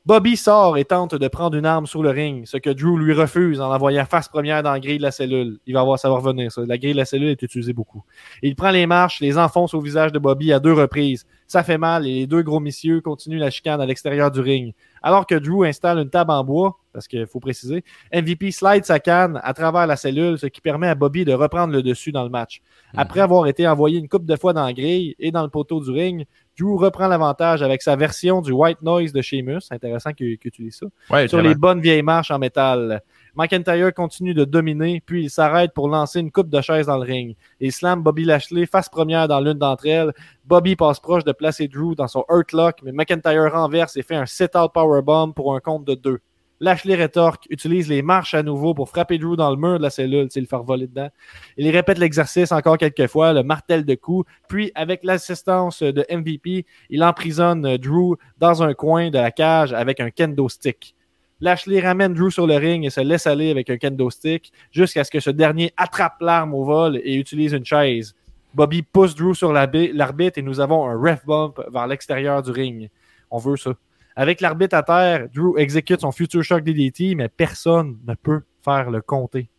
Bobby 0.06 0.36
sort 0.36 0.78
et 0.78 0.84
tente 0.84 1.16
de 1.16 1.26
prendre 1.26 1.56
une 1.56 1.66
arme 1.66 1.84
sur 1.84 2.00
le 2.00 2.10
ring, 2.10 2.46
ce 2.46 2.58
que 2.58 2.70
Drew 2.70 2.96
lui 2.96 3.12
refuse 3.12 3.60
en 3.60 3.70
l'envoyant 3.70 4.04
face 4.04 4.28
première 4.28 4.62
dans 4.62 4.70
la 4.70 4.78
grille 4.78 4.98
de 4.98 5.02
la 5.02 5.10
cellule. 5.10 5.58
Il 5.66 5.74
va 5.74 5.82
voir, 5.82 5.98
ça 5.98 6.08
va 6.08 6.14
revenir, 6.14 6.52
ça. 6.52 6.62
La 6.64 6.78
grille 6.78 6.92
de 6.92 6.98
la 6.98 7.04
cellule 7.04 7.30
est 7.30 7.42
utilisée 7.42 7.72
beaucoup. 7.72 8.04
Il 8.40 8.54
prend 8.54 8.70
les 8.70 8.86
marches, 8.86 9.18
les 9.18 9.36
enfonce 9.36 9.74
au 9.74 9.80
visage 9.80 10.12
de 10.12 10.20
Bobby 10.20 10.52
à 10.52 10.60
deux 10.60 10.74
reprises. 10.74 11.26
Ça 11.48 11.64
fait 11.64 11.76
mal 11.76 12.06
et 12.06 12.14
les 12.14 12.26
deux 12.28 12.42
gros 12.42 12.60
messieurs 12.60 13.00
continuent 13.00 13.40
la 13.40 13.50
chicane 13.50 13.80
à 13.80 13.86
l'extérieur 13.86 14.30
du 14.30 14.38
ring. 14.38 14.74
Alors 15.02 15.26
que 15.26 15.34
Drew 15.34 15.64
installe 15.64 15.98
une 15.98 16.10
table 16.10 16.30
en 16.30 16.44
bois, 16.44 16.78
parce 16.92 17.08
qu'il 17.08 17.26
faut 17.26 17.40
préciser, 17.40 17.82
MVP 18.14 18.52
slide 18.52 18.84
sa 18.84 19.00
canne 19.00 19.40
à 19.42 19.54
travers 19.54 19.88
la 19.88 19.96
cellule, 19.96 20.38
ce 20.38 20.46
qui 20.46 20.60
permet 20.60 20.86
à 20.86 20.94
Bobby 20.94 21.24
de 21.24 21.32
reprendre 21.32 21.72
le 21.72 21.82
dessus 21.82 22.12
dans 22.12 22.22
le 22.22 22.30
match. 22.30 22.62
Après 22.96 23.20
avoir 23.20 23.48
été 23.48 23.66
envoyé 23.66 23.98
une 23.98 24.08
coupe 24.08 24.24
de 24.24 24.36
fois 24.36 24.52
dans 24.52 24.64
la 24.64 24.72
grille 24.72 25.16
et 25.18 25.32
dans 25.32 25.42
le 25.42 25.48
poteau 25.50 25.80
du 25.80 25.90
ring, 25.90 26.26
Drew 26.58 26.76
reprend 26.76 27.08
l'avantage 27.08 27.62
avec 27.62 27.82
sa 27.82 27.96
version 27.96 28.40
du 28.40 28.52
White 28.52 28.82
Noise 28.82 29.12
de 29.12 29.20
Sheamus. 29.20 29.60
C'est 29.62 29.74
intéressant 29.74 30.12
qu'il 30.12 30.38
qu'il 30.38 30.48
utilise 30.48 30.76
ça. 30.76 30.86
Ouais, 31.10 31.28
Sur 31.28 31.42
les 31.42 31.54
bonnes 31.54 31.80
vieilles 31.80 32.02
marches 32.02 32.30
en 32.30 32.38
métal. 32.38 33.02
McIntyre 33.36 33.92
continue 33.92 34.32
de 34.32 34.44
dominer, 34.44 35.02
puis 35.04 35.24
il 35.24 35.30
s'arrête 35.30 35.74
pour 35.74 35.88
lancer 35.88 36.20
une 36.20 36.32
coupe 36.32 36.48
de 36.48 36.60
chaise 36.62 36.86
dans 36.86 36.96
le 36.96 37.04
ring. 37.04 37.36
Il 37.60 37.70
slam 37.70 38.02
Bobby 38.02 38.24
Lashley 38.24 38.64
face 38.64 38.88
première 38.88 39.28
dans 39.28 39.40
l'une 39.40 39.58
d'entre 39.58 39.86
elles. 39.86 40.12
Bobby 40.46 40.74
passe 40.74 41.00
proche 41.00 41.24
de 41.24 41.32
placer 41.32 41.68
Drew 41.68 41.94
dans 41.94 42.08
son 42.08 42.24
Hurt 42.30 42.52
Lock, 42.52 42.80
mais 42.82 42.92
McIntyre 42.92 43.52
renverse 43.52 43.96
et 43.98 44.02
fait 44.02 44.16
un 44.16 44.24
sit-out 44.24 44.72
powerbomb 44.72 45.32
pour 45.32 45.54
un 45.54 45.60
compte 45.60 45.84
de 45.84 45.94
deux. 45.94 46.20
Lashley 46.60 46.94
rétorque, 46.94 47.46
utilise 47.50 47.88
les 47.88 48.00
marches 48.00 48.32
à 48.34 48.42
nouveau 48.42 48.72
pour 48.72 48.88
frapper 48.88 49.18
Drew 49.18 49.36
dans 49.36 49.50
le 49.50 49.56
mur 49.56 49.76
de 49.78 49.82
la 49.82 49.90
cellule, 49.90 50.28
le 50.34 50.46
faire 50.46 50.62
voler 50.62 50.86
dedans. 50.86 51.10
Il 51.58 51.68
répète 51.70 51.98
l'exercice 51.98 52.50
encore 52.50 52.78
quelques 52.78 53.06
fois, 53.08 53.32
le 53.34 53.42
martel 53.42 53.84
de 53.84 53.94
coups, 53.94 54.30
puis 54.48 54.72
avec 54.74 55.04
l'assistance 55.04 55.82
de 55.82 56.04
MVP, 56.10 56.64
il 56.88 57.04
emprisonne 57.04 57.76
Drew 57.76 58.16
dans 58.38 58.62
un 58.62 58.72
coin 58.72 59.10
de 59.10 59.18
la 59.18 59.30
cage 59.30 59.72
avec 59.74 60.00
un 60.00 60.10
kendo 60.10 60.48
stick. 60.48 60.94
Lashley 61.42 61.80
ramène 61.80 62.14
Drew 62.14 62.30
sur 62.30 62.46
le 62.46 62.56
ring 62.56 62.86
et 62.86 62.90
se 62.90 63.02
laisse 63.02 63.26
aller 63.26 63.50
avec 63.50 63.68
un 63.68 63.76
kendo 63.76 64.08
stick 64.08 64.50
jusqu'à 64.70 65.04
ce 65.04 65.10
que 65.10 65.20
ce 65.20 65.28
dernier 65.28 65.72
attrape 65.76 66.22
l'arme 66.22 66.54
au 66.54 66.64
vol 66.64 66.98
et 67.04 67.16
utilise 67.16 67.52
une 67.52 67.66
chaise. 67.66 68.14
Bobby 68.54 68.80
pousse 68.82 69.14
Drew 69.14 69.34
sur 69.34 69.52
l'arbi- 69.52 69.92
l'arbitre 69.92 70.38
et 70.38 70.42
nous 70.42 70.60
avons 70.60 70.88
un 70.88 70.96
ref 70.98 71.26
bump 71.26 71.60
vers 71.70 71.86
l'extérieur 71.86 72.42
du 72.42 72.50
ring. 72.50 72.88
On 73.30 73.36
veut 73.36 73.58
ça. 73.58 73.72
Avec 74.16 74.40
l'arbitre 74.40 74.74
à 74.74 74.82
terre, 74.82 75.28
Drew 75.34 75.58
exécute 75.58 76.00
son 76.00 76.10
Future 76.10 76.42
Shock 76.42 76.64
DDT, 76.64 77.14
mais 77.14 77.28
personne 77.28 77.98
ne 78.06 78.14
peut 78.14 78.42
faire 78.64 78.90
le 78.90 79.02
compter. 79.02 79.50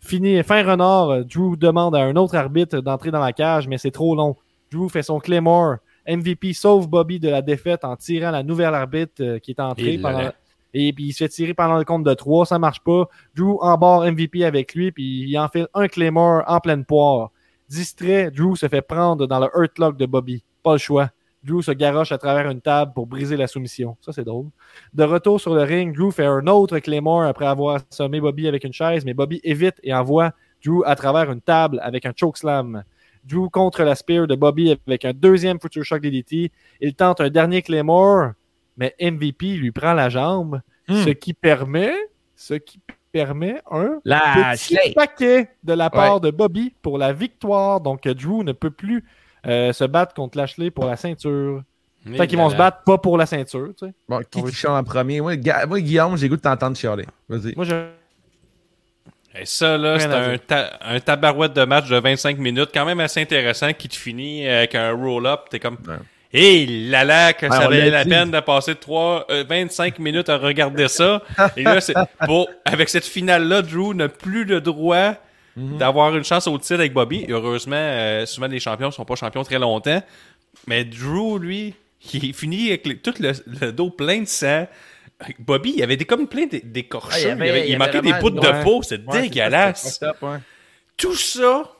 Fini, 0.00 0.42
fin 0.42 0.62
renard, 0.62 1.24
Drew 1.24 1.56
demande 1.56 1.96
à 1.96 2.00
un 2.00 2.14
autre 2.16 2.36
arbitre 2.36 2.80
d'entrer 2.80 3.10
dans 3.10 3.20
la 3.20 3.32
cage, 3.32 3.66
mais 3.66 3.78
c'est 3.78 3.90
trop 3.90 4.14
long. 4.14 4.36
Drew 4.70 4.90
fait 4.90 5.02
son 5.02 5.18
Claymore. 5.18 5.76
MVP 6.06 6.52
sauve 6.52 6.88
Bobby 6.88 7.18
de 7.18 7.28
la 7.28 7.42
défaite 7.42 7.84
en 7.84 7.96
tirant 7.96 8.30
la 8.30 8.42
nouvelle 8.42 8.74
arbitre 8.74 9.14
euh, 9.20 9.38
qui 9.40 9.50
est 9.50 9.60
entrée 9.60 9.98
pendant, 9.98 10.30
et 10.72 10.92
puis 10.92 11.06
il 11.06 11.12
se 11.12 11.24
fait 11.24 11.28
tirer 11.28 11.54
pendant 11.54 11.78
le 11.78 11.84
compte 11.84 12.04
de 12.04 12.14
3, 12.14 12.46
ça 12.46 12.58
marche 12.58 12.80
pas. 12.80 13.08
Drew 13.34 13.56
embarre 13.60 14.02
MVP 14.12 14.44
avec 14.44 14.74
lui, 14.74 14.92
puis 14.92 15.22
il 15.28 15.38
enfile 15.38 15.68
un 15.74 15.88
Claymore 15.88 16.42
en 16.46 16.60
pleine 16.60 16.84
poire. 16.84 17.30
Distrait, 17.68 18.30
Drew 18.30 18.56
se 18.56 18.68
fait 18.68 18.82
prendre 18.82 19.26
dans 19.26 19.40
le 19.40 19.48
Hurt 19.54 19.78
Lock 19.78 19.96
de 19.96 20.06
Bobby. 20.06 20.44
Pas 20.62 20.72
le 20.72 20.78
choix. 20.78 21.10
Drew 21.46 21.62
se 21.62 21.70
garoche 21.70 22.10
à 22.12 22.18
travers 22.18 22.50
une 22.50 22.60
table 22.60 22.92
pour 22.92 23.06
briser 23.06 23.36
la 23.36 23.46
soumission. 23.46 23.96
Ça, 24.00 24.12
c'est 24.12 24.24
drôle. 24.24 24.46
De 24.92 25.04
retour 25.04 25.40
sur 25.40 25.54
le 25.54 25.62
ring, 25.62 25.94
Drew 25.96 26.10
fait 26.10 26.26
un 26.26 26.46
autre 26.48 26.78
Claymore 26.80 27.22
après 27.22 27.46
avoir 27.46 27.80
sommé 27.90 28.20
Bobby 28.20 28.48
avec 28.48 28.64
une 28.64 28.72
chaise, 28.72 29.04
mais 29.04 29.14
Bobby 29.14 29.40
évite 29.44 29.76
et 29.82 29.94
envoie 29.94 30.32
Drew 30.64 30.82
à 30.84 30.96
travers 30.96 31.30
une 31.30 31.40
table 31.40 31.78
avec 31.82 32.04
un 32.04 32.12
chokeslam. 32.14 32.82
Drew 33.24 33.48
contre 33.50 33.82
la 33.82 33.94
spear 33.94 34.26
de 34.26 34.34
Bobby 34.34 34.76
avec 34.86 35.04
un 35.04 35.12
deuxième 35.12 35.60
Future 35.60 35.84
Shock 35.84 36.00
DDT. 36.02 36.50
Il 36.80 36.94
tente 36.94 37.20
un 37.20 37.28
dernier 37.30 37.62
Claymore, 37.62 38.32
mais 38.76 38.94
MVP 39.00 39.54
lui 39.54 39.70
prend 39.72 39.94
la 39.94 40.08
jambe, 40.08 40.60
Hmm. 40.88 41.02
ce 41.04 41.10
qui 41.10 41.34
permet, 41.34 41.92
ce 42.36 42.54
qui 42.54 42.78
permet 43.10 43.60
un 43.70 43.98
La 44.04 44.52
petit 44.54 44.76
paquet 44.94 45.48
de 45.64 45.72
la 45.72 45.90
part 45.90 46.20
de 46.20 46.30
Bobby 46.30 46.74
pour 46.82 46.96
la 46.98 47.12
victoire. 47.12 47.80
Donc 47.80 48.06
Drew 48.06 48.44
ne 48.44 48.52
peut 48.52 48.70
plus 48.70 49.02
euh, 49.46 49.72
se 49.72 49.84
battre 49.84 50.14
contre 50.14 50.36
Lashley 50.38 50.70
pour 50.70 50.86
la 50.86 50.96
ceinture. 50.96 51.62
Fait 52.16 52.26
qu'ils 52.28 52.38
vont 52.38 52.50
se 52.50 52.54
battre 52.56 52.82
pas 52.84 52.98
pour 52.98 53.18
la 53.18 53.26
ceinture. 53.26 53.70
tu 53.78 53.86
sais. 53.86 53.92
Bon, 54.08 54.20
qui 54.30 54.40
chante 54.52 54.78
en 54.78 54.84
premier? 54.84 55.20
Moi, 55.20 55.36
Ga- 55.36 55.66
moi, 55.66 55.80
Guillaume, 55.80 56.16
j'ai 56.16 56.28
goût 56.28 56.36
de 56.36 56.40
t'entendre 56.40 56.76
chialer. 56.76 57.04
Vas-y. 57.28 57.54
Moi, 57.56 57.64
je... 57.64 57.74
Et 59.38 59.44
ça, 59.44 59.76
là, 59.76 59.98
c'est 59.98 60.06
un, 60.06 60.30
dire. 60.30 60.46
ta- 60.46 60.78
un 60.82 60.98
tabarouette 61.00 61.52
de 61.52 61.64
match 61.64 61.88
de 61.88 61.96
25 61.98 62.38
minutes, 62.38 62.70
quand 62.72 62.86
même 62.86 63.00
assez 63.00 63.20
intéressant, 63.20 63.72
qui 63.74 63.88
te 63.88 63.96
finit 63.96 64.48
avec 64.48 64.74
un 64.74 64.92
roll-up. 64.92 65.40
T'es 65.50 65.58
comme. 65.58 65.76
Ouais. 65.86 65.96
Et 66.32 66.66
là 66.90 67.04
là, 67.04 67.32
que 67.32 67.46
Ouais, 67.46 67.52
ça 67.52 67.68
valait 67.68 67.90
l'a 67.90 68.04
dit. 68.04 68.10
peine 68.10 68.30
de 68.30 68.40
passer 68.40 68.74
3, 68.74 69.26
25 69.48 69.98
minutes 69.98 70.28
à 70.28 70.38
regarder 70.38 70.88
ça. 70.88 71.22
Et 71.56 71.62
là, 71.64 71.80
c'est 71.80 71.94
bon, 72.26 72.46
avec 72.64 72.88
cette 72.88 73.04
finale-là, 73.04 73.62
Drew 73.62 73.94
n'a 73.94 74.08
plus 74.08 74.44
le 74.44 74.60
droit 74.60 75.14
Mhm. 75.56 75.78
d'avoir 75.78 76.14
une 76.16 76.24
chance 76.24 76.46
au 76.46 76.58
titre 76.58 76.74
avec 76.74 76.92
Bobby. 76.92 77.24
Heureusement, 77.28 77.76
euh, 77.76 78.26
souvent 78.26 78.46
les 78.46 78.60
champions 78.60 78.90
sont 78.90 79.04
pas 79.04 79.14
champions 79.16 79.42
très 79.42 79.58
longtemps. 79.58 80.02
Mais 80.66 80.84
Drew, 80.84 81.38
lui, 81.38 81.74
il 82.12 82.34
finit 82.34 82.68
avec 82.68 82.86
le- 82.86 82.98
tout 82.98 83.14
le, 83.20 83.32
le 83.60 83.72
dos 83.72 83.90
plein 83.90 84.20
de 84.20 84.26
sang. 84.28 84.66
Bobby, 85.38 85.74
il 85.76 85.82
avait 85.82 85.96
des, 85.96 86.04
comme 86.04 86.28
plein 86.28 86.46
d'é- 86.46 86.60
d'écorchures. 86.62 87.12
Ah, 87.14 87.18
il 87.20 87.26
y 87.28 87.30
avait- 87.30 87.46
il, 87.46 87.50
avait- 87.50 87.60
il 87.60 87.64
il 87.64 87.70
y 87.70 87.74
avait 87.74 87.86
manquait 87.86 88.02
des 88.02 88.12
bouts 88.20 88.30
de 88.30 88.62
peau. 88.64 88.82
C'est 88.82 89.02
Ouais, 89.06 89.22
dégueulasse. 89.22 90.00
ouais. 90.22 90.38
tout 90.96 91.14
ça, 91.14 91.72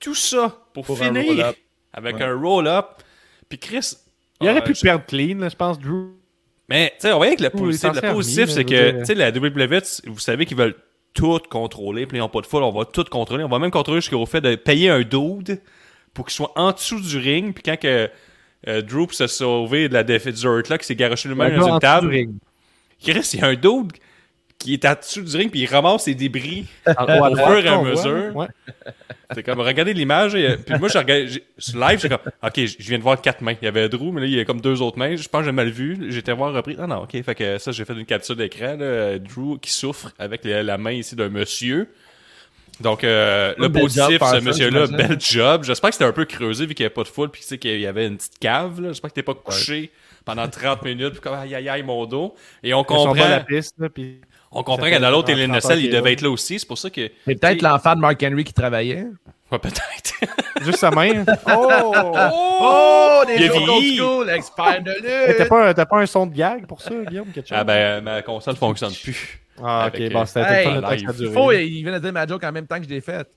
tout 0.00 0.14
ça 0.16 0.56
pour, 0.74 0.86
finir 0.98 1.24
roll-up. 1.24 1.56
avec 1.92 2.16
Ouais. 2.16 2.22
un 2.24 2.34
roll-up. 2.40 2.86
Puis 3.48 3.58
Chris, 3.58 3.92
Il 4.40 4.48
aurait 4.48 4.58
ah, 4.58 4.62
pu 4.62 4.74
je- 4.74 4.80
perdre 4.80 5.04
clean, 5.06 5.38
là, 5.38 5.48
je 5.48 5.54
pense, 5.54 5.78
Drew. 5.78 6.08
Mais 6.68 6.90
tu 6.96 7.02
sais, 7.06 7.12
on 7.12 7.18
voit 7.18 7.36
que 7.36 7.42
le 7.44 7.50
positif, 7.50 7.90
le 7.94 8.12
positif, 8.12 8.48
c'est 8.48 8.64
que 8.64 8.98
tu 9.00 9.04
sais 9.04 9.14
la 9.14 9.30
WWE, 9.30 9.80
vous 10.06 10.18
savez 10.18 10.44
qu'ils 10.46 10.56
veulent 10.56 10.74
tout 11.14 11.38
contrôler, 11.50 12.06
puis 12.06 12.18
ils 12.18 12.20
n'ont 12.20 12.28
pas 12.28 12.40
de 12.40 12.46
foule, 12.46 12.62
on 12.62 12.70
va 12.70 12.84
tout 12.84 13.04
contrôler, 13.04 13.44
on 13.44 13.48
va 13.48 13.58
même 13.58 13.70
contrôler 13.70 14.00
jusqu'au 14.00 14.24
fait 14.26 14.40
de 14.40 14.54
payer 14.54 14.88
un 14.88 15.02
dude 15.02 15.60
pour 16.14 16.26
qu'il 16.26 16.34
soit 16.34 16.52
en 16.56 16.72
dessous 16.72 17.00
du 17.00 17.18
ring, 17.18 17.54
puis 17.54 17.62
quand 17.62 17.78
que 17.78 18.10
euh, 18.68 18.82
Drew 18.82 19.06
pour 19.06 19.14
se 19.14 19.26
sauver 19.26 19.88
de 19.88 19.94
la 19.94 20.04
défaite 20.04 20.36
du 20.36 20.46
Hurt 20.46 20.68
là, 20.68 20.78
qui 20.78 20.86
s'est 20.86 20.94
garoché 20.94 21.28
lui-même 21.28 21.58
dans 21.58 21.74
une 21.74 21.80
table, 21.80 22.08
ring. 22.08 22.34
Chris, 23.02 23.30
il 23.32 23.40
y 23.40 23.42
a 23.42 23.48
un 23.48 23.54
dude 23.54 23.92
qui 24.62 24.74
est 24.74 24.84
en 24.84 24.94
dessous 24.94 25.22
du 25.22 25.36
ring, 25.36 25.50
puis 25.50 25.60
il 25.60 25.66
ramasse 25.66 26.04
ses 26.04 26.14
débris 26.14 26.66
à 26.86 27.30
au 27.30 27.36
fur 27.36 27.58
et 27.58 27.68
à 27.68 27.80
mesure. 27.82 28.34
Ouais. 28.36 28.46
C'est 29.34 29.42
comme, 29.42 29.60
regardez 29.60 29.94
l'image. 29.94 30.34
et, 30.34 30.46
euh, 30.50 30.56
Puis 30.56 30.78
moi, 30.78 30.88
j'ai 30.88 30.98
regardé, 30.98 31.28
j'ai- 31.28 31.44
sur 31.58 31.78
live, 31.78 31.98
j'étais 32.00 32.14
comme, 32.16 32.32
OK, 32.42 32.52
je 32.56 32.66
je 32.78 32.88
viens 32.88 32.98
de 32.98 33.02
voir 33.02 33.20
quatre 33.20 33.40
mains. 33.40 33.54
Il 33.60 33.64
y 33.64 33.68
avait 33.68 33.88
Drew, 33.88 34.12
mais 34.12 34.20
là, 34.20 34.26
il 34.26 34.34
y 34.34 34.40
a 34.40 34.44
comme 34.44 34.60
deux 34.60 34.82
autres 34.82 34.98
mains. 34.98 35.16
Je 35.16 35.26
pense 35.28 35.40
que 35.40 35.46
j'ai 35.46 35.52
mal 35.52 35.70
vu. 35.70 35.96
J'étais 36.10 36.32
voir 36.32 36.52
repris. 36.52 36.76
Ah 36.78 36.86
non, 36.86 37.02
OK. 37.04 37.22
Fait 37.22 37.34
que 37.34 37.58
ça, 37.58 37.72
j'ai 37.72 37.84
fait 37.84 37.94
une 37.94 38.04
capture 38.04 38.36
d'écran, 38.36 38.76
là. 38.78 39.18
Drew 39.18 39.58
qui 39.60 39.70
souffre 39.70 40.10
avec 40.18 40.44
la, 40.44 40.62
la 40.62 40.76
main 40.78 40.92
ici 40.92 41.16
d'un 41.16 41.28
monsieur. 41.30 41.88
Donc, 42.80 43.04
euh, 43.04 43.54
le 43.58 43.70
positif, 43.70 44.18
ce 44.18 44.24
ça, 44.26 44.40
monsieur-là, 44.40 44.86
j'imagine. 44.86 45.08
bel 45.08 45.20
job. 45.20 45.64
J'espère 45.64 45.90
que 45.90 45.94
c'était 45.94 46.06
un 46.06 46.12
peu 46.12 46.24
creusé 46.24 46.66
vu 46.66 46.74
qu'il 46.74 46.82
n'y 46.84 46.86
avait 46.86 46.94
pas 46.94 47.02
de 47.04 47.08
foule 47.08 47.30
puis 47.30 47.42
tu 47.42 47.46
sais 47.46 47.58
qu'il 47.58 47.78
y 47.80 47.86
avait 47.86 48.06
une 48.06 48.16
petite 48.16 48.38
cave, 48.38 48.80
là. 48.80 48.88
J'espère 48.88 49.10
que 49.10 49.14
t'es 49.14 49.22
pas 49.22 49.34
couché 49.34 49.90
pendant 50.24 50.48
30 50.48 50.82
minutes 50.84 51.12
puis 51.12 51.20
comme, 51.20 51.34
aïe, 51.34 51.54
aïe, 51.54 51.68
aïe, 51.68 51.82
mon 51.82 52.06
dos. 52.06 52.34
Et 52.62 52.74
on 52.74 52.78
Ils 52.78 52.80
sont 52.80 52.84
comprend, 52.84 53.14
pas 53.14 53.26
à 53.26 53.30
la 53.30 53.40
piste, 53.40 53.74
là, 53.78 53.88
puis 53.88 54.20
on 54.52 54.62
comprend 54.62 54.86
fait 54.86 54.98
dans 55.00 55.10
l'autre 55.10 55.32
que 55.32 55.60
Cell, 55.60 55.80
il 55.84 55.90
devait 55.90 56.12
être 56.12 56.20
là 56.22 56.30
aussi. 56.30 56.58
C'est 56.58 56.66
pour 56.66 56.78
ça 56.78 56.90
que, 56.90 57.10
C'est 57.26 57.34
peut-être 57.40 57.62
l'enfant 57.62 57.94
de 57.94 58.00
Mark 58.00 58.22
Henry 58.22 58.44
qui 58.44 58.52
travaillait. 58.52 59.06
ouais, 59.50 59.58
peut-être. 59.58 60.12
juste 60.64 60.78
sa 60.78 60.90
main. 60.90 61.24
Oh! 61.48 61.92
Oh, 62.64 63.22
des 63.26 63.34
Il 63.36 63.42
a 63.44 63.46
jokes 63.46 63.56
old 63.56 63.66
vieilli. 63.82 63.96
school, 63.98 64.30
expert 64.30 64.82
de 64.82 64.90
Hey, 65.04 65.34
T'as 65.36 65.38
lutte. 65.40 65.48
pas, 65.48 65.68
un- 65.68 65.74
t'as 65.74 65.86
pas 65.86 65.98
un 66.00 66.06
son 66.06 66.26
de 66.26 66.34
gag 66.34 66.66
pour 66.66 66.80
ça, 66.80 66.90
Guillaume? 67.08 67.28
Quelque 67.32 67.48
chose? 67.48 67.58
Ah 67.60 67.64
ben, 67.64 68.02
ma 68.02 68.22
console 68.22 68.56
fonctionne 68.56 68.92
plus. 69.02 69.40
Ah, 69.62 69.84
avec, 69.84 70.00
ok, 70.08 70.12
bon, 70.12 70.20
euh, 70.22 70.24
c'était 70.26 70.40
hey, 70.64 70.68
le 70.68 70.76
de 70.76 70.80
temps 70.80 70.88
que 70.88 70.94
live. 70.94 71.04
ça 71.04 71.10
a 71.10 71.12
duré. 71.12 71.32
Faux, 71.34 71.52
il 71.52 71.82
vient 71.84 71.92
de 71.92 71.98
dire 71.98 72.12
ma 72.12 72.26
joke 72.26 72.44
en 72.44 72.52
même 72.52 72.66
temps 72.66 72.78
que 72.78 72.84
je 72.84 72.88
l'ai 72.88 73.00
faite. 73.00 73.28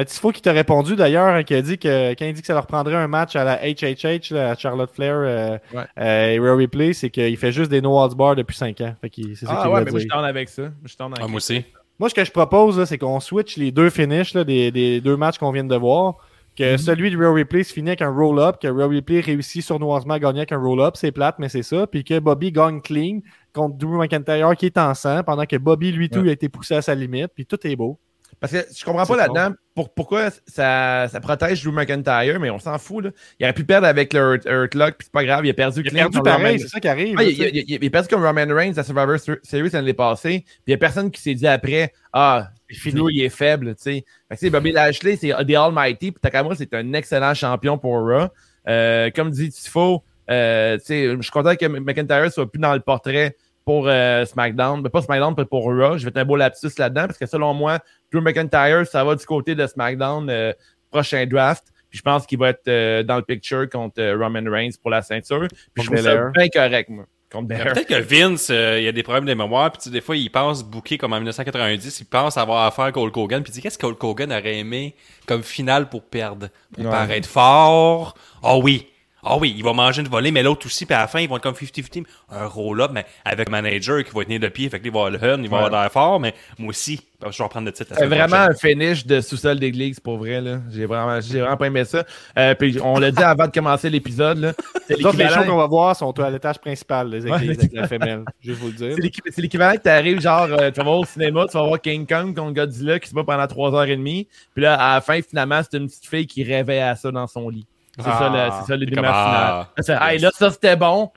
Un 0.00 0.04
Tifo 0.04 0.30
qui 0.30 0.40
t'a 0.40 0.52
répondu 0.52 0.94
d'ailleurs, 0.94 1.26
hein, 1.28 1.42
qui 1.42 1.54
a 1.54 1.60
dit 1.60 1.76
que 1.76 2.14
quand 2.14 2.24
il 2.24 2.32
dit 2.32 2.40
que 2.40 2.46
ça 2.46 2.54
leur 2.54 2.66
prendrait 2.68 2.94
un 2.94 3.08
match 3.08 3.34
à 3.34 3.42
la 3.42 3.56
HHH, 3.66 4.30
là, 4.32 4.50
à 4.50 4.54
Charlotte 4.56 4.90
Flair 4.94 5.14
euh, 5.16 5.58
Ouais. 5.74 5.82
euh, 5.98 6.28
et 6.30 6.38
Rare 6.38 6.56
Replay, 6.56 6.92
c'est 6.92 7.10
qu'il 7.10 7.36
fait 7.36 7.50
juste 7.50 7.68
des 7.70 7.80
no 7.80 7.98
odds 7.98 8.14
bar 8.14 8.36
depuis 8.36 8.56
5 8.56 8.80
ans. 8.80 8.94
Fait 9.00 9.10
qu'il- 9.10 9.36
c'est 9.36 9.46
ça 9.46 9.60
Ah 9.64 9.68
ouais, 9.70 9.82
mais 9.84 9.90
moi 9.90 9.98
je 10.00 10.06
down 10.06 10.24
avec 10.24 10.48
ça. 10.48 10.62
Je 10.84 10.94
avec 11.00 11.18
Ah, 11.20 11.26
moi 11.26 11.38
aussi. 11.38 11.64
Moi, 11.98 12.08
ce 12.08 12.14
que 12.14 12.24
je 12.24 12.30
propose, 12.30 12.84
c'est 12.84 12.96
qu'on 12.96 13.18
switch 13.18 13.56
les 13.56 13.72
deux 13.72 13.90
finishes 13.90 14.34
là, 14.34 14.44
des, 14.44 14.70
des 14.70 15.00
deux 15.00 15.16
matchs 15.16 15.38
qu'on 15.38 15.50
vient 15.50 15.64
de 15.64 15.74
voir. 15.76 16.14
Que 16.56 16.72
Mhm. 16.72 16.78
celui 16.78 17.10
de 17.10 17.16
Rare 17.16 17.34
Replay 17.34 17.64
se 17.64 17.72
finit 17.72 17.90
avec 17.90 18.02
un 18.02 18.10
roll-up, 18.12 18.56
que 18.62 18.68
Rare 18.68 18.90
Replay 18.90 19.20
réussit 19.20 19.62
sournoisement 19.64 20.14
à 20.14 20.18
gagner 20.20 20.38
avec 20.40 20.52
un 20.52 20.58
roll-up, 20.60 20.94
c'est 20.96 21.10
plate, 21.12 21.36
mais 21.40 21.48
c'est 21.48 21.62
ça. 21.64 21.86
Puis 21.88 22.04
que 22.04 22.18
Bobby 22.20 22.52
gagne 22.52 22.80
clean 22.80 23.20
contre 23.52 23.76
Drew 23.76 23.96
McIntyre 23.98 24.54
qui 24.56 24.66
est 24.66 24.78
en 24.78 24.94
sang, 24.94 25.22
pendant 25.24 25.44
que 25.44 25.56
Bobby, 25.56 25.90
lui, 25.92 26.08
tout, 26.08 26.20
Ouais. 26.20 26.28
a 26.30 26.32
été 26.32 26.48
poussé 26.48 26.74
à 26.76 26.82
sa 26.82 26.94
limite, 26.94 27.28
puis 27.34 27.46
tout 27.46 27.64
est 27.66 27.74
beau. 27.76 27.98
Parce 28.40 28.52
que 28.52 28.58
je 28.76 28.84
comprends 28.84 29.04
pas 29.04 29.16
là-dedans 29.16 29.54
pour, 29.74 29.92
pourquoi 29.92 30.30
ça, 30.46 31.08
ça 31.08 31.20
protège 31.20 31.62
Drew 31.64 31.72
McIntyre, 31.72 32.38
mais 32.40 32.50
on 32.50 32.58
s'en 32.58 32.78
fout. 32.78 33.04
Là. 33.04 33.10
Il 33.40 33.44
aurait 33.44 33.52
pu 33.52 33.64
perdre 33.64 33.86
avec 33.86 34.12
le 34.12 34.20
Hurt, 34.20 34.46
Hurt 34.46 34.74
Lock, 34.74 34.94
puis 34.98 35.06
c'est 35.06 35.12
pas 35.12 35.24
grave, 35.24 35.44
il 35.46 35.50
a 35.50 35.54
perdu 35.54 35.80
Il 35.84 35.88
a 35.88 35.90
perdu 36.02 36.18
pareil, 36.22 36.60
c'est 36.60 36.68
ça 36.68 36.80
qui 36.80 36.88
arrive. 36.88 37.16
Ah, 37.18 37.24
il, 37.24 37.30
il- 37.30 37.64
il- 37.68 37.78
il 37.82 37.86
a 37.86 37.90
perdu 37.90 38.08
comme 38.08 38.24
Roman 38.24 38.46
Reigns 38.54 38.74
à 38.76 38.82
Survivor 38.84 39.18
Ser- 39.18 39.40
Series 39.42 39.70
l'année 39.72 39.92
passée, 39.92 40.42
puis 40.44 40.54
il 40.68 40.70
y 40.70 40.74
a 40.74 40.78
personne 40.78 41.10
qui 41.10 41.20
s'est 41.20 41.34
dit 41.34 41.46
après 41.46 41.92
Ah, 42.12 42.48
Drew, 42.92 43.10
il 43.10 43.22
est 43.22 43.28
faible, 43.28 43.74
tu 43.76 44.02
sais. 44.40 44.50
Bobby 44.50 44.72
Lashley, 44.72 45.16
c'est 45.16 45.30
The 45.30 45.54
Almighty, 45.56 46.12
puis 46.12 46.20
Takamura, 46.20 46.54
c'est 46.54 46.72
un 46.74 46.92
excellent 46.92 47.34
champion 47.34 47.76
pour 47.78 47.94
Raw. 48.06 48.28
Euh, 48.68 49.10
comme 49.16 49.30
dit 49.30 49.48
Tifo, 49.50 50.02
euh, 50.30 50.78
je 50.86 51.18
suis 51.22 51.30
content 51.30 51.56
que 51.56 51.66
McIntyre 51.66 52.30
soit 52.30 52.50
plus 52.50 52.60
dans 52.60 52.74
le 52.74 52.80
portrait 52.80 53.36
pour 53.68 53.86
euh, 53.86 54.24
SmackDown, 54.24 54.80
mais 54.80 54.88
pas 54.88 55.02
SmackDown, 55.02 55.34
mais 55.36 55.44
pour 55.44 55.64
Raw. 55.66 55.98
Je 55.98 56.04
vais 56.04 56.08
être 56.08 56.16
un 56.16 56.24
beau 56.24 56.36
lapsus 56.36 56.70
là-dedans, 56.78 57.06
parce 57.06 57.18
que 57.18 57.26
selon 57.26 57.52
moi, 57.52 57.80
Drew 58.10 58.22
McIntyre, 58.22 58.86
ça 58.86 59.04
va 59.04 59.14
du 59.14 59.26
côté 59.26 59.54
de 59.54 59.66
SmackDown, 59.66 60.30
euh, 60.30 60.54
prochain 60.90 61.26
draft. 61.26 61.64
Puis 61.90 61.98
je 61.98 62.02
pense 62.02 62.24
qu'il 62.24 62.38
va 62.38 62.48
être 62.48 62.66
euh, 62.66 63.02
dans 63.02 63.16
le 63.16 63.22
picture 63.22 63.68
contre 63.68 64.00
euh, 64.00 64.16
Roman 64.18 64.50
Reigns 64.50 64.70
pour 64.80 64.90
la 64.90 65.02
ceinture. 65.02 65.48
Puis 65.74 65.84
je 65.84 65.90
trouve 65.90 66.00
ça 66.00 66.30
bien 66.34 66.48
correct, 66.48 66.88
moi. 66.88 67.04
Belair. 67.42 67.74
Peut-être 67.74 67.88
que 67.88 68.00
Vince, 68.00 68.48
euh, 68.50 68.78
il 68.78 68.84
y 68.84 68.88
a 68.88 68.92
des 68.92 69.02
problèmes 69.02 69.26
de 69.26 69.34
mémoire, 69.34 69.70
puis 69.70 69.80
tu 69.82 69.84
sais, 69.84 69.90
des 69.90 70.00
fois, 70.00 70.16
il 70.16 70.30
pense 70.30 70.64
booker 70.64 70.96
comme 70.96 71.12
en 71.12 71.16
1990, 71.16 72.00
il 72.00 72.06
pense 72.06 72.38
avoir 72.38 72.64
affaire 72.64 72.86
à 72.86 72.98
Hulk 72.98 73.14
Hogan, 73.14 73.42
puis 73.42 73.52
il 73.52 73.54
dit 73.56 73.60
qu'est-ce 73.60 73.76
que 73.76 73.84
Hulk 73.84 74.02
Hogan 74.02 74.32
aurait 74.32 74.56
aimé 74.56 74.94
comme 75.26 75.42
finale 75.42 75.90
pour 75.90 76.04
perdre? 76.04 76.48
Pour 76.72 76.86
Ouais. 76.86 76.90
paraître 76.90 77.28
fort? 77.28 78.14
Ah 78.42 78.56
oui. 78.56 78.86
Ah 79.30 79.36
oui, 79.36 79.54
il 79.56 79.62
va 79.62 79.72
manger 79.74 80.00
une 80.02 80.08
volée, 80.08 80.30
mais 80.30 80.42
l'autre 80.42 80.64
aussi, 80.66 80.86
puis 80.86 80.94
à 80.94 81.00
la 81.00 81.06
fin, 81.06 81.20
ils 81.20 81.28
vont 81.28 81.36
être 81.36 81.42
comme 81.42 81.54
50-50. 81.54 82.04
Un 82.30 82.46
roll-up, 82.46 82.90
mais 82.94 83.04
avec 83.24 83.48
un 83.48 83.50
manager 83.50 84.02
qui 84.02 84.10
va 84.14 84.24
tenir 84.24 84.40
le 84.40 84.48
pied, 84.50 84.68
fait 84.70 84.78
que 84.78 84.84
lui, 84.84 84.90
il 84.90 84.92
va 84.94 85.06
avoir 85.06 85.10
le 85.10 85.18
hun, 85.22 85.42
il 85.42 85.48
va 85.50 85.58
Ouais. 85.58 85.64
avoir 85.66 85.82
l'air 85.82 85.92
fort, 85.92 86.18
mais 86.20 86.34
moi 86.58 86.70
aussi, 86.70 87.00
je 87.22 87.26
vais 87.36 87.44
reprendre 87.44 87.66
le 87.66 87.72
titre. 87.72 87.90
la 87.90 87.96
C'est 87.98 88.06
vraiment 88.06 88.46
prochaine. 88.46 88.50
un 88.52 88.54
finish 88.86 89.04
de 89.06 89.20
sous-sol 89.20 89.58
d'église, 89.58 90.00
pour 90.00 90.16
vrai. 90.18 90.40
là. 90.40 90.60
J'ai 90.70 90.86
vraiment, 90.86 91.20
j'ai 91.20 91.40
vraiment 91.40 91.56
pas 91.56 91.66
aimé 91.66 91.84
ça. 91.84 92.04
Euh, 92.38 92.54
puis 92.54 92.78
on 92.82 92.98
l'a 92.98 93.10
dit 93.10 93.22
avant 93.22 93.46
de 93.46 93.52
commencer 93.52 93.90
l'épisode. 93.90 94.38
là. 94.38 94.52
C'est 94.88 94.96
Les 94.98 95.04
autres, 95.04 95.18
les 95.18 95.24
shows 95.24 95.28
l'équivalent- 95.34 95.50
qu'on 95.52 95.58
va 95.58 95.66
voir 95.66 95.94
sont 95.96 96.18
à 96.20 96.30
l'étage 96.30 96.58
principal, 96.58 97.10
les 97.10 97.24
Ouais. 97.26 97.36
églises 97.44 97.58
avec 97.58 97.72
la 97.74 97.86
femelle. 97.88 98.24
Juste 98.40 98.60
vous 98.60 98.68
le 98.68 98.72
dire. 98.72 98.92
c'est 98.96 99.02
l'équi- 99.02 99.20
c'est 99.30 99.42
l'équivalent 99.42 99.76
que 99.76 99.82
tu 99.82 99.88
arrives, 99.90 100.20
genre, 100.20 100.44
euh, 100.50 100.70
tu 100.70 100.78
vas 100.78 100.84
voir 100.84 100.98
au 101.00 101.04
cinéma, 101.04 101.44
tu 101.46 101.52
vas 101.58 101.64
voir 101.66 101.80
King 101.80 102.06
Kong 102.06 102.34
contre 102.34 102.54
Godzilla 102.54 102.98
qui 102.98 103.10
se 103.10 103.14
bat 103.14 103.24
pendant 103.24 103.46
3h30. 103.46 104.26
Puis 104.54 104.62
là, 104.62 104.74
à 104.74 104.94
la 104.94 105.00
fin, 105.02 105.20
finalement, 105.20 105.60
c'est 105.62 105.76
une 105.76 105.86
petite 105.88 106.06
fille 106.06 106.26
qui 106.26 106.42
rêvait 106.44 106.80
à 106.80 106.96
ça 106.96 107.10
dans 107.10 107.26
son 107.26 107.48
lit. 107.50 107.66
C'est 107.98 108.04
Ah. 108.06 108.18
ça, 108.18 108.28
le- 108.28 108.52
c'est 108.60 108.66
ça 108.72 108.76
le 108.76 108.86
final. 108.86 109.04
ah, 109.06 110.12
Hey, 110.12 110.18
là, 110.20 110.30
ça 110.34 110.50
c'était 110.50 110.76
bon. 110.76 111.10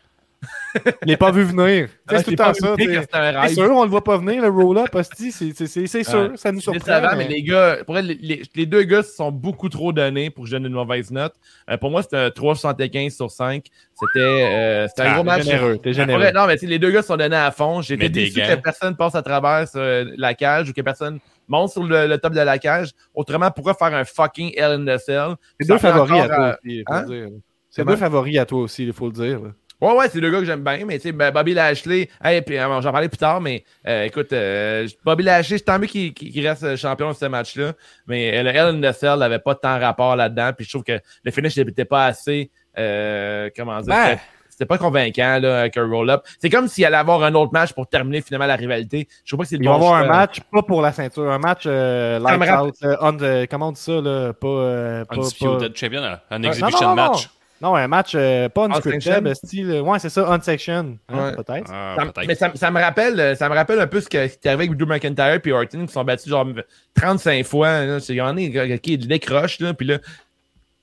Je 0.76 0.80
l'ai 1.06 1.18
pas 1.18 1.30
vu 1.30 1.44
venir. 1.44 1.90
C'est 2.10 2.24
tout 2.24 2.32
le 2.32 2.36
temps 2.36 2.52
ça. 2.54 3.48
sûr, 3.54 3.72
on 3.76 3.84
le 3.84 3.90
voit 3.90 4.04
pas 4.04 4.18
venir, 4.18 4.42
le 4.42 4.50
roll-up, 4.50 4.88
c'est 5.04 5.30
c'est- 5.30 5.54
c'est- 5.68 5.86
c'est 5.88 6.04
sûr, 6.04 6.32
ça 6.36 6.52
nous 6.52 6.60
surprend. 6.62 6.82
mais 7.02 7.16
mais- 7.16 7.28
les 7.28 7.44
gars, 7.44 7.78
pour 7.86 7.94
vrai, 7.94 8.02
les, 8.02 8.16
les- 8.16 8.42
les 8.56 8.66
deux 8.66 8.82
gars 8.84 9.04
se 9.04 9.12
sont 9.14 9.32
beaucoup 9.32 9.70
trop 9.70 9.94
donnés 9.94 10.30
pour 10.32 10.46
que 10.46 10.50
je 10.50 10.56
donne 10.56 10.66
une 10.66 10.74
mauvaise 10.74 11.12
note. 11.12 11.34
Euh, 11.70 11.78
pour 11.78 11.92
moi, 11.92 12.02
c'était 12.02 12.18
un 12.18 12.30
3,75 12.32 13.16
sur 13.16 13.30
5. 13.30 13.66
C'était 13.94 14.20
euh, 14.20 14.88
c'était 14.88 15.02
un 15.04 15.12
Ah, 15.12 15.14
gros 15.16 15.24
match. 15.24 15.44
généreux, 15.44 15.78
t'es 15.78 15.94
généreux. 15.94 16.20
vrai, 16.20 16.32
non, 16.34 16.48
mais 16.48 16.56
les 16.62 16.80
deux 16.80 16.90
gars 16.92 17.02
se 17.04 17.10
sont 17.10 17.18
donnés 17.18 17.36
à 17.36 17.52
fond. 17.52 17.82
J'étais 17.82 18.10
déçu 18.10 18.42
que 18.42 18.56
personne 18.56 18.96
passe 18.96 19.14
à 19.14 19.22
travers 19.22 19.66
euh, 19.76 20.06
la 20.18 20.34
cage 20.34 20.70
ou 20.70 20.74
que 20.74 20.82
personne 20.82 21.20
monte 21.52 21.72
sur 21.72 21.84
le, 21.84 22.08
le 22.08 22.18
top 22.18 22.34
de 22.34 22.42
la 22.42 22.58
cage. 22.58 22.92
Autrement, 23.14 23.52
pourquoi 23.52 23.74
faire 23.74 23.94
un 23.94 24.06
fucking 24.06 24.54
Hell 24.56 24.72
in 24.72 24.86
the 24.86 25.00
Cell? 25.00 25.36
C'est 25.60 25.68
deux 25.68 25.78
favoris 25.78 26.22
à 26.22 26.28
toi 26.28 26.46
euh, 26.46 26.54
aussi, 26.54 26.78
il 26.78 26.84
faut 26.88 26.94
hein? 26.94 27.06
le 27.08 27.08
dire. 27.08 27.38
C'est 27.70 27.86
deux 27.86 27.96
favoris 27.96 28.38
à 28.40 28.46
toi 28.46 28.62
aussi, 28.62 28.84
il 28.86 28.94
faut 28.94 29.06
le 29.08 29.14
dire. 29.14 29.40
Ouais, 29.82 29.96
ouais, 29.96 30.08
c'est 30.10 30.22
deux 30.22 30.30
gars 30.30 30.38
que 30.38 30.46
j'aime 30.46 30.64
bien, 30.64 30.86
mais 30.86 31.00
tu 31.00 31.08
sais, 31.08 31.12
ben, 31.12 31.32
Bobby 31.32 31.56
Lashley, 31.56 32.08
hey, 32.24 32.44
puis 32.44 32.56
euh, 32.56 32.82
j'en 32.82 32.92
parlais 32.92 33.10
plus 33.10 33.18
tard, 33.18 33.42
mais 33.42 33.64
euh, 33.88 34.04
écoute, 34.04 34.32
euh, 34.32 34.88
Bobby 35.04 35.24
Lashley, 35.24 35.58
c'est 35.58 35.64
tant 35.64 35.80
mieux 35.80 35.88
qu'il 35.88 36.48
reste 36.48 36.76
champion 36.76 37.10
de 37.10 37.16
ce 37.16 37.26
match-là, 37.26 37.74
mais 38.06 38.44
le 38.44 38.50
Hell 38.52 38.76
in 38.76 38.92
the 38.92 38.94
Cell 38.94 39.18
n'avait 39.18 39.40
pas 39.40 39.56
tant 39.56 39.80
rapport 39.80 40.16
là-dedans, 40.16 40.52
puis 40.56 40.66
je 40.66 40.70
trouve 40.70 40.84
que 40.84 41.00
le 41.24 41.32
finish 41.32 41.58
n'était 41.58 41.86
pas 41.86 42.06
assez, 42.06 42.52
euh, 42.78 43.50
comment 43.56 43.82
dire, 43.82 43.96
Ben. 43.96 44.20
C'était- 44.62 44.66
pas 44.68 44.78
convaincant 44.78 45.40
là, 45.40 45.62
avec 45.62 45.78
un 45.78 45.88
roll-up. 45.88 46.24
C'est 46.40 46.50
comme 46.50 46.68
s'il 46.68 46.86
allait 46.86 46.98
avoir 46.98 47.24
un 47.24 47.34
autre 47.36 47.52
match 47.54 47.74
pour 47.74 47.88
terminer 47.88 48.22
finalement 48.22 48.48
la 48.48 48.56
rivalité. 48.56 49.08
Je 49.26 49.32
trouve 49.32 49.40
pas 49.40 49.44
que 49.44 49.50
c'est 49.50 49.58
le 49.58 49.64
Ils 49.64 49.68
vont 49.68 49.80
bon 49.80 49.86
avoir 49.88 50.02
un 50.04 50.08
match, 50.08 50.40
pas 50.52 50.62
pour 50.62 50.82
la 50.82 50.92
ceinture, 50.92 51.30
un 51.32 51.40
match 51.40 51.64
euh, 51.66 52.20
Ça 52.22 52.38
me 52.38 52.40
light 52.46 52.50
rappelle- 52.50 52.68
out, 52.70 52.76
euh, 52.84 52.96
on 53.02 53.14
the- 53.14 53.50
comment 53.50 53.68
on 53.70 53.72
dit 53.72 53.82
ça, 53.82 53.94
là, 54.02 54.34
pas... 54.34 54.48
euh, 54.48 55.06
pas- 55.06 55.16
Undisputed 55.16 55.76
Champion, 55.76 56.04
un 56.04 56.18
pas- 56.42 56.48
exhibition 56.48 56.90
non, 56.90 56.96
non, 56.96 57.04
non, 57.06 57.12
match. 57.12 57.30
Non, 57.62 57.76
un 57.76 57.88
match 57.88 58.14
euh, 58.16 58.50
pas 58.50 58.66
unscripted, 58.66 59.08
Unsanctioned? 59.28 59.34
style... 59.36 59.82
Ouais, 59.82 60.00
c'est 60.00 60.10
ça, 60.10 60.28
unsection, 60.32 60.98
hein, 61.10 61.16
Ouais. 61.16 61.36
peut-être. 61.36 61.72
Ah, 61.72 61.96
peut-être. 62.00 62.28
mais 62.28 62.34
ça, 62.34 62.50
me- 62.50 62.56
ça 62.56 62.72
me 62.72 62.80
rappelle, 62.82 63.20
euh, 63.20 63.36
ça 63.36 63.48
me 63.50 63.54
rappelle 63.54 63.80
un 63.80 63.86
peu 63.86 64.02
ce 64.02 64.10
qui 64.10 64.18
est 64.18 64.46
arrivé 64.48 64.64
avec 64.66 64.76
Drew 64.78 64.88
McIntyre 64.88 65.40
et 65.46 65.52
Orton 65.52 65.86
qui 65.86 65.94
sont 65.94 66.04
battus 66.04 66.28
genre 66.30 66.48
35 66.96 67.46
fois. 67.46 68.00
C'est 68.00 68.14
il 68.14 68.16
y 68.16 68.22
en 68.22 68.36
a 68.36 68.78
qui 68.80 68.98
décroche 68.98 69.60
là, 69.60 69.74
puis 69.76 69.86
là 69.86 70.00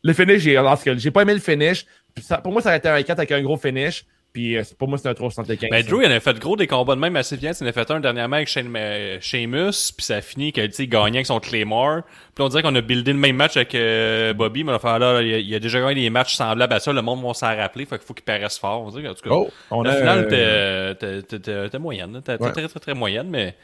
le 0.04 0.12
finish, 0.12 0.38
j'ai 0.42 1.10
pas 1.10 1.22
aimé 1.22 1.34
le 1.34 1.40
finish. 1.40 1.84
Ça- 2.22 2.38
pour 2.38 2.52
moi, 2.52 2.62
ça 2.62 2.68
aurait 2.70 2.78
été 2.78 2.88
un 2.88 3.02
4 3.02 3.18
avec 3.18 3.32
un 3.32 3.42
gros 3.42 3.56
finish. 3.56 4.04
Puis 4.30 4.58
euh, 4.58 4.62
pour 4.78 4.88
moi, 4.88 4.98
c'est 4.98 5.08
un 5.08 5.14
375. 5.14 5.70
Ben, 5.70 5.82
ça. 5.82 5.88
Drew, 5.88 6.02
il 6.02 6.06
en 6.06 6.14
a 6.14 6.20
fait 6.20 6.38
gros 6.38 6.54
des 6.54 6.66
combats 6.66 6.94
de 6.94 7.00
même 7.00 7.16
assez 7.16 7.38
bien. 7.38 7.52
Il 7.58 7.64
en 7.64 7.66
a 7.66 7.72
fait 7.72 7.90
un 7.90 7.98
dernièrement 7.98 8.36
avec 8.36 8.46
Shane, 8.48 8.70
euh, 8.76 9.16
Sheamus, 9.22 9.92
puis 9.96 10.04
ça 10.04 10.16
a 10.16 10.20
fini 10.20 10.52
qu'il 10.52 10.70
il 10.78 10.88
gagnait 10.88 11.16
avec 11.18 11.26
son 11.26 11.40
Claymore. 11.40 12.02
Puis 12.34 12.44
on 12.44 12.48
dirait 12.48 12.62
qu'on 12.62 12.74
a 12.74 12.82
buildé 12.82 13.14
le 13.14 13.18
même 13.18 13.36
match 13.36 13.56
avec 13.56 13.74
euh, 13.74 14.34
Bobby, 14.34 14.64
mais 14.64 14.72
enfin, 14.74 14.98
là, 14.98 15.22
il 15.22 15.32
a, 15.32 15.38
il 15.38 15.54
a 15.54 15.58
déjà 15.58 15.80
gagné 15.80 16.02
des 16.02 16.10
matchs 16.10 16.34
semblables 16.36 16.74
à 16.74 16.78
ça. 16.78 16.92
Le 16.92 17.00
monde 17.00 17.24
va 17.26 17.32
s'en 17.32 17.56
rappeler, 17.56 17.86
fait 17.86 17.96
qu'il 17.96 18.06
faut 18.06 18.12
qu'il 18.12 18.24
paraisse 18.24 18.58
fort. 18.58 18.82
On 18.82 18.90
dirait, 18.90 19.08
en 19.08 19.14
tout 19.14 19.22
cas, 19.26 19.30
Oh, 19.34 19.48
on 19.70 19.82
la 19.82 19.92
a. 19.92 19.96
finale, 19.96 20.28
euh, 20.30 20.94
t'es- 20.94 21.22
t'es- 21.22 21.38
t'es 21.38 21.68
t'es 21.70 21.78
moyenne. 21.78 22.12
là. 22.12 22.20
T'es 22.20 22.32
Ouais. 22.32 22.52
très, 22.52 22.68
très, 22.68 22.80
très 22.80 22.94
moyenne, 22.94 23.28
mais 23.30 23.54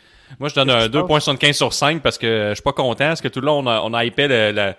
moi, 0.41 0.49
je 0.49 0.55
donne 0.55 0.71
un 0.71 0.75
Qu'est-ce 0.77 0.87
qui 0.87 0.93
se 0.93 0.99
2.75 0.99 1.53
sur 1.53 1.73
5 1.75 2.01
parce 2.01 2.17
que 2.17 2.49
je 2.49 2.55
suis 2.55 2.63
pas 2.63 2.73
content. 2.73 3.09
Parce 3.09 3.21
que 3.21 3.29
tout 3.29 3.41
le 3.41 3.47
long, 3.47 3.59
on 3.59 3.67
a, 3.67 3.83
on 3.83 3.93
a 3.93 4.03
hypé 4.07 4.27
le- 4.29 4.51
la, 4.51 4.77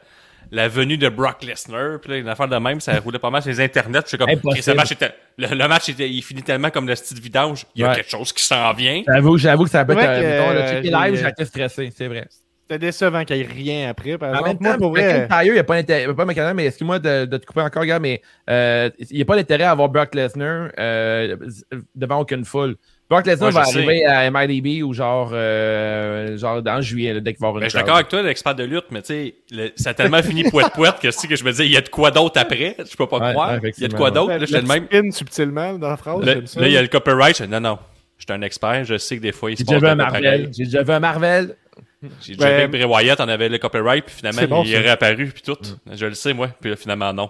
la 0.51 0.67
venue 0.67 0.97
de 0.97 1.09
Brock 1.09 1.43
Lesnar. 1.43 1.99
Puis 2.01 2.11
là, 2.11 2.17
une 2.17 2.27
affaire 2.27 2.47
de 2.47 2.57
même, 2.57 2.79
ça 2.79 2.99
roulait 2.99 3.19
pas 3.19 3.29
mal 3.29 3.41
sur 3.41 3.51
les 3.51 3.61
internets. 3.61 4.01
Puis 4.01 4.05
je 4.05 4.09
suis 4.09 4.17
comme, 4.17 4.29
Impossible. 4.29 4.57
Ok, 4.57 4.63
ce 4.63 4.71
match 4.71 4.91
était- 4.91 5.13
le, 5.37 5.47
le 5.47 5.67
match, 5.67 5.89
était, 5.89 6.09
il 6.09 6.21
finit 6.21 6.43
tellement 6.43 6.69
comme 6.69 6.87
le 6.87 6.95
style 6.95 7.19
vidange. 7.19 7.65
Il 7.75 7.81
y 7.81 7.83
a 7.83 7.89
Ouais. 7.89 7.95
quelque 7.95 8.09
chose 8.09 8.31
qui 8.33 8.43
s'en 8.43 8.71
vient. 8.73 9.01
J'avoue, 9.07 9.37
j'avoue 9.37 9.63
que 9.65 9.69
ça 9.69 9.83
peut 9.85 9.93
être. 9.93 10.01
Euh, 10.03 10.79
mettons, 10.81 10.89
le 10.89 11.11
live, 11.11 11.25
été 11.27 11.45
stressé, 11.45 11.91
c'est 11.95 12.07
vrai. 12.07 12.27
C'était 12.67 12.79
décevant 12.79 13.23
qu'il 13.25 13.35
n'y 13.35 13.43
ait 13.43 13.45
rien 13.45 13.89
après. 13.89 14.17
Par 14.17 14.29
En 14.31 14.33
exemple, 14.39 14.47
même 14.49 14.57
moi, 14.61 14.71
temps, 14.73 14.79
pour 14.79 14.89
vrai, 14.89 15.27
il 15.45 15.51
n'y 15.53 15.59
a 15.59 15.63
pas 15.63 15.83
d'intérêt, 15.83 16.53
mais 16.55 16.65
excuse-moi 16.65 16.97
de, 16.97 17.25
de 17.25 17.37
te 17.37 17.45
couper 17.45 17.61
encore, 17.61 17.85
gars, 17.85 17.99
mais 17.99 18.23
euh, 18.49 18.89
il 19.11 19.17
n'y 19.17 19.21
a 19.21 19.25
pas 19.25 19.35
d'intérêt 19.35 19.65
à 19.65 19.71
avoir 19.71 19.87
Brock 19.89 20.15
Lesnar 20.15 20.71
euh, 20.79 21.37
devant 21.93 22.21
aucune 22.21 22.43
foule. 22.43 22.75
Brock 23.09 23.25
Lesnar 23.27 23.49
Ouais, 23.49 23.53
va 23.53 23.65
sais. 23.65 23.77
arriver 23.77 24.05
à 24.05 24.31
MIDB 24.31 24.81
ou 24.83 24.93
genre, 24.93 25.29
euh, 25.33 26.37
genre 26.37 26.61
dans 26.63 26.81
juillet, 26.81 27.13
là, 27.13 27.19
dès 27.19 27.33
qu'il 27.33 27.41
va 27.41 27.47
avoir 27.49 27.59
une 27.61 27.65
Ben, 27.65 27.69
je 27.69 27.75
suis 27.75 27.79
d'accord 27.79 27.95
avec 27.97 28.07
toi, 28.07 28.21
l'expert 28.23 28.55
de 28.55 28.63
lutte, 28.63 28.85
mais 28.89 29.01
tu 29.01 29.07
sais, 29.07 29.35
le- 29.51 29.71
ça 29.75 29.91
a 29.91 29.93
tellement 29.93 30.23
fini 30.23 30.43
poète 30.49 30.73
poète 30.73 30.95
que, 30.99 31.27
que 31.27 31.35
je 31.35 31.43
me 31.43 31.51
disais, 31.51 31.65
il 31.67 31.71
y 31.71 31.77
a 31.77 31.81
de 31.81 31.89
quoi 31.89 32.09
d'autre 32.09 32.39
après? 32.39 32.75
Je 32.79 32.95
peux 32.95 33.05
pas 33.07 33.19
Ouais, 33.19 33.31
croire. 33.31 33.59
il 33.63 33.73
y 33.81 33.85
a 33.85 33.87
de 33.87 33.93
quoi 33.93 34.09
d'autre? 34.09 34.33
le, 34.33 34.45
Là, 34.51 34.61
le 34.61 34.67
même. 34.67 34.85
spin 34.85 35.11
subtilement 35.11 35.73
dans 35.73 35.89
la 35.89 35.97
phrase. 35.97 36.25
Là, 36.25 36.33
j'aime 36.33 36.47
ça. 36.47 36.59
là, 36.61 36.67
il 36.67 36.73
y 36.73 36.77
a 36.77 36.81
le 36.81 36.87
copyright. 36.87 37.37
Je 37.37 37.43
dis, 37.43 37.49
non, 37.51 37.59
non. 37.59 37.77
Je 38.17 38.23
suis 38.23 38.33
un 38.33 38.41
expert. 38.41 38.83
Je 38.85 38.97
sais 38.97 39.17
que 39.17 39.21
des 39.21 39.31
fois, 39.33 39.51
il 39.51 39.57
se 39.57 39.59
J'ai 39.59 39.65
passe 39.65 39.75
déjà 39.75 39.87
vu 39.87 39.91
un 39.91 39.95
Marvel. 39.95 40.49
J'ai 40.57 40.63
déjà 40.63 40.81
vu 40.83 40.91
un 40.91 40.99
Marvel. 40.99 41.55
J'ai 42.21 42.33
déjà 42.35 42.59
vu 42.61 42.67
Bray 42.69 42.83
Wyatt, 42.85 43.19
on 43.19 43.27
avait 43.27 43.49
le 43.49 43.57
copyright, 43.57 44.05
puis 44.05 44.15
finalement, 44.15 44.43
bon, 44.47 44.63
il 44.63 44.71
ça. 44.71 44.77
est 44.77 44.81
réapparu, 44.81 45.27
puis 45.27 45.41
tout. 45.43 45.57
Je 45.93 46.05
le 46.05 46.13
sais, 46.13 46.33
moi. 46.33 46.49
Puis 46.59 46.69
là, 46.71 46.75
finalement, 46.75 47.11
non. 47.13 47.29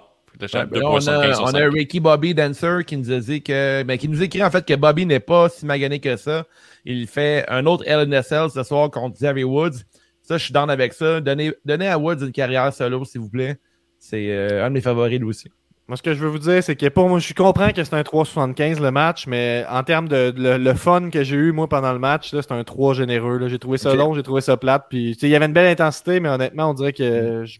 Ouais, 0.59 0.65
ben 0.65 0.79
là, 0.79 0.85
2.75 0.89 1.39
on 1.39 1.43
on 1.43 1.47
5. 1.47 1.55
a 1.61 1.69
Ricky 1.69 1.99
Bobby 1.99 2.33
Dancer 2.33 2.83
qui 2.85 2.97
nous 2.97 3.11
a 3.11 3.19
dit 3.19 3.41
que, 3.41 3.83
ben, 3.83 3.97
qui 3.97 4.07
nous 4.09 4.21
écrit 4.23 4.43
en 4.43 4.51
fait 4.51 4.65
que 4.65 4.73
Bobby 4.73 5.05
n'est 5.05 5.19
pas 5.19 5.49
si 5.49 5.65
magané 5.65 5.99
que 5.99 6.15
ça. 6.17 6.43
Il 6.85 7.07
fait 7.07 7.45
un 7.49 7.65
autre 7.65 7.83
LNSL 7.87 8.49
ce 8.49 8.63
soir 8.63 8.89
contre 8.91 9.15
Xavier 9.15 9.43
Woods. 9.43 9.79
Ça, 10.21 10.37
je 10.37 10.43
suis 10.45 10.53
down 10.53 10.69
avec 10.69 10.93
ça. 10.93 11.21
Donnez, 11.21 11.53
donnez 11.65 11.87
à 11.87 11.97
Woods 11.99 12.21
une 12.21 12.31
carrière 12.31 12.73
solo, 12.73 13.05
s'il 13.05 13.21
vous 13.21 13.29
plaît. 13.29 13.57
C'est 13.99 14.27
euh, 14.31 14.63
un 14.65 14.69
de 14.69 14.73
mes 14.73 14.81
favoris, 14.81 15.19
lui 15.19 15.27
aussi. 15.27 15.49
Moi, 15.87 15.97
ce 15.97 16.01
que 16.01 16.15
je 16.15 16.19
veux 16.19 16.29
vous 16.29 16.39
dire, 16.39 16.63
c'est 16.63 16.75
que 16.75 16.87
pour 16.87 17.07
moi, 17.07 17.19
je 17.19 17.31
comprends 17.35 17.69
que 17.71 17.83
c'est 17.83 17.93
un 17.93 18.01
3,75 18.01 18.81
le 18.81 18.89
match, 18.89 19.27
mais 19.27 19.63
en 19.69 19.83
termes 19.83 20.07
de, 20.07 20.31
de- 20.31 20.41
le, 20.41 20.57
le 20.57 20.73
fun 20.73 21.11
que 21.11 21.23
j'ai 21.23 21.35
eu, 21.35 21.51
moi, 21.51 21.69
pendant 21.69 21.93
le 21.93 21.99
match, 21.99 22.33
là, 22.33 22.41
c'est 22.41 22.51
un 22.51 22.63
3 22.63 22.95
généreux. 22.95 23.37
là. 23.37 23.47
J'ai 23.49 23.59
trouvé 23.59 23.77
ça 23.77 23.91
long, 23.95 24.15
j'ai 24.15 24.23
trouvé 24.23 24.41
ça 24.41 24.57
plate. 24.57 24.85
Puis, 24.89 25.13
tu 25.13 25.19
sais, 25.19 25.27
il 25.27 25.29
y 25.29 25.35
avait 25.35 25.45
une 25.45 25.53
belle 25.53 25.67
intensité, 25.71 26.19
mais 26.19 26.29
honnêtement, 26.29 26.71
on 26.71 26.73
dirait 26.73 26.93
que. 26.93 27.45
je- 27.45 27.59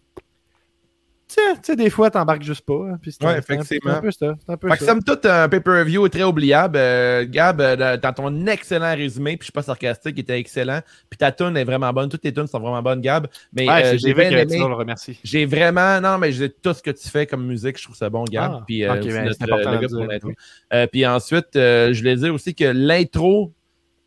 Tu 1.28 1.34
sais, 1.42 1.54
tu 1.56 1.60
sais, 1.64 1.76
des 1.76 1.90
fois, 1.90 2.12
t'embarques 2.12 2.44
juste 2.44 2.62
pas. 2.64 2.74
hein, 2.76 3.00
puis 3.02 3.12
c'est 3.12 3.24
un- 3.26 3.30
Ouais, 3.32 3.40
effectivement. 3.40 3.94
C'est 3.94 3.98
un 3.98 4.02
peu 4.02 4.12
ça. 4.12 4.36
Un 4.48 4.58
peu 4.58 4.70
Fait 4.70 4.78
que 4.78 4.80
ça. 4.82 4.92
somme 4.92 5.04
toute, 5.04 5.26
un 5.26 5.50
pay-per-view 5.50 6.08
très 6.08 6.22
oubliable. 6.22 6.78
Euh, 6.78 7.26
Gab, 7.28 7.60
euh, 7.62 7.98
dans 7.98 8.14
ton 8.14 8.46
excellent 8.46 8.94
résumé, 8.96 9.32
puis 9.32 9.40
je 9.42 9.46
suis 9.46 9.52
pas 9.52 9.64
sarcastique, 9.64 10.14
il 10.18 10.20
était 10.20 10.38
excellent. 10.40 10.82
Puis 11.10 11.18
ta 11.18 11.32
tune 11.32 11.58
est 11.58 11.64
vraiment 11.64 11.92
bonne. 11.92 12.10
Toutes 12.10 12.22
tes 12.22 12.32
tunes 12.32 12.46
sont 12.46 12.60
vraiment 12.60 12.84
bonnes, 12.84 13.02
Gab. 13.02 13.26
Mais 13.54 13.68
Ouais, 13.68 13.86
euh, 13.96 13.98
j'ai 13.98 14.14
bien 14.14 14.30
aimé. 14.30 14.46
le 14.60 14.66
remercie. 14.76 15.20
J'ai 15.24 15.48
vraiment, 15.48 16.00
non, 16.00 16.20
mais 16.20 16.32
j'ai 16.32 16.52
tout 16.52 16.74
ce 16.76 16.84
que 16.84 16.92
tu 16.92 17.10
fais 17.10 17.26
comme 17.26 17.48
musique, 17.48 17.80
je 17.80 17.86
trouve 17.86 17.96
ça 17.96 18.08
bon, 18.08 18.24
Gab. 18.26 18.52
Ah, 18.58 18.64
puis, 18.68 18.84
euh, 18.86 18.94
ben, 18.94 19.26
notre- 19.26 19.72
le 19.72 19.78
gars 19.80 19.88
pour 19.88 20.04
l'intro. 20.06 20.30
oui. 20.30 20.36
Euh, 20.74 20.86
puis 20.86 21.08
ensuite, 21.08 21.56
euh, 21.56 21.92
je 21.92 22.00
voulais 22.02 22.18
dire 22.18 22.34
aussi 22.36 22.54
que 22.54 22.66
l'intro 22.66 23.52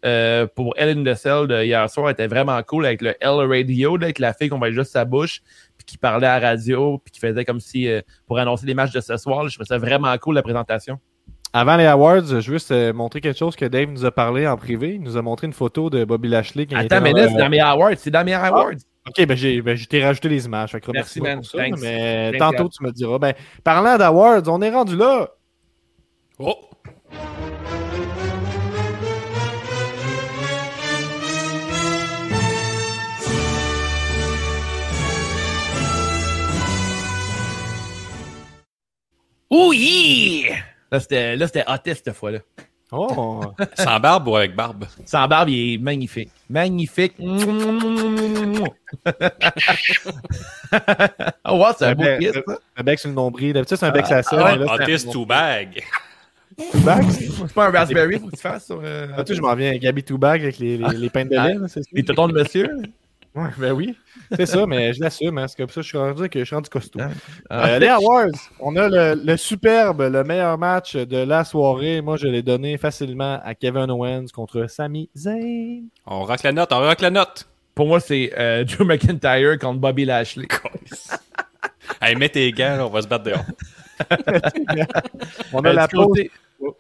euh, 0.04 0.46
pour 0.54 0.74
Ellen 0.76 1.02
DeSalle 1.02 1.48
de 1.48 1.64
hier 1.64 1.90
soir 1.90 2.08
était 2.10 2.28
vraiment 2.28 2.62
cool 2.62 2.86
avec 2.86 3.02
le 3.02 3.14
L 3.20 3.32
Radio, 3.48 3.96
là, 3.96 4.04
avec 4.04 4.20
la 4.20 4.32
fille 4.32 4.48
qu'on 4.48 4.58
voyait 4.58 4.72
juste 4.72 4.92
sa 4.92 5.04
bouche, 5.04 5.40
qui 5.88 5.98
parlait 5.98 6.26
à 6.26 6.38
la 6.38 6.50
radio, 6.50 6.98
puis 6.98 7.12
qui 7.12 7.20
faisait 7.20 7.44
comme 7.44 7.60
si 7.60 7.88
euh, 7.88 8.00
pour 8.26 8.38
annoncer 8.38 8.66
les 8.66 8.74
matchs 8.74 8.92
de 8.92 9.00
ce 9.00 9.16
soir. 9.16 9.42
là, 9.42 9.48
je 9.48 9.54
trouvais 9.54 9.66
ça 9.66 9.78
vraiment 9.78 10.16
cool 10.18 10.34
la 10.34 10.42
présentation. 10.42 10.98
Avant 11.54 11.76
les 11.76 11.86
awards, 11.86 12.26
je 12.26 12.34
veux 12.34 12.40
juste 12.40 12.70
euh, 12.72 12.92
montrer 12.92 13.22
quelque 13.22 13.38
chose 13.38 13.56
que 13.56 13.64
Dave 13.64 13.88
nous 13.88 14.04
a 14.04 14.10
parlé 14.10 14.46
en 14.46 14.58
privé. 14.58 14.94
Il 14.94 15.02
nous 15.02 15.16
a 15.16 15.22
montré 15.22 15.46
une 15.46 15.54
photo 15.54 15.88
de 15.88 16.04
Bobby 16.04 16.28
Lashley. 16.28 16.64
était 16.64 16.76
Attends, 16.76 17.00
mais 17.00 17.12
là, 17.12 17.28
c'est 17.28 17.38
dans 17.38 17.48
mes 17.48 17.60
awards. 17.60 17.94
C'est 17.96 18.10
dans 18.10 18.24
mes 18.24 18.34
awards. 18.34 18.74
Ok, 19.08 19.26
ben 19.26 19.34
j'ai 19.34 19.62
ben, 19.62 19.74
j'ai 19.74 19.86
t'ai 19.86 20.04
rajouté 20.04 20.28
les 20.28 20.44
images. 20.44 20.72
Fait 20.72 20.80
que 20.82 20.90
Merci, 20.90 21.22
man. 21.22 21.38
pour 21.38 21.46
ça, 21.46 21.58
Thanks. 21.58 21.80
mais 21.80 22.32
Thanks, 22.32 22.56
tantôt, 22.56 22.68
tu 22.68 22.84
me 22.84 22.92
diras. 22.92 23.18
Ben, 23.18 23.32
parlant 23.64 23.96
d'awards, 23.96 24.42
on 24.46 24.60
est 24.60 24.70
rendu 24.70 24.94
là. 24.96 25.30
Oh! 26.38 26.67
Oui! 39.50 40.46
Là, 40.90 41.00
c'était 41.00 41.36
là, 41.36 41.46
c'était 41.46 41.64
hot 41.68 41.76
cette 41.84 42.12
fois-là. 42.12 42.38
Oh! 42.90 43.42
Sans 43.78 44.00
barbe 44.00 44.28
ou 44.28 44.36
avec 44.36 44.54
barbe? 44.54 44.86
Sans 45.04 45.28
barbe, 45.28 45.50
il 45.50 45.74
est 45.74 45.78
magnifique. 45.78 46.30
Magnifique. 46.48 47.12
oh, 47.20 47.26
wow, 51.58 51.66
c'est 51.78 51.84
un 51.86 51.94
beau 51.94 52.04
kiss, 52.18 52.34
euh, 52.36 52.42
ça. 52.46 52.58
un 52.76 52.82
bec 52.82 52.98
sur 52.98 53.08
le 53.10 53.14
nombril. 53.14 53.52
D'habitude, 53.52 53.76
c'est 53.76 53.86
un 53.86 53.90
bec 53.90 54.06
sur 54.06 54.14
la 54.16 54.22
selle. 54.22 54.38
Ah, 54.42 54.54
c'est 54.78 54.82
un- 54.82 54.94
Otis 54.94 55.06
to 55.10 55.26
bag. 55.26 55.82
Two-bag? 56.72 57.04
C'est 57.10 57.54
pas 57.54 57.68
un 57.68 57.70
raspberry, 57.70 58.18
faut 58.18 58.26
que 58.26 58.34
tu 58.34 58.42
fasses 58.42 58.66
sur. 58.66 58.80
Euh, 58.82 59.06
Ah, 59.16 59.22
tu 59.22 59.28
sais, 59.28 59.36
je 59.36 59.40
m'en 59.42 59.54
viens 59.54 59.76
Gabi 59.76 60.02
Two-Bag 60.02 60.42
avec 60.42 60.58
les, 60.58 60.76
les, 60.76 60.88
les 60.96 61.08
peintes 61.10 61.28
de 61.28 61.36
lait. 61.36 61.54
là, 61.54 61.68
c'est 61.68 61.84
ça? 61.84 61.88
Les 61.92 62.04
tontons 62.04 62.26
de 62.26 62.32
monsieur. 62.32 62.68
Ouais, 63.38 63.50
ben 63.56 63.72
oui. 63.72 63.96
C'est 64.34 64.46
ça, 64.46 64.66
mais 64.66 64.92
je 64.92 65.00
l'assume. 65.00 65.38
Hein, 65.38 65.46
c'est 65.46 65.56
comme 65.58 65.68
ça 65.68 65.76
que 65.76 65.82
je 65.82 65.88
suis 65.88 65.98
rendu, 65.98 66.28
que 66.28 66.38
je 66.40 66.44
suis 66.44 66.54
rendu 66.56 66.68
costaud. 66.68 66.98
Ah. 67.50 67.68
Euh, 67.68 67.78
les 67.78 67.86
awards, 67.86 68.26
on 68.58 68.74
a 68.76 68.88
le, 68.88 69.20
le 69.22 69.36
superbe, 69.36 70.00
le 70.10 70.24
meilleur 70.24 70.58
match 70.58 70.96
de 70.96 71.18
la 71.18 71.44
soirée. 71.44 72.00
Moi, 72.00 72.16
je 72.16 72.26
l'ai 72.26 72.42
donné 72.42 72.78
facilement 72.78 73.38
à 73.44 73.54
Kevin 73.54 73.90
Owens 73.90 74.26
contre 74.34 74.66
Sami 74.68 75.08
Zayn. 75.16 75.84
On 76.06 76.24
rock 76.24 76.42
la 76.42 76.52
note, 76.52 76.72
on 76.72 76.80
rock 76.80 77.00
la 77.00 77.10
note. 77.10 77.48
Pour 77.74 77.86
moi, 77.86 78.00
c'est 78.00 78.32
euh, 78.36 78.64
Drew 78.64 78.84
McIntyre 78.84 79.56
contre 79.58 79.78
Bobby 79.78 80.04
Lashley. 80.04 80.48
Hey, 82.02 82.14
mets 82.16 82.28
tes 82.28 82.52
gants, 82.52 82.86
on 82.86 82.90
va 82.90 83.00
se 83.02 83.08
battre 83.08 83.24
dehors. 83.24 83.44
On 85.52 85.60
a 85.64 85.70
Euh, 85.70 85.72
la 85.72 85.88
pause. 85.88 86.18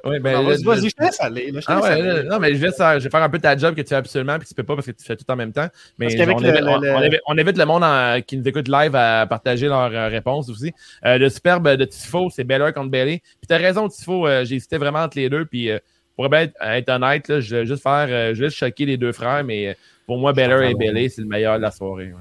Ben, 0.04 0.42
Vas-y, 0.42 0.88
je- 0.88 0.94
te 0.94 1.02
laisse 1.02 1.20
aller. 1.20 1.50
là, 1.50 1.60
je 1.60 1.66
te 1.66 1.72
Ah 1.72 1.76
laisse 1.76 1.84
ouais, 1.84 1.90
aller. 1.92 2.02
là, 2.02 2.22
non, 2.24 2.38
mais 2.38 2.54
je 2.54 2.58
vais, 2.58 2.72
faire, 2.72 2.98
je 2.98 3.04
vais 3.04 3.10
faire 3.10 3.22
un 3.22 3.28
peu 3.28 3.38
ta 3.38 3.56
job 3.56 3.74
que 3.74 3.80
tu 3.82 3.88
fais 3.88 3.94
absolument, 3.94 4.38
puis 4.38 4.48
tu 4.48 4.54
peux 4.54 4.62
pas 4.64 4.74
parce 4.74 4.86
que 4.86 4.92
tu 4.92 5.04
fais 5.04 5.16
tout 5.16 5.24
en 5.28 5.36
même 5.36 5.52
temps. 5.52 5.68
Mais 5.98 6.06
on, 6.06 6.16
le- 6.16 6.22
évite, 6.22 6.40
le- 6.40 6.68
on- 6.68 6.78
le- 6.80 6.90
on 6.92 7.02
évite- 7.02 7.20
on 7.26 7.38
évite 7.38 7.58
le 7.58 7.64
monde 7.64 7.84
en- 7.84 8.20
qui 8.26 8.36
nous 8.36 8.48
écoute 8.48 8.68
live 8.68 8.94
à 8.96 9.26
partager 9.26 9.66
leurs 9.68 9.92
euh, 9.94 10.08
réponses 10.08 10.48
aussi. 10.48 10.72
Euh, 11.04 11.18
le 11.18 11.28
superbe 11.28 11.68
de 11.76 11.84
Tifo, 11.84 12.28
c'est 12.30 12.44
Beller 12.44 12.72
contre 12.74 12.90
Bailey. 12.90 13.20
Puis 13.22 13.46
t'as 13.48 13.58
raison, 13.58 13.88
Tifo, 13.88 14.26
euh, 14.26 14.44
j'ai 14.44 14.56
hésité 14.56 14.78
vraiment 14.78 15.00
entre 15.00 15.16
les 15.18 15.28
deux. 15.28 15.44
Puis 15.44 15.70
euh, 15.70 15.78
pour 16.16 16.34
être, 16.34 16.54
être 16.60 16.88
honnête, 16.88 17.28
là, 17.28 17.40
je 17.40 17.56
vais 17.56 17.66
juste 17.66 17.82
faire, 17.82 18.06
euh, 18.08 18.34
je 18.34 18.40
vais 18.40 18.46
juste 18.48 18.58
choquer 18.58 18.84
les 18.86 18.96
deux 18.96 19.12
frères, 19.12 19.44
mais 19.44 19.76
pour 20.06 20.18
moi, 20.18 20.32
Beller 20.32 20.70
et 20.70 20.74
Bailey, 20.74 21.08
c'est 21.08 21.20
le 21.22 21.28
meilleur 21.28 21.56
de 21.58 21.62
la 21.62 21.70
soirée. 21.70 22.06
ouais. 22.06 22.18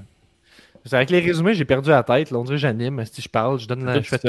C'est 0.86 0.96
Avec 0.96 1.10
les 1.10 1.20
résumés, 1.20 1.54
j'ai 1.54 1.66
perdu 1.66 1.90
la 1.90 2.02
tête. 2.02 2.32
Là, 2.32 2.38
on 2.38 2.44
dirait 2.46 2.58
j'anime. 2.58 3.04
Si 3.12 3.22
je 3.22 3.28
parle, 3.28 3.60
je 3.60 3.68
donne 3.68 3.84
la, 3.84 3.96
je 4.00 4.08
fais 4.08 4.20
tout. 4.20 4.28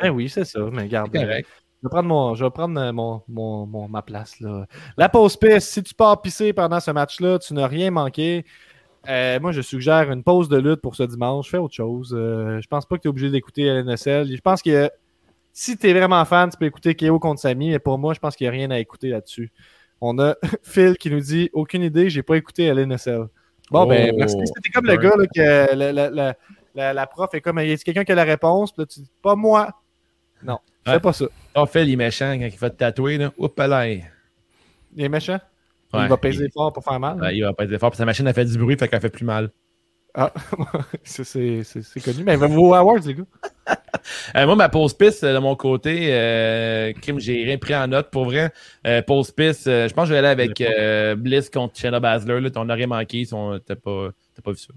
Ben 0.00 0.08
oui, 0.10 0.30
c'est 0.30 0.44
ça. 0.44 0.60
Mais 0.72 0.88
garde. 0.88 1.10
Je 1.82 1.88
vais 1.88 1.90
prendre, 1.90 2.08
mon, 2.08 2.34
je 2.36 2.44
vais 2.44 2.50
prendre 2.50 2.80
euh, 2.80 2.92
mon, 2.92 3.22
mon, 3.28 3.66
mon- 3.66 3.88
ma 3.88 4.02
place. 4.02 4.38
Là. 4.40 4.66
La 4.96 5.08
pause 5.08 5.36
pisse. 5.36 5.68
Si 5.68 5.82
tu 5.82 5.94
pars 5.94 6.20
pisser 6.22 6.52
pendant 6.52 6.78
ce 6.78 6.90
match-là, 6.92 7.38
tu 7.40 7.54
n'as 7.54 7.66
rien 7.66 7.90
manqué. 7.90 8.44
Euh, 9.08 9.40
moi, 9.40 9.50
je 9.50 9.60
suggère 9.62 10.12
une 10.12 10.22
pause 10.22 10.48
de 10.48 10.58
lutte 10.58 10.80
pour 10.80 10.94
ce 10.94 11.02
dimanche. 11.02 11.50
Fais 11.50 11.58
autre 11.58 11.74
chose. 11.74 12.14
Euh, 12.16 12.60
je 12.60 12.68
pense 12.68 12.86
pas 12.86 12.96
que 12.96 13.02
tu 13.02 13.08
es 13.08 13.10
obligé 13.10 13.30
d'écouter 13.30 13.64
LNSL. 13.66 14.28
Je 14.32 14.40
pense 14.40 14.62
que 14.62 14.88
si 15.52 15.76
tu 15.76 15.88
es 15.88 15.92
vraiment 15.92 16.24
fan, 16.24 16.48
tu 16.50 16.56
peux 16.56 16.66
écouter 16.66 16.94
KO 16.94 17.18
contre 17.18 17.40
Samy. 17.40 17.70
Mais 17.70 17.80
pour 17.80 17.98
moi, 17.98 18.14
je 18.14 18.20
pense 18.20 18.36
qu'il 18.36 18.44
n'y 18.44 18.48
a 18.48 18.52
rien 18.52 18.70
à 18.70 18.78
écouter 18.78 19.08
là-dessus. 19.08 19.50
On 20.00 20.16
a 20.20 20.36
Phil 20.62 20.96
qui 20.96 21.10
nous 21.10 21.20
dit 21.20 21.50
Aucune 21.52 21.82
idée, 21.82 22.10
j'ai 22.10 22.22
pas 22.22 22.36
écouté 22.36 22.64
LNSL. 22.66 23.26
Bon, 23.72 23.86
ben, 23.86 24.10
Oh. 24.12 24.16
merci. 24.18 24.36
C'était 24.44 24.70
comme 24.70 24.86
le 24.86 24.96
gars 24.96 25.14
là, 25.16 25.26
que 25.34 25.74
la, 25.74 25.92
la- 25.92 26.10
la- 26.10 26.36
la- 26.76 26.92
la 26.94 27.06
prof 27.08 27.34
est 27.34 27.40
comme 27.40 27.58
il 27.58 27.68
y 27.70 27.72
a 27.72 27.76
quelqu'un 27.76 28.04
qui 28.04 28.12
a 28.12 28.14
la 28.14 28.22
réponse. 28.24 28.70
Puis 28.72 28.82
là, 28.82 28.86
tu 28.86 29.00
dis 29.00 29.10
Pas 29.20 29.34
moi. 29.34 29.68
Non, 30.44 30.58
fais 30.86 31.00
pas 31.00 31.12
ça. 31.12 31.26
On 31.54 31.66
fait 31.66 31.84
les 31.84 31.96
méchants 31.96 32.32
quand 32.38 32.46
il 32.46 32.50
fait 32.52 32.70
te 32.70 32.76
tatouer. 32.76 33.18
Là. 33.18 33.32
Oups, 33.36 33.56
là. 33.58 33.88
Il 33.88 34.02
est 34.98 35.08
méchant? 35.08 35.38
Ouais, 35.94 36.04
il 36.04 36.08
va 36.08 36.16
peser 36.16 36.46
il- 36.46 36.52
fort 36.52 36.72
pour 36.72 36.82
faire 36.84 36.98
mal? 36.98 37.20
Ouais, 37.20 37.36
il 37.36 37.42
va 37.42 37.52
pas 37.52 37.64
être 37.64 37.78
fort, 37.78 37.90
puis 37.90 37.98
sa 37.98 38.06
machine 38.06 38.26
a 38.26 38.32
fait 38.32 38.46
du 38.46 38.56
bruit, 38.58 38.76
fait 38.78 38.88
qu'elle 38.88 39.00
fait 39.00 39.10
plus 39.10 39.24
mal. 39.26 39.50
Ah, 40.14 40.32
c'est- 41.04 41.62
connu. 42.04 42.24
Mais 42.24 42.36
vos 42.36 42.74
awards, 42.74 43.00
les 43.06 43.14
gars. 43.14 43.24
Euh, 44.34 44.46
moi, 44.46 44.56
ma 44.56 44.68
pause 44.68 44.94
piste 44.94 45.22
euh, 45.22 45.34
de 45.34 45.38
mon 45.38 45.54
côté, 45.54 46.08
euh, 46.10 46.92
crime, 46.94 47.20
j'ai 47.20 47.44
rien 47.44 47.56
pris 47.56 47.74
en 47.76 47.86
note 47.86 48.10
pour 48.10 48.24
vrai. 48.24 48.52
Euh, 48.84 49.00
pause 49.00 49.30
piste, 49.30 49.68
euh, 49.68 49.86
je 49.86 49.94
pense 49.94 50.04
que 50.04 50.08
je 50.08 50.12
vais 50.14 50.18
aller 50.18 50.28
avec 50.42 50.60
euh, 50.60 51.14
Bliss 51.14 51.48
contre 51.50 51.78
Shayna 51.78 52.00
Baszler. 52.00 52.40
Là, 52.40 52.50
on 52.56 52.64
n'a 52.64 52.74
rien 52.74 52.88
manqué, 52.88 53.24
t'as 53.24 53.76
pas, 53.76 54.08
t'as 54.34 54.42
pas 54.42 54.50
vu 54.50 54.56
ça. 54.56 54.68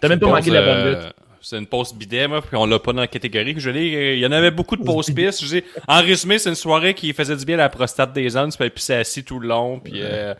T'as 0.00 0.08
même 0.08 0.18
pas 0.18 0.28
manqué 0.28 0.50
la 0.50 0.62
bonne 0.62 0.88
lutte. 0.88 1.12
C'est 1.42 1.58
une 1.58 1.66
pause 1.66 1.94
bidet, 1.94 2.28
moi, 2.28 2.42
puis 2.42 2.56
on 2.56 2.66
l'a 2.66 2.78
pas 2.78 2.92
dans 2.92 3.00
la 3.00 3.06
catégorie 3.06 3.54
que 3.54 3.60
je 3.60 3.70
l'ai. 3.70 4.14
Il 4.14 4.20
y 4.20 4.26
en 4.26 4.32
avait 4.32 4.50
beaucoup 4.50 4.76
de 4.76 4.84
pauses 4.84 5.10
pistes. 5.10 5.42
Je 5.42 5.60
dis, 5.60 5.64
en 5.88 6.02
résumé, 6.02 6.38
c'est 6.38 6.50
une 6.50 6.54
soirée 6.54 6.94
qui 6.94 7.12
faisait 7.12 7.36
du 7.36 7.44
bien 7.44 7.56
à 7.56 7.62
la 7.62 7.68
prostate 7.68 8.12
des 8.12 8.36
hommes, 8.36 8.50
puis 8.50 8.70
puis 8.70 8.82
c'est 8.82 8.96
assis 8.96 9.24
tout 9.24 9.38
le 9.38 9.48
long, 9.48 9.80
puis 9.80 9.94
euh, 9.96 10.34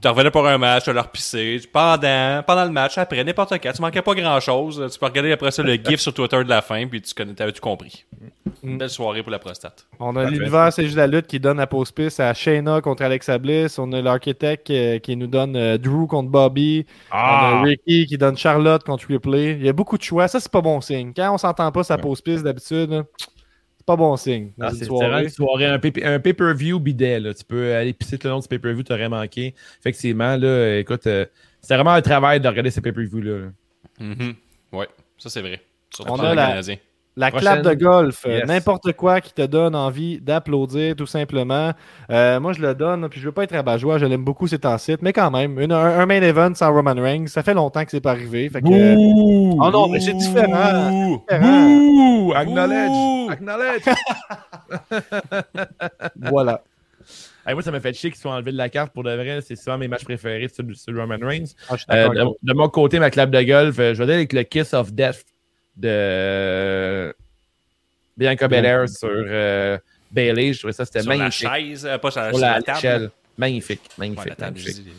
tu 0.00 0.08
revenais 0.08 0.30
pour 0.30 0.46
un 0.46 0.58
match, 0.58 0.84
tu 0.84 0.92
leur 0.92 1.10
pisser. 1.10 1.60
Pendant, 1.72 2.42
pendant 2.46 2.64
le 2.64 2.70
match, 2.70 2.98
après, 2.98 3.24
n'importe 3.24 3.52
quand, 3.60 3.72
tu 3.72 3.82
manquais 3.82 4.02
pas 4.02 4.14
grand 4.14 4.38
chose. 4.40 4.86
Tu 4.92 4.98
peux 4.98 5.06
regarder 5.06 5.32
après 5.32 5.50
ça 5.50 5.62
le 5.62 5.74
gif 5.84 6.00
sur 6.00 6.14
Twitter 6.14 6.44
de 6.44 6.48
la 6.48 6.62
fin, 6.62 6.86
puis 6.86 7.02
tu 7.02 7.14
connais, 7.14 7.34
t'avais 7.34 7.52
tout 7.52 7.60
compris? 7.60 8.04
Une 8.62 8.78
belle 8.78 8.90
soirée 8.90 9.22
pour 9.22 9.32
la 9.32 9.38
prostate. 9.38 9.86
On 10.00 10.16
a 10.16 10.24
l'univers 10.24 10.72
C'est 10.72 10.84
juste 10.84 10.96
la 10.96 11.06
lutte 11.06 11.26
qui 11.26 11.38
donne 11.38 11.58
la 11.58 11.66
pause 11.66 11.92
piste 11.92 12.20
à 12.20 12.32
Shayna 12.34 12.80
contre 12.80 13.02
Alexa 13.02 13.38
Bliss. 13.38 13.78
On 13.78 13.92
a 13.92 14.00
l'architecte 14.00 14.70
euh, 14.70 14.98
qui 14.98 15.16
nous 15.16 15.26
donne 15.26 15.56
euh, 15.56 15.78
Drew 15.78 16.06
contre 16.06 16.30
Bobby. 16.30 16.86
On 17.12 17.16
a 17.16 17.62
Ricky 17.62 18.06
qui 18.06 18.18
donne 18.18 18.36
Charlotte 18.36 18.82
contre 18.84 19.06
Ripley. 19.08 19.52
Il 19.52 19.66
y 19.66 19.68
a 19.68 19.72
beaucoup 19.72 19.98
de 19.98 20.02
choix. 20.02 20.28
Ça, 20.28 20.40
c'est 20.40 20.50
pas 20.50 20.60
bon 20.60 20.80
signe. 20.80 21.12
Quand 21.14 21.32
on 21.34 21.38
s'entend 21.38 21.70
pas 21.70 21.84
sa 21.84 21.98
pause 21.98 22.20
piste 22.20 22.42
d'habitude, 22.44 23.04
pas 23.88 23.96
bon 23.96 24.16
signe. 24.16 24.52
Ah, 24.60 24.70
c'est 24.72 24.84
soirée. 24.84 25.06
vraiment 25.08 25.22
une 25.24 25.28
soirée, 25.30 25.66
un 25.66 25.78
pay- 25.78 26.04
un 26.04 26.20
pay-per-view 26.20 26.78
bidet. 26.78 27.18
Là. 27.20 27.34
Tu 27.34 27.44
peux 27.44 27.74
aller 27.74 27.92
pisser 27.92 28.18
le 28.22 28.30
long 28.30 28.38
du 28.38 28.46
pay-per-view, 28.48 28.82
t'aurais 28.84 29.08
manqué. 29.08 29.54
Effectivement, 29.80 30.36
là, 30.36 30.78
écoute, 30.78 31.06
euh, 31.06 31.24
c'est 31.60 31.74
vraiment 31.74 31.92
un 31.92 32.02
travail 32.02 32.40
de 32.40 32.46
regarder 32.48 32.70
ces 32.70 32.80
pay-per-views-là. 32.80 33.38
là. 33.38 33.46
Mhm. 34.00 34.34
Ouais, 34.72 34.86
ça 35.18 35.30
c'est 35.30 35.40
vrai. 35.40 35.60
Surtout 35.94 36.12
On 36.12 36.16
a 36.20 36.30
les 36.30 36.36
la- 36.36 36.46
Canadiens. 36.48 36.76
La 37.20 37.30
Prochaine. 37.32 37.60
clap 37.60 37.62
de 37.64 37.74
golf, 37.74 38.24
euh, 38.26 38.38
Yes. 38.38 38.46
n'importe 38.46 38.92
quoi 38.92 39.20
qui 39.20 39.32
te 39.32 39.42
donne 39.42 39.74
envie 39.74 40.20
d'applaudir, 40.20 40.94
tout 40.94 41.06
simplement. 41.06 41.72
Euh, 42.10 42.38
moi, 42.38 42.52
je 42.52 42.62
le 42.62 42.74
donne, 42.76 43.08
puis 43.08 43.20
je 43.20 43.26
veux 43.26 43.32
pas 43.32 43.42
être 43.42 43.54
rabat-joie, 43.56 43.98
je 43.98 44.06
l'aime 44.06 44.22
beaucoup 44.24 44.46
ces 44.46 44.60
temps-ci, 44.60 44.94
mais 45.02 45.12
quand 45.12 45.30
même, 45.32 45.58
une- 45.60 45.72
un, 45.72 45.98
un 45.98 46.06
main 46.06 46.22
event 46.22 46.54
sans 46.54 46.72
Roman 46.72 46.94
Reigns, 46.94 47.26
ça 47.26 47.42
fait 47.42 47.54
longtemps 47.54 47.84
que 47.84 47.90
c'est 47.90 48.00
pas 48.00 48.12
arrivé. 48.12 48.48
Fait 48.48 48.62
que, 48.62 48.66
Bouh! 48.68 49.58
oh 49.60 49.70
non, 49.70 49.88
mais 49.88 49.98
c'est 49.98 50.12
différent. 50.14 50.92
Ouh. 50.92 51.20
différent. 51.28 51.68
Bouh! 51.68 52.32
Acknowledge! 52.36 53.30
Acknowledge! 53.32 53.82
Voilà. 56.16 56.62
Hey, 57.46 57.54
moi, 57.54 57.62
ça 57.62 57.70
m'a 57.70 57.80
fait 57.80 57.94
chier 57.94 58.10
qu'ils 58.10 58.20
soient 58.20 58.32
enlevés 58.32 58.52
de 58.52 58.56
la 58.58 58.68
carte 58.68 58.92
pour 58.92 59.02
de 59.04 59.10
vrai. 59.14 59.40
C'est 59.40 59.56
souvent 59.56 59.78
mes 59.78 59.88
matchs 59.88 60.04
préférés 60.04 60.48
sur, 60.48 60.64
sur 60.74 60.94
Roman 60.96 61.16
Reigns. 61.20 61.46
Ah, 61.70 61.76
Euh, 61.92 62.08
de, 62.10 62.24
de 62.42 62.52
mon 62.52 62.68
côté, 62.68 62.98
ma 62.98 63.10
clap 63.10 63.30
de 63.30 63.42
golf, 63.42 63.76
je 63.76 63.82
vais 63.94 64.06
dire 64.06 64.14
avec 64.16 64.32
le 64.34 64.42
Kiss 64.42 64.74
of 64.74 64.92
Death 64.92 65.24
de 65.78 67.14
Bianca 68.16 68.48
Belair 68.48 68.88
sur 68.88 69.08
euh, 69.10 69.78
Bailey. 70.10 70.52
Je 70.52 70.58
trouvais 70.58 70.72
ça 70.72 70.84
c'était 70.84 71.02
Sur 71.02 71.10
la 71.12 71.16
magnifique. 71.18 71.48
chaise, 71.48 71.86
euh, 71.86 71.98
pas 71.98 72.10
sur 72.10 72.20
la, 72.20 72.30
Sur 72.32 72.38
la 72.40 72.54
la 72.56 72.62
table. 72.62 73.10
Magnifique, 73.36 73.82
magnifique. 73.96 74.26
Ouais, 74.26 74.34
j'ai 74.38 74.44
magnifique. 74.44 74.84
dit, 74.84 74.92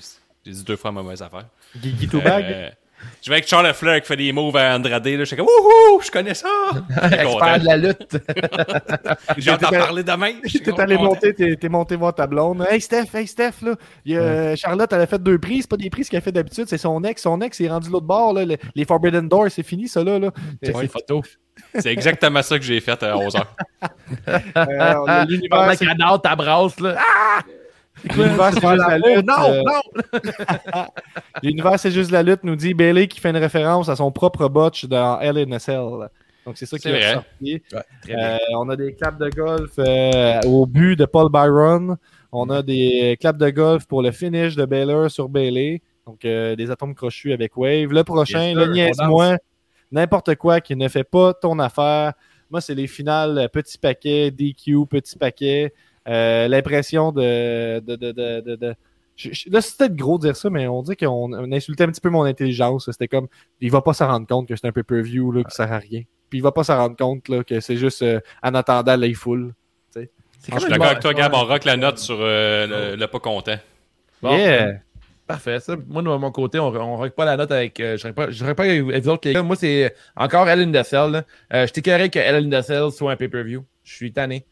j'ai 0.46 0.52
dit 0.54 0.64
deux 0.64 0.78
fois 0.78 0.92
ma 0.92 1.04
mauvaise 1.04 1.22
affaire. 1.22 1.46
Guigui 1.76 2.08
Toubag? 2.08 2.74
Euh, 3.02 3.06
je 3.22 3.30
vais 3.30 3.36
avec 3.36 3.48
Charles 3.48 3.74
Flair 3.74 4.02
qui 4.02 4.08
fait 4.08 4.16
des 4.16 4.32
moves 4.32 4.56
à 4.58 4.76
Andrade. 4.76 5.06
Là, 5.06 5.18
je 5.20 5.24
suis 5.26 5.36
comme, 5.36 5.46
wouhou, 5.46 6.02
je 6.04 6.12
connais 6.12 6.34
ça. 6.34 6.48
Expert 7.04 7.60
de 7.60 7.66
la 7.66 7.78
lutte. 7.78 8.08
T'étais- 9.36 9.78
parler 9.78 10.04
demain. 10.04 10.32
J'étais 10.44 10.72
T'es 10.72 10.82
allé 10.82 10.98
monter, 10.98 11.34
t'es 11.34 11.56
t'es 11.56 11.70
monté 11.70 11.96
voir 11.96 12.14
ta 12.16 12.28
blonde. 12.28 12.66
Hey 12.70 12.82
Steph, 12.82 13.06
hey 13.14 13.28
Steph, 13.28 13.62
là. 13.62 13.76
Il 14.06 14.14
y 14.14 14.18
a- 14.18 14.56
Charlotte, 14.56 14.92
elle 14.94 15.02
a 15.02 15.08
fait 15.08 15.22
deux 15.22 15.38
prises. 15.38 15.62
C'est 15.64 15.70
pas 15.70 15.78
des 15.78 15.90
prises 15.90 16.10
qu'elle 16.10 16.22
fait 16.22 16.32
d'habitude, 16.32 16.66
c'est 16.68 16.78
son 16.78 17.04
ex. 17.04 17.22
Son 17.22 17.42
ex 17.42 17.60
est 17.62 17.70
rendu 17.70 17.90
l'autre 17.90 18.06
bord, 18.06 18.34
là. 18.34 18.46
Le- 18.46 18.58
les 18.76 18.86
Forbidden 18.86 19.28
Doors, 19.28 19.48
c'est 19.50 19.64
fini, 19.64 19.88
ça, 19.88 20.04
là. 20.04 20.20
là. 20.20 20.28
Euh, 20.66 20.82
les 20.82 20.88
photos. 20.88 21.38
C'est 21.78 21.92
exactement 21.92 22.42
ça 22.42 22.58
que 22.58 22.64
j'ai 22.64 22.80
fait 22.80 23.02
à 23.04 23.16
11h. 23.16 23.44
euh, 24.30 25.26
L'univers, 25.28 25.74
c'est- 25.76 25.86
ta 26.24 26.36
brasse, 26.36 26.80
là. 26.80 26.96
Ah! 26.98 27.40
L'univers, 28.04 28.54
c'est 28.54 28.62
juste 28.62 28.88
la 28.88 28.98
lutte. 28.98 29.28
non, 29.28 29.34
euh, 29.44 29.64
non! 29.64 30.86
L'univers, 31.44 31.80
c'est 31.80 31.92
juste 31.92 32.12
la 32.12 32.24
lutte, 32.24 32.44
nous 32.44 32.56
dit 32.56 32.74
Bailey 32.74 33.08
qui 33.08 33.20
fait 33.20 33.30
une 33.30 33.38
référence 33.38 33.90
à 33.90 33.96
son 33.96 34.12
propre 34.12 34.48
botch 34.48 34.86
dans 34.86 35.20
Hell 35.20 35.38
in 35.38 35.52
a 35.52 35.60
Cell. 35.60 36.10
Donc, 36.46 36.58
c'est 36.58 36.66
ça 36.66 36.80
qui 36.80 36.88
est 36.88 36.98
bien. 37.42 37.60
Euh, 38.10 38.38
on 38.58 38.70
a 38.70 38.76
des 38.76 38.94
claps 38.94 39.20
de 39.20 39.30
golf 39.30 39.72
euh, 39.78 40.42
au 40.48 40.66
but 40.66 40.96
de 40.96 41.06
Paul 41.06 41.32
Byron. 41.32 41.98
On 42.32 42.50
a 42.50 42.64
des 42.64 43.18
claps 43.20 43.38
de 43.38 43.50
golf 43.50 43.86
pour 43.86 44.02
le 44.02 44.12
finish 44.12 44.56
de 44.56 44.66
Baylor 44.66 45.12
sur 45.12 45.30
Bailey. 45.30 45.82
Donc, 46.06 46.26
euh, 46.26 46.56
des 46.56 46.72
atomes 46.72 46.96
crochus 46.96 47.34
avec 47.34 47.56
Wave. 47.56 47.92
Le 47.92 48.04
prochain, 48.04 48.48
Yes, 48.48 48.56
le 48.56 48.66
niaise-moi. 48.68 49.38
N'importe 49.92 50.36
quoi 50.36 50.60
qui 50.60 50.76
ne 50.76 50.88
fait 50.88 51.04
pas 51.04 51.34
ton 51.34 51.60
affaire. 51.60 52.14
Moi, 52.50 52.62
c'est 52.62 52.74
les 52.74 52.88
finales 52.88 53.48
petit 53.54 53.78
paquet, 53.78 54.32
DQ, 54.32 54.88
petit 54.88 55.18
paquet. 55.18 55.72
Euh, 56.10 56.48
L'impression 56.48 57.12
de. 57.12 57.80
de, 57.80 57.96
de, 57.96 58.12
de, 58.12 58.42
de- 58.42 58.56
de- 58.56 58.76
je- 59.16 59.30
je- 59.34 59.50
Là, 59.50 59.62
c'est 59.62 59.78
peut-être 59.78 59.96
gros 59.96 60.18
de 60.18 60.24
dire 60.28 60.36
ça, 60.36 60.50
mais 60.50 60.68
on 60.68 60.82
dit 60.82 60.96
qu'on 60.96 61.34
on 61.34 61.52
insultait 61.52 61.84
un 61.84 61.88
petit 61.88 62.02
peu 62.02 62.10
mon 62.10 62.24
intelligence. 62.24 62.90
C'était 62.92 63.08
comme, 63.08 63.28
il 63.62 63.70
va 63.72 63.82
pas 63.82 63.94
s'en 63.94 64.08
rendre 64.08 64.26
compte 64.28 64.48
que 64.48 64.56
c'est 64.56 64.68
un 64.68 64.72
pay-per-view 64.72 65.32
là, 65.32 65.44
qui 65.44 65.56
sert 65.56 65.72
à 65.72 65.78
rien. 65.78 66.02
Puis 66.30 66.40
il 66.40 66.42
va 66.42 66.52
pas 66.52 66.64
s'en 66.64 66.78
rendre 66.78 66.96
compte 66.96 67.28
là, 67.28 67.44
que 67.44 67.60
c'est 67.60 67.78
juste 67.78 68.02
euh, 68.02 68.20
en 68.44 68.54
attendant 68.56 68.96
l'œil 68.96 69.14
full. 69.14 69.54
C'est 69.92 70.10
Je 70.46 70.52
comme 70.52 70.60
suis 70.62 70.70
d'accord 70.70 70.86
avec 70.88 71.00
toi, 71.02 71.14
Gab. 71.14 71.34
On 71.34 71.44
rock 71.44 71.66
la 71.66 71.76
note 71.76 71.98
sur 72.00 72.18
euh, 72.20 72.92
le, 72.94 72.96
le 72.96 73.08
pas 73.08 73.20
content. 73.20 73.58
Bon. 74.22 74.38
Yeah! 74.38 74.76
Parfait. 75.28 75.60
Ça, 75.60 75.76
moi, 75.88 76.02
de 76.02 76.08
mon 76.08 76.32
côté, 76.32 76.58
on 76.60 76.72
ne 76.72 76.78
rock 76.78 77.14
pas 77.14 77.26
la 77.26 77.36
note 77.36 77.52
avec. 77.52 77.78
euh, 77.82 77.98
je 77.98 78.08
ne 78.08 78.14
pas, 78.14 78.32
je 78.32 78.46
pas 78.54 78.64
avec 78.64 78.82
vous 78.82 79.10
autres, 79.10 79.28
les 79.28 79.34
gars. 79.34 79.44
Moi, 79.44 79.56
c'est 79.58 79.94
encore 80.16 80.48
Ellen 80.48 80.72
Dessel. 80.72 81.26
Euh, 81.54 81.68
je 81.68 81.74
t'écœurais 81.74 82.10
que 82.10 82.20
Ellen 82.20 82.50
Dessel 82.50 82.90
soit 82.92 83.12
un 83.12 83.16
pay-per-view. 83.18 83.66
Je 83.84 83.94
suis 83.94 84.14
tanné. 84.14 84.46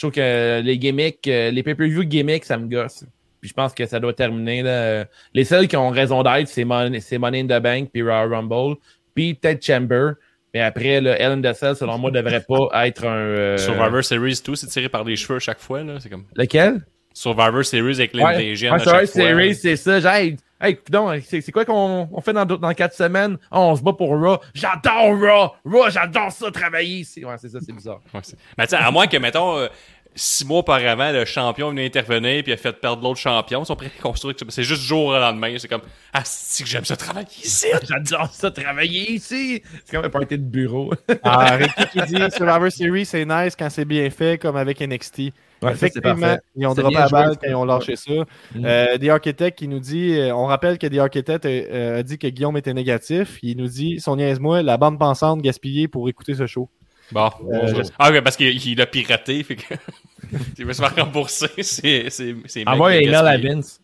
Je 0.00 0.06
trouve 0.06 0.14
que 0.14 0.62
les 0.62 0.78
gimmicks, 0.78 1.28
euh, 1.28 1.50
les 1.50 1.62
pay-per-view 1.62 2.04
gimmicks, 2.04 2.46
ça 2.46 2.56
me 2.56 2.66
gosse. 2.66 3.04
Puis 3.38 3.50
je 3.50 3.52
pense 3.54 3.74
que 3.74 3.84
ça 3.84 4.00
doit 4.00 4.14
terminer. 4.14 4.62
Là. 4.62 5.04
Les 5.34 5.44
seuls 5.44 5.68
qui 5.68 5.76
ont 5.76 5.90
raison 5.90 6.22
d'être, 6.22 6.48
c'est 6.48 6.64
Money, 6.64 7.00
in 7.02 7.44
the 7.44 7.62
Bank, 7.62 7.90
puis 7.92 8.00
Royal 8.00 8.32
Rumble, 8.32 8.76
puis 9.14 9.34
peut-être 9.34 9.62
Chamber. 9.62 10.12
Mais 10.54 10.60
après, 10.60 11.02
là, 11.02 11.20
Ellen 11.20 11.42
Dessel, 11.42 11.76
selon 11.76 11.98
moi, 11.98 12.10
devrait 12.10 12.42
pas 12.48 12.70
être 12.86 13.04
un. 13.04 13.14
euh, 13.14 13.56
Survivor 13.58 14.02
Series, 14.02 14.40
tout, 14.42 14.56
c'est 14.56 14.68
tiré 14.68 14.88
par 14.88 15.04
les 15.04 15.16
cheveux 15.16 15.36
à 15.36 15.38
chaque 15.38 15.60
fois. 15.60 15.82
là. 15.82 15.98
Comme 16.10 16.24
Lequel? 16.34 16.80
Survivor 17.12 17.62
Series 17.62 17.96
avec 17.96 18.14
Ouais, 18.14 18.20
l'indigène 18.22 18.72
ouais, 18.72 18.78
Survivor 18.78 19.06
fois. 19.06 19.06
Series, 19.06 19.54
c'est 19.54 19.76
ça. 19.76 20.00
Genre, 20.00 20.38
hey, 20.60 20.76
coudonc, 20.76 21.20
c'est 21.26 21.40
c'est 21.40 21.52
quoi 21.52 21.64
qu'on 21.64 22.08
on 22.12 22.20
fait 22.20 22.32
dans, 22.32 22.74
quatre 22.74 22.94
semaines? 22.94 23.38
Ah, 23.50 23.60
on 23.60 23.76
se 23.76 23.82
bat 23.82 23.92
pour 23.92 24.10
Raw. 24.10 24.38
J'adore 24.54 25.18
Raw! 25.20 25.50
Raw, 25.64 25.90
j'adore 25.90 26.30
ça, 26.32 26.50
travailler 26.50 26.98
ici. 27.00 27.24
Ouais, 27.24 27.36
c'est 27.38 27.48
ça, 27.48 27.58
c'est 27.64 27.72
bizarre. 27.72 28.00
Ouais, 28.14 28.20
c'est- 28.22 28.36
Mais 28.58 28.66
tu 28.66 28.70
sais, 28.70 28.76
à 28.76 28.90
moins 28.90 29.06
que, 29.06 29.16
mettons, 29.16 29.56
euh, 29.56 29.68
six 30.14 30.44
mois 30.44 30.58
auparavant, 30.58 31.12
le 31.12 31.24
champion 31.24 31.70
venait 31.70 31.86
intervenir 31.86 32.42
puis 32.42 32.52
a 32.52 32.56
fait 32.56 32.72
perdre 32.72 33.02
l'autre 33.02 33.20
champion, 33.20 33.62
ils 33.62 33.66
sont 33.66 33.76
prêts 33.76 33.90
à 33.98 34.02
construire. 34.02 34.34
que 34.36 34.44
C'est 34.48 34.64
juste 34.64 34.82
jour 34.82 35.06
au 35.06 35.12
lendemain. 35.12 35.54
C'est 35.58 35.68
comme, 35.68 35.82
ah, 36.12 36.22
si 36.24 36.62
que 36.62 36.68
j'aime 36.68 36.84
ça 36.84 36.96
travailler 36.96 37.28
ici. 37.42 37.66
J'adore 37.88 38.32
ça, 38.32 38.50
travailler 38.50 39.12
ici. 39.12 39.62
C'est 39.84 39.96
comme 39.96 40.04
un 40.04 40.10
party 40.10 40.36
de 40.38 40.44
bureau. 40.44 40.92
Ah, 41.22 41.56
Ricky 41.56 41.86
qui 41.92 42.02
dit 42.02 42.22
Survivor 42.36 42.70
Series, 42.70 43.06
c'est 43.06 43.24
nice 43.24 43.54
quand 43.56 43.70
c'est 43.70 43.84
bien 43.84 44.08
fait, 44.10 44.40
comme 44.40 44.56
avec 44.56 44.80
NXT. 44.80 45.32
Ouais, 45.62 45.72
Effectivement, 45.72 46.36
ils 46.56 46.66
ont 46.66 46.74
droppé 46.74 46.94
la 46.94 47.08
balle 47.08 47.36
quand 47.38 47.48
ils 47.48 47.54
ont 47.54 47.64
lâché 47.66 47.96
ça. 47.96 48.12
Mm. 48.54 48.64
Euh, 48.64 48.98
The 48.98 49.08
Architect 49.08 49.58
qui 49.58 49.68
nous 49.68 49.78
dit, 49.80 50.14
euh, 50.14 50.34
on 50.34 50.46
rappelle 50.46 50.78
que 50.78 50.86
The 50.86 50.98
Architect 50.98 51.44
euh, 51.44 51.98
a 51.98 52.02
dit 52.02 52.18
que 52.18 52.26
Guillaume 52.28 52.56
était 52.56 52.72
négatif. 52.74 53.38
Il 53.42 53.58
nous 53.58 53.66
dit, 53.68 54.00
son 54.00 54.16
niaise-moi, 54.16 54.62
la 54.62 54.76
bande 54.78 54.98
pensante 54.98 55.42
gaspillée 55.42 55.86
pour 55.88 56.08
écouter 56.08 56.34
ce 56.34 56.46
show. 56.46 56.68
Bon. 57.12 57.28
Euh, 57.52 57.82
Ah, 57.98 58.10
ouais, 58.10 58.22
parce 58.22 58.36
qu'il 58.36 58.64
il 58.66 58.80
a 58.80 58.86
piraté, 58.86 59.42
fait 59.42 59.56
que. 59.56 59.74
il 60.58 60.64
veut 60.64 60.72
se 60.72 60.80
faire 60.82 60.94
rembourser. 61.04 61.48
C'est. 61.62 62.08
C'est. 62.08 62.34
Un 62.66 62.76
mec 62.76 63.02
qui 63.02 63.08
a 63.14 63.22
gaspillé. 63.22 63.48
Vince. 63.50 63.80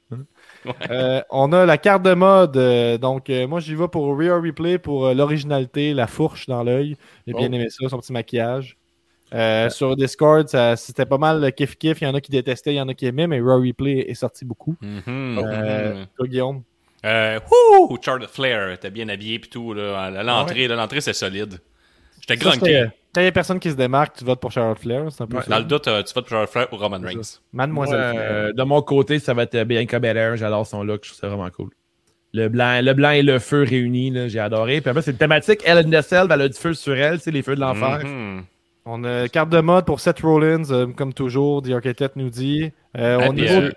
Euh, 0.90 1.22
on 1.30 1.52
a 1.52 1.64
la 1.66 1.78
carte 1.78 2.02
de 2.02 2.14
mode. 2.14 2.56
euh, 2.56 2.98
donc, 2.98 3.30
euh, 3.30 3.46
moi, 3.46 3.60
j'y 3.60 3.74
vais 3.74 3.86
pour 3.88 4.16
Real 4.18 4.40
Replay 4.44 4.78
pour 4.78 5.06
euh, 5.06 5.14
l'originalité, 5.14 5.92
la 5.94 6.06
fourche 6.08 6.46
dans 6.46 6.64
l'œil. 6.64 6.96
J'ai 7.26 7.34
bien 7.34 7.48
Oh. 7.50 7.54
aimé 7.54 7.66
ça, 7.68 7.88
son 7.88 7.98
petit 7.98 8.12
maquillage. 8.12 8.76
Euh, 9.34 9.68
Sur 9.70 9.96
Discord, 9.96 10.46
c'était 10.76 11.06
pas 11.06 11.18
mal 11.18 11.40
le 11.40 11.48
kiff-kiff. 11.48 11.98
Il 12.00 12.04
y 12.04 12.06
en 12.06 12.14
a 12.14 12.20
qui 12.20 12.30
détestaient, 12.30 12.72
il 12.74 12.76
y 12.76 12.80
en 12.80 12.88
a 12.88 12.94
qui 12.94 13.06
aimaient, 13.06 13.26
mais 13.26 13.40
Real 13.40 13.60
Replay 13.66 14.06
est 14.08 14.14
sorti 14.14 14.44
beaucoup. 14.44 14.76
Euh, 15.08 16.04
toi, 16.16 16.26
Guillaume? 16.26 16.62
Euh, 17.04 17.38
wouh! 17.80 17.98
Charlotte 18.02 18.30
Flair, 18.30 18.78
t'es 18.78 18.90
bien 18.90 19.08
habillé 19.08 19.38
pis 19.38 19.48
tout, 19.48 19.72
là. 19.74 19.98
À 20.00 20.22
L'entrée, 20.22 21.00
c'est 21.00 21.12
solide. 21.12 21.58
J'étais 22.20 22.36
grunqué. 22.36 22.58
c'était- 22.58 22.90
Quand 23.14 23.20
il 23.20 23.24
n'y 23.24 23.28
a 23.28 23.32
personne 23.32 23.60
qui 23.60 23.70
se 23.70 23.76
démarque, 23.76 24.16
tu 24.18 24.24
votes 24.24 24.40
pour 24.40 24.50
Charlotte 24.52 24.78
Flair. 24.78 25.04
C'est 25.10 25.22
un 25.22 25.26
peu 25.26 25.36
Ouais. 25.38 25.42
Dans 25.48 25.58
le 25.58 25.64
doute, 25.64 25.86
euh, 25.88 26.02
tu 26.02 26.12
votes 26.14 26.24
pour 26.24 26.30
Charlotte 26.30 26.50
Flair 26.50 26.68
ou 26.72 26.76
Roman 26.76 26.98
Reigns. 27.00 27.40
Mademoiselle 27.52 27.98
Moi, 28.00 28.10
Flair. 28.12 28.22
euh, 28.30 28.52
de 28.52 28.62
mon 28.62 28.82
côté, 28.82 29.18
ça 29.20 29.32
va 29.34 29.44
être 29.44 29.62
Bianca 29.64 29.98
Belair. 29.98 30.36
J'adore 30.36 30.66
son 30.66 30.82
look. 30.82 31.00
Je 31.04 31.10
trouve 31.10 31.20
ça 31.20 31.28
vraiment 31.28 31.48
cool. 31.50 31.70
Le 32.32 32.48
blanc, 32.48 32.80
le 32.82 32.92
blanc 32.92 33.10
et 33.10 33.22
le 33.22 33.38
feu 33.38 33.62
réunis, 33.62 34.28
j'ai 34.28 34.40
adoré. 34.40 34.80
Puis 34.80 34.90
après, 34.90 35.02
c'est 35.02 35.12
une 35.12 35.16
thématique. 35.16 35.60
Ellen 35.64 35.88
Dessel, 35.88 36.26
elle 36.30 36.40
a 36.42 36.48
du 36.48 36.58
feu 36.58 36.74
sur 36.74 36.94
elle, 36.96 37.20
c'est 37.20 37.30
les 37.30 37.42
feux 37.42 37.54
de 37.54 37.60
l'enfer. 37.60 38.00
Mhm. 38.04 38.42
On 38.88 39.02
a 39.04 39.28
carte 39.28 39.48
de 39.50 39.60
mode 39.60 39.84
pour 39.84 39.98
Seth 40.00 40.20
Rollins, 40.20 40.70
euh, 40.70 40.86
comme 40.86 41.12
toujours, 41.12 41.60
The 41.62 41.70
Architect 41.72 42.14
nous 42.16 42.30
dit. 42.30 42.70
Euh, 42.96 43.18
puis, 43.18 43.30
niveau 43.42 43.54
euh, 43.62 43.70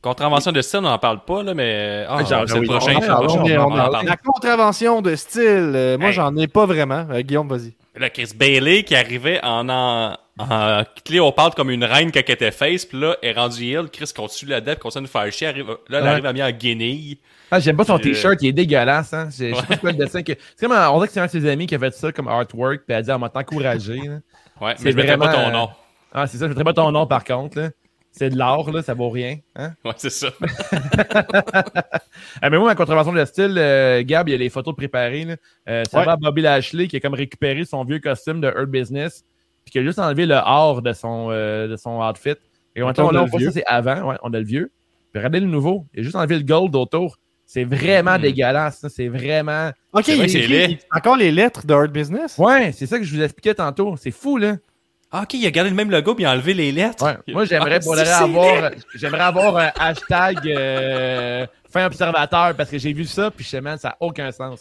Contravention 0.00 0.50
de 0.50 0.62
style, 0.62 0.78
on 0.80 0.82
n'en 0.82 0.98
parle 0.98 1.24
pas, 1.24 1.42
là, 1.44 1.54
mais. 1.54 2.04
Ah, 2.08 2.16
Ah, 2.18 2.24
genre, 2.24 2.44
c'est 2.48 2.58
le 2.58 2.66
prochain. 2.66 2.94
on 2.96 2.96
en 3.12 3.22
le 3.22 3.28
on 3.28 3.46
est- 3.46 3.56
on 3.58 3.66
on 3.66 3.78
en 3.78 4.00
est-. 4.00 4.04
La 4.06 4.16
contravention 4.16 5.00
de 5.00 5.14
style, 5.14 5.72
euh, 5.74 5.96
moi 5.98 6.08
Hey. 6.08 6.14
j'en 6.14 6.34
ai 6.36 6.48
pas 6.48 6.66
vraiment. 6.66 7.06
Euh, 7.10 7.20
Guillaume, 7.20 7.46
vas-y. 7.48 7.74
Là, 7.94 8.10
Chris 8.10 8.30
Bailey 8.34 8.82
qui 8.82 8.96
arrivait 8.96 9.38
en, 9.44 9.68
en, 9.68 10.16
en 10.40 10.82
Cléopâtre 11.04 11.54
comme 11.54 11.70
une 11.70 11.84
reine 11.84 12.10
quand 12.10 12.20
elle 12.26 12.34
était 12.34 12.50
face, 12.50 12.84
puis 12.86 12.98
là, 12.98 13.16
est 13.22 13.32
rendue 13.32 13.64
heel, 13.64 13.90
Chris 13.92 14.10
continue 14.16 14.50
la 14.50 14.60
dette, 14.60 14.78
continue 14.80 15.04
de 15.04 15.10
faire 15.10 15.30
chier, 15.30 15.46
arrive, 15.48 15.68
là, 15.68 15.76
elle 15.98 16.02
Ouais. 16.02 16.08
arrive 16.08 16.26
à 16.26 16.32
mis 16.32 16.42
en 16.42 16.50
guenille. 16.50 17.18
Ah, 17.54 17.60
j'aime 17.60 17.76
pas 17.76 17.84
son 17.84 17.96
Euh, 17.96 17.98
t-shirt, 17.98 18.40
il 18.40 18.48
est 18.48 18.52
dégueulasse, 18.52 19.12
hein. 19.12 19.28
Je 19.30 19.54
sais 19.54 19.66
pas 19.68 19.76
quoi 19.76 19.92
le 19.92 19.98
dessin 19.98 20.22
que. 20.22 20.32
C'est 20.56 20.66
comme, 20.66 20.76
on 20.76 20.94
dirait 20.96 21.06
que 21.06 21.12
c'est 21.12 21.20
un 21.20 21.26
de 21.26 21.30
ses 21.30 21.46
amis 21.48 21.66
qui 21.66 21.74
a 21.74 21.78
fait 21.78 21.92
ça 21.94 22.10
comme 22.10 22.26
artwork, 22.26 22.78
puis 22.78 22.84
elle 22.88 22.96
a 22.96 23.02
dit, 23.02 23.12
on 23.12 23.18
m'a 23.18 23.30
encouragé. 23.34 24.00
Ouais, 24.60 24.74
mais 24.82 24.90
je 24.92 24.96
mettrais 24.96 25.18
pas 25.18 25.26
vraiment, 25.28 25.50
ton 25.50 25.58
nom. 25.66 25.68
Ah, 26.12 26.26
c'est 26.26 26.38
ça, 26.38 26.44
je 26.46 26.48
mettrais 26.48 26.64
pas 26.64 26.72
ton 26.72 26.90
nom 26.90 27.06
par 27.06 27.24
contre, 27.24 27.58
là. 27.60 27.70
C'est 28.14 28.28
de 28.28 28.36
l'art, 28.36 28.70
là, 28.70 28.82
ça 28.82 28.92
vaut 28.92 29.08
rien. 29.08 29.38
Hein? 29.56 29.72
Ouais, 29.84 29.92
c'est 29.96 30.10
ça. 30.10 30.28
Ah, 32.40 32.50
mais 32.50 32.58
moi, 32.58 32.66
ma 32.68 32.74
contravention 32.74 33.12
de 33.12 33.24
style, 33.24 33.54
euh, 33.56 34.02
Gab, 34.04 34.28
il 34.28 34.32
y 34.32 34.34
a 34.34 34.38
les 34.38 34.50
photos 34.50 34.74
préparées. 34.76 35.24
Là. 35.24 35.36
Euh, 35.68 35.82
ça 35.90 35.98
Ouais. 36.00 36.04
va 36.04 36.12
à 36.12 36.16
Bobby 36.16 36.42
Lashley 36.42 36.88
qui 36.88 36.96
a 36.96 37.00
comme 37.00 37.14
récupéré 37.14 37.64
son 37.64 37.84
vieux 37.84 38.00
costume 38.00 38.40
de 38.40 38.48
Hurt 38.48 38.66
Business, 38.68 39.24
puis 39.64 39.72
qui 39.72 39.78
a 39.78 39.82
juste 39.82 39.98
enlevé 39.98 40.26
le 40.26 40.34
or 40.44 40.82
de 40.82 40.92
son, 40.92 41.28
euh, 41.30 41.68
de 41.68 41.76
son 41.76 42.00
outfit. 42.02 42.34
Et 42.74 42.82
on 42.82 42.88
a 42.88 42.92
là, 42.92 43.04
on 43.04 43.10
le 43.10 43.18
voit 43.30 43.38
vieux. 43.38 43.48
ça, 43.50 43.54
c'est 43.54 43.64
avant, 43.66 44.08
ouais, 44.10 44.16
on 44.22 44.32
a 44.34 44.38
le 44.38 44.44
vieux. 44.44 44.72
Puis 45.12 45.18
regardez 45.20 45.40
le 45.40 45.46
nouveau. 45.46 45.86
Il 45.94 46.00
a 46.00 46.02
juste 46.02 46.16
enlevé 46.16 46.36
le 46.38 46.44
gold 46.44 46.74
autour. 46.76 47.18
C'est 47.52 47.64
vraiment 47.64 48.16
Hmm. 48.16 48.22
dégueulasse. 48.22 48.86
C'est 48.88 49.08
vraiment. 49.08 49.70
Ok, 49.92 50.06
vrai 50.06 50.16
il 50.26 50.70
il- 50.70 50.78
encore 50.90 51.16
les 51.18 51.30
lettres 51.30 51.66
de 51.66 51.74
Hard 51.74 51.90
Business? 51.92 52.38
Ouais, 52.38 52.72
c'est 52.72 52.86
ça 52.86 52.98
que 52.98 53.04
je 53.04 53.14
vous 53.14 53.20
expliquais 53.22 53.54
tantôt. 53.54 53.94
C'est 53.98 54.10
fou, 54.10 54.38
là. 54.38 54.56
Ah, 55.10 55.24
ok, 55.24 55.34
il 55.34 55.46
a 55.46 55.50
gardé 55.50 55.68
le 55.68 55.76
même 55.76 55.90
logo, 55.90 56.14
puis 56.14 56.24
il 56.24 56.26
a 56.26 56.32
enlevé 56.32 56.54
les 56.54 56.72
lettres. 56.72 57.04
Ouais. 57.04 57.18
Moi, 57.34 57.44
j'aimerais 57.44 57.78
Ah, 58.06 58.22
avoir, 58.22 58.70
j'aimerais 58.94 59.20
avoir 59.20 59.56
un 59.58 59.70
hashtag 59.78 60.38
euh, 60.48 61.46
fin 61.70 61.84
observateur 61.84 62.54
parce 62.56 62.70
que 62.70 62.78
j'ai 62.78 62.94
vu 62.94 63.04
ça, 63.04 63.30
puis 63.30 63.44
je 63.44 63.50
sais, 63.50 63.60
man, 63.60 63.76
ça 63.76 63.88
n'a 63.88 63.96
aucun 64.00 64.32
sens. 64.32 64.60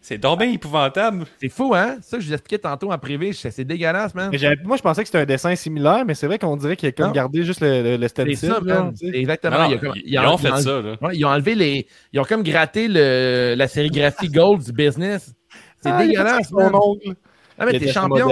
C'est 0.00 0.16
donc 0.18 0.38
bien 0.38 0.50
épouvantable. 0.50 1.24
C'est 1.40 1.48
fou, 1.48 1.74
hein? 1.74 1.96
Ça 2.02 2.16
que 2.16 2.22
je 2.22 2.28
vous 2.28 2.32
expliquais 2.32 2.58
tantôt 2.58 2.92
en 2.92 2.98
privé, 2.98 3.32
c'est 3.32 3.64
dégueulasse, 3.64 4.14
man. 4.14 4.30
Moi, 4.64 4.76
je 4.76 4.82
pensais 4.82 5.02
que 5.02 5.08
c'était 5.08 5.18
un 5.18 5.24
dessin 5.26 5.54
similaire, 5.56 6.04
mais 6.06 6.14
c'est 6.14 6.26
vrai 6.26 6.38
qu'on 6.38 6.56
dirait 6.56 6.76
qu'il 6.76 6.88
a 6.88 6.92
comme 6.92 7.12
gardé 7.12 7.42
juste 7.42 7.60
le, 7.60 7.82
le, 7.82 7.96
le 7.96 8.08
C'est 8.08 8.34
ça, 8.36 8.60
man. 8.60 8.94
exactement. 9.12 9.58
Non, 9.58 9.70
non, 9.70 9.78
comme- 9.78 9.92
ils, 9.96 10.18
ont 10.18 10.38
fait 10.38 10.56
ça, 10.62 10.80
là. 10.82 10.96
Ouais, 11.02 11.16
ils 11.16 11.24
ont 11.24 11.28
enlevé 11.30 11.54
les. 11.54 11.86
Ils 12.12 12.20
ont 12.20 12.24
comme 12.24 12.42
gratté 12.42 12.86
le, 12.88 13.54
la 13.56 13.68
sérigraphie 13.68 14.28
gold 14.28 14.62
du 14.62 14.72
business. 14.72 15.34
C'est 15.82 15.90
Ah, 15.90 16.06
dégueulasse. 16.06 16.48
Son 16.48 16.56
ongle. 16.74 17.16
Ah, 17.58 17.66
mais 17.66 17.78
t'es 17.78 17.92
champion. 17.92 18.28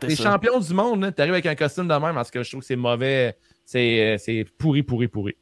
T'es 0.00 0.16
champion 0.16 0.58
du 0.60 0.72
monde, 0.74 1.02
là. 1.02 1.12
T'arrives 1.12 1.34
avec 1.34 1.46
un 1.46 1.54
costume 1.54 1.88
de 1.88 1.94
même 1.94 2.14
parce 2.14 2.30
que 2.30 2.42
je 2.42 2.48
trouve 2.50 2.60
que 2.62 2.66
c'est 2.66 2.76
mauvais. 2.76 3.36
C'est 3.64 4.14
euh, 4.14 4.16
c'est 4.18 4.46
pourri, 4.58 4.82
pourri, 4.82 5.08
pourri. 5.08 5.34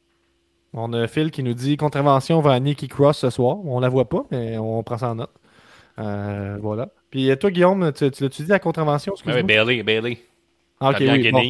On 0.73 0.93
a 0.93 1.07
Phil 1.07 1.31
qui 1.31 1.43
nous 1.43 1.53
dit 1.53 1.75
contravention 1.75 2.39
vers 2.41 2.59
Nikki 2.59 2.87
Cross 2.87 3.19
ce 3.19 3.29
soir. 3.29 3.57
On 3.65 3.79
la 3.79 3.89
voit 3.89 4.07
pas, 4.07 4.25
mais 4.31 4.57
on 4.57 4.83
prend 4.83 4.97
ça 4.97 5.09
en 5.09 5.15
note. 5.15 5.31
Euh, 5.99 6.57
voilà. 6.61 6.89
Puis 7.09 7.29
euh, 7.29 7.35
toi, 7.35 7.51
Guillaume, 7.51 7.91
tu, 7.93 8.09
tu 8.11 8.23
l'as-tu 8.23 8.43
dit 8.43 8.49
la 8.49 8.59
contravention? 8.59 9.13
Excuse-moi? 9.13 9.43
Bailey, 9.43 9.83
Bailey. 9.83 10.17
Ah, 10.79 10.89
ok, 10.91 10.97
oui, 10.99 11.31
bon. 11.31 11.41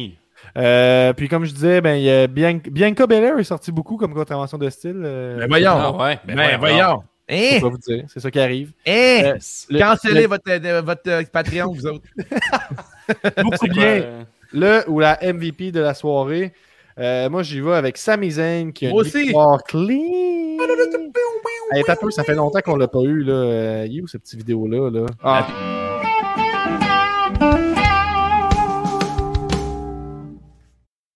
Euh, 0.56 1.12
puis 1.12 1.28
comme 1.28 1.44
je 1.44 1.52
disais, 1.52 1.80
ben, 1.80 1.94
il 1.94 2.02
y 2.02 2.10
a 2.10 2.26
Bian- 2.26 2.60
Bianca 2.68 3.06
Belair 3.06 3.38
est 3.38 3.44
sorti 3.44 3.70
beaucoup 3.70 3.96
comme 3.96 4.12
contravention 4.12 4.58
de 4.58 4.68
style. 4.70 5.00
euh, 5.04 5.36
Mais 5.38 5.46
voyons. 5.46 5.70
Ah 5.76 5.92
ouais, 5.96 6.18
ben 6.24 6.36
Ben, 6.36 6.58
voyons. 6.58 7.04
vous 7.70 7.78
dire, 7.78 8.04
c'est 8.08 8.20
ça 8.20 8.30
qui 8.30 8.40
arrive. 8.40 8.72
Le- 9.70 9.78
Cancellez 9.78 10.22
le- 10.22 10.26
votre, 10.28 10.50
euh, 10.50 10.82
votre 10.82 11.02
euh, 11.08 11.22
Patreon, 11.32 11.72
vous 11.72 11.86
autres. 11.86 12.04
beaucoup 13.42 13.68
bien. 13.68 13.84
euh, 14.02 14.22
Le 14.52 14.82
ou 14.90 14.98
la 15.00 15.18
MVP 15.22 15.70
de 15.72 15.80
la 15.80 15.94
soirée. 15.94 16.52
Euh, 16.98 17.30
moi, 17.30 17.42
j'y 17.42 17.60
vais 17.60 17.72
avec 17.74 17.96
Sami 17.96 18.30
Zayn 18.32 18.72
qui 18.72 18.86
a 18.86 18.90
Moi 18.90 19.02
une 19.02 19.08
aussi. 19.08 19.22
victoire 19.24 19.62
clean. 19.64 20.58
Hey, 21.74 21.82
t'as 21.86 21.96
peu, 21.96 22.10
ça 22.10 22.22
fait 22.22 22.34
longtemps 22.34 22.60
qu'on 22.60 22.76
l'a 22.76 22.88
pas 22.88 23.00
eu. 23.02 23.22
Là. 23.22 23.32
Euh, 23.32 23.86
il 23.88 23.98
est 23.98 24.02
où 24.02 24.06
cette 24.06 24.22
petite 24.22 24.38
vidéo-là? 24.38 24.90
Là? 24.90 25.06
Ah. 25.22 25.46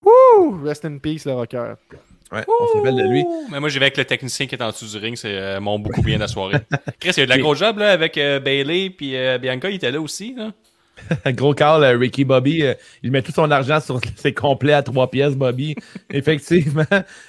Wouh! 0.05 0.64
Rest 0.64 0.85
in 0.85 0.99
peace, 0.99 1.24
le 1.27 1.33
rocker. 1.35 1.74
Ouais, 2.33 2.45
on 2.49 2.66
se 2.66 2.77
rappelle 2.79 2.97
de 2.97 3.09
lui. 3.09 3.24
Mais 3.51 3.61
moi, 3.61 3.68
j'y 3.68 3.79
vais 3.79 3.85
avec 3.85 3.97
le 3.97 4.05
technicien 4.05 4.47
qui 4.47 4.55
est 4.57 4.62
en 4.62 4.70
dessous 4.70 4.87
du 4.87 4.99
ring, 4.99 5.16
c'est 5.16 5.33
euh, 5.33 5.61
mon 5.61 5.79
beaucoup 5.79 6.03
bien 6.03 6.16
de 6.16 6.20
la 6.22 6.29
soirée. 6.29 6.59
Chris, 7.01 7.11
il 7.11 7.18
y 7.18 7.20
a 7.20 7.22
eu 7.22 7.27
de 7.27 7.31
la 7.31 7.39
grosse 7.39 7.59
job 7.59 7.79
là, 7.79 7.93
avec 7.93 8.18
euh, 8.18 8.41
Bailey, 8.41 8.91
puis 8.91 9.16
euh, 9.16 9.39
Bianca, 9.39 9.70
il 9.70 9.77
était 9.77 9.93
là 9.93 10.01
aussi. 10.01 10.35
Là. 10.35 10.51
Gros 11.27 11.55
Carl, 11.55 11.85
euh, 11.85 11.97
Ricky 11.97 12.25
Bobby, 12.25 12.63
euh, 12.63 12.75
il 13.03 13.11
met 13.11 13.23
tout 13.23 13.33
son 13.33 13.51
argent 13.51 13.81
sur 13.81 14.01
ses 14.17 14.33
complets 14.33 14.73
à 14.73 14.83
trois 14.83 15.11
pièces, 15.11 15.35
Bobby. 15.37 15.75
Effectivement. 16.11 16.85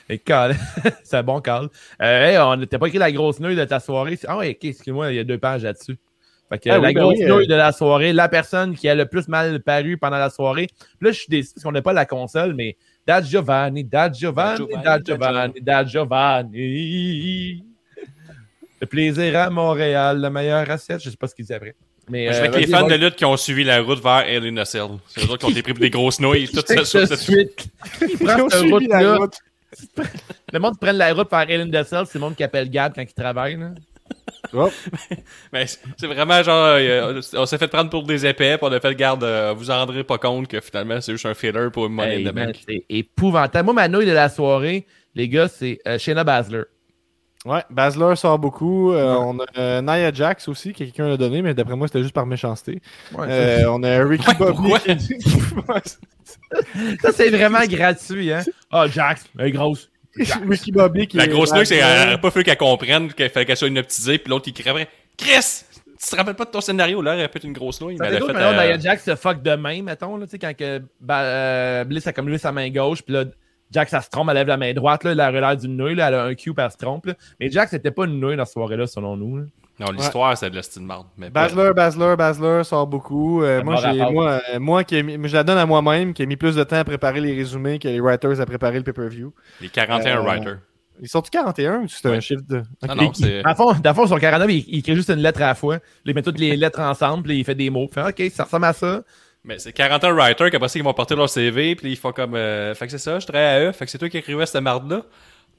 Et 0.10 0.18
Carl, 0.18 0.56
c'est 1.04 1.18
un 1.18 1.24
bon 1.24 1.42
Carl. 1.42 1.70
Euh, 2.02 2.26
hey, 2.26 2.38
on 2.38 2.56
n'était 2.56 2.78
pas 2.78 2.88
écrit 2.88 2.98
la 2.98 3.12
grosse 3.12 3.40
nouille 3.40 3.56
de 3.56 3.66
ta 3.66 3.80
soirée. 3.80 4.18
Ah 4.28 4.38
ouais, 4.38 4.52
ok, 4.52 4.66
excuse-moi, 4.66 5.12
il 5.12 5.16
y 5.18 5.20
a 5.20 5.24
deux 5.24 5.38
pages 5.38 5.64
là-dessus. 5.64 5.98
Fait 6.50 6.60
que 6.60 6.70
Ah 6.70 6.78
la 6.78 6.88
oui, 6.88 6.94
ben 6.94 7.02
grosse 7.02 7.18
oui, 7.18 7.26
euh. 7.26 7.30
nouille 7.30 7.48
de 7.48 7.56
la 7.56 7.72
soirée, 7.74 8.14
la 8.14 8.30
personne 8.30 8.74
qui 8.74 8.88
a 8.88 8.96
le 8.96 9.06
plus 9.06 9.28
mal 9.28 9.62
paru 9.62 9.98
pendant 9.98 10.18
la 10.18 10.30
soirée. 10.30 10.68
Puis 10.68 11.08
Là, 11.08 11.12
je 11.12 11.20
suis 11.20 11.30
déçu 11.30 11.50
parce 11.54 11.64
qu'on 11.64 11.74
n'a 11.74 11.82
pas 11.82 11.94
la 11.94 12.06
console, 12.06 12.54
mais 12.54 12.78
Dad 13.06 13.26
Giovanni, 13.26 13.84
Dad 13.84 14.16
Giovanni, 14.16 14.66
Dad 14.82 15.06
Giovanni, 15.06 15.62
Dad 15.62 15.90
Giovanni. 15.90 17.64
Le 18.80 18.86
plaisir 18.86 19.38
à 19.38 19.50
Montréal, 19.50 20.20
la 20.20 20.30
meilleure 20.30 20.70
assiette. 20.70 21.04
Je 21.04 21.10
sais 21.10 21.18
pas 21.18 21.28
ce 21.28 21.36
qu'il 21.36 21.46
dit 21.46 21.54
après. 21.54 21.76
Mais, 22.10 22.26
Moi, 22.26 22.34
je 22.34 22.38
euh, 22.38 22.44
avec 22.46 22.56
les 22.66 22.68
fans 22.68 22.88
de 22.88 22.96
lutte 22.96 23.16
qui 23.16 23.26
ont 23.26 23.36
suivi 23.38 23.64
la 23.64 23.82
route 23.82 24.02
vers 24.02 24.20
Hell 24.28 24.46
in 24.46 24.58
a 24.58 24.66
Cell. 24.66 24.88
C'est 25.08 25.22
eux 25.26 25.30
autres 25.30 25.40
qui 25.40 25.46
ont 25.46 25.50
été 25.50 25.62
pris 25.62 25.74
pour 25.74 25.82
des 25.82 25.90
grosses 25.90 26.20
nouilles. 26.20 26.48
Tout 26.54 26.62
ça, 26.66 26.76
Tout 26.76 26.86
sur 26.86 27.02
de 27.02 27.06
cette 27.06 27.20
suite. 27.20 27.68
Il 28.02 28.18
Ils 28.22 28.30
ont 28.30 28.50
suivi 28.50 28.88
la 28.88 28.98
route-là. 29.00 29.16
route. 29.18 29.34
Le 30.54 30.60
monde 30.60 30.74
qui 30.74 30.80
prend 30.80 30.92
la 30.94 31.14
route 31.14 31.28
par 31.30 31.50
Ellen 31.50 31.70
Dessel, 31.70 32.06
c'est 32.06 32.16
le 32.16 32.22
monde 32.22 32.36
qui 32.36 32.44
appelle 32.44 32.70
Gab 32.70 32.94
quand 32.96 33.02
il 33.02 33.14
travaille. 33.14 33.58
Là. 33.58 33.72
Hop. 34.54 34.72
Mais 35.54 35.68
c'est 35.68 35.80
c'est 35.98 36.08
vraiment 36.08 36.42
genre, 36.42 36.76
euh, 36.80 37.22
on 37.34 37.46
s'est 37.46 37.58
fait 37.58 37.68
prendre 37.68 37.90
pour 37.90 38.04
des 38.04 38.26
épais, 38.26 38.58
puis 38.58 38.66
on 38.68 38.72
a 38.72 38.80
fait 38.80 38.88
le 38.88 38.94
garde, 38.96 39.26
euh, 39.26 39.54
vous 39.56 39.70
en 39.70 39.78
rendrez 39.80 40.06
pas 40.06 40.18
compte 40.18 40.48
que 40.48 40.62
finalement 40.62 41.02
c'est 41.02 41.12
juste 41.12 41.26
un 41.26 41.34
filler 41.34 41.70
pour 41.74 41.88
une 41.88 41.94
monnaie 41.94 42.20
Hey, 42.20 42.24
de 42.24 42.32
man, 42.32 42.48
mec. 42.48 42.64
c'est 42.66 42.86
épouvantable. 42.90 43.66
Moi, 43.66 43.74
ma 43.74 43.88
nouille 43.90 44.06
de 44.06 44.14
la 44.14 44.30
soirée, 44.30 44.88
les 45.16 45.28
gars, 45.28 45.50
c'est 45.50 45.80
euh, 45.86 45.98
Shayna 46.00 46.24
Baszler. 46.24 46.64
Ouais, 47.48 47.64
Basler 47.70 48.16
sort 48.18 48.38
beaucoup. 48.40 48.92
Euh, 48.92 49.16
On 49.16 49.40
a 49.40 49.46
euh, 49.58 49.82
Nia 49.82 50.12
Jax 50.12 50.48
aussi, 50.50 50.74
que 50.74 50.80
quelqu'un 50.80 51.12
a 51.12 51.18
donné, 51.18 51.42
mais 51.42 51.54
d'après 51.54 51.76
moi, 51.76 51.88
c'était 51.88 52.02
juste 52.02 52.14
par 52.14 52.26
méchanceté. 52.26 52.82
Ouais, 53.14 53.28
Euh, 53.30 53.66
on 53.70 53.82
a 53.84 54.04
Ricky 54.04 54.28
Ouais, 54.28 54.36
Bobby. 54.36 54.98
qui 55.08 55.30
ça, 57.02 57.12
c'est 57.14 57.30
vraiment 57.30 57.66
gratuit. 57.66 58.34
Hein? 58.34 58.42
Ah, 58.72 58.88
Jax, 58.88 59.26
elle 59.40 59.48
est 59.48 59.52
grosse. 59.52 59.90
Ricky 60.50 60.72
Bobby 60.72 61.08
qui 61.08 61.18
La 61.18 61.28
grosse 61.28 61.54
nouille, 61.54 61.66
c'est 61.66 61.82
a 61.82 62.18
pas 62.18 62.32
fallu 62.32 62.44
qu'elle 62.44 62.58
comprenne 62.58 63.14
qu'il 63.14 63.30
fallait 63.30 63.46
qu'elle 63.46 63.58
soit 63.58 63.68
hypnotisée, 63.68 64.18
puis 64.18 64.30
l'autre 64.30 64.48
il 64.48 64.54
crèverait. 64.54 64.88
Chris! 65.18 65.64
Tu 66.00 66.10
te 66.12 66.16
rappelles 66.16 66.36
pas 66.36 66.46
de 66.46 66.52
ton 66.52 66.62
scénario, 66.62 67.02
là, 67.02 67.16
elle 67.16 67.22
a 67.24 67.28
peut-être 67.28 67.46
une 67.46 67.54
grosse 67.54 67.82
nouille, 67.82 67.98
Ça 67.98 68.04
mais 68.04 68.10
fait 68.12 68.16
elle 68.18 68.24
fait. 68.24 68.36
euh, 68.36 68.68
Nia 68.68 68.80
Jax 68.80 69.04
se 69.04 69.16
fuck 69.16 69.42
de 69.42 69.56
main, 69.56 69.82
mettons, 69.82 70.16
là, 70.18 70.26
tu 70.26 70.32
sais, 70.32 70.40
quand 70.40 70.56
que, 70.56 70.82
bah, 71.02 71.22
euh, 71.22 71.84
Bliss 71.86 72.06
a 72.06 72.14
comme 72.14 72.28
levé 72.28 72.38
sa 72.38 72.52
main 72.52 72.70
gauche, 72.70 73.02
puis 73.02 73.14
là, 73.16 73.24
Jax, 73.72 73.94
elle 73.94 74.02
se 74.02 74.10
trompe, 74.10 74.28
elle 74.30 74.36
lève 74.36 74.48
la 74.48 74.58
main 74.58 74.74
droite, 74.74 75.04
là, 75.04 75.12
elle 75.12 75.20
a 75.20 75.32
l'air 75.32 75.58
d'une 75.58 75.76
nouille, 75.76 75.96
là, 75.96 76.08
elle 76.08 76.16
a 76.16 76.24
un 76.24 76.36
cube, 76.36 76.58
elle 76.60 76.72
se 76.72 76.78
trompe, 76.78 77.08
là. 77.08 77.14
Mais 77.40 77.50
Jax, 77.52 77.72
c'était 77.72 77.92
pas 77.92 78.06
une 78.06 78.20
nouille 78.20 78.38
dans 78.38 78.46
cette 78.46 78.54
soirée-là, 78.54 78.88
selon 78.88 79.18
nous. 79.18 79.38
là. 79.38 79.44
Non, 79.80 79.92
l'histoire, 79.92 80.36
c'est 80.36 80.50
de 80.50 80.56
la 80.56 80.64
style 80.64 80.82
marde. 80.82 81.06
Basler, 81.32 81.72
Basler, 81.76 82.16
Basler 82.18 82.64
sort 82.64 82.88
beaucoup. 82.88 83.44
Euh, 83.44 83.60
Ça 83.60 83.64
moi, 83.94 84.12
moi, 84.12 84.42
euh, 84.56 84.60
moi, 84.60 84.84
qui 84.84 85.04
mis- 85.04 85.20
je 85.28 85.34
la 85.36 85.44
donne 85.44 85.60
à 85.60 85.68
moi-même, 85.68 86.14
qui 86.16 86.24
ai 86.24 86.26
mis 86.26 86.36
plus 86.36 86.56
de 86.56 86.64
temps 86.64 86.78
à 86.78 86.84
préparer 86.84 87.22
les 87.22 87.36
résumés 87.36 87.78
que 87.78 87.88
les 87.88 88.00
writers 88.00 88.42
à 88.42 88.46
préparer 88.48 88.78
le 88.80 88.84
pay-per-view. 88.84 89.32
Les 89.62 89.70
41 89.70 90.18
Euh, 90.18 90.22
writers. 90.22 90.58
Ils 91.00 91.08
sont-tu 91.08 91.30
41 91.30 91.82
ou 91.84 91.88
c'est 91.88 92.08
un 92.08 92.20
chiffre 92.20 92.42
de. 92.50 92.56
Non, 92.58 92.64
Ok. 92.94 92.96
non, 92.96 93.14
c'est. 93.14 93.44
Dans 93.44 93.50
le 93.52 93.56
fond, 93.56 93.74
dans 93.74 93.90
le 93.92 93.94
fond, 93.96 94.08
son 94.08 94.18
49, 94.18 94.50
il, 94.50 94.66
il 94.68 94.80
écrit 94.80 94.96
juste 94.96 95.12
une 95.12 95.20
lettre 95.20 95.44
à 95.44 95.48
la 95.50 95.54
fois. 95.56 95.78
Il 96.06 96.16
met 96.16 96.24
toutes 96.24 96.40
les 96.40 96.58
lettres 96.58 96.80
ensemble, 96.80 97.22
puis 97.28 97.38
il 97.38 97.44
fait 97.46 97.54
des 97.54 97.70
mots. 97.70 97.88
Puis, 97.88 98.02
OK, 98.02 98.32
ça 98.34 98.46
ressemble 98.46 98.66
à 98.66 98.74
ça. 98.74 99.02
Mais 99.48 99.58
c'est 99.60 99.72
41 99.74 100.14
writers 100.14 100.52
qu'après 100.52 100.68
ça, 100.68 100.78
ils 100.78 100.84
vont 100.84 100.94
porter 100.94 101.16
leur 101.16 101.30
CV, 101.30 101.76
puis 101.76 101.92
ils 101.92 101.96
font 101.98 102.12
comme. 102.12 102.36
euh, 102.36 102.76
fait 102.76 102.86
que 102.86 102.92
c'est 102.92 102.98
ça, 102.98 103.18
je 103.20 103.26
travaille 103.26 103.48
à 103.48 103.60
eux. 103.62 103.72
Fait 103.72 103.86
que 103.86 103.92
c'est 103.92 103.98
toi 103.98 104.10
qui 104.10 104.18
écrivais 104.18 104.46
cette 104.46 104.62
marde-là. 104.62 105.04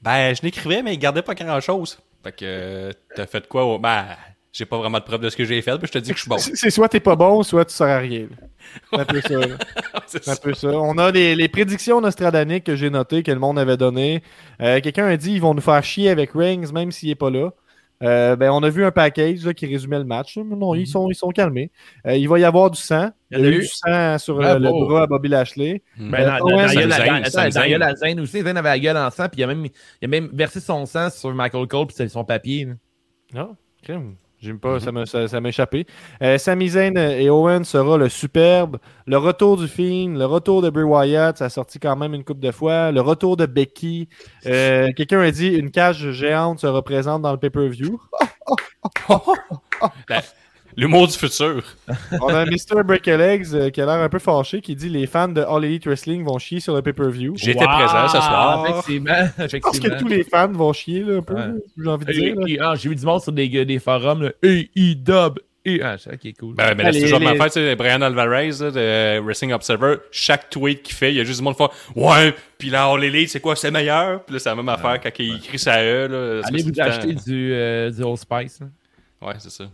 Ben, 0.01 0.33
je 0.35 0.41
l'écrivais, 0.43 0.81
mais 0.83 0.93
ils 0.93 0.99
gardaient 0.99 1.21
pas 1.23 1.33
grand-chose. 1.35 1.99
Fait 2.23 2.31
que. 2.31 2.37
euh, 2.43 2.91
T'as 3.15 3.25
fait 3.25 3.47
quoi? 3.47 3.65
au- 3.65 3.79
Ben, 3.79 4.05
j'ai 4.53 4.65
pas 4.65 4.77
vraiment 4.77 4.99
de 4.99 5.03
preuve 5.03 5.21
de 5.21 5.29
ce 5.29 5.35
que 5.35 5.43
j'ai 5.43 5.61
fait, 5.61 5.77
puis 5.77 5.87
je 5.87 5.91
te 5.91 5.97
dis 5.97 6.11
que 6.11 6.17
je 6.17 6.21
suis 6.21 6.29
bon. 6.29 6.37
C'est 6.37 6.69
soit 6.69 6.87
t'es 6.89 6.99
pas 6.99 7.15
bon, 7.15 7.41
soit 7.43 7.65
tu 7.65 7.73
sers 7.73 7.87
à 7.87 7.97
rien. 7.99 8.27
C'est 8.91 8.99
un 8.99 9.05
peu 9.05 9.21
ça. 9.21 9.39
C'est 10.07 10.27
un 10.29 10.35
peu 10.35 10.53
ça. 10.53 10.69
On 10.69 10.97
a 10.97 11.11
les, 11.11 11.35
les 11.35 11.47
prédictions 11.47 11.99
nostradaniques 12.01 12.63
que 12.65 12.75
j'ai 12.75 12.89
notées, 12.89 13.21
que 13.23 13.31
le 13.31 13.39
monde 13.39 13.59
avait 13.59 13.77
données. 13.77 14.21
Euh, 14.61 14.79
Quelqu'un 14.81 15.05
a 15.07 15.17
dit 15.17 15.33
ils 15.33 15.41
vont 15.41 15.53
nous 15.53 15.61
faire 15.61 15.83
chier 15.83 16.09
avec 16.09 16.31
Rings, 16.33 16.71
même 16.73 16.91
s'il 16.91 17.09
est 17.09 17.15
pas 17.15 17.29
là. 17.29 17.51
Euh, 18.01 18.35
ben, 18.37 18.49
on 18.51 18.63
a 18.63 18.69
vu 18.69 18.85
un 18.85 18.91
package 18.91 19.45
là, 19.45 19.53
qui 19.53 19.65
résumait 19.65 19.97
le 19.99 20.05
match. 20.05 20.37
non, 20.37 20.73
ils, 20.73 20.87
sont, 20.87 21.09
ils 21.09 21.15
sont 21.15 21.29
calmés. 21.29 21.69
Euh, 22.07 22.15
il 22.15 22.29
va 22.29 22.39
y 22.39 22.45
avoir 22.45 22.71
du 22.71 22.79
sang. 22.79 23.09
Il 23.31 23.39
y 23.39 23.45
a 23.45 23.49
eu 23.49 23.59
du 23.59 23.65
sang 23.65 24.17
sur 24.17 24.37
le, 24.37 24.57
Bravo. 24.59 24.59
le 24.81 24.85
bras 24.87 25.01
à 25.03 25.07
Bobby 25.07 25.27
Lashley. 25.27 25.81
Hmm. 25.97 26.11
Ben, 26.11 26.21
Euh, 26.21 26.39
dans, 26.39 26.47
la- 26.49 27.77
la 27.77 27.95
Zayn 27.95 28.19
aussi. 28.21 28.41
Zayn 28.41 28.55
avait 28.57 28.69
la 28.69 28.79
gueule 28.79 28.97
en 28.97 29.09
sang, 29.09 29.27
puis 29.29 29.41
il 29.41 29.43
a 29.43 29.47
même, 29.47 29.65
il 29.65 30.05
a 30.05 30.07
même 30.07 30.29
versé 30.33 30.59
son 30.61 30.85
sang 30.85 31.09
sur 31.09 31.33
Michael 31.33 31.67
Cole, 31.67 31.87
puis 31.87 31.95
c'est 31.97 32.07
son 32.07 32.23
papier. 32.23 32.69
Non, 33.33 33.55
crime. 33.83 34.15
J'aime 34.41 34.59
pas, 34.59 34.79
ça 34.79 34.93
m'a 34.93 35.05
ça, 35.05 35.27
ça 35.27 35.41
m'a 35.41 35.49
échappé. 35.49 35.85
Euh, 36.21 36.37
Sami 36.37 36.69
Zayn 36.69 36.95
et 36.95 37.29
Owen 37.29 37.65
sera 37.65 37.97
le 37.97 38.07
superbe. 38.07 38.77
Le 39.05 39.17
retour 39.17 39.57
du 39.57 39.67
Fiend, 39.67 40.13
le 40.17 40.25
retour 40.25 40.61
de 40.61 40.69
Bray 40.69 40.85
Wyatt, 40.85 41.37
ça 41.37 41.45
a 41.45 41.49
sorti 41.49 41.77
quand 41.77 41.95
même 41.97 42.13
une 42.13 42.23
coupe 42.23 42.39
de 42.39 42.51
fois. 42.51 42.91
Le 42.91 43.01
retour 43.01 43.35
de 43.35 43.45
Becky. 43.45 44.07
Euh, 44.45 44.91
Quelqu'un 44.95 45.19
a 45.19 45.31
dit 45.31 45.47
une 45.49 45.71
cage 45.71 46.11
géante 46.11 46.59
se 46.59 46.67
représente 46.67 47.21
dans 47.21 47.33
le 47.33 47.37
pay-per-view. 47.37 47.99
La, 50.07 50.21
L'humour 50.79 51.07
du 51.07 51.13
futur. 51.17 51.61
On 52.21 52.29
a 52.29 52.45
Mr. 52.45 52.83
Breakalegs 52.85 53.47
euh, 53.53 53.69
qui 53.69 53.81
a 53.81 53.85
l'air 53.85 53.95
un 53.95 54.09
peu 54.09 54.19
fâché 54.19 54.61
qui 54.61 54.75
dit 54.75 54.89
les 54.89 55.07
fans 55.07 55.27
de 55.27 55.41
All 55.41 55.65
Elite 55.65 55.85
Wrestling 55.85 56.23
vont 56.23 56.39
chier 56.39 56.59
sur 56.59 56.73
le 56.75 56.81
pay-per-view. 56.81 57.33
J'étais 57.37 57.65
présent 57.65 58.07
ce 58.07 58.17
soir. 58.17 58.65
Effectivement, 58.69 59.29
Je 59.37 59.57
pense 59.57 59.79
que 59.79 59.99
tous 59.99 60.07
les 60.07 60.23
fans 60.23 60.51
vont 60.51 60.71
chier 60.73 61.01
là, 61.03 61.17
un 61.17 61.21
peu, 61.21 61.33
Ouais. 61.33 61.43
j'ai 61.77 61.87
envie 61.89 62.05
de 62.05 62.11
dire. 62.13 62.35
là. 62.35 62.43
Et- 62.47 62.51
et- 62.53 62.59
ah, 62.61 62.73
J'ai 62.75 62.89
vu 62.89 62.95
du 62.95 63.05
monde 63.05 63.21
sur 63.21 63.31
des, 63.31 63.65
des 63.65 63.79
forums, 63.79 64.23
là. 64.23 64.31
E, 64.43 64.63
I, 64.75 64.95
dub, 64.95 65.39
E. 65.67 65.79
Ah, 65.83 65.97
c'est 65.97 66.13
ok, 66.13 66.33
cool. 66.39 66.55
Ben, 66.55 66.73
mais 66.75 66.83
là, 66.83 66.93
c'est 66.93 66.99
Les- 66.99 67.03
toujours 67.03 67.19
ma 67.19 67.35
fête, 67.35 67.51
sais, 67.51 67.75
Brian 67.75 68.01
Alvarez, 68.01 68.51
là, 68.61 68.71
de 68.71 69.19
Wrestling 69.19 69.51
Observer, 69.51 69.97
chaque 70.11 70.49
tweet 70.49 70.81
qu'il 70.83 70.95
fait, 70.95 71.11
il 71.11 71.17
y 71.17 71.19
a 71.19 71.25
juste 71.25 71.39
du 71.39 71.43
monde 71.43 71.57
qui 71.57 71.63
fait 71.63 71.99
Ouais, 71.99 72.33
puis 72.57 72.69
là, 72.69 72.85
All 72.85 73.03
Elite, 73.03 73.29
c'est 73.29 73.41
quoi, 73.41 73.57
c'est 73.57 73.69
meilleur? 73.69 74.23
Puis 74.23 74.33
là, 74.33 74.39
c'est 74.39 74.49
la 74.49 74.55
même 74.55 74.69
affaire 74.69 74.99
quand 75.01 75.09
il 75.19 75.35
écrit 75.35 75.59
ça 75.59 75.73
à 75.73 75.83
eux, 75.83 76.07
là. 76.07 76.41
Allez 76.45 76.59
c'est 76.63 76.69
vous 76.71 76.79
acheter 76.81 77.13
du, 77.13 77.51
euh, 77.53 77.91
du 77.91 78.01
Old 78.03 78.17
Spice. 78.17 78.61
là. 78.61 78.67
Ouais, 79.27 79.33
c'est 79.39 79.51
ça. 79.51 79.65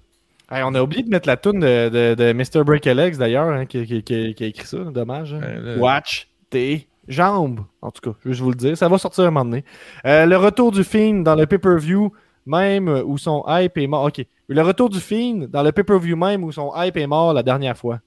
Hey, 0.51 0.61
on 0.63 0.76
a 0.76 0.81
oublié 0.81 1.03
de 1.03 1.09
mettre 1.09 1.27
la 1.27 1.38
toune 1.38 1.59
de, 1.59 1.89
de, 1.89 2.15
de 2.15 2.34
Mr. 2.34 2.63
Breakalegs 2.63 3.17
d'ailleurs, 3.17 3.47
hein, 3.49 3.65
qui, 3.65 3.85
qui- 3.85 4.03
qui- 4.03 4.34
qui 4.35 4.43
a 4.43 4.47
écrit 4.47 4.67
ça, 4.67 4.77
dommage. 4.77 5.34
hein. 5.34 5.41
Là- 5.41 5.77
Watch 5.77 6.27
tes 6.49 6.88
jambes. 7.07 7.61
En 7.81 7.89
tout 7.91 8.11
cas, 8.11 8.17
je 8.23 8.30
vais 8.30 8.35
vous 8.43 8.49
le 8.51 8.55
dire, 8.55 8.77
ça 8.77 8.88
va 8.88 8.97
sortir 8.97 9.23
un 9.23 9.31
moment 9.31 9.45
donné. 9.45 9.63
Euh, 10.05 10.26
le 10.26 10.38
retour 10.38 10.72
du 10.72 10.84
Fiend 10.84 11.22
dans 11.23 11.35
le 11.35 11.45
pay-per-view, 11.47 12.11
même 12.45 12.88
où 13.05 13.17
son 13.17 13.43
hype 13.47 13.77
est 13.77 13.88
mort. 13.88 14.03
Ok. 14.05 14.23
Le 14.47 14.61
retour 14.61 14.89
du 14.89 14.99
Fiend 14.99 15.47
dans 15.49 15.63
le 15.63 15.72
pay-per-view 15.72 16.15
même 16.15 16.43
où 16.43 16.51
son 16.51 16.72
hype 16.76 16.97
est 16.97 17.07
mort 17.07 17.34
la 17.34 17.41
dernière 17.41 17.76
fois. 17.76 17.99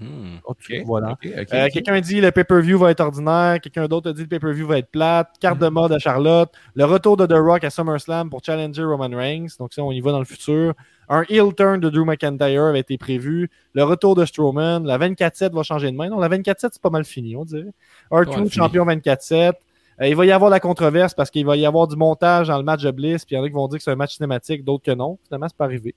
Hmm. 0.00 0.36
Ok. 0.44 0.72
Voilà. 0.84 1.16
Euh, 1.26 1.68
quelqu'un 1.72 2.00
dit 2.00 2.20
le 2.20 2.30
pay-per-view 2.30 2.78
va 2.78 2.92
être 2.92 3.00
ordinaire, 3.00 3.60
quelqu'un 3.60 3.86
d'autre 3.86 4.10
a 4.10 4.12
dit 4.12 4.22
le 4.22 4.28
pay-per-view 4.28 4.66
va 4.66 4.78
être 4.78 4.90
plate, 4.90 5.30
carte 5.40 5.58
de 5.58 5.68
mode 5.68 5.92
à 5.92 5.98
Charlotte, 5.98 6.50
le 6.74 6.84
retour 6.84 7.16
de 7.16 7.26
The 7.26 7.34
Rock 7.34 7.64
à 7.64 7.70
SummerSlam 7.70 8.30
pour 8.30 8.44
challenger 8.44 8.84
Roman 8.84 9.10
Reigns, 9.16 9.48
donc 9.58 9.72
ça 9.72 9.82
on 9.82 9.90
y 9.90 10.00
va 10.00 10.12
dans 10.12 10.20
le 10.20 10.24
futur. 10.24 10.74
Un 11.08 11.24
heel 11.28 11.52
turn 11.54 11.80
de 11.80 11.88
Drew 11.88 12.04
McIntyre 12.04 12.64
avait 12.64 12.80
été 12.80 12.96
prévu, 12.96 13.50
le 13.72 13.82
retour 13.82 14.14
de 14.14 14.24
Strowman, 14.24 14.84
la 14.84 14.98
24-7 14.98 15.52
va 15.52 15.62
changer 15.64 15.90
de 15.90 15.96
main. 15.96 16.08
Non, 16.08 16.20
la 16.20 16.28
24-7 16.28 16.56
c'est 16.72 16.82
pas 16.82 16.90
mal 16.90 17.04
fini, 17.04 17.34
on 17.34 17.44
dirait. 17.44 17.64
Ouais, 18.10 18.22
R2 18.22 18.34
fini. 18.34 18.50
champion 18.50 18.84
24-7. 18.84 19.54
Euh, 20.00 20.06
il 20.06 20.14
va 20.14 20.26
y 20.26 20.30
avoir 20.30 20.48
la 20.48 20.60
controverse 20.60 21.14
parce 21.14 21.30
qu'il 21.30 21.44
va 21.44 21.56
y 21.56 21.66
avoir 21.66 21.88
du 21.88 21.96
montage 21.96 22.48
dans 22.48 22.58
le 22.58 22.62
match 22.62 22.82
de 22.82 22.90
Bliss, 22.92 23.24
puis 23.24 23.34
il 23.34 23.38
y 23.38 23.40
en 23.40 23.44
a 23.44 23.48
qui 23.48 23.54
vont 23.54 23.66
dire 23.66 23.78
que 23.78 23.82
c'est 23.82 23.90
un 23.90 23.96
match 23.96 24.14
cinématique, 24.14 24.64
d'autres 24.64 24.84
que 24.84 24.92
non. 24.92 25.18
Finalement, 25.24 25.48
c'est 25.48 25.56
pas 25.56 25.64
arrivé. 25.64 25.94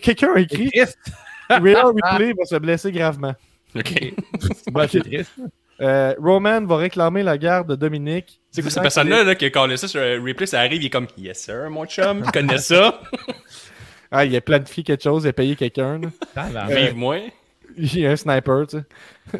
Quelqu'un 0.00 0.34
a 0.36 0.40
écrit. 0.40 0.70
Rhea 1.62 1.82
Ripley 1.84 2.32
va 2.32 2.44
se 2.44 2.56
blesser 2.56 2.92
gravement. 2.92 3.34
OK. 3.74 4.14
C'est 4.88 5.00
triste. 5.00 5.32
Euh, 5.80 6.14
Roman 6.18 6.64
va 6.64 6.76
réclamer 6.76 7.22
la 7.22 7.38
garde 7.38 7.68
de 7.68 7.76
Dominique. 7.76 8.40
C'est 8.50 8.62
quoi 8.62 8.70
cette 8.70 8.82
personne-là 8.82 9.22
là, 9.22 9.34
qui 9.36 9.44
a 9.44 9.50
collé 9.50 9.76
ça 9.76 9.86
sur 9.86 10.00
un 10.00 10.20
replay, 10.20 10.46
ça 10.46 10.58
arrive, 10.58 10.82
il 10.82 10.86
est 10.86 10.90
comme 10.90 11.06
Yes 11.16 11.38
sir, 11.38 11.70
mon 11.70 11.86
chum, 11.86 12.24
je 12.24 12.30
connais 12.32 12.58
ça, 12.58 13.00
Ah, 14.10 14.24
il 14.24 14.34
a 14.34 14.40
planifié 14.40 14.82
quelque 14.82 15.02
chose, 15.02 15.24
il 15.24 15.28
a 15.28 15.32
payé 15.32 15.54
quelqu'un. 15.54 16.00
Tabarnak. 16.34 16.76
vive-moi. 16.76 17.30
Il 17.76 18.06
a 18.06 18.10
un 18.10 18.16
sniper, 18.16 18.66
tu 18.66 18.78
sais. 18.78 18.84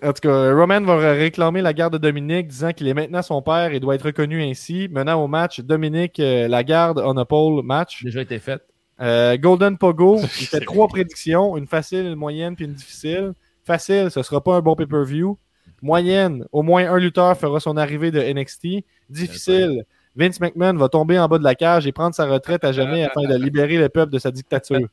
En 0.07 0.13
tout 0.13 0.21
cas, 0.21 0.55
Roman 0.55 0.83
va 0.83 1.13
réclamer 1.13 1.63
la 1.63 1.73
garde 1.73 1.95
de 1.95 1.99
Dominique, 1.99 2.49
disant 2.49 2.73
qu'il 2.73 2.87
est 2.87 2.95
maintenant 2.95 3.23
son 3.23 3.41
père 3.43 3.73
et 3.73 3.81
doit 3.81 3.95
être 3.95 4.05
reconnu 4.05 4.43
ainsi. 4.43 4.89
Menant 4.93 5.21
au 5.23 5.27
match, 5.27 5.61
Dominique, 5.61 6.21
euh, 6.21 6.47
la 6.47 6.63
garde, 6.63 7.03
on 7.05 7.17
a 7.17 7.25
pole 7.25 7.65
match. 7.65 8.05
Déjà 8.05 8.21
été 8.21 8.39
fait. 8.39 8.63
Euh, 9.01 9.37
Golden 9.37 9.79
Pogo, 9.79 10.19
il 10.41 10.47
fait 10.47 10.61
trois 10.61 10.89
prédictions, 10.89 11.57
une 11.57 11.67
facile, 11.67 12.07
une 12.07 12.15
moyenne 12.17 12.57
puis 12.57 12.65
une 12.65 12.75
difficile. 12.75 13.33
Facile, 13.65 14.11
ce 14.11 14.23
sera 14.23 14.43
pas 14.43 14.57
un 14.57 14.61
bon 14.61 14.75
pay-per-view. 14.75 15.39
Moyenne, 15.83 16.47
au 16.51 16.63
moins 16.63 16.91
un 16.91 16.99
lutteur 16.99 17.37
fera 17.37 17.61
son 17.61 17.77
arrivée 17.77 18.11
de 18.11 18.21
NXT. 18.21 18.85
Difficile, 19.11 19.85
Vince 20.19 20.41
McMahon 20.41 20.75
va 20.77 20.89
tomber 20.89 21.19
en 21.19 21.29
bas 21.29 21.39
de 21.39 21.45
la 21.45 21.55
cage 21.55 21.87
et 21.87 21.93
prendre 21.93 22.15
sa 22.15 22.27
retraite 22.27 22.65
à 22.65 22.73
jamais 22.73 23.05
afin 23.05 23.23
de 23.23 23.35
libérer 23.37 23.77
le 23.77 23.89
peuple 23.89 24.13
de 24.13 24.19
sa 24.19 24.31
dictature. 24.31 24.81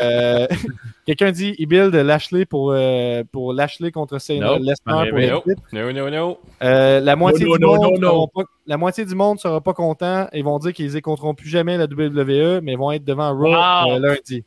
Euh, 0.00 0.46
Quelqu'un 1.06 1.32
dit 1.32 1.54
il 1.58 1.66
build 1.66 1.94
Lashley 1.94 2.44
pour, 2.44 2.72
euh, 2.72 3.22
pour 3.32 3.52
Lashley 3.52 3.90
contre 3.90 4.18
Cena. 4.18 4.58
Lesnar 4.58 5.06
pour 5.08 5.14
Mais 5.14 5.26
le 5.26 5.32
No, 5.32 5.40
titre. 5.40 5.62
no, 5.72 5.92
no, 5.92 6.10
no. 6.10 6.38
Euh, 6.62 7.00
la, 7.00 7.16
moitié 7.16 7.46
non, 7.46 7.54
du 7.56 7.60
non, 8.00 8.14
monde 8.16 8.28
pas- 8.34 8.42
la 8.66 8.76
moitié 8.76 9.04
du 9.04 9.14
monde 9.14 9.38
sera 9.40 9.60
pas 9.60 9.72
content 9.72 10.26
et 10.32 10.42
vont 10.42 10.58
dire 10.58 10.72
qu'ils 10.72 10.96
écouteront 10.96 11.34
plus 11.34 11.48
jamais 11.48 11.76
la 11.78 11.84
WWE, 11.86 12.60
mais 12.62 12.76
vont 12.76 12.92
être 12.92 13.04
devant 13.04 13.30
Raw 13.34 13.48
Wow. 13.48 13.92
euh, 13.94 13.98
lundi. 13.98 14.44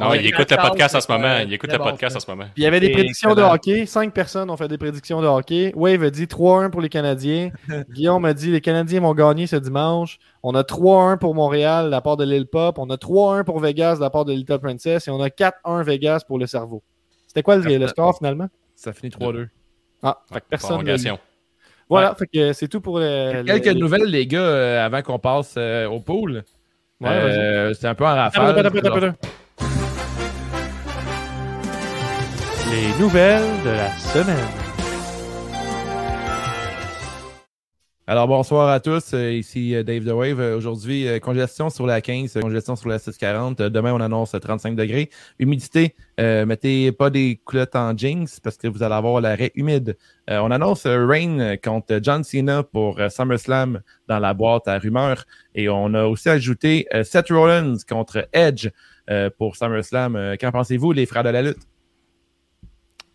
Non, 0.00 0.14
il 0.14 0.26
écoute 0.26 0.50
le 0.50 0.56
podcast 0.56 0.94
en 0.94 1.00
ce 1.00 1.12
moment. 1.12 1.38
Il 1.38 1.52
écoute 1.52 1.72
le 1.72 1.78
podcast 1.78 2.16
en 2.16 2.20
ce 2.20 2.30
moment. 2.30 2.44
Puis 2.44 2.62
il 2.62 2.64
y 2.64 2.66
avait 2.66 2.80
des 2.80 2.90
prédictions 2.90 3.34
de 3.34 3.42
hockey. 3.42 3.86
Cinq 3.86 4.12
personnes 4.12 4.50
ont 4.50 4.56
fait 4.56 4.68
des 4.68 4.78
prédictions 4.78 5.20
de 5.20 5.26
hockey. 5.26 5.72
Wave 5.76 6.02
a 6.02 6.10
dit 6.10 6.24
3-1 6.24 6.70
pour 6.70 6.80
les 6.80 6.88
Canadiens. 6.88 7.50
Guillaume 7.92 8.24
a 8.24 8.34
dit 8.34 8.50
les 8.50 8.60
Canadiens 8.60 9.00
vont 9.00 9.14
gagner 9.14 9.46
ce 9.46 9.56
dimanche. 9.56 10.18
On 10.42 10.54
a 10.54 10.62
3-1 10.62 11.18
pour 11.18 11.34
Montréal 11.34 11.86
de 11.86 11.90
la 11.90 12.00
part 12.00 12.16
de 12.16 12.24
Lil 12.24 12.46
Pop. 12.46 12.78
On 12.78 12.88
a 12.90 12.96
3-1 12.96 13.44
pour 13.44 13.60
Vegas 13.60 13.96
de 13.96 14.00
la 14.00 14.10
part 14.10 14.24
de 14.24 14.32
Little 14.32 14.58
Princess. 14.58 15.06
Et 15.06 15.10
on 15.10 15.20
a 15.20 15.28
4-1 15.28 15.82
Vegas 15.84 16.24
pour 16.26 16.38
le 16.38 16.46
cerveau. 16.46 16.82
C'était 17.26 17.42
quoi 17.42 17.56
le, 17.56 17.86
score 17.86 18.16
finalement? 18.16 18.48
Ça 18.74 18.92
finit 18.92 19.10
3-2. 19.12 19.48
Ah, 20.02 20.18
fait 20.32 20.40
que 20.40 20.46
personne. 20.48 20.82
Voilà, 21.90 22.14
fait 22.14 22.26
que 22.32 22.52
c'est 22.52 22.68
tout 22.68 22.80
pour. 22.80 23.00
Quelques 23.00 23.66
le- 23.66 23.74
nouvelles, 23.74 24.04
les 24.04 24.26
gars, 24.26 24.40
euh, 24.40 24.86
avant 24.86 25.02
qu'on 25.02 25.18
passe 25.18 25.54
euh, 25.58 25.86
au 25.88 25.98
pool. 26.00 26.44
Ouais, 27.00 27.08
Euh, 27.08 27.74
c'est 27.74 27.88
un 27.88 27.94
peu 27.94 28.04
en 28.04 28.10
Attends, 28.10 28.42
rafale. 28.42 29.14
Les 32.70 32.96
nouvelles 33.00 33.62
de 33.64 33.70
la 33.70 33.90
semaine. 33.96 34.36
Alors 38.06 38.28
bonsoir 38.28 38.68
à 38.68 38.80
tous, 38.80 39.12
euh, 39.14 39.32
ici 39.32 39.74
euh, 39.74 39.82
Dave 39.82 40.04
The 40.04 40.12
Wave. 40.12 40.40
Euh, 40.40 40.56
Aujourd'hui, 40.56 41.06
congestion 41.20 41.68
sur 41.68 41.86
la 41.86 42.00
15, 42.00 42.36
euh, 42.36 42.40
congestion 42.40 42.76
sur 42.76 42.88
la 42.88 42.98
640. 42.98 43.60
Euh, 43.60 43.70
demain, 43.70 43.92
on 43.92 44.00
annonce 44.00 44.34
euh, 44.34 44.38
35 44.38 44.76
degrés. 44.76 45.10
Humidité, 45.38 45.94
euh, 46.20 46.46
mettez 46.46 46.92
pas 46.92 47.10
des 47.10 47.40
culottes 47.44 47.74
en 47.76 47.96
jeans 47.96 48.26
parce 48.42 48.56
que 48.56 48.68
vous 48.68 48.82
allez 48.82 48.94
avoir 48.94 49.20
l'arrêt 49.20 49.50
humide. 49.54 49.96
On 50.28 50.52
annonce 50.52 50.86
Rain 50.86 51.56
contre 51.56 51.98
John 52.00 52.22
Cena 52.22 52.62
pour 52.62 53.00
SummerSlam 53.10 53.80
dans 54.06 54.20
la 54.20 54.32
boîte 54.32 54.68
à 54.68 54.78
rumeurs. 54.78 55.24
Et 55.56 55.68
on 55.68 55.92
a 55.94 56.04
aussi 56.04 56.28
ajouté 56.28 56.86
Seth 57.02 57.30
Rollins 57.30 57.78
contre 57.88 58.28
Edge 58.32 58.68
pour 59.38 59.56
SummerSlam. 59.56 60.36
Qu'en 60.40 60.52
pensez-vous, 60.52 60.92
les 60.92 61.06
frères 61.06 61.24
de 61.24 61.30
la 61.30 61.42
lutte? 61.42 61.66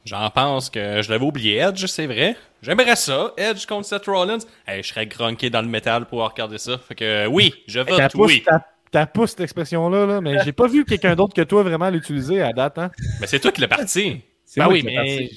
J'en 0.06 0.30
pense 0.30 0.70
que 0.70 1.02
je 1.02 1.10
l'avais 1.10 1.26
oublié. 1.26 1.58
Edge, 1.58 1.86
c'est 1.88 2.06
vrai. 2.06 2.36
J'aimerais 2.62 2.96
ça. 2.96 3.34
Edge 3.38 3.66
contre 3.66 3.88
Seth 3.88 4.06
Rollins. 4.06 4.38
Hey, 4.68 4.84
je 4.84 4.90
serais 4.90 5.08
grunqué 5.08 5.50
dans 5.50 5.62
le 5.62 5.68
métal 5.68 6.06
pour 6.06 6.24
regarder 6.28 6.60
ça. 6.60 6.78
Fait 6.78 6.96
que 6.96 7.26
oui, 7.28 7.54
je 7.68 7.80
vote 7.80 8.12
pousse, 8.12 8.32
oui. 8.32 8.44
ta, 8.44 8.64
ta 8.92 9.08
pousse 9.08 9.32
cette 9.32 9.42
expression-là, 9.42 10.06
là, 10.06 10.22
mais 10.22 10.44
j'ai 10.44 10.52
pas 10.52 10.68
vu 10.68 10.86
quelqu'un 10.86 11.16
d'autre 11.16 11.34
que 11.34 11.42
toi 11.42 11.64
vraiment 11.64 11.90
l'utiliser 11.90 12.42
à 12.42 12.54
date. 12.54 12.78
Hein? 12.78 12.92
Mais 13.20 13.28
c'est 13.28 13.40
toi 13.40 13.52
qui 13.52 13.62
l'as 13.62 13.68
parti. 13.68 14.22
Ben 14.56 14.68
oui, 14.70 14.84
mais 14.84 15.30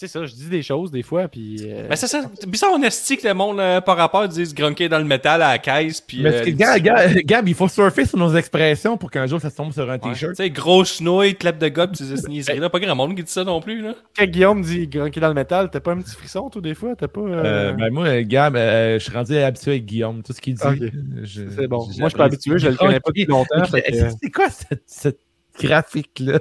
c'est 0.00 0.06
ça, 0.06 0.24
je 0.26 0.32
dis 0.32 0.48
des 0.48 0.62
choses 0.62 0.92
des 0.92 1.02
fois, 1.02 1.26
puis. 1.26 1.56
euh, 1.64 1.88
Ben 1.88 1.96
c'est 1.96 2.06
ça. 2.06 2.22
C'est 2.38 2.48
bizarre, 2.48 2.70
on 2.72 2.82
esti 2.84 3.16
que 3.16 3.26
le 3.26 3.34
monde 3.34 3.58
euh, 3.58 3.80
par 3.80 3.96
rapport 3.96 4.28
disent 4.28 4.54
grunquer 4.54 4.88
dans 4.88 4.98
le 4.98 5.04
métal 5.04 5.42
à 5.42 5.48
la 5.50 5.58
caisse. 5.58 6.00
Puis, 6.00 6.22
Mais 6.22 6.32
euh, 6.32 6.44
Gab, 6.54 6.78
Gab, 6.80 7.10
Gab, 7.24 7.48
il 7.48 7.54
faut 7.54 7.66
surfer 7.66 8.04
sur 8.04 8.16
nos 8.16 8.32
expressions 8.36 8.96
pour 8.96 9.10
qu'un 9.10 9.26
jour 9.26 9.40
ça 9.40 9.50
se 9.50 9.56
tombe 9.56 9.72
sur 9.72 9.90
un 9.90 9.94
Ouais. 9.94 9.98
t-shirt. 9.98 10.36
Tu 10.36 10.42
sais, 10.44 10.50
grosse 10.50 11.00
nouille, 11.00 11.34
clap 11.34 11.58
de 11.58 11.66
gars, 11.66 11.88
pis 11.88 11.96
ces 11.98 12.28
niaiseries-là. 12.28 12.70
Pas 12.70 12.78
grand 12.78 12.94
monde 12.94 13.16
qui 13.16 13.24
dit 13.24 13.32
ça 13.32 13.42
non 13.42 13.60
plus, 13.60 13.82
là. 13.82 13.94
Quand 14.16 14.26
Guillaume 14.26 14.62
dit 14.62 14.86
grunquer 14.86 15.18
dans 15.18 15.28
le 15.28 15.34
métal, 15.34 15.68
t'as 15.70 15.80
pas 15.80 15.90
un 15.92 16.00
petit 16.00 16.14
frisson, 16.14 16.48
tout 16.48 16.60
des 16.60 16.74
fois? 16.76 16.94
T'as 16.96 17.08
pas. 17.08 17.20
euh, 17.20 17.42
Euh, 17.44 17.72
ben 17.72 17.92
moi, 17.92 18.06
euh, 18.06 18.22
Gab, 18.24 18.54
euh, 18.54 18.98
je 19.00 19.04
suis 19.04 19.12
rendu 19.12 19.36
habitué 19.36 19.72
avec 19.72 19.84
Guillaume. 19.86 20.22
Tout 20.22 20.32
ce 20.32 20.40
qu'il 20.40 20.54
dit. 20.54 20.62
C'est 21.26 21.66
bon. 21.66 21.78
Moi, 21.78 21.86
je 21.88 22.08
suis 22.08 22.16
pas 22.16 22.24
habitué, 22.24 22.58
je 22.58 22.68
le 22.68 22.76
connais 22.76 23.00
pas 23.00 23.10
depuis 23.10 23.24
longtemps. 23.26 23.56
euh, 23.74 24.10
C'est 24.22 24.30
quoi 24.30 24.48
cette, 24.50 24.82
cette 24.86 25.18
graphique-là? 25.60 26.38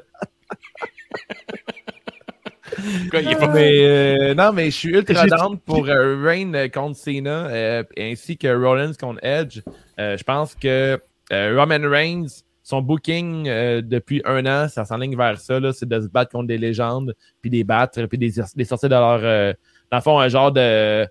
Quoi, 3.12 3.22
il 3.22 3.32
est 3.32 3.36
pas... 3.36 3.48
Mais, 3.48 3.80
euh, 3.82 4.34
non, 4.34 4.52
mais 4.54 4.66
je 4.66 4.76
suis 4.76 4.90
ultra 4.96 5.26
down 5.28 5.58
pour 5.60 5.88
euh, 5.88 6.16
euh, 6.26 6.68
contre 6.70 6.98
Cena 6.98 7.48
euh, 7.48 7.84
ainsi 7.98 8.38
que 8.38 8.48
Rollins 8.48 8.94
contre 9.00 9.24
Edge. 9.24 9.62
Euh, 10.00 10.18
je 10.18 10.24
pense 10.24 10.56
que 10.56 11.00
Roman 11.32 11.90
Reigns, 11.90 12.28
son 12.64 12.82
booking 12.82 13.46
depuis 13.82 14.22
un 14.26 14.46
an, 14.46 14.68
ça 14.70 14.86
s'enligne 14.86 15.16
vers 15.18 15.40
ça. 15.40 15.60
là, 15.60 15.74
C'est 15.74 15.88
de 15.88 16.00
se 16.02 16.08
battre 16.08 16.32
contre 16.32 16.48
des 16.48 16.58
légendes, 16.58 17.16
puis 17.42 17.50
des 17.50 17.64
battre, 17.64 18.02
puis 18.06 18.18
des, 18.18 18.34
des 18.56 18.66
sortir 18.66 18.90
de 18.90 18.96
leur. 18.96 19.22
dans 19.92 19.98
le 19.98 20.02
fond, 20.02 20.20
un 20.20 20.28
genre 20.30 20.52
de. 20.52 21.08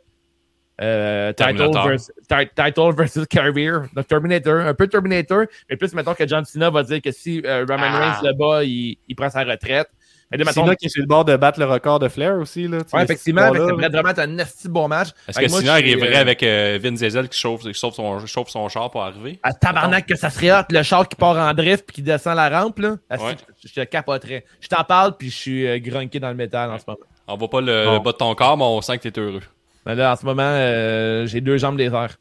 euh, 0.81 1.33
title, 1.33 1.71
versus, 1.73 2.11
ti- 2.29 2.51
title 2.55 2.93
versus 2.95 3.27
career. 3.27 3.83
Donc 3.95 4.07
Terminator, 4.07 4.61
un 4.61 4.75
peu 4.75 4.87
Terminator, 4.87 5.45
mais 5.71 5.77
plus 5.77 5.95
mettons 5.95 6.13
que 6.15 6.27
John 6.29 6.45
Cena 6.45 6.69
va 6.71 6.83
dire 6.83 7.01
que 7.01 7.11
si 7.11 7.41
euh, 7.47 7.65
Roman 7.69 7.87
Ah. 7.89 7.99
Reigns 8.21 8.29
le 8.29 8.33
bat, 8.37 8.63
il, 8.65 8.99
il 9.09 9.15
prend 9.17 9.31
sa 9.31 9.43
retraite. 9.45 9.89
Mettons- 10.33 10.53
Cena 10.65 10.75
qui 10.75 10.87
est 10.87 10.89
sur 10.89 11.03
le 11.03 11.07
bord 11.07 11.25
de 11.25 11.37
battre 11.37 11.61
le 11.61 11.67
record 11.67 11.99
de 12.01 12.09
Flair 12.09 12.35
aussi. 12.39 12.67
Là, 12.67 12.79
Ouais, 12.93 13.05
effectivement, 13.05 13.43
ça 13.43 13.49
pourrait 13.53 13.89
vraiment 13.89 14.09
être 14.09 14.19
un 14.19 14.39
esti 14.39 14.69
bon 14.69 14.89
match. 14.89 15.11
Est-ce 15.29 15.39
que 15.39 15.47
sinon, 15.47 15.61
suis, 15.61 15.69
arriverait 15.69 16.17
euh, 16.17 16.21
avec 16.21 16.43
euh, 16.43 16.79
Vin 16.83 16.93
Diesel 16.93 17.29
qui 17.29 17.39
chauffe, 17.39 17.63
qui 17.63 17.73
chauffe, 17.75 17.95
son, 17.95 18.27
chauffe 18.27 18.49
son 18.49 18.69
char 18.69 18.91
pour 18.91 19.03
arriver? 19.05 19.39
À 19.45 19.53
tabarnak 19.53 20.07
que 20.07 20.17
ça 20.17 20.31
serait 20.31 20.51
hot, 20.51 20.65
le 20.71 20.83
char 20.83 21.09
qui 21.09 21.15
part 21.17 21.37
en 21.37 21.55
drift 21.55 21.85
puis 21.87 21.95
qui 21.97 22.03
descend 22.03 22.35
la 22.37 22.49
rampe, 22.49 22.79
là. 22.81 22.97
Asti, 23.09 23.25
Ouais. 23.25 23.37
je, 23.63 23.69
je 23.69 23.75
te 23.75 23.85
capoterais. 23.85 24.45
Je 24.61 24.69
t'en 24.69 24.83
parle 24.85 25.17
puis 25.17 25.31
je 25.31 25.37
suis 25.37 25.67
euh, 25.67 25.79
grunqué 25.79 26.19
dans 26.19 26.29
le 26.31 26.35
métal 26.35 26.71
en 26.71 26.79
ce 26.79 26.85
moment. 26.87 26.99
On 27.29 27.37
voit 27.37 27.51
pas 27.51 27.61
le, 27.61 27.85
Bon. 27.85 27.93
le 27.95 27.99
bas 28.01 28.13
de 28.13 28.17
ton 28.17 28.35
corps, 28.35 28.57
mais 28.57 28.65
on 28.65 28.81
sent 28.81 28.99
que 28.99 29.09
t'es 29.09 29.21
heureux. 29.21 29.43
Mais 29.85 29.95
là, 29.95 30.13
en 30.13 30.17
ce 30.17 30.25
moment, 30.27 30.43
euh, 30.43 31.27
j'ai 31.27 31.41
deux 31.41 31.59
jambes 31.59 31.77
des 31.77 31.93
airs. 31.95 32.17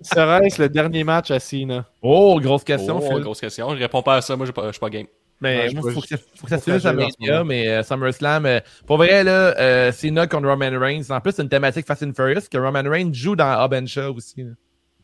Serait-ce 0.00 0.62
le 0.62 0.68
dernier 0.68 1.02
match 1.04 1.30
à 1.30 1.40
Cena? 1.40 1.84
Oh, 2.02 2.38
grosse 2.40 2.64
question, 2.64 2.98
Oh, 3.02 3.08
Phil. 3.10 3.20
grosse 3.22 3.40
question. 3.40 3.74
Je 3.74 3.80
réponds 3.80 4.02
pas 4.02 4.16
à 4.16 4.20
ça. 4.20 4.36
Moi, 4.36 4.46
je 4.46 4.52
suis 4.70 4.80
pas 4.80 4.90
game. 4.90 5.06
Mais 5.40 5.68
Ouais, 5.68 5.74
vois- 5.80 5.92
faut, 5.92 6.00
que, 6.00 6.08
ça- 6.08 6.16
faut 6.16 6.44
que 6.46 6.50
ça 6.50 6.56
faut 6.58 6.64
se 6.64 6.70
finisse 6.70 6.84
à 6.86 6.92
Mania, 6.92 7.44
mais 7.44 7.68
euh, 7.68 7.82
SummerSlam, 7.84 8.44
euh, 8.46 8.60
pour 8.86 8.96
vrai, 8.96 9.22
là, 9.22 9.56
euh, 9.58 9.92
Cena 9.92 10.26
contre 10.26 10.48
Roman 10.48 10.76
Reigns. 10.78 11.04
En 11.10 11.20
plus, 11.20 11.30
c'est 11.32 11.42
une 11.42 11.48
thématique 11.48 11.86
Fast 11.86 12.02
and 12.02 12.12
Furious 12.14 12.42
que 12.50 12.58
Roman 12.58 12.82
Reigns 12.90 13.12
joue 13.14 13.36
dans 13.36 13.60
Hobbs 13.64 13.74
and 13.74 13.86
Shaw 13.86 14.14
aussi. 14.16 14.44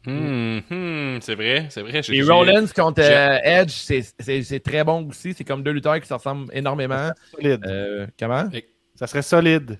Hmm, 0.06 0.58
hmm, 0.68 1.18
c'est 1.20 1.34
vrai, 1.36 1.66
c'est 1.70 1.82
vrai. 1.82 2.00
Et 2.12 2.22
Rollins 2.22 2.66
contre 2.74 3.00
euh, 3.00 3.38
Edge, 3.42 3.70
c'est- 3.70 4.60
très 4.60 4.82
bon 4.84 5.08
aussi. 5.08 5.34
C'est 5.34 5.44
comme 5.44 5.62
deux 5.62 5.70
lutteurs 5.70 6.00
qui 6.00 6.06
se 6.08 6.14
ressemblent 6.14 6.50
énormément. 6.52 7.10
Solide. 7.32 7.64
Euh, 7.66 8.06
comment? 8.18 8.44
Ça 8.96 9.06
serait 9.06 9.22
solide. 9.22 9.78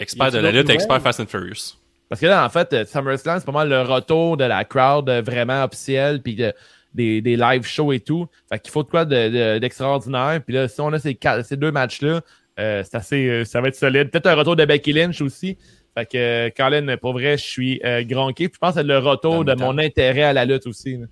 Expert 0.00 0.28
Y 0.28 0.32
de 0.32 0.38
la 0.38 0.50
lutte, 0.50 0.70
expert 0.70 1.00
Fast 1.02 1.20
and 1.20 1.26
Furious. 1.26 1.76
Parce 2.12 2.20
que 2.20 2.26
là, 2.26 2.44
en 2.44 2.50
fait, 2.50 2.70
euh, 2.74 2.84
SummerSlam, 2.84 3.38
c'est 3.38 3.46
pas 3.46 3.52
mal 3.52 3.70
le 3.70 3.80
retour 3.80 4.36
de 4.36 4.44
la 4.44 4.66
crowd 4.66 5.08
euh, 5.08 5.22
vraiment 5.22 5.64
officielle, 5.64 6.20
puis 6.20 6.34
de- 6.34 6.52
des, 6.92 7.22
des 7.22 7.36
live 7.36 7.64
shows 7.64 7.90
et 7.90 8.00
tout. 8.00 8.26
Fait 8.52 8.58
qu'il 8.58 8.70
faut 8.70 8.82
de 8.82 8.88
quoi 8.90 9.06
de- 9.06 9.30
de- 9.30 9.58
d'extraordinaire. 9.58 10.42
puis 10.44 10.54
là, 10.54 10.68
si 10.68 10.78
on 10.82 10.92
a 10.92 10.98
ces, 10.98 11.14
quatre- 11.14 11.42
ces 11.46 11.56
deux 11.56 11.72
matchs-là, 11.72 12.20
euh, 12.60 12.82
c'est 12.84 12.96
assez, 12.98 13.26
euh, 13.28 13.44
ça 13.46 13.62
va 13.62 13.68
être 13.68 13.76
solide. 13.76 14.10
Peut-être 14.10 14.26
un 14.26 14.34
retour 14.34 14.56
de 14.56 14.64
Becky 14.66 14.92
Lynch 14.92 15.22
aussi. 15.22 15.56
Fait 15.96 16.04
que, 16.04 16.18
euh, 16.18 16.50
Colin, 16.54 16.98
pour 16.98 17.14
vrai, 17.14 17.38
je 17.38 17.44
suis 17.44 17.80
euh, 17.82 18.02
gronqué. 18.04 18.48
Puis 18.50 18.56
je 18.56 18.58
pense 18.58 18.74
que 18.74 18.80
c'est 18.82 18.86
le 18.86 18.98
retour 18.98 19.46
de 19.46 19.54
mon 19.54 19.78
intérêt 19.78 20.24
à 20.24 20.34
la 20.34 20.44
lutte 20.44 20.66
aussi. 20.66 20.98
là. 20.98 21.06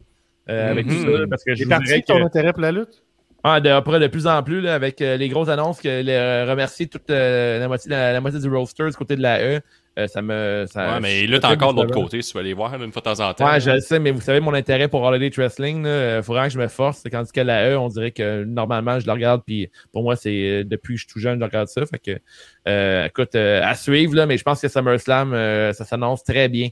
Euh, 0.50 0.70
Avec 0.70 0.84
Mhm. 0.86 0.92
tout 1.06 1.10
ça, 1.16 1.18
parce 1.30 1.44
que 1.44 1.54
je 1.54 1.60
J'ai 1.60 1.66
parti 1.66 1.98
de 1.98 2.04
ton 2.04 2.18
que... 2.18 2.24
intérêt 2.24 2.52
pour 2.52 2.60
la 2.60 2.72
lutte? 2.72 3.02
Ah, 3.42 3.58
de, 3.58 3.70
après, 3.70 3.98
de 4.00 4.06
plus 4.06 4.26
en 4.26 4.42
plus, 4.42 4.60
là, 4.60 4.74
avec 4.74 5.00
euh, 5.00 5.16
les 5.16 5.30
grosses 5.30 5.48
annonces, 5.48 5.80
que 5.80 5.88
les, 6.02 6.12
euh, 6.12 6.44
remercier 6.46 6.88
toute 6.88 7.08
euh, 7.08 7.58
la, 7.58 7.68
moitié, 7.68 7.90
la, 7.90 8.12
la 8.12 8.20
moitié 8.20 8.38
du 8.38 8.50
roster 8.54 8.84
du 8.90 8.92
côté 8.96 9.16
de 9.16 9.22
la 9.22 9.40
E, 9.42 9.60
euh, 9.98 10.06
ça 10.06 10.22
me... 10.22 10.66
Ça, 10.68 10.94
Ouais, 10.94 11.00
mais 11.00 11.26
là, 11.26 11.38
t'as 11.40 11.48
je- 11.50 11.54
encore 11.54 11.74
de 11.74 11.82
l'autre 11.82 11.94
côté, 11.94 12.22
si 12.22 12.30
tu 12.30 12.36
veux 12.38 12.42
aller 12.44 12.54
voir 12.54 12.74
une 12.80 12.92
fois 12.92 13.00
de 13.02 13.04
temps 13.12 13.20
en 13.28 13.34
temps. 13.34 13.44
Ouais, 13.46 13.60
je 13.60 13.70
le 13.70 13.80
sais, 13.80 13.98
mais 13.98 14.12
vous 14.12 14.20
savez, 14.20 14.40
mon 14.40 14.54
intérêt 14.54 14.88
pour 14.88 15.12
Elite 15.14 15.36
Wrestling, 15.36 15.84
il 15.86 16.20
faut 16.22 16.32
vraiment 16.32 16.46
que 16.46 16.52
je 16.54 16.58
me 16.60 16.68
force. 16.68 17.02
Tandis 17.10 17.32
que 17.32 17.40
la 17.40 17.70
E, 17.70 17.76
on 17.78 17.88
dirait 17.88 18.12
que 18.12 18.44
normalement, 18.44 18.98
je 19.00 19.06
le 19.06 19.12
regarde, 19.12 19.42
puis 19.44 19.68
pour 19.92 20.02
moi, 20.02 20.16
c'est 20.16 20.30
euh, 20.30 20.64
depuis 20.64 20.94
que 20.94 21.00
je 21.00 21.04
suis 21.06 21.12
tout 21.12 21.18
jeune, 21.20 21.38
je 21.40 21.44
regarde 21.44 21.68
ça. 21.68 21.84
Fait 21.86 21.98
que, 21.98 22.18
euh, 22.68 23.06
écoute, 23.06 23.34
euh, 23.34 23.62
à 23.64 23.74
suivre, 23.74 24.14
là, 24.14 24.26
mais 24.26 24.38
je 24.38 24.44
pense 24.44 24.60
que 24.60 24.68
SummerSlam, 24.68 25.32
euh, 25.34 25.72
ça 25.72 25.84
s'annonce 25.84 26.22
très 26.24 26.48
bien. 26.48 26.68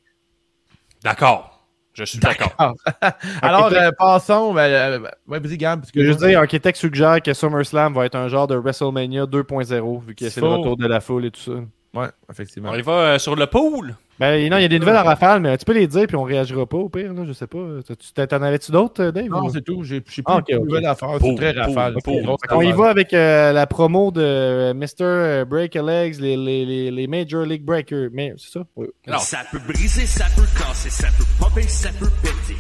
D'accord. 1.03 1.55
Je 1.95 2.05
suis 2.05 2.19
d'accord. 2.21 2.55
Alors, 3.43 3.73
euh, 3.73 3.91
passons. 3.99 4.55
Ben, 4.55 4.61
euh, 4.71 4.99
ouais, 5.27 5.41
vas-y, 5.41 5.57
Gab. 5.59 5.81
parce 5.81 5.91
que 5.91 6.05
Je 6.05 6.13
veux 6.13 6.29
dire, 6.29 6.39
Architect 6.39 6.77
suggère 6.79 7.21
que 7.21 7.33
SummerSlam 7.35 7.93
va 7.93 8.07
être 8.07 8.15
un 8.15 8.29
genre 8.29 8.47
de 8.47 8.55
WrestleMania 8.55 9.25
2.0, 9.27 10.05
vu 10.07 10.15
que 10.15 10.29
c'est 10.29 10.41
le 10.41 10.47
retour 10.47 10.77
de 10.77 10.87
la 10.87 11.01
foule 11.01 11.27
et 11.27 11.31
tout 11.33 11.41
ça. 11.41 11.53
Ouais, 11.95 12.09
effectivement. 12.31 12.71
On 12.73 12.75
y 12.77 12.83
va 12.83 12.93
euh, 12.93 13.19
sur 13.19 13.35
le 13.35 13.47
pool. 13.47 13.97
Ben 14.21 14.51
non, 14.51 14.57
il 14.59 14.63
y 14.63 14.65
a 14.65 14.69
des 14.69 14.79
nouvelles 14.81 14.97
en 14.97 15.05
rafale, 15.05 15.41
mais 15.41 15.57
tu 15.57 15.65
peux 15.65 15.73
les 15.73 15.87
dire 15.87 16.07
puis 16.09 16.17
on 16.17 16.25
réagira 16.25 16.67
pas 16.67 16.77
au 16.77 16.89
pire, 16.89 17.15
là, 17.15 17.23
je 17.27 17.33
sais 17.33 17.47
pas. 17.47 17.59
Tu 17.87 18.27
t'en 18.27 18.43
avais-tu 18.43 18.73
d'autres, 18.73 19.05
euh, 19.05 19.13
Dave? 19.13 19.29
Non, 19.29 19.45
ou- 19.45 19.51
c'est 19.51 19.63
tout. 19.63 19.85
J'ai 19.85 20.01
plus 20.01 20.23
Ah, 20.27 20.39
ok, 20.39 20.49
de 20.51 20.59
nouvelles 20.59 20.87
affaires. 20.87 21.11
C'est 21.15 21.19
Pour, 21.21 21.35
très 21.37 21.53
rafale. 21.53 21.95
C'est 22.05 22.49
qu'on 22.49 22.61
y 22.63 22.73
va 22.73 22.89
avec 22.91 23.15
euh, 23.15 23.53
la 23.53 23.67
promo 23.69 24.11
de 24.11 24.21
euh, 24.21 24.75
Mr. 24.75 25.45
Break 25.47 25.77
a 25.77 25.83
Legs, 25.83 26.17
les, 26.21 26.37
les, 26.37 26.67
les, 26.67 26.91
les 26.91 27.07
Major 27.07 27.45
League 27.45 27.65
Breakers. 27.65 28.09
Mais 28.13 28.35
c'est 28.37 28.51
ça? 28.59 28.65
Oui. 28.77 28.89
Non. 29.07 29.19
Ça 29.19 29.39
peut 29.51 29.61
briser, 29.67 30.05
ça 30.07 30.25
peut 30.37 30.47
casser, 30.59 30.91
ça 30.91 31.09
peut 31.17 31.25
popper, 31.39 31.63
ça 31.63 31.91
peut 31.99 32.11
péter. 32.21 32.59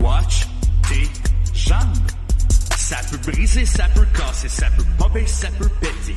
Watch 0.00 0.46
tes 0.88 1.08
jambes. 1.52 1.78
Ça 2.76 2.96
peut 3.10 3.30
briser, 3.32 3.66
ça 3.66 3.84
peut 3.94 4.06
casser, 4.16 4.48
ça 4.48 4.66
peut 4.76 4.84
popper, 4.96 5.26
ça 5.26 5.48
peut 5.58 5.68
péter. 5.80 6.16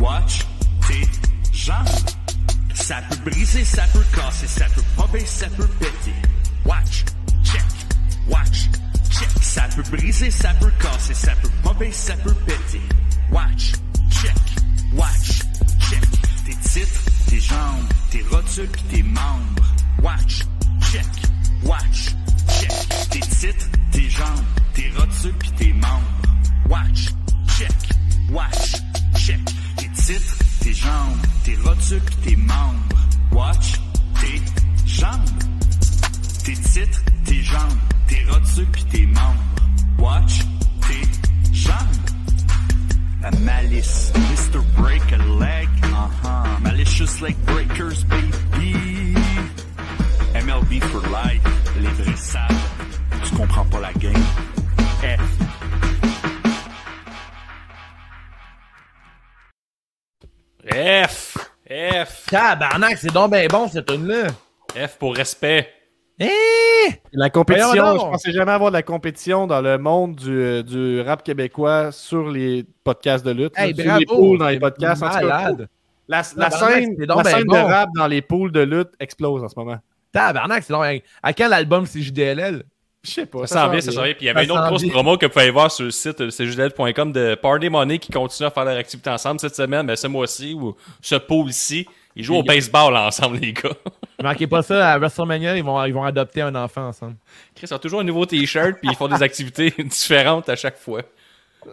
Watch 0.00 0.40
tes 0.88 0.94
jambes. 1.02 1.31
Ça 1.64 2.96
peut 3.08 3.30
briser, 3.30 3.64
ça 3.64 3.84
peut 3.92 4.02
casser, 4.16 4.48
ça 4.48 4.64
peut 4.74 4.82
popper, 4.96 5.24
ça 5.24 5.46
peut 5.50 5.68
péter. 5.78 6.12
Watch, 6.64 7.04
check, 7.44 7.62
watch, 8.26 8.68
check. 9.10 9.28
Ça 9.40 9.68
peut 9.76 9.82
briser, 9.96 10.30
ça 10.32 10.52
peut 10.54 10.72
casser, 10.80 11.14
ça 11.14 11.32
peut 11.36 11.50
popper, 11.62 11.92
ça 11.92 12.16
peut 12.16 12.34
péter. 12.34 12.80
Watch, 13.30 13.74
check, 14.10 14.34
watch, 14.94 15.42
check. 15.88 16.02
Tes 16.46 16.56
titres, 16.68 17.00
tes 17.28 17.40
jambes, 17.40 17.88
tes 18.10 18.22
rotules 18.22 18.68
pis 18.68 18.82
tes 18.90 19.02
membres. 19.04 19.74
Watch, 20.02 20.42
check, 20.90 21.06
watch, 21.62 22.10
check. 22.48 22.72
Tes 23.10 23.20
titres, 23.20 23.66
tes 23.92 24.10
jambes, 24.10 24.44
tes 24.74 24.90
rotules 24.96 25.38
pis 25.38 25.52
tes 25.52 25.72
membres. 25.74 26.22
Watch, 26.68 27.10
check, 27.56 27.72
watch, 28.32 28.72
check. 29.16 29.38
Tes 29.76 29.88
titres, 29.90 30.36
tes 30.62 30.72
jambes, 30.72 31.18
tes 31.44 31.56
rotules 31.56 32.02
tes 32.22 32.36
membres. 32.36 32.98
Watch, 33.32 33.80
tes 34.20 34.42
jambes. 34.86 35.30
Tes 36.44 36.54
titres, 36.54 37.02
tes 37.24 37.42
jambes, 37.42 37.78
tes 38.06 38.24
rotules 38.24 38.66
pis 38.72 38.84
tes 38.86 39.06
membres. 39.06 39.38
Watch, 39.98 40.38
tes 40.86 41.52
jambes. 41.52 41.98
La 43.22 43.30
malice, 43.40 44.12
Mr. 44.14 44.60
Break 44.76 45.12
a 45.12 45.16
leg, 45.16 45.68
uh-huh. 45.82 46.60
Malicious 46.60 47.20
leg 47.20 47.36
breakers, 47.46 48.04
baby. 48.04 49.14
MLB 50.34 50.80
for 50.90 51.00
life, 51.08 51.42
les 51.80 51.88
vrais. 51.88 52.38
Tu 53.24 53.34
comprends 53.36 53.64
pas 53.66 53.80
la 53.80 53.92
game. 53.94 54.24
F. 55.02 55.41
F. 60.70 61.36
F. 61.68 62.26
Tabarnak, 62.30 62.98
c'est 62.98 63.12
donc 63.12 63.32
bien 63.32 63.46
bon, 63.48 63.68
cette 63.68 63.86
tune-là. 63.86 64.28
F 64.76 64.96
pour 64.98 65.14
respect. 65.16 65.68
Eh! 66.20 66.28
La 67.12 67.30
compétition, 67.30 67.68
Voyons 67.68 67.92
je 67.94 67.98
donc. 67.98 68.10
pensais 68.12 68.32
jamais 68.32 68.52
avoir 68.52 68.70
de 68.70 68.76
la 68.76 68.82
compétition 68.82 69.46
dans 69.46 69.60
le 69.60 69.78
monde 69.78 70.14
du, 70.16 70.62
du 70.62 71.00
rap 71.00 71.24
québécois 71.24 71.90
sur 71.90 72.28
les 72.30 72.64
podcasts 72.84 73.24
de 73.24 73.32
lutte. 73.32 73.52
Hey, 73.56 73.72
là, 73.72 73.82
sur 73.84 73.98
les 73.98 74.06
pools 74.06 74.38
dans 74.38 74.48
les 74.48 74.54
c'est 74.54 74.60
podcasts. 74.60 75.02
En 75.02 75.08
tout 75.08 75.14
cas, 75.14 75.20
Malade. 75.22 75.68
la, 76.08 76.22
la 76.36 76.50
Tabarnak, 76.50 76.74
scène, 76.82 76.94
c'est 76.98 77.06
donc 77.06 77.16
la 77.18 77.22
ben 77.24 77.30
scène 77.30 77.44
bon. 77.44 77.54
de 77.54 77.58
rap 77.66 77.88
dans 77.96 78.06
les 78.06 78.22
pools 78.22 78.52
de 78.52 78.60
lutte 78.60 78.90
explose 79.00 79.42
en 79.42 79.48
ce 79.48 79.54
moment. 79.58 79.78
Tabarnak, 80.12 80.62
c'est 80.62 80.72
donc 80.72 80.82
bien- 80.84 80.98
À 81.22 81.32
quand 81.32 81.48
l'album 81.48 81.86
CJDLL? 81.86 82.62
Je 83.04 83.10
sais 83.10 83.26
pas. 83.26 83.46
Ça 83.46 83.64
s'en 83.64 83.70
vient, 83.70 83.80
ça 83.80 83.90
s'en 83.90 84.02
vient. 84.02 84.14
Puis 84.14 84.22
il 84.22 84.26
y 84.26 84.30
avait 84.30 84.40
Ça 84.40 84.44
une 84.44 84.52
autre 84.52 84.66
grosse 84.68 84.82
vient. 84.82 84.92
promo 84.92 85.16
que 85.16 85.26
vous 85.26 85.32
pouvez 85.32 85.50
voir 85.50 85.70
sur 85.70 85.84
le 85.84 85.90
site 85.90 86.20
euh, 86.20 86.30
cjudel.com 86.30 87.12
de 87.12 87.34
Party 87.34 87.68
Money 87.68 87.98
qui 87.98 88.12
continue 88.12 88.46
à 88.46 88.50
faire 88.50 88.64
leur 88.64 88.76
activité 88.76 89.10
ensemble 89.10 89.40
cette 89.40 89.56
semaine, 89.56 89.86
mais 89.86 89.96
ce 89.96 90.06
mois-ci, 90.06 90.54
ou 90.54 90.76
ce 91.00 91.16
pool-ci. 91.16 91.86
Ils 92.14 92.22
jouent 92.24 92.36
au 92.36 92.42
baseball 92.42 92.94
ensemble, 92.96 93.38
les 93.38 93.54
gars. 93.54 93.70
Manquez 94.22 94.46
pas 94.46 94.62
ça, 94.62 94.92
à 94.92 94.98
WrestleMania, 94.98 95.56
ils 95.56 95.64
vont, 95.64 95.82
ils 95.84 95.94
vont 95.94 96.04
adopter 96.04 96.42
un 96.42 96.54
enfant 96.54 96.88
ensemble. 96.88 97.16
Chris, 97.54 97.68
ont 97.72 97.78
toujours 97.78 98.00
un 98.00 98.04
nouveau 98.04 98.26
t-shirt, 98.26 98.76
puis 98.80 98.90
ils 98.90 98.96
font 98.96 99.08
des 99.08 99.22
activités 99.22 99.70
différentes 99.78 100.48
à 100.48 100.54
chaque 100.54 100.76
fois. 100.76 101.00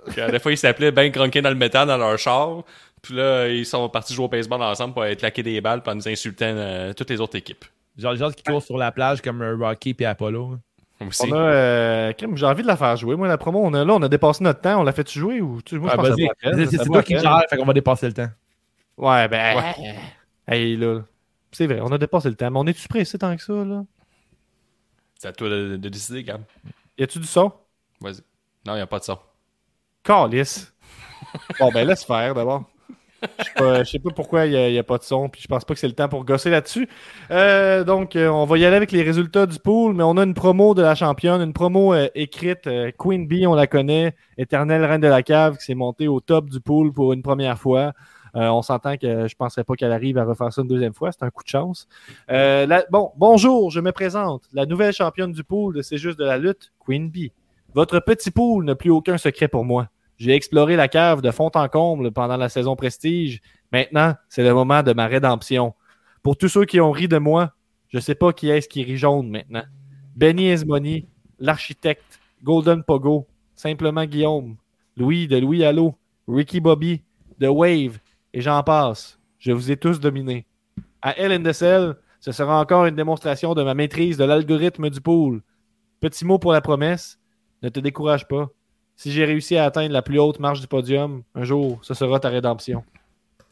Puis, 0.08 0.22
euh, 0.22 0.32
des 0.32 0.40
fois, 0.40 0.52
ils 0.52 0.58
s'appelaient 0.58 0.92
Ben 0.92 1.12
Grunkin 1.12 1.42
dans 1.42 1.50
le 1.50 1.56
métal 1.56 1.88
dans 1.88 1.98
leur 1.98 2.18
char. 2.18 2.64
Puis 3.02 3.16
là, 3.16 3.48
ils 3.48 3.66
sont 3.66 3.88
partis 3.90 4.14
jouer 4.14 4.26
au 4.26 4.30
baseball 4.30 4.62
ensemble 4.62 4.94
pour 4.94 5.04
aller 5.04 5.16
claquer 5.16 5.44
des 5.44 5.60
balles 5.62 5.82
en 5.86 5.96
nous 5.96 6.08
insultant 6.08 6.46
euh, 6.46 6.94
toutes 6.94 7.10
les 7.10 7.20
autres 7.20 7.38
équipes. 7.38 7.66
Genre 7.98 8.14
les 8.14 8.20
gens 8.20 8.32
qui 8.32 8.44
courent 8.44 8.64
sur 8.64 8.78
la 8.78 8.92
plage 8.92 9.22
comme 9.22 9.44
Rocky 9.62 9.96
et 10.00 10.06
Apollo. 10.06 10.52
Aussi. 10.54 10.69
On 11.02 11.32
a, 11.32 11.36
euh, 11.38 12.14
j'ai 12.34 12.46
envie 12.46 12.62
de 12.62 12.68
la 12.68 12.76
faire 12.76 12.98
jouer. 12.98 13.16
Moi, 13.16 13.28
la 13.28 13.38
promo, 13.38 13.62
on 13.64 13.74
a, 13.74 13.86
là, 13.86 13.94
on 13.94 14.02
a 14.02 14.10
dépassé 14.10 14.44
notre 14.44 14.60
temps. 14.60 14.82
On 14.82 14.84
l'a 14.84 14.92
fait 14.92 15.10
jouer 15.10 15.40
ou 15.40 15.62
tu 15.62 15.80
moi, 15.80 15.92
je 15.92 15.94
Ah, 15.94 15.98
pense 15.98 16.08
C'est 16.58 16.66
ça 16.66 16.72
c'est 16.72 16.78
vaut 16.88 16.94
toi 16.94 17.04
qui 17.04 17.18
gère, 17.18 17.42
fait 17.50 17.58
qu'on 17.58 17.66
va 17.66 17.74
dépasser 17.74 18.08
le 18.08 18.14
temps. 18.14 18.30
Ouais, 18.98 19.28
ben. 19.30 19.58
Ouais. 19.58 19.96
Hey, 20.48 20.76
là. 20.76 21.02
C'est 21.52 21.68
vrai, 21.68 21.80
on 21.82 21.92
a 21.92 21.98
dépassé 21.98 22.30
le 22.30 22.36
temps. 22.36 22.52
Mais 22.52 22.60
on 22.60 22.68
est-tu 22.68 22.88
pressé 22.88 23.18
tant 23.18 23.36
que 23.36 23.42
ça, 23.42 23.54
là? 23.54 23.84
C'est 25.18 25.28
à 25.30 25.32
toi 25.32 25.50
de, 25.50 25.78
de 25.78 25.90
décider, 25.90 26.24
Gab. 26.24 26.42
Y 26.98 27.04
a-tu 27.04 27.20
du 27.20 27.28
son? 27.28 27.52
Vas-y. 28.02 28.22
Non, 28.66 28.74
il 28.74 28.78
n'y 28.78 28.82
a 28.82 28.88
pas 28.88 29.00
de 29.00 29.06
son. 29.06 29.18
Calice. 30.04 30.74
bon, 31.60 31.72
ben, 31.72 31.88
laisse 31.88 32.04
faire 32.04 32.34
d'abord. 32.34 32.70
Je 33.22 33.80
je 33.80 33.84
sais 33.84 34.00
pas 34.00 34.10
pourquoi 34.12 34.46
il 34.46 34.72
n'y 34.72 34.78
a, 34.78 34.84
pas 34.84 34.98
de 34.98 35.04
son, 35.04 35.30
puis 35.30 35.41
je 35.41 35.48
pense 35.48 35.66
pas 35.66 35.74
que 35.74 35.80
c'est 35.80 35.88
le 35.88 35.94
temps 35.94 36.10
pour 36.10 36.26
gosser 36.26 36.50
là-dessus. 36.50 36.88
Euh, 37.32 37.84
donc, 37.84 38.16
euh, 38.16 38.28
on 38.28 38.46
va 38.46 38.58
y 38.58 38.66
aller 38.66 38.76
avec 38.76 38.91
les 38.91 39.04
résultats 39.04 39.46
du 39.46 39.60
pool, 39.60 39.94
mais 39.94 40.04
on 40.04 40.18
a 40.18 40.24
une 40.24 40.34
promo 40.34 40.74
de 40.74 40.82
la 40.82 40.96
championne, 40.96 41.41
une 41.41 41.54
promo 41.54 41.94
euh, 41.94 42.08
écrite. 42.16 42.70
Queen 42.98 43.28
Bee, 43.28 43.48
on 43.48 43.56
la 43.56 43.68
connaît, 43.68 44.16
éternelle 44.38 44.86
reine 44.86 45.02
de 45.02 45.08
la 45.08 45.24
cave, 45.24 45.58
qui 45.58 45.66
s'est 45.66 45.76
montée 45.76 46.08
au 46.08 46.20
top 46.20 46.50
du 46.50 46.60
pool 46.60 46.94
pour 46.94 47.14
une 47.14 47.22
première 47.22 47.58
fois. 47.58 47.94
On 48.36 48.62
s'entend 48.62 48.96
que 48.96 49.28
je 49.28 49.36
penserais 49.36 49.64
pas 49.64 49.74
qu'elle 49.74 49.91
arrive 49.91 50.20
à 50.20 50.24
refaire 50.24 50.54
ça 50.54 50.62
une 50.62 50.68
deuxième 50.68 50.94
fois. 50.94 51.12
C'est 51.12 51.24
un 51.24 51.32
coup 51.32 51.44
de 51.44 51.50
chance. 51.50 51.88
Bon, 52.30 53.12
bonjour, 53.18 53.72
je 53.72 53.80
me 53.80 53.91
présente. 53.91 54.44
La 54.54 54.68
nouvelle 54.68 54.94
championne 54.94 55.32
du 55.32 55.44
pool 55.44 55.76
de 55.76 55.82
C'est 55.82 55.98
juste 55.98 56.20
de 56.20 56.26
la 56.26 56.38
lutte, 56.38 56.72
Queen 56.80 57.10
Bee. 57.10 57.32
Votre 57.74 58.00
petit 58.00 58.30
pool 58.30 58.66
n'a 58.66 58.76
plus 58.76 58.91
aucun 58.91 59.18
secret 59.18 59.48
pour 59.48 59.66
moi. 59.66 59.88
J'ai 60.20 60.36
exploré 60.36 60.76
la 60.76 60.90
cave 60.90 61.22
de 61.22 61.32
fond 61.32 61.50
en 61.56 61.70
comble 61.70 62.12
pendant 62.12 62.36
la 62.36 62.50
saison 62.50 62.76
Prestige. 62.76 63.40
Maintenant, 63.72 64.16
c'est 64.28 64.44
le 64.44 64.54
moment 64.54 64.84
de 64.84 64.91
ma 64.91 65.08
rédemption. 65.08 65.74
Pour 66.22 66.38
tous 66.38 66.50
ceux 66.50 66.66
qui 66.66 66.82
ont 66.82 66.91
ri 66.91 67.08
de 67.08 67.18
moi, 67.18 67.54
je 67.88 68.00
sais 68.00 68.16
pas 68.16 68.34
qui 68.34 68.50
est-ce 68.50 68.68
qui 68.68 68.84
rit 68.84 68.98
jaune 68.98 69.30
maintenant. 69.30 69.64
Benny 70.18 70.48
Esmoni, 70.50 71.08
l'architecte, 71.40 72.20
Golden 72.44 72.84
Pogo, 72.84 73.28
simplement 73.56 74.04
Guillaume, 74.04 74.58
Louis 74.98 75.30
de 75.30 75.38
Louis 75.38 75.64
Allo, 75.64 75.96
Ricky 76.28 76.60
Bobby, 76.60 77.02
The 77.40 77.48
Wave, 77.48 78.00
et 78.34 78.41
j'en 78.41 78.62
passe. 78.62 79.20
Je 79.40 79.54
vous 79.54 79.72
ai 79.72 79.78
tous 79.78 80.02
dominés. 80.02 80.46
À 81.02 81.14
Cell, 81.54 81.96
Ce 82.20 82.34
sera 82.34 82.60
encore 82.60 82.86
une 82.86 82.96
démonstration 82.98 83.54
de 83.54 83.64
ma 83.64 83.74
maîtrise 83.74 84.18
de 84.18 84.26
l'algorithme 84.26 84.90
du 84.90 85.00
pool. 85.00 85.41
Petit 86.02 86.26
mot 86.26 86.40
pour 86.40 86.52
la 86.52 86.60
promesse, 86.60 87.18
ne 87.64 87.70
te 87.70 87.80
décourage 87.80 88.28
pas. 88.28 88.50
Si 89.02 89.14
j'ai 89.14 89.24
réussi 89.24 89.56
à 89.56 89.64
atteindre 89.64 89.94
la 89.94 90.02
plus 90.02 90.20
haute 90.20 90.40
marche 90.40 90.60
du 90.60 90.68
podium, 90.68 91.24
un 91.34 91.44
jour, 91.46 91.80
ce 91.84 91.94
sera 91.94 92.20
ta 92.20 92.28
rédemption. 92.28 92.84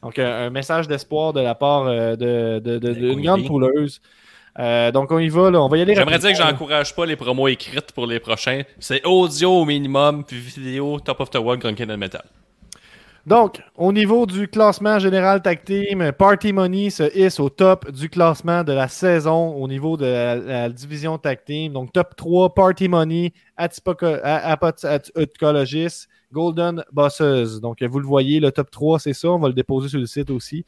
Donc, 0.03 0.19
un, 0.19 0.26
un 0.48 0.49
message 0.49 0.90
d'espoir 0.90 1.32
de 1.32 1.40
la 1.40 1.56
part 1.56 1.84
euh, 1.88 2.18
de, 2.18 2.60
de- 2.60 2.78
de- 2.80 2.94
d'une 2.94 3.14
Queen 3.14 3.26
grande 3.26 3.48
pouleuse. 3.48 4.02
Euh, 4.60 4.91
donc, 4.91 5.10
on 5.10 5.19
y 5.19 5.30
va, 5.30 5.49
là. 5.49 5.61
on 5.61 5.69
va 5.69 5.78
y 5.78 5.82
aller 5.84 5.95
J'aimerais 5.95 6.19
dire 6.19 6.32
que 6.32 6.38
j'encourage 6.38 6.94
pas 6.94 7.06
les 7.06 7.15
promos 7.15 7.48
écrites 7.48 7.94
pour 7.94 8.07
les 8.07 8.19
prochains. 8.19 8.64
C'est 8.78 9.06
audio 9.06 9.52
au 9.61 9.64
minimum, 9.64 10.26
puis 10.26 10.38
vidéo 10.38 10.99
top 10.99 11.22
of 11.22 11.30
the 11.30 11.38
world 11.38 11.61
Gunkin 11.61 11.90
and 11.91 11.98
Metal. 11.98 12.26
Donc, 13.28 13.62
au 13.76 13.91
niveau 13.91 14.26
du 14.26 14.48
classement 14.48 14.99
général 14.99 15.41
tag 15.41 15.62
team, 15.66 16.14
Party 16.14 16.54
Money 16.54 16.90
se 16.90 17.14
hisse 17.14 17.41
au 17.41 17.49
top 17.49 17.91
du 17.91 18.08
classement 18.08 18.64
de 18.64 18.72
la 18.72 18.88
saison 18.88 19.54
au 19.54 19.68
niveau 19.68 19.98
de 19.98 20.06
la, 20.06 20.70
division 20.70 21.18
tag 21.18 21.44
team. 21.45 21.74
Donc, 21.74 21.91
top 21.91 22.16
3, 22.16 22.54
Party 22.54 22.88
Money, 22.88 23.34
Atipoca- 23.58 24.22
A- 24.24 24.56
Apot- 24.56 24.86
At- 24.86 25.12
Utcologist, 25.22 26.08
Golden 26.32 26.86
Bosses. 26.94 27.60
Donc, 27.60 27.84
vous 27.84 27.99
le 27.99 28.06
voyez, 28.06 28.40
le 28.40 28.49
top 28.49 28.72
3, 28.72 28.98
c'est 28.98 29.12
ça. 29.12 29.28
On 29.28 29.40
va 29.40 29.49
le 29.49 29.54
déposer 29.54 29.90
sur 29.90 29.99
le 29.99 30.06
site 30.06 30.30
aussi. 30.30 30.64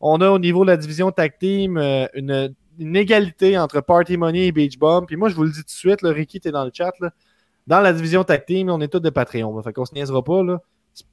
On 0.00 0.20
a 0.20 0.30
au 0.30 0.38
niveau 0.38 0.64
de 0.64 0.70
la 0.70 0.76
division 0.76 1.10
tag 1.10 1.36
team 1.40 1.76
euh, 1.76 2.06
une, 2.14 2.54
égalité 2.94 3.58
entre 3.58 3.80
Party 3.80 4.16
Money 4.16 4.46
et 4.46 4.52
Beach 4.52 4.78
Bomb. 4.78 5.06
Puis 5.06 5.16
moi, 5.16 5.28
je 5.28 5.34
vous 5.34 5.42
le 5.42 5.50
dis 5.50 5.58
tout 5.58 5.64
de 5.64 5.70
suite, 5.70 6.02
là, 6.02 6.12
Ricky, 6.12 6.38
t'es 6.38 6.52
dans 6.52 6.64
le 6.64 6.70
chat. 6.72 6.92
Dans 7.66 7.80
la 7.80 7.92
division 7.92 8.22
tag 8.22 8.44
team, 8.46 8.70
on 8.70 8.80
est 8.80 8.86
tous 8.86 9.00
de 9.00 9.10
Patreon. 9.10 9.56
là. 9.56 9.62
Fait 9.64 9.72
qu'on 9.72 9.84
se 9.84 9.92
niaisera 9.92 10.22
pas. 10.22 10.44
Là. 10.44 10.60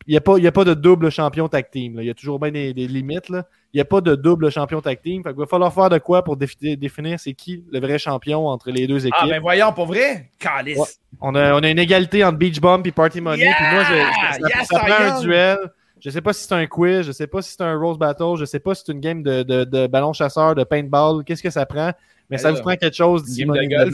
Il 0.08 0.12
n'y 0.12 0.18
a, 0.18 0.38
il 0.38 0.48
a 0.48 0.52
pas 0.52 0.64
de 0.66 0.74
double 0.74 1.10
champion 1.10 1.48
tag 1.48 1.70
team. 1.72 1.96
là. 1.98 2.04
Il 2.04 2.06
y 2.06 2.10
a 2.10 2.14
toujours 2.14 2.40
bien 2.40 2.52
des, 2.52 2.74
des 2.74 2.88
limites. 2.88 3.30
là. 3.30 3.46
Il 3.74 3.78
n'y 3.78 3.82
a 3.82 3.86
pas 3.86 4.02
de 4.02 4.16
double 4.16 4.52
champion 4.52 4.82
tag 4.82 5.02
team. 5.02 5.24
Fait 5.24 5.30
qu'il 5.32 5.40
va 5.40 5.46
falloir 5.46 5.74
faire 5.74 5.90
de 5.90 5.98
quoi 5.98 6.24
pour 6.24 6.38
défi- 6.38 6.78
définir 6.78 7.20
c'est 7.20 7.34
qui 7.34 7.64
le 7.72 7.80
vrai 7.80 7.98
champion 7.98 8.48
entre 8.48 8.70
les 8.72 8.86
deux 8.88 9.00
équipes. 9.06 9.16
Ah, 9.20 9.28
ben 9.28 9.42
voyons, 9.42 9.72
pour 9.74 9.86
vrai? 9.88 10.30
Calice. 10.40 10.78
Ouais. 10.78 10.86
On, 11.22 11.34
a, 11.36 11.54
on 11.56 11.64
a 11.64 11.70
une 11.70 11.80
égalité 11.80 12.24
entre 12.24 12.38
Beach 12.38 12.60
Bomb 12.62 12.86
et 12.86 12.92
Party 12.92 13.20
Money. 13.22 13.44
Yeah! 13.44 13.54
Puis 13.56 13.66
moi, 13.74 13.84
je, 13.84 14.42
ça, 14.42 14.60
Yes, 14.60 14.68
ça 14.68 14.80
prend 14.80 15.04
un 15.18 15.22
duel. 15.22 15.58
Je 16.00 16.10
sais 16.10 16.22
pas 16.22 16.34
si 16.34 16.44
c'est 16.46 16.54
un 16.54 16.66
quiz, 16.68 17.04
je 17.08 17.12
sais 17.14 17.28
pas 17.28 17.42
si 17.42 17.52
c'est 17.54 17.64
un 17.64 17.78
Rose 17.78 17.98
Battle, 17.98 18.36
je 18.38 18.44
sais 18.46 18.60
pas 18.60 18.76
si 18.76 18.84
c'est 18.86 18.92
une 18.92 19.00
game 19.00 19.24
de, 19.24 19.42
de, 19.44 19.64
de 19.64 19.88
ballon 19.88 20.12
chasseur, 20.12 20.54
de 20.54 20.64
paintball. 20.66 21.24
Qu'est-ce 21.24 21.42
que 21.42 21.50
ça 21.50 21.66
prend? 21.66 21.92
Mais 22.30 22.38
ça 22.38 22.50
vous 22.52 22.62
prend 22.62 22.76
quelque 22.76 22.96
chose 22.96 23.24
d'ici 23.24 23.46
Game 23.46 23.56
de 23.56 23.62
golf. 23.78 23.92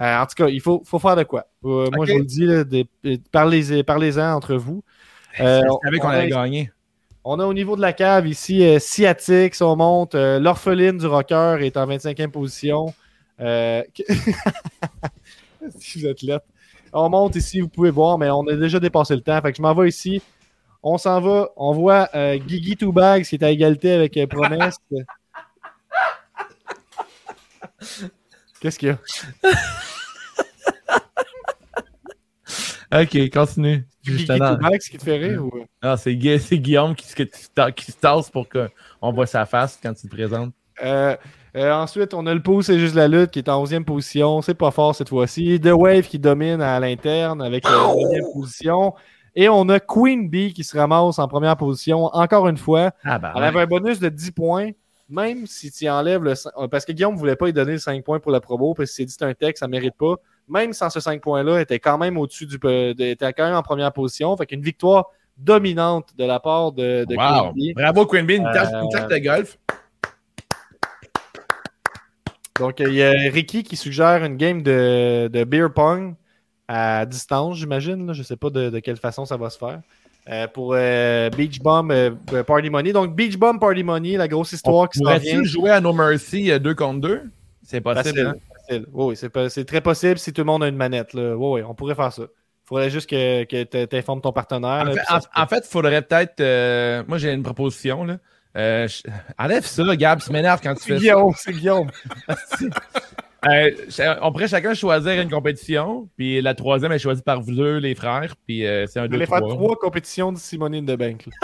Euh, 0.00 0.18
en 0.20 0.26
tout 0.26 0.34
cas, 0.36 0.48
il 0.48 0.60
faut, 0.60 0.82
faut 0.84 0.98
faire 0.98 1.16
de 1.16 1.22
quoi. 1.24 1.46
Euh, 1.64 1.88
Moi, 1.94 2.06
je 2.06 2.12
vous 2.12 2.18
le 2.18 2.24
dis, 2.24 2.46
là, 2.46 2.64
parlez- 3.32 3.82
parlez-en 3.84 4.34
entre 4.34 4.54
vous. 4.56 4.82
Euh, 5.40 5.62
Je 5.62 5.68
savais 5.84 5.98
qu'on 5.98 6.06
on 6.08 6.10
a- 6.10 6.14
allait 6.14 6.30
gagner. 6.30 6.70
on 7.24 7.38
a 7.40 7.44
au 7.46 7.54
niveau 7.54 7.76
de 7.76 7.80
la 7.80 7.92
cave 7.92 8.26
ici 8.26 8.64
euh, 8.64 8.78
Sciatix, 8.78 9.60
on 9.62 9.76
monte. 9.76 10.14
euh, 10.14 10.38
L'orpheline 10.40 10.98
du 10.98 11.06
rocker 11.06 11.58
est 11.60 11.76
en 11.76 11.86
25e 11.86 12.30
position. 12.30 12.92
Euh, 13.40 13.82
si 15.78 16.00
vous 16.00 16.06
êtes 16.06 16.22
là. 16.22 16.40
On 16.92 17.08
monte 17.08 17.34
ici, 17.36 17.60
vous 17.60 17.68
pouvez 17.68 17.90
voir, 17.90 18.18
mais 18.18 18.30
on 18.30 18.46
a 18.46 18.54
déjà 18.54 18.78
dépassé 18.78 19.16
le 19.16 19.20
temps. 19.22 19.40
Fait 19.42 19.50
que 19.50 19.56
je 19.56 19.62
m'en 19.62 19.74
vais 19.74 19.88
ici. 19.88 20.22
On 20.82 20.98
s'en 20.98 21.20
va. 21.20 21.48
On 21.56 21.72
voit 21.72 22.08
euh, 22.14 22.36
Guigui 22.36 22.76
Two 22.76 22.92
Bags 22.92 23.24
qui 23.24 23.34
est 23.34 23.42
à 23.42 23.50
égalité 23.50 23.92
avec 23.92 24.16
euh, 24.16 24.26
Promesse. 24.28 24.76
Qu'est-ce 28.64 28.78
qu'il 28.78 28.88
y 28.88 28.92
a? 28.92 28.98
Ok, 32.92 33.30
continue. 33.32 33.84
Justement. 34.02 34.54
Bags 34.54 34.78
qui 34.78 34.96
te 34.98 35.02
fait 35.04 35.16
rire? 35.18 35.44
ou- 35.44 35.64
Ah, 35.82 35.96
c'est 35.96 36.14
Gui- 36.14 36.38
c'est 36.38 36.58
Guillaume 36.58 36.94
qui, 36.94 37.06
se- 37.08 37.70
qui 37.72 37.92
tasse 37.92 38.30
pour 38.30 38.46
qu'on 38.48 39.12
voit 39.12 39.26
sa 39.26 39.44
face 39.46 39.78
quand 39.82 39.92
il 40.02 40.08
te 40.08 40.14
présente. 40.14 40.52
Euh, 40.82 41.16
euh, 41.56 41.72
ensuite, 41.72 42.14
on 42.14 42.24
a 42.26 42.32
le 42.32 42.42
pouce, 42.42 42.66
c'est 42.66 42.78
juste 42.78 42.94
la 42.94 43.08
lutte 43.08 43.32
qui 43.32 43.40
est 43.40 43.48
en 43.48 43.60
11e 43.64 43.84
position. 43.84 44.40
C'est 44.42 44.54
pas 44.54 44.70
fort 44.70 44.94
cette 44.94 45.08
fois-ci. 45.08 45.60
The 45.60 45.72
Wave 45.72 46.02
qui 46.02 46.18
domine 46.18 46.62
à 46.62 46.78
l'interne 46.78 47.42
avec 47.42 47.64
la 47.64 47.72
9e 47.72 48.32
position. 48.32 48.94
Et 49.34 49.48
on 49.48 49.68
a 49.70 49.80
Queen 49.80 50.28
Bee 50.30 50.52
qui 50.52 50.62
se 50.62 50.76
ramasse 50.78 51.18
en 51.18 51.26
première 51.26 51.56
position. 51.56 52.04
Encore 52.14 52.46
une 52.48 52.58
fois, 52.58 52.92
Ah, 53.04 53.18
bah. 53.18 53.32
elle 53.36 53.42
avait 53.44 53.60
un 53.62 53.66
bonus 53.66 53.98
de 53.98 54.08
10 54.08 54.30
points. 54.30 54.70
Même 55.08 55.46
si 55.46 55.70
tu 55.70 55.88
enlèves 55.88 56.22
le. 56.22 56.32
cin- 56.34 56.50
euh, 56.56 56.66
Parce 56.68 56.84
que 56.84 56.92
Guillaume 56.92 57.14
ne 57.14 57.18
voulait 57.18 57.36
pas 57.36 57.44
lui 57.46 57.52
donner 57.52 57.72
le 57.72 57.78
5 57.78 58.02
points 58.04 58.20
pour 58.20 58.32
la 58.32 58.40
promo, 58.40 58.72
parce 58.74 58.90
qu'il 58.90 58.96
s'est 58.96 59.04
dit 59.04 59.14
c'est 59.18 59.24
un 59.24 59.34
texte, 59.34 59.60
ça 59.60 59.66
ne 59.66 59.70
mérite 59.72 59.94
pas. 59.98 60.14
Même 60.48 60.72
sans 60.72 60.88
ce 60.90 61.00
5 61.00 61.20
points-là, 61.20 61.60
était 61.60 61.78
quand 61.78 61.98
même 61.98 62.16
au-dessus 62.16 62.46
du. 62.46 62.56
était 62.56 63.32
quand 63.32 63.44
même 63.44 63.54
en 63.54 63.62
première 63.62 63.92
position. 63.92 64.34
Fait 64.36 64.46
qu'une 64.46 64.62
victoire 64.62 65.06
dominante 65.36 66.10
de 66.16 66.24
la 66.24 66.40
part 66.40 66.72
de, 66.72 67.04
de 67.04 67.14
Wow. 67.14 67.16
Bravo, 67.74 68.06
Bee. 68.26 68.36
Une, 68.36 68.44
tâche- 68.44 68.72
Euh, 68.72 68.80
une 68.82 68.88
de 69.08 69.18
golf. 69.18 69.58
Donc, 72.60 72.78
il 72.80 72.94
y 72.94 73.02
a 73.02 73.10
Ricky 73.10 73.64
qui 73.64 73.76
suggère 73.76 74.24
une 74.24 74.36
game 74.36 74.62
de, 74.62 75.28
de 75.32 75.42
beer 75.44 75.68
pong 75.74 76.14
à 76.68 77.04
distance, 77.04 77.56
j'imagine. 77.56 78.12
Je 78.12 78.20
ne 78.20 78.24
sais 78.24 78.36
pas 78.36 78.48
de, 78.50 78.70
de 78.70 78.78
quelle 78.78 78.96
façon 78.96 79.24
ça 79.24 79.36
va 79.36 79.50
se 79.50 79.58
faire. 79.58 79.80
Euh, 80.30 80.48
pour 80.48 80.72
euh, 80.74 81.28
Beach 81.30 81.58
Bomb 81.60 81.90
euh, 81.90 82.10
Party 82.46 82.70
Money. 82.70 82.92
Donc, 82.92 83.14
Beach 83.14 83.36
Bomb 83.36 83.58
Party 83.58 83.82
Money, 83.82 84.16
la 84.16 84.26
grosse 84.26 84.52
histoire 84.52 84.88
qui 84.88 84.98
s'en 85.00 85.16
vient. 85.18 85.42
Jouer 85.44 85.70
à 85.70 85.80
No 85.80 85.92
Mercy 85.92 86.50
2 86.58 86.74
contre 86.74 87.00
2? 87.00 87.22
C'est 87.62 87.80
possible. 87.82 88.04
Facile, 88.04 88.20
hein? 88.26 88.34
facile. 88.66 88.86
Oui, 88.92 89.16
c'est 89.16 89.48
c'est 89.50 89.64
très 89.66 89.82
possible 89.82 90.18
si 90.18 90.32
tout 90.32 90.40
le 90.40 90.46
monde 90.46 90.64
a 90.64 90.68
une 90.68 90.76
manette. 90.76 91.12
Là. 91.12 91.36
Oui, 91.36 91.60
oui, 91.60 91.66
on 91.68 91.74
pourrait 91.74 91.94
faire 91.94 92.12
ça. 92.12 92.22
Il 92.22 92.66
faudrait 92.66 92.88
juste 92.88 93.08
que, 93.10 93.44
que 93.44 93.84
tu 93.86 93.96
informes 93.96 94.22
ton 94.22 94.32
partenaire. 94.32 94.86
En 94.88 94.92
fait, 94.92 95.54
en- 95.54 95.56
il 95.58 95.62
faudrait 95.68 96.00
peut-être. 96.00 97.06
moi, 97.06 97.18
j'ai 97.18 97.30
une 97.32 97.42
proposition. 97.42 98.04
Là. 98.04 98.16
Je- 98.54 99.02
Enlève 99.38 99.66
ça, 99.66 99.96
Gab, 99.96 100.20
tu 100.22 100.32
m'énerves 100.32 100.60
quand 100.62 100.74
tu 100.74 100.80
c'est 100.80 100.88
fais 100.88 100.94
ça. 100.94 101.00
Guillaume, 101.00 101.34
c'est 101.36 101.52
Guillaume. 101.52 101.90
Euh, 103.46 103.70
ch- 103.88 104.16
on 104.22 104.32
pourrait 104.32 104.48
chacun 104.48 104.74
choisir 104.74 105.20
une 105.20 105.30
compétition, 105.30 106.08
puis 106.16 106.40
la 106.40 106.54
troisième 106.54 106.92
est 106.92 106.98
choisie 106.98 107.22
par 107.22 107.40
vous 107.40 107.54
deux, 107.54 107.76
les 107.78 107.94
frères, 107.94 108.34
puis 108.46 108.66
euh, 108.66 108.86
c'est 108.86 109.00
un 109.00 109.04
Je 109.04 109.08
deux 109.08 109.16
voulais 109.16 109.26
faire 109.26 109.40
trois. 109.40 109.54
trois 109.54 109.76
compétitions 109.76 110.32
de 110.32 110.38
Simonine 110.38 110.86
de 110.86 110.96
Bank. 110.96 111.26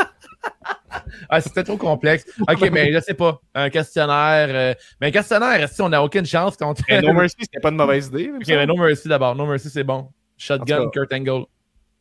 Ah, 1.28 1.40
c'était 1.40 1.62
trop 1.62 1.76
complexe. 1.76 2.24
Ok, 2.48 2.68
mais 2.72 2.92
je 2.92 3.00
sais 3.00 3.14
pas. 3.14 3.40
Un 3.54 3.70
questionnaire. 3.70 4.48
euh, 4.50 4.74
Mais 5.00 5.08
un 5.08 5.10
questionnaire, 5.10 5.68
si 5.68 5.80
on 5.82 5.88
n'a 5.88 6.02
aucune 6.02 6.26
chance 6.26 6.56
contre. 6.56 6.82
Mais 6.88 7.00
No 7.00 7.12
Mercy, 7.12 7.36
c'était 7.40 7.60
pas 7.60 7.68
une 7.70 7.76
mauvaise 7.76 8.08
idée. 8.08 8.30
Ok, 8.34 8.42
mais 8.48 8.54
semble. 8.54 8.66
no 8.66 8.76
mercy 8.76 9.08
d'abord. 9.08 9.34
No 9.36 9.46
mercy, 9.46 9.70
c'est 9.70 9.84
bon. 9.84 10.08
Shotgun, 10.36 10.88
Kurt 10.92 11.12
Angle. 11.12 11.44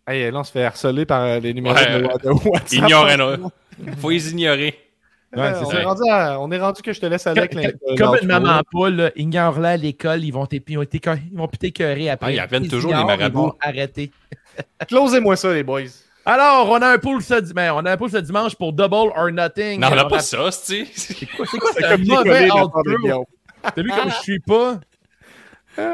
Hey, 0.07 0.31
là, 0.31 0.39
on 0.39 0.43
se 0.43 0.51
fait 0.51 0.63
harceler 0.63 1.05
par 1.05 1.21
euh, 1.23 1.39
les 1.39 1.53
numéros 1.53 1.75
Ouais, 1.75 2.01
de, 2.01 2.07
de 2.23 2.49
WhatsApp. 2.49 2.71
Ignorez-nous. 2.71 3.49
Faut 3.99 4.09
les 4.09 4.31
ignorer. 4.31 4.75
Ouais, 5.35 5.51
on, 5.63 5.71
est 5.71 5.83
rendu 5.83 6.01
à- 6.09 6.39
on 6.41 6.51
est 6.51 6.59
rendu 6.59 6.81
que 6.81 6.91
je 6.91 6.99
te 6.99 7.05
laisse 7.05 7.27
aller 7.27 7.41
avec 7.41 7.51
Comme- 7.53 7.97
Comme 7.97 8.17
une 8.21 8.27
maman 8.27 8.61
poule, 8.71 8.95
là, 8.95 9.11
ignore-la 9.15 9.69
à 9.69 9.77
l'école, 9.77 10.23
ils 10.23 10.31
vont 10.31 10.45
t'é- 10.47 10.63
ils 10.67 10.77
vont 10.77 10.85
t'écœurer- 10.85 12.09
après. 12.09 12.27
Ah, 12.27 12.31
ils 12.31 12.41
reviennent 12.41 12.67
toujours, 12.67 12.91
les 12.95 13.03
marabouts. 13.03 13.39
Ils 13.39 13.41
vont 13.43 13.55
arrêter. 13.61 14.11
Closez-moi 14.87 15.35
ça, 15.35 15.53
les 15.53 15.63
boys. 15.63 15.81
Alors, 16.25 16.69
on 16.69 16.81
a 16.81 16.87
un 16.89 16.97
pool 16.97 17.21
ce, 17.21 17.35
dim- 17.41 17.53
ben, 17.53 17.71
on 17.75 17.85
a 17.85 17.91
un 17.91 17.97
pool 17.97 18.09
ce 18.09 18.17
dimanche 18.17 18.55
pour 18.55 18.73
Double 18.73 19.11
or 19.15 19.31
Nothing. 19.31 19.79
Non, 19.79 19.89
on 19.91 19.95
n'a 19.95 20.05
pas 20.05 20.17
a- 20.17 20.19
ça, 20.21 20.49
c'est 20.51 20.85
C'est 20.95 21.13
quoi, 21.27 21.45
c'est 21.49 21.57
quoi 21.59 21.71
C'est 21.75 21.83
ce 21.83 21.87
comme 21.89 22.05
mauvais. 22.05 22.47
T'as 22.49 23.81
vu 23.81 23.89
comme 23.89 24.09
je 24.09 24.15
suis 24.21 24.39
pas? 24.39 24.79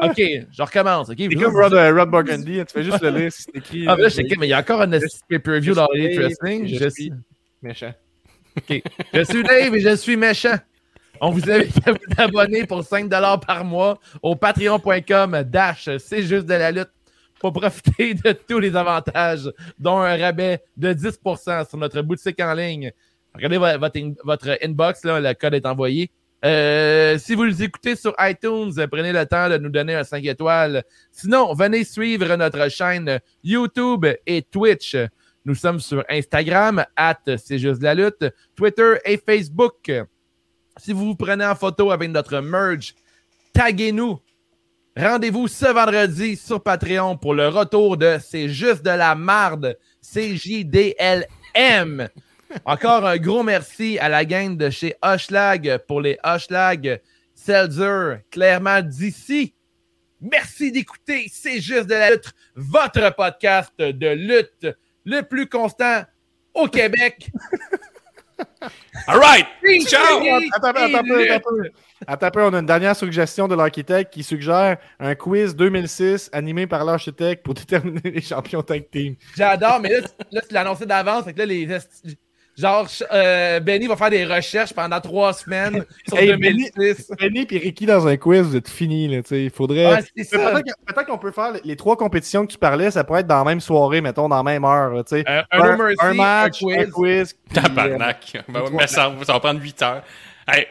Ok, 0.02 0.16
je 0.18 0.62
recommence. 0.64 1.10
ok? 1.10 1.16
C'est 1.20 1.36
comme 1.36 1.56
Rod, 1.56 1.74
Rod 1.74 2.10
Burgundy, 2.10 2.58
tu 2.66 2.74
fais 2.74 2.84
juste 2.84 3.02
le 3.02 3.10
lire 3.10 3.32
si 3.32 3.44
c'est 3.44 3.56
écrit. 3.58 3.86
Ah, 3.88 3.96
mais 3.96 4.02
là, 4.04 4.08
euh, 4.08 4.10
je 4.10 4.16
sais 4.16 4.24
que- 4.24 4.40
mais 4.40 4.48
il 4.48 4.50
y 4.50 4.54
a 4.54 4.60
encore 4.60 4.82
un 4.82 4.90
pay-per-view 5.30 5.74
dans 5.76 5.88
les 5.94 6.18
Wrestling. 6.18 6.68
je 6.68 6.90
suis, 6.90 7.12
méchant. 7.62 7.94
Je 9.14 9.24
suis 9.24 9.44
Dave 9.44 9.76
et 9.76 9.80
je 9.80 9.96
suis 9.96 10.18
méchant. 10.18 10.58
On 11.22 11.32
vous 11.32 11.50
invite 11.50 11.88
à 11.88 11.92
vous 11.92 11.98
abonner 12.18 12.66
pour 12.66 12.82
5$ 12.82 13.46
par 13.46 13.64
mois 13.64 14.00
au 14.22 14.36
patreon.com 14.36 15.44
dash 15.44 15.90
c'est 15.98 16.24
juste 16.24 16.46
de 16.46 16.54
la 16.54 16.72
lutte 16.72 16.90
pour 17.40 17.54
profiter 17.54 18.14
de 18.14 18.32
tous 18.32 18.60
les 18.60 18.76
avantages, 18.76 19.52
dont 19.78 20.00
un 20.00 20.18
rabais 20.18 20.64
de 20.78 20.94
10% 20.94 21.70
sur 21.70 21.78
notre 21.78 22.02
boutique 22.02 22.40
en 22.40 22.54
ligne. 22.54 22.92
Regardez 23.34 23.58
votre 24.24 24.58
inbox, 24.64 25.04
là, 25.04 25.20
le 25.20 25.34
code 25.34 25.54
est 25.54 25.66
envoyé. 25.66 26.10
Euh, 26.44 27.18
si 27.18 27.34
vous 27.34 27.44
les 27.44 27.64
écoutez 27.64 27.96
sur 27.96 28.14
iTunes, 28.20 28.72
prenez 28.92 29.12
le 29.12 29.26
temps 29.26 29.50
de 29.50 29.58
nous 29.58 29.70
donner 29.70 29.96
un 29.96 30.04
5 30.04 30.24
étoiles. 30.26 30.84
Sinon, 31.12 31.54
venez 31.54 31.84
suivre 31.84 32.36
notre 32.36 32.70
chaîne 32.70 33.20
YouTube 33.44 34.06
et 34.26 34.42
Twitch. 34.44 34.96
Nous 35.46 35.54
sommes 35.54 35.80
sur 35.80 36.04
Instagram, 36.10 36.84
at 36.96 37.20
C'est 37.38 37.60
juste 37.60 37.80
de 37.80 37.84
la 37.84 37.94
lutte, 37.94 38.26
Twitter 38.56 38.96
et 39.06 39.18
Facebook. 39.18 39.92
Si 40.78 40.92
vous 40.92 41.06
vous 41.06 41.16
prenez 41.16 41.46
en 41.46 41.54
photo 41.54 41.92
avec 41.92 42.10
notre 42.10 42.40
merge, 42.40 42.96
taguez-nous. 43.54 44.20
Rendez-vous 44.98 45.48
ce 45.48 45.68
vendredi 45.68 46.36
sur 46.36 46.64
Patreon 46.64 47.16
pour 47.18 47.36
le 47.36 47.48
retour 47.48 47.96
de 47.96 48.18
C'est 48.20 48.50
juste 48.50 48.84
de 48.84 48.90
la 48.90 49.14
marde, 49.14 49.78
CJDLM. 50.02 51.28
Encore 52.66 53.06
un 53.06 53.18
gros 53.18 53.44
merci 53.44 54.00
à 54.00 54.10
la 54.10 54.26
gang 54.26 54.58
de 54.58 54.72
chez 54.72 54.96
Hoshlag 55.04 55.80
pour 55.88 56.02
les 56.02 56.18
Hoshlag 56.24 57.02
Seltzer, 57.36 58.22
clairement 58.32 58.82
d'ici. 58.82 59.54
Merci 60.20 60.72
d'écouter 60.72 61.30
C'est 61.32 61.62
juste 61.62 61.86
de 61.86 61.94
la 61.94 62.12
lutte, 62.12 62.34
votre 62.56 63.14
podcast 63.16 63.74
de 63.78 64.08
lutte 64.08 64.76
le 65.06 65.22
plus 65.22 65.48
constant 65.48 66.04
au 66.54 66.68
Québec. 66.68 67.30
Alright! 69.08 69.46
Ciao! 69.88 70.20
Attends 70.54 70.70
attends 70.70 70.84
attends 70.84 70.98
un 70.98 71.04
peu. 71.04 71.70
Attends 72.08 72.26
un 72.28 72.32
peu, 72.32 72.44
on 72.44 72.54
a 72.54 72.60
une 72.60 72.66
dernière 72.66 72.96
suggestion 72.96 73.48
de 73.48 73.56
l'architecte 73.56 74.12
qui 74.14 74.24
suggère 74.24 74.78
un 75.00 75.16
quiz 75.16 75.56
2006 75.56 76.30
animé 76.34 76.68
par 76.68 76.84
l'architecte 76.84 77.44
pour 77.46 77.54
déterminer 77.54 78.02
les 78.04 78.22
champions 78.22 78.62
tag 78.62 78.90
team. 78.92 79.16
J'adore, 79.38 79.80
mais 79.80 79.90
là, 79.90 80.02
tu- 80.02 80.08
là, 80.32 80.42
tu 80.42 80.54
l'as 80.54 80.62
annoncé 80.62 80.86
d'avance. 80.86 81.24
Fait 81.26 81.34
que 81.34 81.40
là, 81.40 81.46
les. 81.46 81.68
Genre, 82.58 82.88
euh, 83.12 83.60
Benny 83.60 83.86
va 83.88 83.98
faire 83.98 84.10
des 84.10 84.24
recherches 84.26 84.74
pendant 84.74 85.02
trois 85.02 85.34
semaines 85.34 85.84
sur 86.08 86.18
Hey, 86.18 86.30
2006. 86.38 87.12
Benny 87.20 87.46
et 87.52 87.58
Ricky 87.58 87.86
dans 87.86 88.08
un 88.08 88.16
quiz, 88.16 88.44
vous 88.44 88.56
êtes 88.56 88.70
finis, 88.70 89.10
là, 89.10 89.22
tu 89.24 89.28
sais. 89.30 89.44
Il 89.44 89.50
faudrait. 89.50 89.86
Ouais. 89.94 90.02
Peut-être 90.16 91.06
qu'on 91.06 91.18
peut 91.18 91.32
faire 91.32 91.52
les- 91.64 91.76
trois 91.76 91.98
compétitions 91.98 92.46
que 92.46 92.52
tu 92.54 92.58
parlais, 92.58 92.92
ça 92.92 93.04
pourrait 93.04 93.20
être 93.22 93.28
dans 93.28 93.40
la 93.40 93.44
même 93.44 93.60
soirée, 93.60 94.00
mettons, 94.00 94.30
dans 94.30 94.38
la 94.38 94.44
même 94.44 94.64
heure, 94.64 94.92
là, 94.92 95.04
tu 95.04 95.18
sais. 95.18 95.26
Euh, 95.28 95.42
un 95.52 95.76
No 95.76 95.84
Mercy, 95.84 95.96
un 96.00 96.14
match, 96.14 96.64
un 96.64 96.66
quiz. 96.66 96.78
un 96.78 96.92
quiz. 96.92 97.34
puis, 97.50 97.58
euh, 97.58 97.62
Tabarnak. 97.62 98.44
Ben 98.48 98.62
ouais, 98.62 98.70
mais 98.72 98.88
ça, 98.88 99.12
ça 99.24 99.34
va 99.34 99.40
prendre 99.42 99.60
8 99.62 99.82
heures. 99.82 100.04
Hey! 100.48 100.66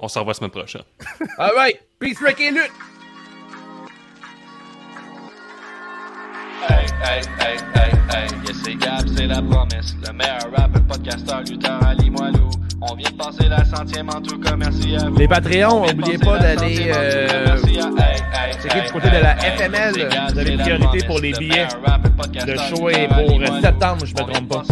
On 0.00 0.08
se 0.08 0.18
revoit 0.18 0.30
la 0.32 0.34
semaine 0.34 0.50
prochaine. 0.50 0.82
Alright. 1.38 1.80
Peace, 2.00 2.18
Rick 2.24 2.40
et 2.40 2.50
lutte. 2.50 2.70
Hey, 6.66 6.86
hey, 7.02 7.22
hey, 7.38 7.56
hey, 7.74 7.90
hey, 8.10 8.28
yes 8.46 8.56
c'est 8.64 8.74
Gab, 8.74 9.06
c'est 9.16 9.26
la 9.26 9.40
promesse. 9.42 9.94
Le 10.04 10.12
meilleur 10.12 10.50
rapper, 10.56 10.80
podcasteur, 10.88 11.42
lutteur 11.42 11.80
à 11.86 11.94
Limoilou. 11.94 12.48
On 12.80 12.94
vient 12.94 13.10
de 13.10 13.16
passer 13.16 13.48
la 13.48 13.64
centième 13.64 14.08
en 14.08 14.20
tout 14.20 14.38
cas, 14.40 14.56
merci 14.56 14.96
à 14.96 15.08
vous. 15.08 15.16
Les 15.16 15.28
Patreons, 15.28 15.86
pas 16.24 16.38
d'aller, 16.38 16.90
euh, 16.94 17.56
checker 18.62 18.80
du 18.86 18.92
côté 18.92 19.10
de 19.10 19.22
la 19.22 19.36
FML. 19.36 20.08
Vous 20.32 20.38
avez 20.38 20.52
une 20.52 20.60
priorité 20.60 21.06
pour 21.06 21.20
les 21.20 21.32
Le 21.32 21.38
billets. 21.38 21.68
Le 22.46 22.56
show 22.56 22.88
est 22.88 23.08
pour, 23.08 23.60
septembre, 23.60 24.06
je 24.06 24.14
me 24.14 24.32
trompe 24.32 24.48
pas. 24.48 24.62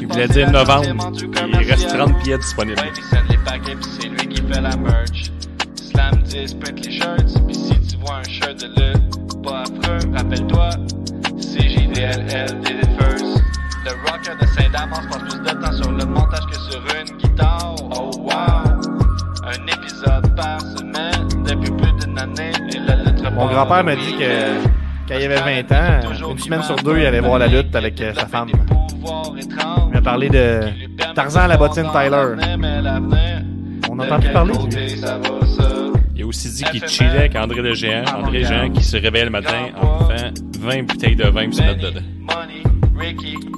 Il 0.00 0.06
voulait 0.06 0.28
dire 0.28 0.50
novembre. 0.50 1.12
Il 1.60 1.68
reste 1.68 1.86
à 1.86 1.98
30 1.98 2.10
vous. 2.10 2.22
billets 2.22 2.38
disponibles. 2.38 2.80
Ouais, 2.80 2.92
il 2.96 3.02
send 3.02 3.22
les 3.28 3.38
paquets 3.38 3.76
pis 3.76 3.88
c'est 4.00 4.08
lui 4.08 4.28
qui 4.28 4.42
fait 4.42 4.60
la 4.60 4.76
merch. 4.76 5.30
Slam 5.74 6.22
10, 6.22 6.54
print 6.54 6.84
les 6.84 6.92
shirts, 6.92 7.46
pis 7.46 7.54
si 7.54 7.80
tu 7.80 7.96
vois 7.98 8.16
un 8.16 8.22
shirt 8.24 8.56
de 8.60 8.66
lutte, 8.66 9.25
pas 9.46 9.62
affreux, 9.62 9.98
rappelle-toi, 10.14 10.70
c'est 11.38 11.68
JDLL 11.68 12.60
did 12.60 12.78
it 12.82 13.00
first. 13.00 13.42
Le 13.84 13.92
rocker 14.04 14.36
de 14.40 14.46
Saint-Damas 14.46 15.06
passe 15.10 15.22
plus 15.22 15.40
de 15.40 15.60
temps 15.60 15.72
sur 15.72 15.92
le 15.92 16.04
montage 16.04 16.46
que 16.50 16.58
sur 16.58 16.82
une 16.98 17.16
guitare. 17.16 17.76
Oh 17.94 18.10
wow! 18.18 18.32
Un 19.44 19.66
épisode 19.66 20.34
par 20.34 20.60
semaine 20.60 21.28
depuis 21.44 21.70
plus 21.70 21.92
d'une 22.04 22.18
année. 22.18 22.52
Et 22.74 22.78
la 22.78 22.96
lettre 22.96 23.30
Mon 23.32 23.46
grand-père 23.46 23.84
m'a 23.84 23.94
dit 23.94 24.16
que 24.18 24.64
quand 25.08 25.14
il 25.18 25.24
avait 25.30 25.62
20 25.62 25.72
ans, 25.72 26.30
une 26.32 26.38
semaine 26.38 26.62
sur 26.62 26.76
deux, 26.76 26.98
il 26.98 27.06
allait 27.06 27.20
voir 27.20 27.38
la 27.38 27.46
lutte 27.46 27.74
avec 27.76 28.00
euh, 28.00 28.12
sa 28.14 28.26
femme. 28.26 28.48
Il 28.50 29.92
m'a 29.92 30.02
parlé 30.02 30.28
de 30.28 30.60
Tarzan 31.14 31.42
à 31.42 31.46
la 31.46 31.56
bottine 31.56 31.86
Tyler. 31.92 32.34
On 33.88 33.94
n'entend 33.94 34.18
plus 34.18 34.30
parler 34.30 34.52
a 36.26 36.28
aussi 36.28 36.50
dit 36.50 36.64
qu'il 36.64 36.86
chillait 36.88 37.10
avec 37.10 37.36
André 37.36 37.62
le 37.62 37.74
Géant. 37.74 38.04
André 38.14 38.40
le 38.40 38.44
Géant 38.46 38.70
qui 38.70 38.84
se 38.84 38.96
réveille 38.96 39.24
le 39.24 39.30
matin 39.30 39.68
en 39.80 40.08
buvant 40.08 40.18
20 40.60 40.82
bouteilles 40.82 41.16
de 41.16 41.28
vin 41.28 41.48
pis 41.48 41.56
se 41.56 41.62
mettre 41.62 41.80
dedans. 41.80 42.00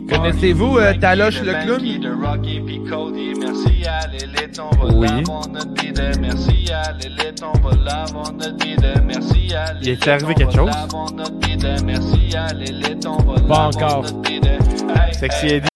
Connaissez-vous, 0.09 0.79
euh, 0.79 0.95
Taloche 0.95 1.43
le 1.43 1.53
clown? 1.63 1.81
Oui. 4.95 5.09
Il 9.83 9.89
est 9.89 10.09
arrivé 10.09 10.35
quelque 10.35 10.55
chose? 10.55 10.71
Pas 13.49 13.69
encore. 13.69 14.05
Sexy 15.13 15.47
Eddie 15.47 15.69